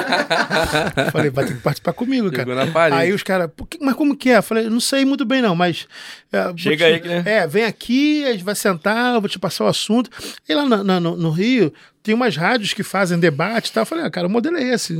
[1.11, 2.95] falei, vai ter que participar comigo, cara.
[2.95, 3.49] Aí os caras,
[3.81, 4.41] mas como que é?
[4.41, 5.87] Falei, não sei muito bem, não, mas.
[6.31, 7.23] É, Chega te, aí, né?
[7.25, 10.09] É, vem aqui, a gente vai sentar, eu vou te passar o assunto.
[10.47, 13.81] E lá no, no, no Rio, tem umas rádios que fazem debate e tal.
[13.81, 14.93] Eu falei, ah, cara, o modelo é esse.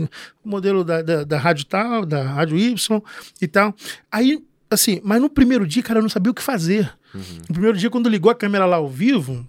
[0.44, 3.02] O modelo da, da, da rádio tal, da rádio Y
[3.42, 3.76] e tal.
[4.12, 4.42] Aí,
[4.72, 6.92] assim, mas no primeiro dia, cara, eu não sabia o que fazer.
[7.14, 7.22] Uhum.
[7.50, 9.48] No primeiro dia, quando ligou a câmera lá ao vivo,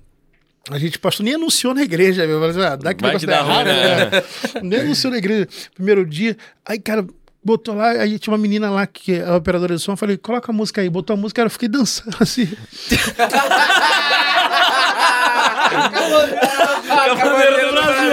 [0.70, 2.42] a gente pastor nem anunciou na igreja, meu.
[2.42, 4.10] Ah, dá aquele negócio errado, né?
[4.10, 4.22] né?
[4.62, 5.48] nem anunciou na igreja.
[5.74, 7.06] Primeiro dia, aí, cara,
[7.44, 10.16] botou lá, aí tinha uma menina lá que é a operadora de som, eu falei,
[10.16, 12.48] coloca a música aí, botou a música, eu fiquei dançando assim.
[17.16, 18.12] Cavaleiro do Brasil.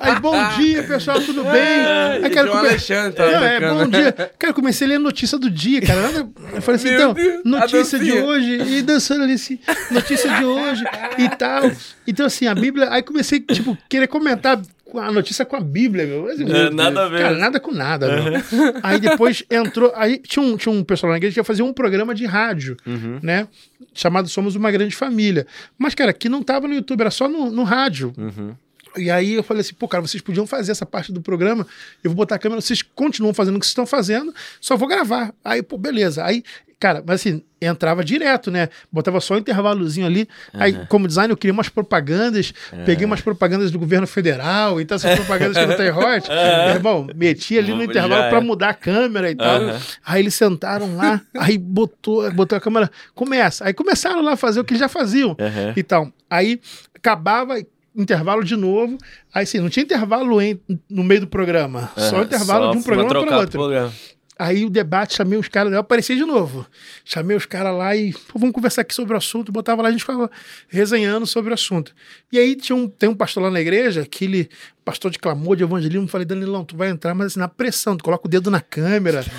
[0.00, 2.22] Aí, bom dia, pessoal, tudo bem?
[2.24, 2.68] Aí, quero come...
[2.68, 4.12] Alexandre, tá Não, é, bom dia.
[4.38, 6.26] Cara, comecei a ler a notícia do dia, cara.
[6.52, 9.58] Eu falei assim, Meu então, Deus, notícia de hoje, e dançando ali assim,
[9.90, 10.84] notícia de hoje
[11.18, 11.70] e tal.
[12.06, 12.88] Então, assim, a Bíblia.
[12.90, 14.60] Aí comecei, tipo, querer comentar
[14.98, 16.30] a notícia com a Bíblia, meu.
[16.30, 17.20] É, nada a ver.
[17.20, 18.42] Cara, nada com nada, meu.
[18.82, 19.92] Aí depois entrou.
[19.94, 22.76] Aí tinha um, tinha um pessoal na igreja que ia fazer um programa de rádio,
[22.86, 23.18] uhum.
[23.22, 23.48] né?
[23.94, 25.46] Chamado Somos uma Grande Família.
[25.78, 28.12] Mas, cara, que não tava no YouTube, era só no, no rádio.
[28.16, 28.54] Uhum.
[28.96, 31.66] E aí eu falei assim, pô, cara, vocês podiam fazer essa parte do programa,
[32.04, 34.86] eu vou botar a câmera, vocês continuam fazendo o que vocês estão fazendo, só vou
[34.86, 35.32] gravar.
[35.42, 36.24] Aí, pô, beleza.
[36.24, 36.44] Aí
[36.82, 38.68] Cara, mas assim, entrava direto, né?
[38.90, 40.28] Botava só um intervalozinho ali.
[40.52, 40.60] Uhum.
[40.60, 42.52] Aí, como design, eu queria umas propagandas.
[42.72, 42.84] Uhum.
[42.84, 44.80] Peguei umas propagandas do governo federal.
[44.80, 46.28] Então, essas propagandas que não tem hot.
[46.28, 46.66] Uhum.
[46.66, 49.60] Meu irmão, meti ali no intervalo para mudar a câmera e tal.
[50.04, 51.20] Aí eles sentaram lá.
[51.38, 52.90] aí botou, botou a câmera.
[53.14, 53.64] Começa.
[53.64, 55.36] Aí começaram lá a fazer o que eles já faziam
[55.76, 56.12] e tal.
[56.28, 56.60] Aí
[56.96, 57.62] acabava
[57.94, 58.98] intervalo de novo.
[59.32, 60.60] Aí, assim, não tinha intervalo em,
[60.90, 61.92] no meio do programa.
[61.96, 63.52] Só intervalo só de um programa para outro.
[63.52, 63.92] Programa.
[64.38, 66.66] Aí o debate, chamei os caras, eu apareci de novo.
[67.04, 69.52] Chamei os caras lá e vamos conversar aqui sobre o assunto.
[69.52, 70.30] Botava lá, a gente ficava
[70.68, 71.94] resenhando sobre o assunto.
[72.32, 74.48] E aí tinha um, tem um pastor lá na igreja que ele
[74.84, 78.02] pastor de clamor, de evangelismo, falei, Danilão, tu vai entrar, mas assim, na pressão, tu
[78.02, 79.24] coloca o dedo na câmera.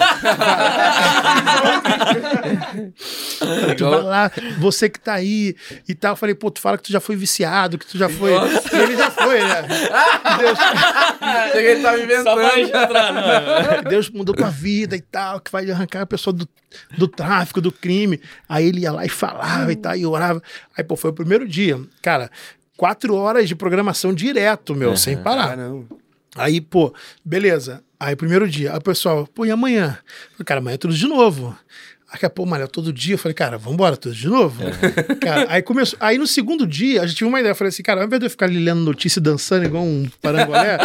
[3.78, 5.56] tu vai lá, você que tá aí
[5.88, 6.14] e tal.
[6.14, 8.32] Eu falei, pô, tu fala que tu já foi viciado, que tu já foi.
[8.32, 9.62] E ele já foi, né?
[10.38, 10.58] Deus...
[11.52, 12.42] Cheguei, ele tava inventando.
[12.42, 16.48] Entrar, Deus mudou tua vida e tal, que vai arrancar a pessoa do,
[16.98, 18.22] do tráfico, do crime.
[18.48, 20.42] Aí ele ia lá e falava e tal, e orava.
[20.78, 21.80] Aí, pô, foi o primeiro dia.
[22.02, 22.32] Cara,
[22.78, 24.98] quatro horas de programação direto, meu, uhum.
[24.98, 25.50] sem parar.
[25.50, 25.86] Caramba.
[26.36, 26.94] Aí, pô,
[27.24, 27.84] beleza.
[28.00, 29.98] Aí, primeiro dia, aí o pessoal, pô, e amanhã?
[30.46, 31.56] Cara, amanhã é tudo de novo.
[32.14, 33.16] Aí, pô, malha, todo dia.
[33.16, 34.64] Eu falei, cara, vambora, tudo de novo.
[34.64, 35.16] Uhum.
[35.20, 35.98] Cara, aí começou.
[36.00, 37.52] Aí no segundo dia, a gente tive uma ideia.
[37.52, 39.84] Eu falei assim, cara, ao invés de eu ficar ali lendo notícia e dançando igual
[39.84, 40.78] um parangolé,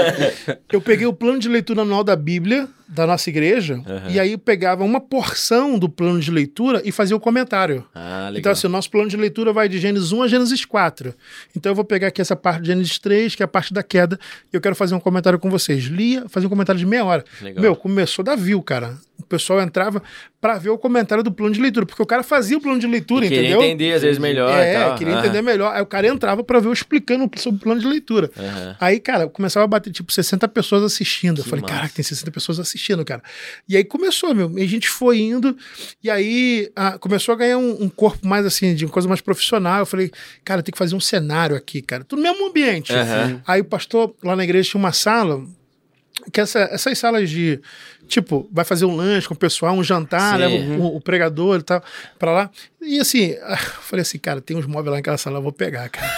[0.70, 4.10] eu peguei o plano de leitura anual da Bíblia da nossa igreja, uhum.
[4.10, 7.84] e aí pegava uma porção do plano de leitura e fazia o comentário.
[7.94, 11.14] Ah, então, assim, o nosso plano de leitura vai de Gênesis 1 a Gênesis 4.
[11.54, 13.82] Então, eu vou pegar aqui essa parte de Gênesis 3, que é a parte da
[13.82, 14.18] queda,
[14.50, 15.84] e eu quero fazer um comentário com vocês.
[15.84, 17.22] Lia, fazer um comentário de meia hora.
[17.42, 17.60] Legal.
[17.60, 18.96] Meu, começou da view, cara.
[19.28, 20.02] O pessoal entrava
[20.40, 22.86] para ver o comentário do plano de leitura, porque o cara fazia o plano de
[22.86, 23.58] leitura, e entendeu?
[23.58, 24.58] Queria entender, às vezes, melhor.
[24.58, 25.20] É, queria uhum.
[25.20, 25.74] entender melhor.
[25.74, 28.30] Aí o cara entrava para ver eu explicando sobre o plano de leitura.
[28.34, 28.74] Uhum.
[28.80, 31.42] Aí, cara, começava a bater, tipo, 60 pessoas assistindo.
[31.42, 33.22] Que eu falei, caraca, tem 60 pessoas assistindo, cara.
[33.68, 34.58] E aí começou, meu.
[34.58, 35.54] E a gente foi indo,
[36.02, 39.80] e aí a, começou a ganhar um, um, corpo mais assim, de coisa mais profissional.
[39.80, 40.10] Eu falei,
[40.42, 42.02] cara, tem que fazer um cenário aqui, cara.
[42.02, 42.94] Tudo no mesmo ambiente.
[42.94, 43.40] Uhum.
[43.46, 45.44] Aí o pastor lá na igreja tinha uma sala,
[46.32, 47.60] que essa, essas salas de.
[48.08, 51.62] Tipo, vai fazer um lanche com o pessoal, um jantar, leva o, o, pregador e
[51.62, 51.82] tal,
[52.18, 52.50] pra lá.
[52.80, 55.88] E assim, eu falei assim, cara, tem uns móveis lá naquela sala, eu vou pegar,
[55.90, 56.10] cara.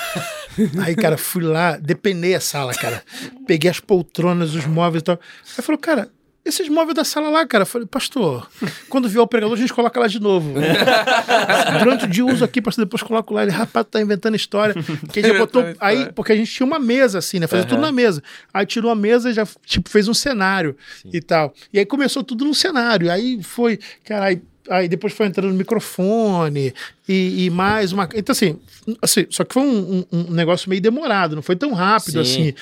[0.84, 3.02] Aí, cara, fui lá, depenei a sala, cara.
[3.46, 5.20] Peguei as poltronas, os móveis e tal.
[5.58, 6.08] Aí falou, cara,
[6.50, 7.62] esses móveis da sala lá, cara.
[7.62, 8.48] Eu falei, pastor,
[8.88, 10.52] quando vier o pregador, a gente coloca lá de novo.
[11.78, 13.42] Durante o dia uso aqui, pastor, depois coloco lá.
[13.42, 14.74] Ele, rapaz, tá inventando história.
[15.12, 15.64] Que já botou.
[15.80, 17.46] Aí, porque a gente tinha uma mesa, assim, né?
[17.46, 17.70] Fazia uhum.
[17.70, 18.22] tudo na mesa.
[18.52, 21.10] Aí tirou a mesa e já, tipo, fez um cenário Sim.
[21.12, 21.54] e tal.
[21.72, 23.10] E aí começou tudo no cenário.
[23.10, 26.72] Aí foi, cara, aí aí depois foi entrando no microfone
[27.08, 28.08] e, e, mais uma.
[28.14, 28.58] Então, assim,
[29.02, 32.50] assim só que foi um, um, um, negócio meio demorado, não foi tão rápido Sim.
[32.50, 32.54] assim.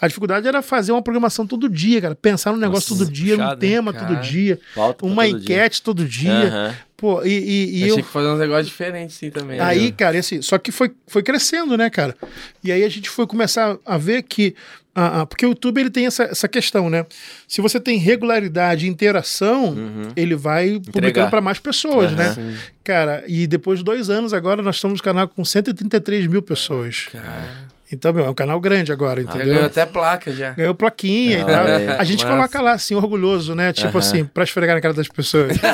[0.00, 2.14] A dificuldade era fazer uma programação todo dia, cara.
[2.16, 4.06] Pensar no negócio Nossa, todo dia, puxado, num tema cara.
[4.06, 5.84] todo dia, Volta uma todo enquete dia.
[5.84, 6.32] todo dia.
[6.32, 6.74] Uhum.
[6.96, 7.94] Pô, e, e, e eu.
[7.94, 9.58] Tinha que fazer uns negócios diferentes, sim, também.
[9.58, 9.94] Aí, né?
[9.96, 12.16] cara, assim, só que foi, foi crescendo, né, cara?
[12.62, 14.54] E aí a gente foi começar a ver que
[14.94, 17.06] ah, ah, porque o YouTube ele tem essa, essa questão, né?
[17.48, 20.12] Se você tem regularidade e interação, uhum.
[20.14, 20.92] ele vai Entregar.
[20.92, 22.16] publicando para mais pessoas, uhum.
[22.18, 22.34] né?
[22.34, 22.56] Sim.
[22.84, 27.08] Cara, e depois de dois anos agora nós estamos no canal com 133 mil pessoas.
[27.10, 27.72] Cara.
[27.90, 29.46] Então, meu, é um canal grande agora, ah, entendeu?
[29.46, 30.52] ganhou até placa já.
[30.52, 31.66] Ganhou plaquinha e tal.
[31.68, 33.70] É, a gente coloca lá, assim, orgulhoso, né?
[33.72, 33.98] Tipo uhum.
[33.98, 35.56] assim, pra esfregar na cara das pessoas.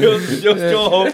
[0.00, 1.08] Meu Deus, que horror.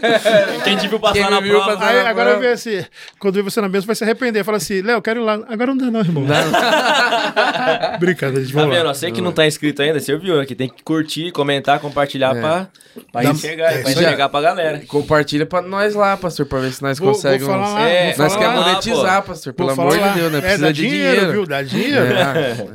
[0.65, 1.77] Quem te viu passar Quem na viu prova.
[1.77, 2.85] Passar Aí, na agora eu ver assim,
[3.19, 4.45] quando ver você na mesa, vai se arrepender.
[4.45, 5.35] Fala assim, Léo, quero ir lá.
[5.49, 6.25] Agora não dá não, irmão.
[6.25, 6.37] Não.
[7.99, 8.55] Brincadeira, gente.
[8.55, 8.89] Tá vendo?
[8.89, 12.41] Você que não tá inscrito ainda, você viu aqui, tem que curtir, comentar, compartilhar é.
[12.41, 12.69] pra,
[13.13, 14.83] pra Dá, enxergar, é, pra enxergar pra galera.
[14.87, 17.49] Compartilha pra nós lá, pastor, pra ver se nós conseguimos.
[17.81, 20.41] É, nós queremos monetizar, pastor, pelo amor de Deus, né?
[20.41, 21.33] Precisa de dinheiro.
[21.33, 21.47] Viu?
[21.47, 22.07] Dá dinheiro.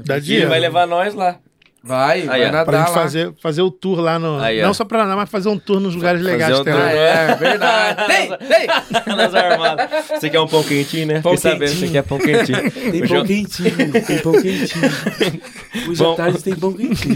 [0.06, 0.50] Dá dinheiro.
[0.50, 1.38] Vai levar nós lá.
[1.84, 4.40] Vai, aí, vai nadar pra gente fazer, fazer o tour lá no.
[4.40, 6.80] Aí, não só pra nadar, mas fazer um tour nos lugares fazer legais um também.
[6.80, 8.06] Ah, é, verdade.
[8.08, 9.16] tem, tem!
[9.16, 9.90] Nas armadas.
[10.08, 11.22] Você quer um pão quentinho, né?
[11.22, 12.72] Pão Fiquei sabendo que você quer pão quentinho.
[12.92, 14.92] Tem pão quentinho, tem pão quentinho.
[15.90, 17.16] Os jantares tem pão quentinho.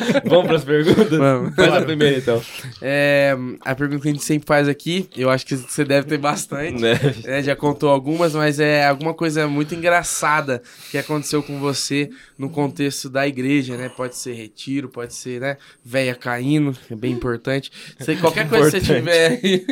[0.24, 1.18] Vamos pras perguntas?
[1.18, 1.54] Vamos.
[1.54, 2.42] Faz a primeira, então.
[2.80, 6.18] É, a pergunta que a gente sempre faz aqui, eu acho que você deve ter
[6.18, 6.80] bastante.
[6.80, 6.92] Né?
[7.24, 12.50] É, já contou algumas, mas é alguma coisa muito engraçada que aconteceu com você no
[12.50, 13.88] contexto da igreja, né?
[13.88, 15.56] Pode ser retiro, pode ser, né?
[15.84, 17.70] Véia caindo, é bem importante.
[18.00, 19.66] Sei, qualquer coisa que você tiver aí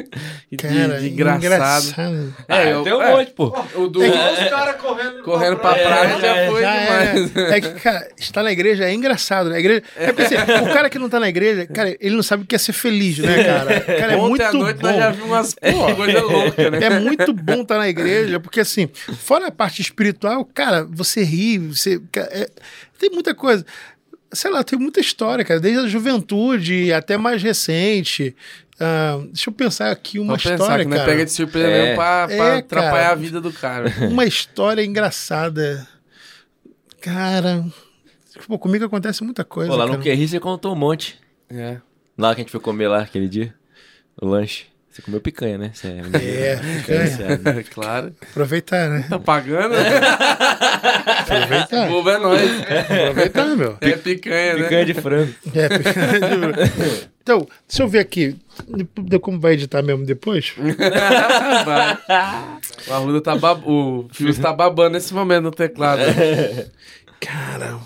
[0.50, 1.44] de, Cara, de engraçado.
[1.44, 2.34] engraçado.
[2.48, 3.52] É, ah, eu, tem um é, monte, pô.
[3.74, 7.36] O do, é, os caras correndo, correndo pra praia, praia já foi já demais.
[7.36, 9.56] É, é que, cara, estar na igreja é engraçado, né?
[9.56, 12.22] A igreja, é porque, assim, o cara que não tá na igreja, cara, ele não
[12.22, 13.80] sabe o que é ser feliz, né, cara?
[13.80, 14.88] Cara, é Ontem muito à noite bom.
[14.88, 15.54] nós já vimos umas
[15.96, 16.78] coisas loucas, né?
[16.82, 18.88] É muito bom estar na igreja, porque assim,
[19.18, 22.00] fora a parte espiritual, cara, você ri, você.
[22.16, 22.50] É,
[22.98, 23.64] tem muita coisa
[24.32, 28.34] sei lá, tem muita história, cara, desde a juventude até mais recente.
[28.76, 31.04] Uh, deixa eu pensar aqui uma história, pensar, que cara.
[31.04, 31.82] pega de surpresa é.
[31.82, 33.92] mesmo pra, pra é, atrapalhar cara, a vida do cara.
[34.08, 35.86] Uma história engraçada.
[37.00, 37.64] Cara,
[38.46, 39.70] pô, comigo acontece muita coisa.
[39.70, 39.96] Pô, lá cara.
[39.96, 41.18] no QRI você contou um monte.
[41.48, 41.78] É.
[42.16, 43.54] Lá que a gente foi comer lá aquele dia,
[44.20, 44.70] o lanche.
[44.90, 45.70] Você comeu picanha, né?
[45.72, 47.64] Você é, é picanha.
[47.72, 48.12] claro.
[48.20, 49.06] Aproveitar, né?
[49.08, 49.74] Tá pagando?
[51.20, 51.88] Aproveitar.
[51.90, 52.50] O é nóis.
[52.60, 53.78] Aproveitar, meu.
[53.80, 54.62] É picanha, né?
[54.64, 55.32] Picanha de frango.
[55.54, 57.08] É, picanha de frango.
[57.22, 58.36] Então, deixa eu ver aqui.
[59.22, 60.52] Como vai editar mesmo depois?
[61.64, 61.98] vai.
[62.88, 63.62] O Arruda tá bab...
[63.64, 66.02] O Fio tá babando nesse momento no teclado.
[67.20, 67.78] Cara.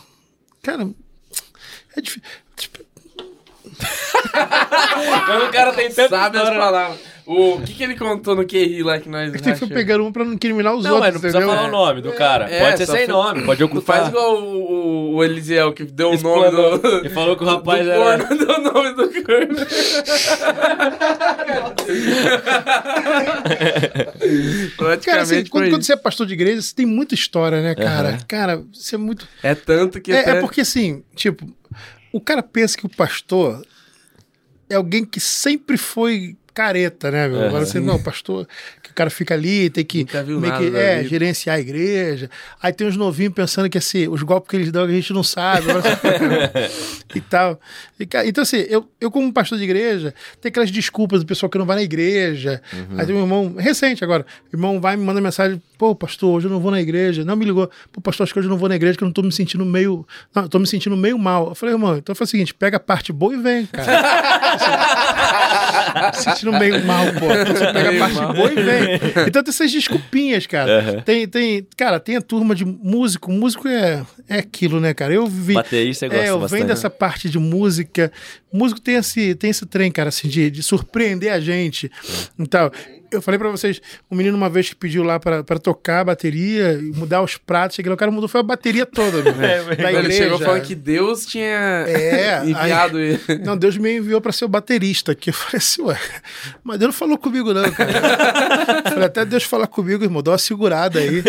[0.65, 0.89] Cara.
[1.95, 2.23] É difícil.
[5.27, 7.14] Quando o cara tem tanto Sabe as palavras.
[7.27, 9.33] O que, que ele contou no QRI lá que nós.
[9.33, 10.93] É que foi pegando um pra não incriminar os não, outros.
[10.93, 12.51] Não, mas não precisa falar o nome do cara.
[12.51, 13.97] É, pode ser sem nome, pode ocultar.
[13.97, 16.87] Faz igual o, o, o Elisiel que deu o nome do.
[16.99, 18.19] Ele falou que o rapaz era.
[18.19, 19.57] Corno, deu o nome do corno.
[25.03, 28.11] cara, assim, quando, quando, você é pastor de igreja, você tem muita história, né, cara?
[28.11, 28.19] Uhum.
[28.29, 29.27] Cara, você é muito.
[29.43, 30.13] É tanto que.
[30.13, 30.33] É, até...
[30.33, 31.51] é porque assim, tipo,
[32.13, 33.67] o cara pensa que o pastor
[34.69, 37.43] é alguém que sempre foi careta, né, meu?
[37.43, 38.47] Agora você, não, pastor,
[38.81, 42.31] que o cara fica ali, tem que que é, gerenciar a igreja.
[42.63, 45.25] Aí tem os novinhos pensando que assim, os golpes que eles dão a gente não
[45.25, 45.67] sabe.
[47.15, 47.61] e tal.
[48.25, 51.67] Então, assim, eu, eu, como pastor de igreja, tem aquelas desculpas do pessoal que não
[51.67, 52.63] vai na igreja.
[52.73, 52.99] Uhum.
[53.01, 56.47] Aí tem um irmão, recente agora, o irmão vai me manda mensagem, pô, pastor, hoje
[56.47, 57.27] eu não vou na igreja.
[57.27, 59.07] Não me ligou, pô, pastor, acho que hoje eu não vou na igreja, que eu
[59.07, 60.07] não tô me sentindo meio.
[60.35, 61.49] Não, tô me sentindo meio mal.
[61.49, 63.85] Eu falei, irmão, então faz o seguinte, pega a parte boa e vem, cara.
[66.09, 67.27] assim, sentindo meio mal, pô.
[67.27, 68.33] Então você pega a parte mal.
[68.33, 68.95] boa e vem.
[69.27, 70.95] Então tem essas desculpinhas, cara.
[70.95, 71.03] Uhum.
[71.03, 73.31] Tem, tem, cara, tem a turma de músico.
[73.31, 75.13] Músico é, é aquilo, né, cara?
[75.13, 75.53] Eu vi.
[75.53, 78.11] Baterista, você gosta é, eu venho dessa parte de música.
[78.51, 81.93] Músico tem esse, tem esse trem, cara, assim, de, de surpreender a gente.
[82.39, 82.71] Então,
[83.11, 86.81] eu falei para vocês, um menino uma vez que pediu lá para tocar a bateria,
[86.95, 89.59] mudar os pratos, lá, o cara mudou, foi a bateria toda, né?
[89.73, 89.99] é, da igreja.
[89.99, 93.45] Ele chegou falando que Deus tinha é, enviado aí, ele.
[93.45, 95.31] Não, Deus me enviou para ser o baterista aqui.
[95.31, 95.99] Eu falei assim, ué,
[96.63, 97.93] mas Deus não falou comigo não, cara.
[98.91, 101.23] falei, até Deus falar comigo, irmão, dá uma segurada aí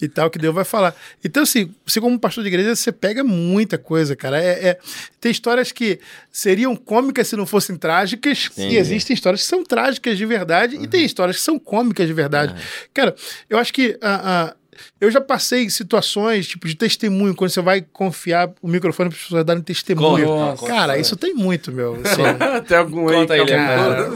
[0.00, 0.94] e tal, que Deus vai falar.
[1.24, 4.42] Então, assim, você como pastor de igreja, você pega muita coisa, cara.
[4.42, 4.78] É, é
[5.20, 5.98] tem histórias que
[6.30, 8.68] seriam cômicas se não fossem trágicas, Sim.
[8.68, 10.84] e existem histórias que são trágicas de verdade, uhum.
[10.84, 12.52] e tem histórias que são cômicas de verdade.
[12.52, 12.88] Uhum.
[12.94, 13.14] Cara,
[13.48, 14.54] eu acho que a,
[15.00, 19.22] eu já passei situações, tipo, de testemunho, quando você vai confiar o microfone para as
[19.22, 20.26] pessoas darem testemunho.
[20.26, 21.98] Nossa, cara, isso tem muito, meu.
[22.04, 22.22] Assim,
[22.66, 24.10] tem algum Conta aí, cara,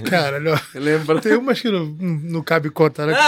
[0.08, 1.20] cara, Lembra?
[1.20, 3.06] tem umas que não, não cabe contar.
[3.06, 3.16] Né?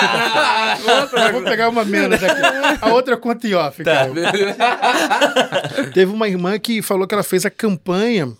[0.88, 1.30] Ah, tá...
[1.32, 2.40] Vou pegar uma menos aqui.
[2.80, 4.06] A outra conta em off, tá.
[4.06, 5.90] cara.
[5.92, 8.32] Teve uma irmã que falou que ela fez a campanha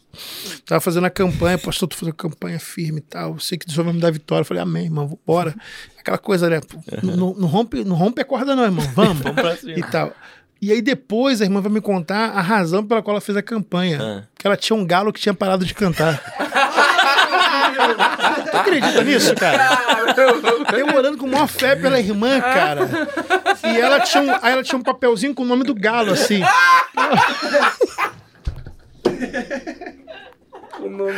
[0.65, 3.39] Tava fazendo a campanha, pastor, tô fazendo a campanha firme e tal.
[3.39, 4.43] Sei que Deus vai me dar vitória.
[4.43, 5.55] Eu falei, amém, irmão, bora.
[5.99, 6.61] Aquela coisa, né?
[7.03, 8.87] Não, não, rompe, não rompe a corda, não, irmão.
[8.95, 9.23] Vamos.
[9.23, 9.79] Vamos pra cima.
[9.79, 10.13] E tal.
[10.61, 13.43] E aí depois a irmã vai me contar a razão pela qual ela fez a
[13.43, 13.99] campanha.
[14.03, 14.23] Ah.
[14.37, 16.21] Que ela tinha um galo que tinha parado de cantar.
[18.51, 19.89] tu acredita nisso, cara?
[20.77, 22.89] Eu orando com maior fé pela irmã, cara.
[23.65, 26.43] E ela tinha um, aí ela tinha um papelzinho com o nome do galo, assim.
[30.81, 31.13] O nome.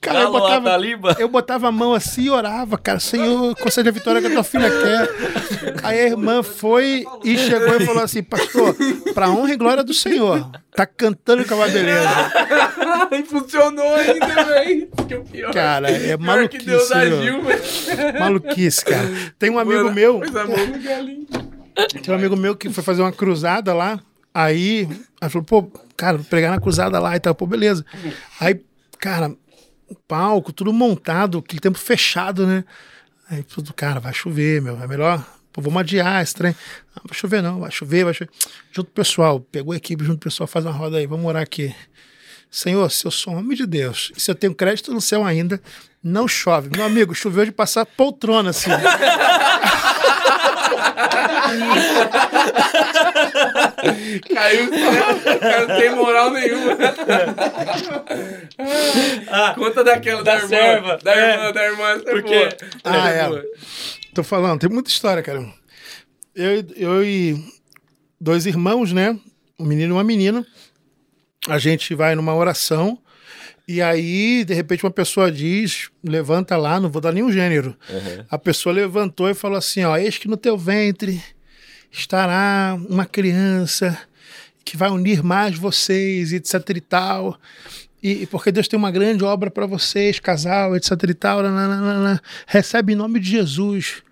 [0.00, 0.78] Cara, eu botava,
[1.18, 3.00] eu botava a mão assim e orava, cara.
[3.00, 5.80] Senhor, concede a vitória que a tua filha quer.
[5.82, 8.76] Aí a irmã foi e chegou e falou assim: Pastor,
[9.14, 12.32] pra honra e glória do Senhor, tá cantando com a beleza.
[13.12, 14.88] e funcionou ainda, velho.
[15.52, 16.58] Cara, é maluquice.
[16.58, 17.42] Que Deus agiu,
[18.20, 19.08] maluquice, cara.
[19.38, 20.20] Tem um amigo Mano, meu.
[22.02, 23.98] Tem um amigo meu que foi fazer uma cruzada lá.
[24.34, 24.88] Aí,
[25.20, 25.62] ela falou, pô,
[25.96, 27.34] cara, vou pregar na cruzada lá e tal.
[27.34, 27.86] Pô, beleza.
[28.40, 28.60] Aí,
[28.98, 29.32] cara,
[30.08, 32.64] palco, tudo montado, aquele tempo fechado, né?
[33.30, 35.24] Aí, tudo, cara, vai chover, meu, é melhor.
[35.52, 36.54] Pô, vamos adiar esse trem.
[36.96, 38.30] Não, vai chover não, vai chover, vai chover.
[38.72, 41.72] Junto pessoal, pegou a equipe, junto pessoal, faz uma roda aí, vamos orar aqui.
[42.54, 45.60] Senhor, se eu sou homem de Deus, se eu tenho crédito no céu ainda,
[46.00, 46.70] não chove.
[46.70, 48.70] Meu amigo, choveu de passar poltrona assim.
[54.32, 54.70] Caiu,
[55.40, 56.78] cara, não tem moral nenhuma.
[59.28, 60.98] Ah, Conta daquela da, da irmã, serva.
[61.02, 61.98] Da é, irmã, da irmã.
[62.08, 62.34] Porque...
[62.34, 63.42] É ah, é.
[64.14, 65.44] Tô falando, tem muita história, cara.
[66.36, 67.36] Eu, eu e
[68.20, 69.18] dois irmãos, né?
[69.58, 70.46] Um menino e uma menina.
[71.48, 72.98] A gente vai numa oração
[73.66, 77.74] e aí, de repente, uma pessoa diz, levanta lá, não vou dar nenhum gênero.
[77.88, 78.24] Uhum.
[78.30, 81.22] A pessoa levantou e falou assim: ó, eis que no teu ventre
[81.90, 83.98] estará uma criança
[84.64, 87.38] que vai unir mais vocês, etc e tal.
[88.02, 91.42] E, porque Deus tem uma grande obra para vocês, casal, etc e tal.
[91.42, 92.22] Nananana.
[92.46, 94.02] Recebe em nome de Jesus.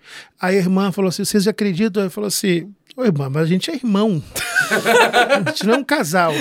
[0.41, 2.01] A irmã falou assim: vocês acreditam?
[2.01, 4.21] Ele falou assim: Oi, irmã, mas a gente é irmão.
[4.69, 6.31] a gente não é um casal.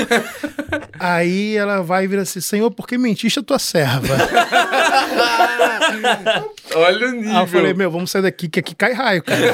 [0.98, 4.14] Aí ela vai e vira assim: Senhor, por que mentiste a tua serva?
[6.74, 7.30] Olha o nível.
[7.30, 9.42] Aí eu falei: Meu, vamos sair daqui, que aqui cai raio, cara.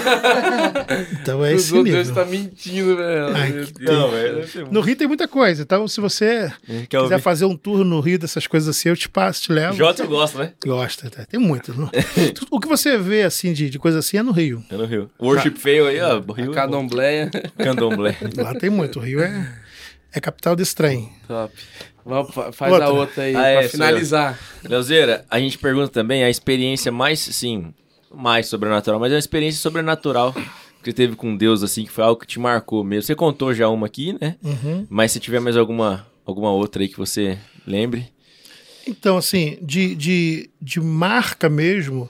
[1.21, 1.93] Então é esse nível.
[2.03, 3.69] Deus tá mentindo, velho.
[3.81, 4.69] Não, velho.
[4.71, 5.63] No Rio tem muita coisa.
[5.63, 6.51] Então, se você
[6.89, 7.21] quiser ouvir?
[7.21, 9.77] fazer um tour no Rio dessas coisas assim, eu te passo, te levo.
[9.77, 10.53] Jota gosta, né?
[10.65, 11.25] Gosta, tá.
[11.27, 11.73] tem muito.
[12.51, 14.65] o que você vê, assim, de, de coisa assim é no Rio.
[14.71, 15.11] É no Rio.
[15.21, 15.61] Worship tá.
[15.61, 16.21] Fail aí, ó.
[16.33, 16.53] Rio.
[16.89, 17.31] Candomblé.
[17.57, 18.17] Candomblé.
[18.37, 18.99] Lá tem muito.
[18.99, 19.55] O Rio é,
[20.13, 21.13] é capital desse trem.
[21.27, 21.55] Top.
[22.05, 22.87] Vamos, faz outra.
[22.87, 24.39] a outra aí, ah, pra é, finalizar.
[24.65, 27.75] Leozeira, a gente pergunta também a experiência mais, sim,
[28.11, 30.35] mais sobrenatural, mas é uma experiência sobrenatural
[30.83, 33.03] que teve com Deus, assim, que foi algo que te marcou mesmo.
[33.03, 34.37] Você contou já uma aqui, né?
[34.43, 34.87] Uhum.
[34.89, 38.09] Mas se tiver mais alguma, alguma outra aí que você lembre.
[38.87, 42.09] Então, assim, de, de, de marca mesmo,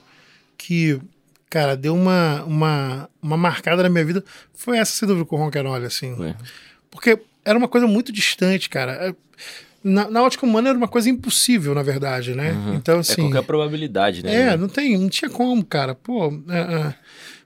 [0.57, 0.97] que
[1.49, 4.23] cara, deu uma, uma, uma marcada na minha vida.
[4.53, 6.15] Foi essa, sem dúvida, com o Ronquerolli, assim.
[6.23, 6.35] É.
[6.91, 8.93] Porque era uma coisa muito distante, cara.
[8.93, 9.15] É,
[9.83, 12.51] na, na ótica humana era uma coisa impossível, na verdade, né?
[12.51, 12.75] Uhum.
[12.75, 13.13] Então, é assim...
[13.13, 14.33] É qualquer probabilidade, né?
[14.33, 15.95] É, não, tem, não tinha como, cara.
[15.95, 16.95] Pô, é, é,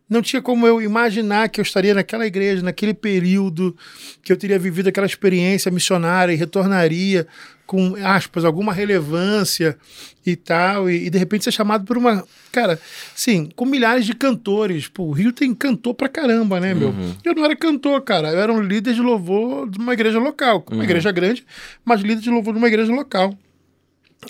[0.09, 3.75] não tinha como eu imaginar que eu estaria naquela igreja, naquele período,
[4.21, 7.27] que eu teria vivido aquela experiência missionária e retornaria
[7.65, 9.77] com, aspas, alguma relevância
[10.25, 12.23] e tal, e, e, de repente ser chamado por uma.
[12.51, 12.79] Cara,
[13.15, 14.87] sim, com milhares de cantores.
[14.87, 16.89] Pô, o Rio tem cantor pra caramba, né, meu?
[16.89, 17.15] Uhum.
[17.23, 18.31] Eu não era cantor, cara.
[18.31, 20.83] Eu era um líder de louvor de uma igreja local, uma uhum.
[20.83, 21.45] igreja grande,
[21.83, 23.35] mas líder de louvor de uma igreja local.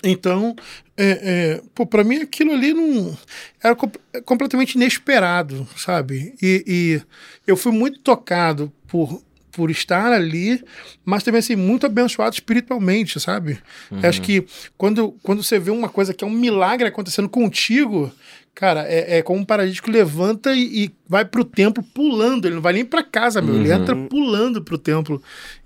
[0.02, 0.54] Então,
[0.96, 3.16] é, é, pô, pra mim aquilo ali não.
[3.62, 3.76] Era
[4.24, 6.34] completamente inesperado, sabe?
[6.42, 7.02] E, e
[7.46, 9.22] eu fui muito tocado por
[9.54, 10.62] por estar ali,
[11.04, 13.58] mas também assim, muito abençoado espiritualmente, sabe?
[13.88, 14.00] Uhum.
[14.02, 14.44] Acho que
[14.76, 18.12] quando, quando você vê uma coisa que é um milagre acontecendo contigo,
[18.54, 22.46] Cara, é, é como um paralítico levanta e, e vai pro templo pulando.
[22.46, 23.52] Ele não vai nem para casa, meu.
[23.52, 23.60] Uhum.
[23.60, 25.20] Ele entra pulando pro templo.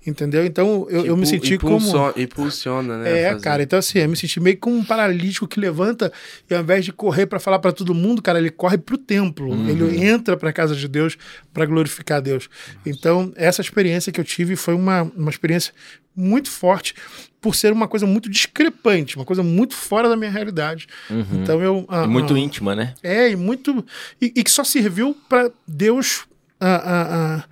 [0.05, 0.43] Entendeu?
[0.43, 2.13] Então eu, eu me senti impulso, como.
[2.17, 3.21] Impulsiona, né?
[3.21, 3.61] É, cara.
[3.61, 6.11] Então, assim, eu me senti meio como um paralítico que levanta
[6.49, 9.51] e ao invés de correr para falar para todo mundo, cara, ele corre pro templo.
[9.51, 9.69] Uhum.
[9.69, 11.15] Ele entra pra casa de Deus
[11.53, 12.49] para glorificar Deus.
[12.83, 15.73] Então, essa experiência que eu tive foi uma, uma experiência
[16.19, 16.93] muito forte
[17.41, 20.87] por ser uma coisa muito discrepante, uma coisa muito fora da minha realidade.
[21.09, 21.25] Uhum.
[21.41, 22.93] Então eu ah, muito ah, íntima, né?
[23.01, 23.85] É e muito
[24.21, 26.25] e, e que só serviu para Deus
[26.59, 27.43] ah, ah,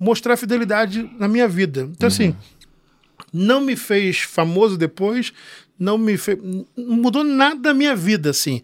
[0.00, 1.88] mostrar a fidelidade na minha vida.
[1.92, 2.36] Então assim, uhum.
[2.38, 5.34] assim, não me fez famoso depois,
[5.78, 6.38] não me fez,
[6.74, 8.62] não mudou nada da minha vida assim,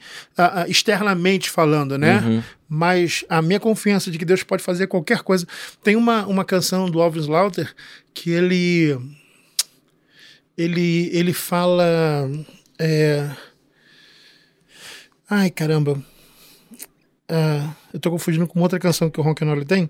[0.67, 2.21] externamente falando, né?
[2.21, 2.43] Uhum.
[2.67, 5.47] Mas a minha confiança de que Deus pode fazer qualquer coisa.
[5.83, 7.75] Tem uma, uma canção do Alves Lauter
[8.15, 8.99] que ele
[10.57, 12.29] ele, ele fala.
[12.79, 13.31] É...
[15.29, 16.03] Ai, caramba.
[17.31, 19.89] Uh, eu tô confundindo com outra canção que o Ron Canoli tem,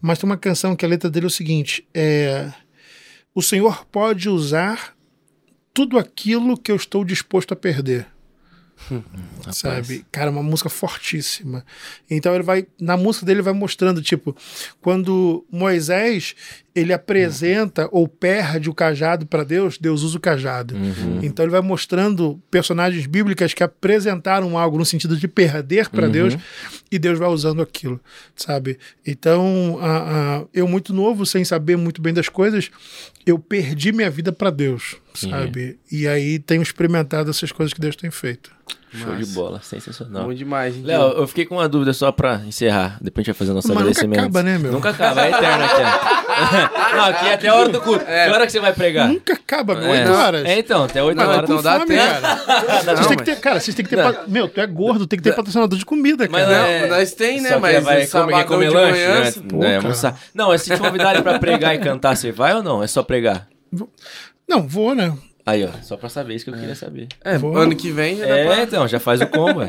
[0.00, 2.52] mas tem uma canção que a letra dele é o seguinte: é,
[3.34, 4.94] O Senhor pode usar
[5.72, 8.06] tudo aquilo que eu estou disposto a perder.
[8.90, 9.02] Hum,
[9.52, 10.04] sabe?
[10.10, 11.64] Cara, uma música fortíssima.
[12.10, 14.36] Então ele vai, na música dele vai mostrando, tipo,
[14.80, 16.34] quando Moisés
[16.74, 17.90] ele apresenta uhum.
[17.92, 20.74] ou perde o cajado para Deus, Deus usa o cajado.
[20.74, 21.20] Uhum.
[21.22, 26.12] Então ele vai mostrando personagens bíblicas que apresentaram algo no sentido de perder para uhum.
[26.12, 26.36] Deus
[26.90, 28.00] e Deus vai usando aquilo,
[28.34, 28.78] sabe?
[29.06, 32.70] Então, a, a, eu muito novo, sem saber muito bem das coisas,
[33.26, 35.78] eu perdi minha vida para Deus, sabe?
[35.90, 38.50] E aí tenho experimentado essas coisas que Deus tem feito.
[38.94, 40.24] Show de bola, sensacional.
[40.24, 42.98] Bom demais, Léo, eu fiquei com uma dúvida só pra encerrar.
[43.00, 44.20] Depois a gente vai fazer nosso Mas agradecimento.
[44.20, 44.72] Nunca acaba, né, meu?
[44.72, 45.82] Nunca acaba, é eterno aqui.
[46.94, 48.04] Não, aqui é até a hora do culto.
[48.06, 48.26] É.
[48.26, 49.08] Que hora que você vai pregar?
[49.08, 49.88] Nunca acaba, meu.
[49.88, 50.10] 8 é.
[50.10, 50.44] horas.
[50.44, 51.48] É, então, até 8 horas.
[51.48, 52.20] Não, dá fome, cara.
[52.84, 54.02] Não, vocês têm que ter, cara, vocês têm que ter.
[54.02, 54.28] Pat...
[54.28, 56.46] Meu, tu é gordo, tem que ter patrocinador de comida, cara.
[56.46, 56.86] Mas é...
[56.86, 57.48] nós tem, né?
[57.50, 59.32] Só mas vai comer, comer lanche, manhã, né?
[59.48, 60.20] Pô, é, almoçar.
[60.34, 62.82] Não, se te convidarem pra pregar e cantar, você vai ou não?
[62.82, 63.48] É só pregar?
[64.46, 65.16] Não, vou, né?
[65.44, 67.08] Aí, ó, só pra saber isso que eu queria saber.
[67.24, 68.62] É, ano que vem já É, pra...
[68.62, 69.68] então, já faz o combo, é.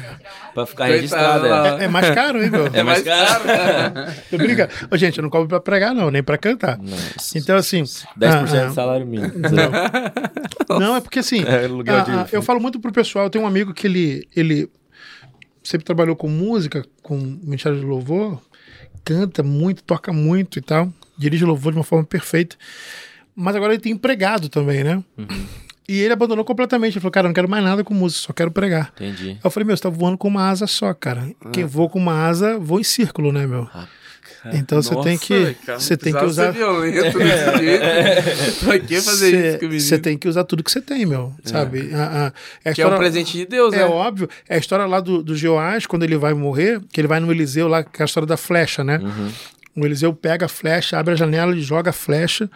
[0.52, 1.46] pra ficar registrado.
[1.46, 1.84] É.
[1.84, 1.88] é.
[1.88, 2.66] mais caro, hein, meu?
[2.66, 3.44] É mais caro.
[4.30, 4.70] Tô brincando.
[4.90, 6.76] Ô, gente, eu não cobro pra pregar, não, nem pra cantar.
[6.76, 7.38] Nossa.
[7.38, 7.82] Então, assim...
[7.82, 9.32] 10% ah, ah, salário mínimo.
[10.68, 13.44] Não, não é porque, assim, é, ah, ah, eu falo muito pro pessoal, eu tenho
[13.44, 14.68] um amigo que ele, ele
[15.64, 18.38] sempre trabalhou com música, com Ministério de Louvor,
[19.02, 22.56] canta muito, toca muito e tal, dirige louvor de uma forma perfeita.
[23.36, 25.02] Mas agora ele tem empregado também, né?
[25.18, 25.46] Uhum.
[25.88, 26.94] E ele abandonou completamente.
[26.94, 28.92] Ele falou, cara, não quero mais nada com música, só quero pregar.
[28.96, 29.38] Entendi.
[29.42, 31.30] Eu falei, meu, você tá voando com uma asa só, cara.
[31.40, 31.50] Ah.
[31.50, 33.68] Quem voa com uma asa, voa em círculo, né, meu?
[33.72, 33.86] Ah.
[34.52, 38.64] Então você tem que cara, você tem que usar violento desse jeito.
[38.64, 39.80] pra que fazer cê, isso comigo?
[39.80, 41.48] Você tem que usar tudo que você tem, meu, é.
[41.48, 41.92] sabe?
[41.92, 42.32] A, a, a
[42.62, 43.82] que história, é um presente de Deus, é né?
[43.82, 44.28] É óbvio.
[44.48, 47.30] É a história lá do, do Joás, quando ele vai morrer, que ele vai no
[47.30, 48.98] Eliseu lá, que é a história da flecha, né?
[49.02, 49.32] Uhum.
[49.76, 52.48] O Eliseu pega a flecha, abre a janela e joga a flecha.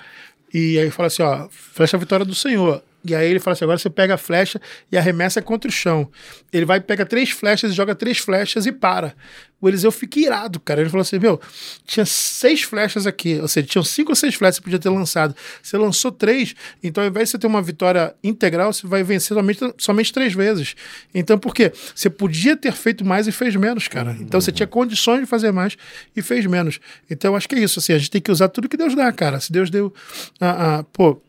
[0.53, 2.83] E aí fala assim, ó, flecha é a vitória do Senhor.
[3.05, 6.11] E aí ele fala assim: agora você pega a flecha e arremessa contra o chão.
[6.53, 9.15] Ele vai, pega três flechas e joga três flechas e para.
[9.61, 10.81] O Eliseu fica irado, cara.
[10.81, 11.41] Ele falou assim: meu,
[11.87, 13.39] tinha seis flechas aqui.
[13.41, 15.35] Ou seja, tinham cinco ou seis flechas que você podia ter lançado.
[15.62, 19.35] Você lançou três, então ao invés de você ter uma vitória integral, você vai vencer
[19.35, 20.75] somente, somente três vezes.
[21.15, 21.73] Então por quê?
[21.95, 24.17] Você podia ter feito mais e fez menos, cara.
[24.20, 25.77] Então você tinha condições de fazer mais
[26.15, 26.81] e fez menos.
[27.11, 27.79] Então eu acho que é isso.
[27.79, 29.41] Assim, a gente tem que usar tudo que Deus dá, cara.
[29.41, 29.93] Se Deus deu.
[30.41, 31.20] Ah, ah, pô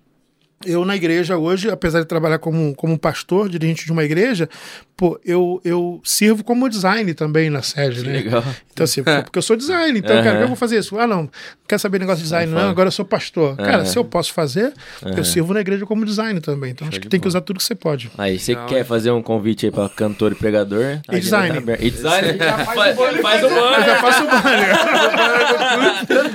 [0.65, 4.49] eu na igreja hoje, apesar de trabalhar como, como pastor, dirigente de uma igreja,
[4.95, 8.13] pô, eu, eu sirvo como design também na sede, né?
[8.13, 8.43] Legal.
[8.71, 10.23] Então, assim, porque eu sou design, então, uhum.
[10.23, 10.97] cara, eu vou fazer isso.
[10.97, 11.29] Ah, não, não
[11.67, 13.51] quer saber negócio de design, não, agora eu sou pastor.
[13.51, 13.55] Uhum.
[13.57, 14.73] Cara, se eu posso fazer,
[15.03, 15.13] uhum.
[15.17, 16.71] eu sirvo na igreja como design também.
[16.71, 18.11] Então, Show acho que tem que usar tudo que você pode.
[18.17, 18.83] Aí, você não, quer é.
[18.83, 20.99] fazer um convite aí pra cantor e pregador?
[21.11, 21.61] E design.
[21.61, 22.37] Tá e design?
[22.37, 23.21] já faz, o banner.
[23.21, 23.85] Faz o banner.
[23.85, 24.71] Já faço o banner.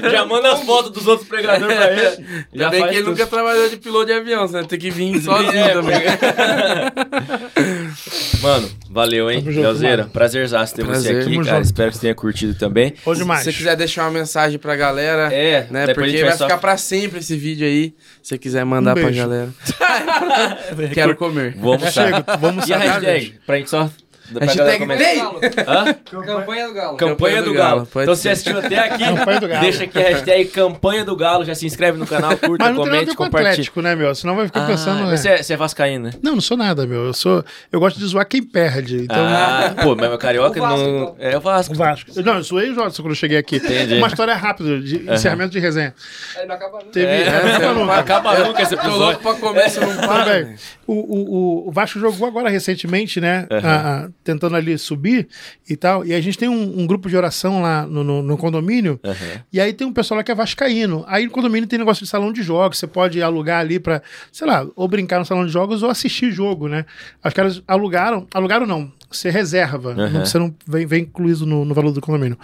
[0.10, 2.26] já manda as fotos dos outros pregadores pra ele.
[2.52, 4.64] Já bem que ele nunca trabalhou de piloto de avião, né?
[4.64, 6.00] Tem que vir sozinho é, também.
[8.42, 9.40] Mano, valeu, hein?
[9.40, 11.56] Leozeira, prazerzaço ter Prazer, você aqui, cara.
[11.56, 11.66] Junto.
[11.66, 12.94] Espero que você tenha curtido também.
[13.04, 13.40] Ou demais.
[13.40, 15.92] Se você quiser deixar uma mensagem pra galera, é, né?
[15.94, 17.94] Porque vai, ficar pra sempre esse vídeo aí.
[18.22, 19.48] Se você quiser mandar um pra galera.
[20.92, 21.56] Quero comer.
[21.58, 23.34] Vamos, Chega, vamos E a hashtag?
[23.46, 23.90] Pra gente só
[24.40, 25.18] Hashtag tem!
[26.24, 26.96] Campanha do Galo.
[26.96, 27.88] Campanha do Galo.
[27.88, 29.04] Então você assistiu até aqui,
[29.60, 32.84] deixa aqui a hashtag Campanha do Galo, já se inscreve no canal, curta, Mas não
[32.84, 33.52] comente, compartilha.
[33.52, 34.14] Atlético, né, meu?
[34.14, 35.04] Senão vai ficar ah, pensando...
[35.06, 35.16] Né?
[35.16, 36.10] você é, é vascaíno, né?
[36.22, 37.06] Não, não sou nada, meu.
[37.06, 37.44] Eu sou...
[37.70, 39.04] Eu gosto de zoar quem perde.
[39.04, 39.16] Então...
[39.18, 41.02] Ah, pô, mas meu carioca Vasco, não...
[41.02, 41.16] Então.
[41.18, 41.74] É o Vasco.
[41.74, 42.10] O Vasco.
[42.22, 43.56] Não, eu zoei o Jota quando eu cheguei aqui.
[43.56, 43.94] Entendi.
[43.94, 45.14] Uma história rápida, de uhum.
[45.14, 45.94] encerramento de resenha.
[46.36, 46.90] Aí não acaba nunca.
[46.92, 47.06] Teve...
[47.06, 47.94] É, é, acaba nunca.
[47.94, 48.98] Acaba nunca esse episódio.
[48.98, 50.54] Tô louco pra comer, você não para.
[50.86, 53.46] O, o, o Vasco jogou agora recentemente, né?
[53.50, 54.12] Uhum.
[54.26, 55.28] Tentando ali subir
[55.70, 56.04] e tal.
[56.04, 58.98] E a gente tem um, um grupo de oração lá no, no, no condomínio.
[59.04, 59.40] Uhum.
[59.52, 61.04] E aí tem um pessoal lá que é vascaíno.
[61.06, 62.78] Aí no condomínio tem negócio de salão de jogos.
[62.78, 66.32] Você pode alugar ali para, sei lá, ou brincar no salão de jogos ou assistir
[66.32, 66.84] jogo, né?
[67.24, 70.24] Os caras alugaram, alugaram não, você reserva, uhum.
[70.24, 72.36] você não vem, vem incluído no, no, valor do condomínio.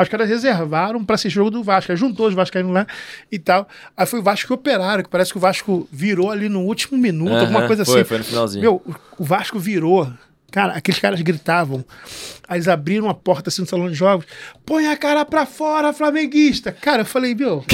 [0.00, 2.86] Os caras reservaram para assistir jogo do Vasco, aí juntou os vascaínos lá
[3.30, 3.68] e tal.
[3.96, 6.96] Aí foi o Vasco que operaram, que parece que o Vasco virou ali no último
[6.96, 7.40] minuto, uhum.
[7.40, 8.08] alguma coisa foi, assim.
[8.08, 8.62] Foi no finalzinho.
[8.62, 8.82] Meu,
[9.18, 10.08] o Vasco virou
[10.54, 11.84] Cara, aqueles caras gritavam.
[12.46, 14.24] Aí eles abriram a porta assim no salão de jogos.
[14.64, 16.70] Põe a cara pra fora, flamenguista.
[16.70, 17.64] Cara, eu falei, meu.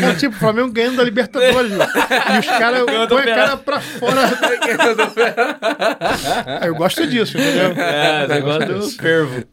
[0.00, 1.86] cara, tipo, o Flamengo ganhando da Libertadores, meu.
[1.86, 4.22] E os caras põem a cara pra fora.
[6.66, 7.70] eu gosto disso, entendeu?
[7.76, 9.44] É, você gosta do fervo.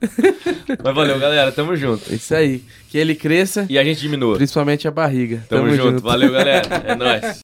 [0.84, 1.51] Mas valeu, galera.
[1.51, 2.11] Tamo junto.
[2.11, 2.64] É isso aí.
[2.90, 3.67] Que ele cresça.
[3.69, 4.38] E a gente diminua.
[4.38, 5.43] Principalmente a barriga.
[5.48, 5.90] Tamo, Tamo junto.
[5.92, 6.01] junto.
[6.01, 6.64] Valeu, galera.
[6.85, 7.22] É nóis.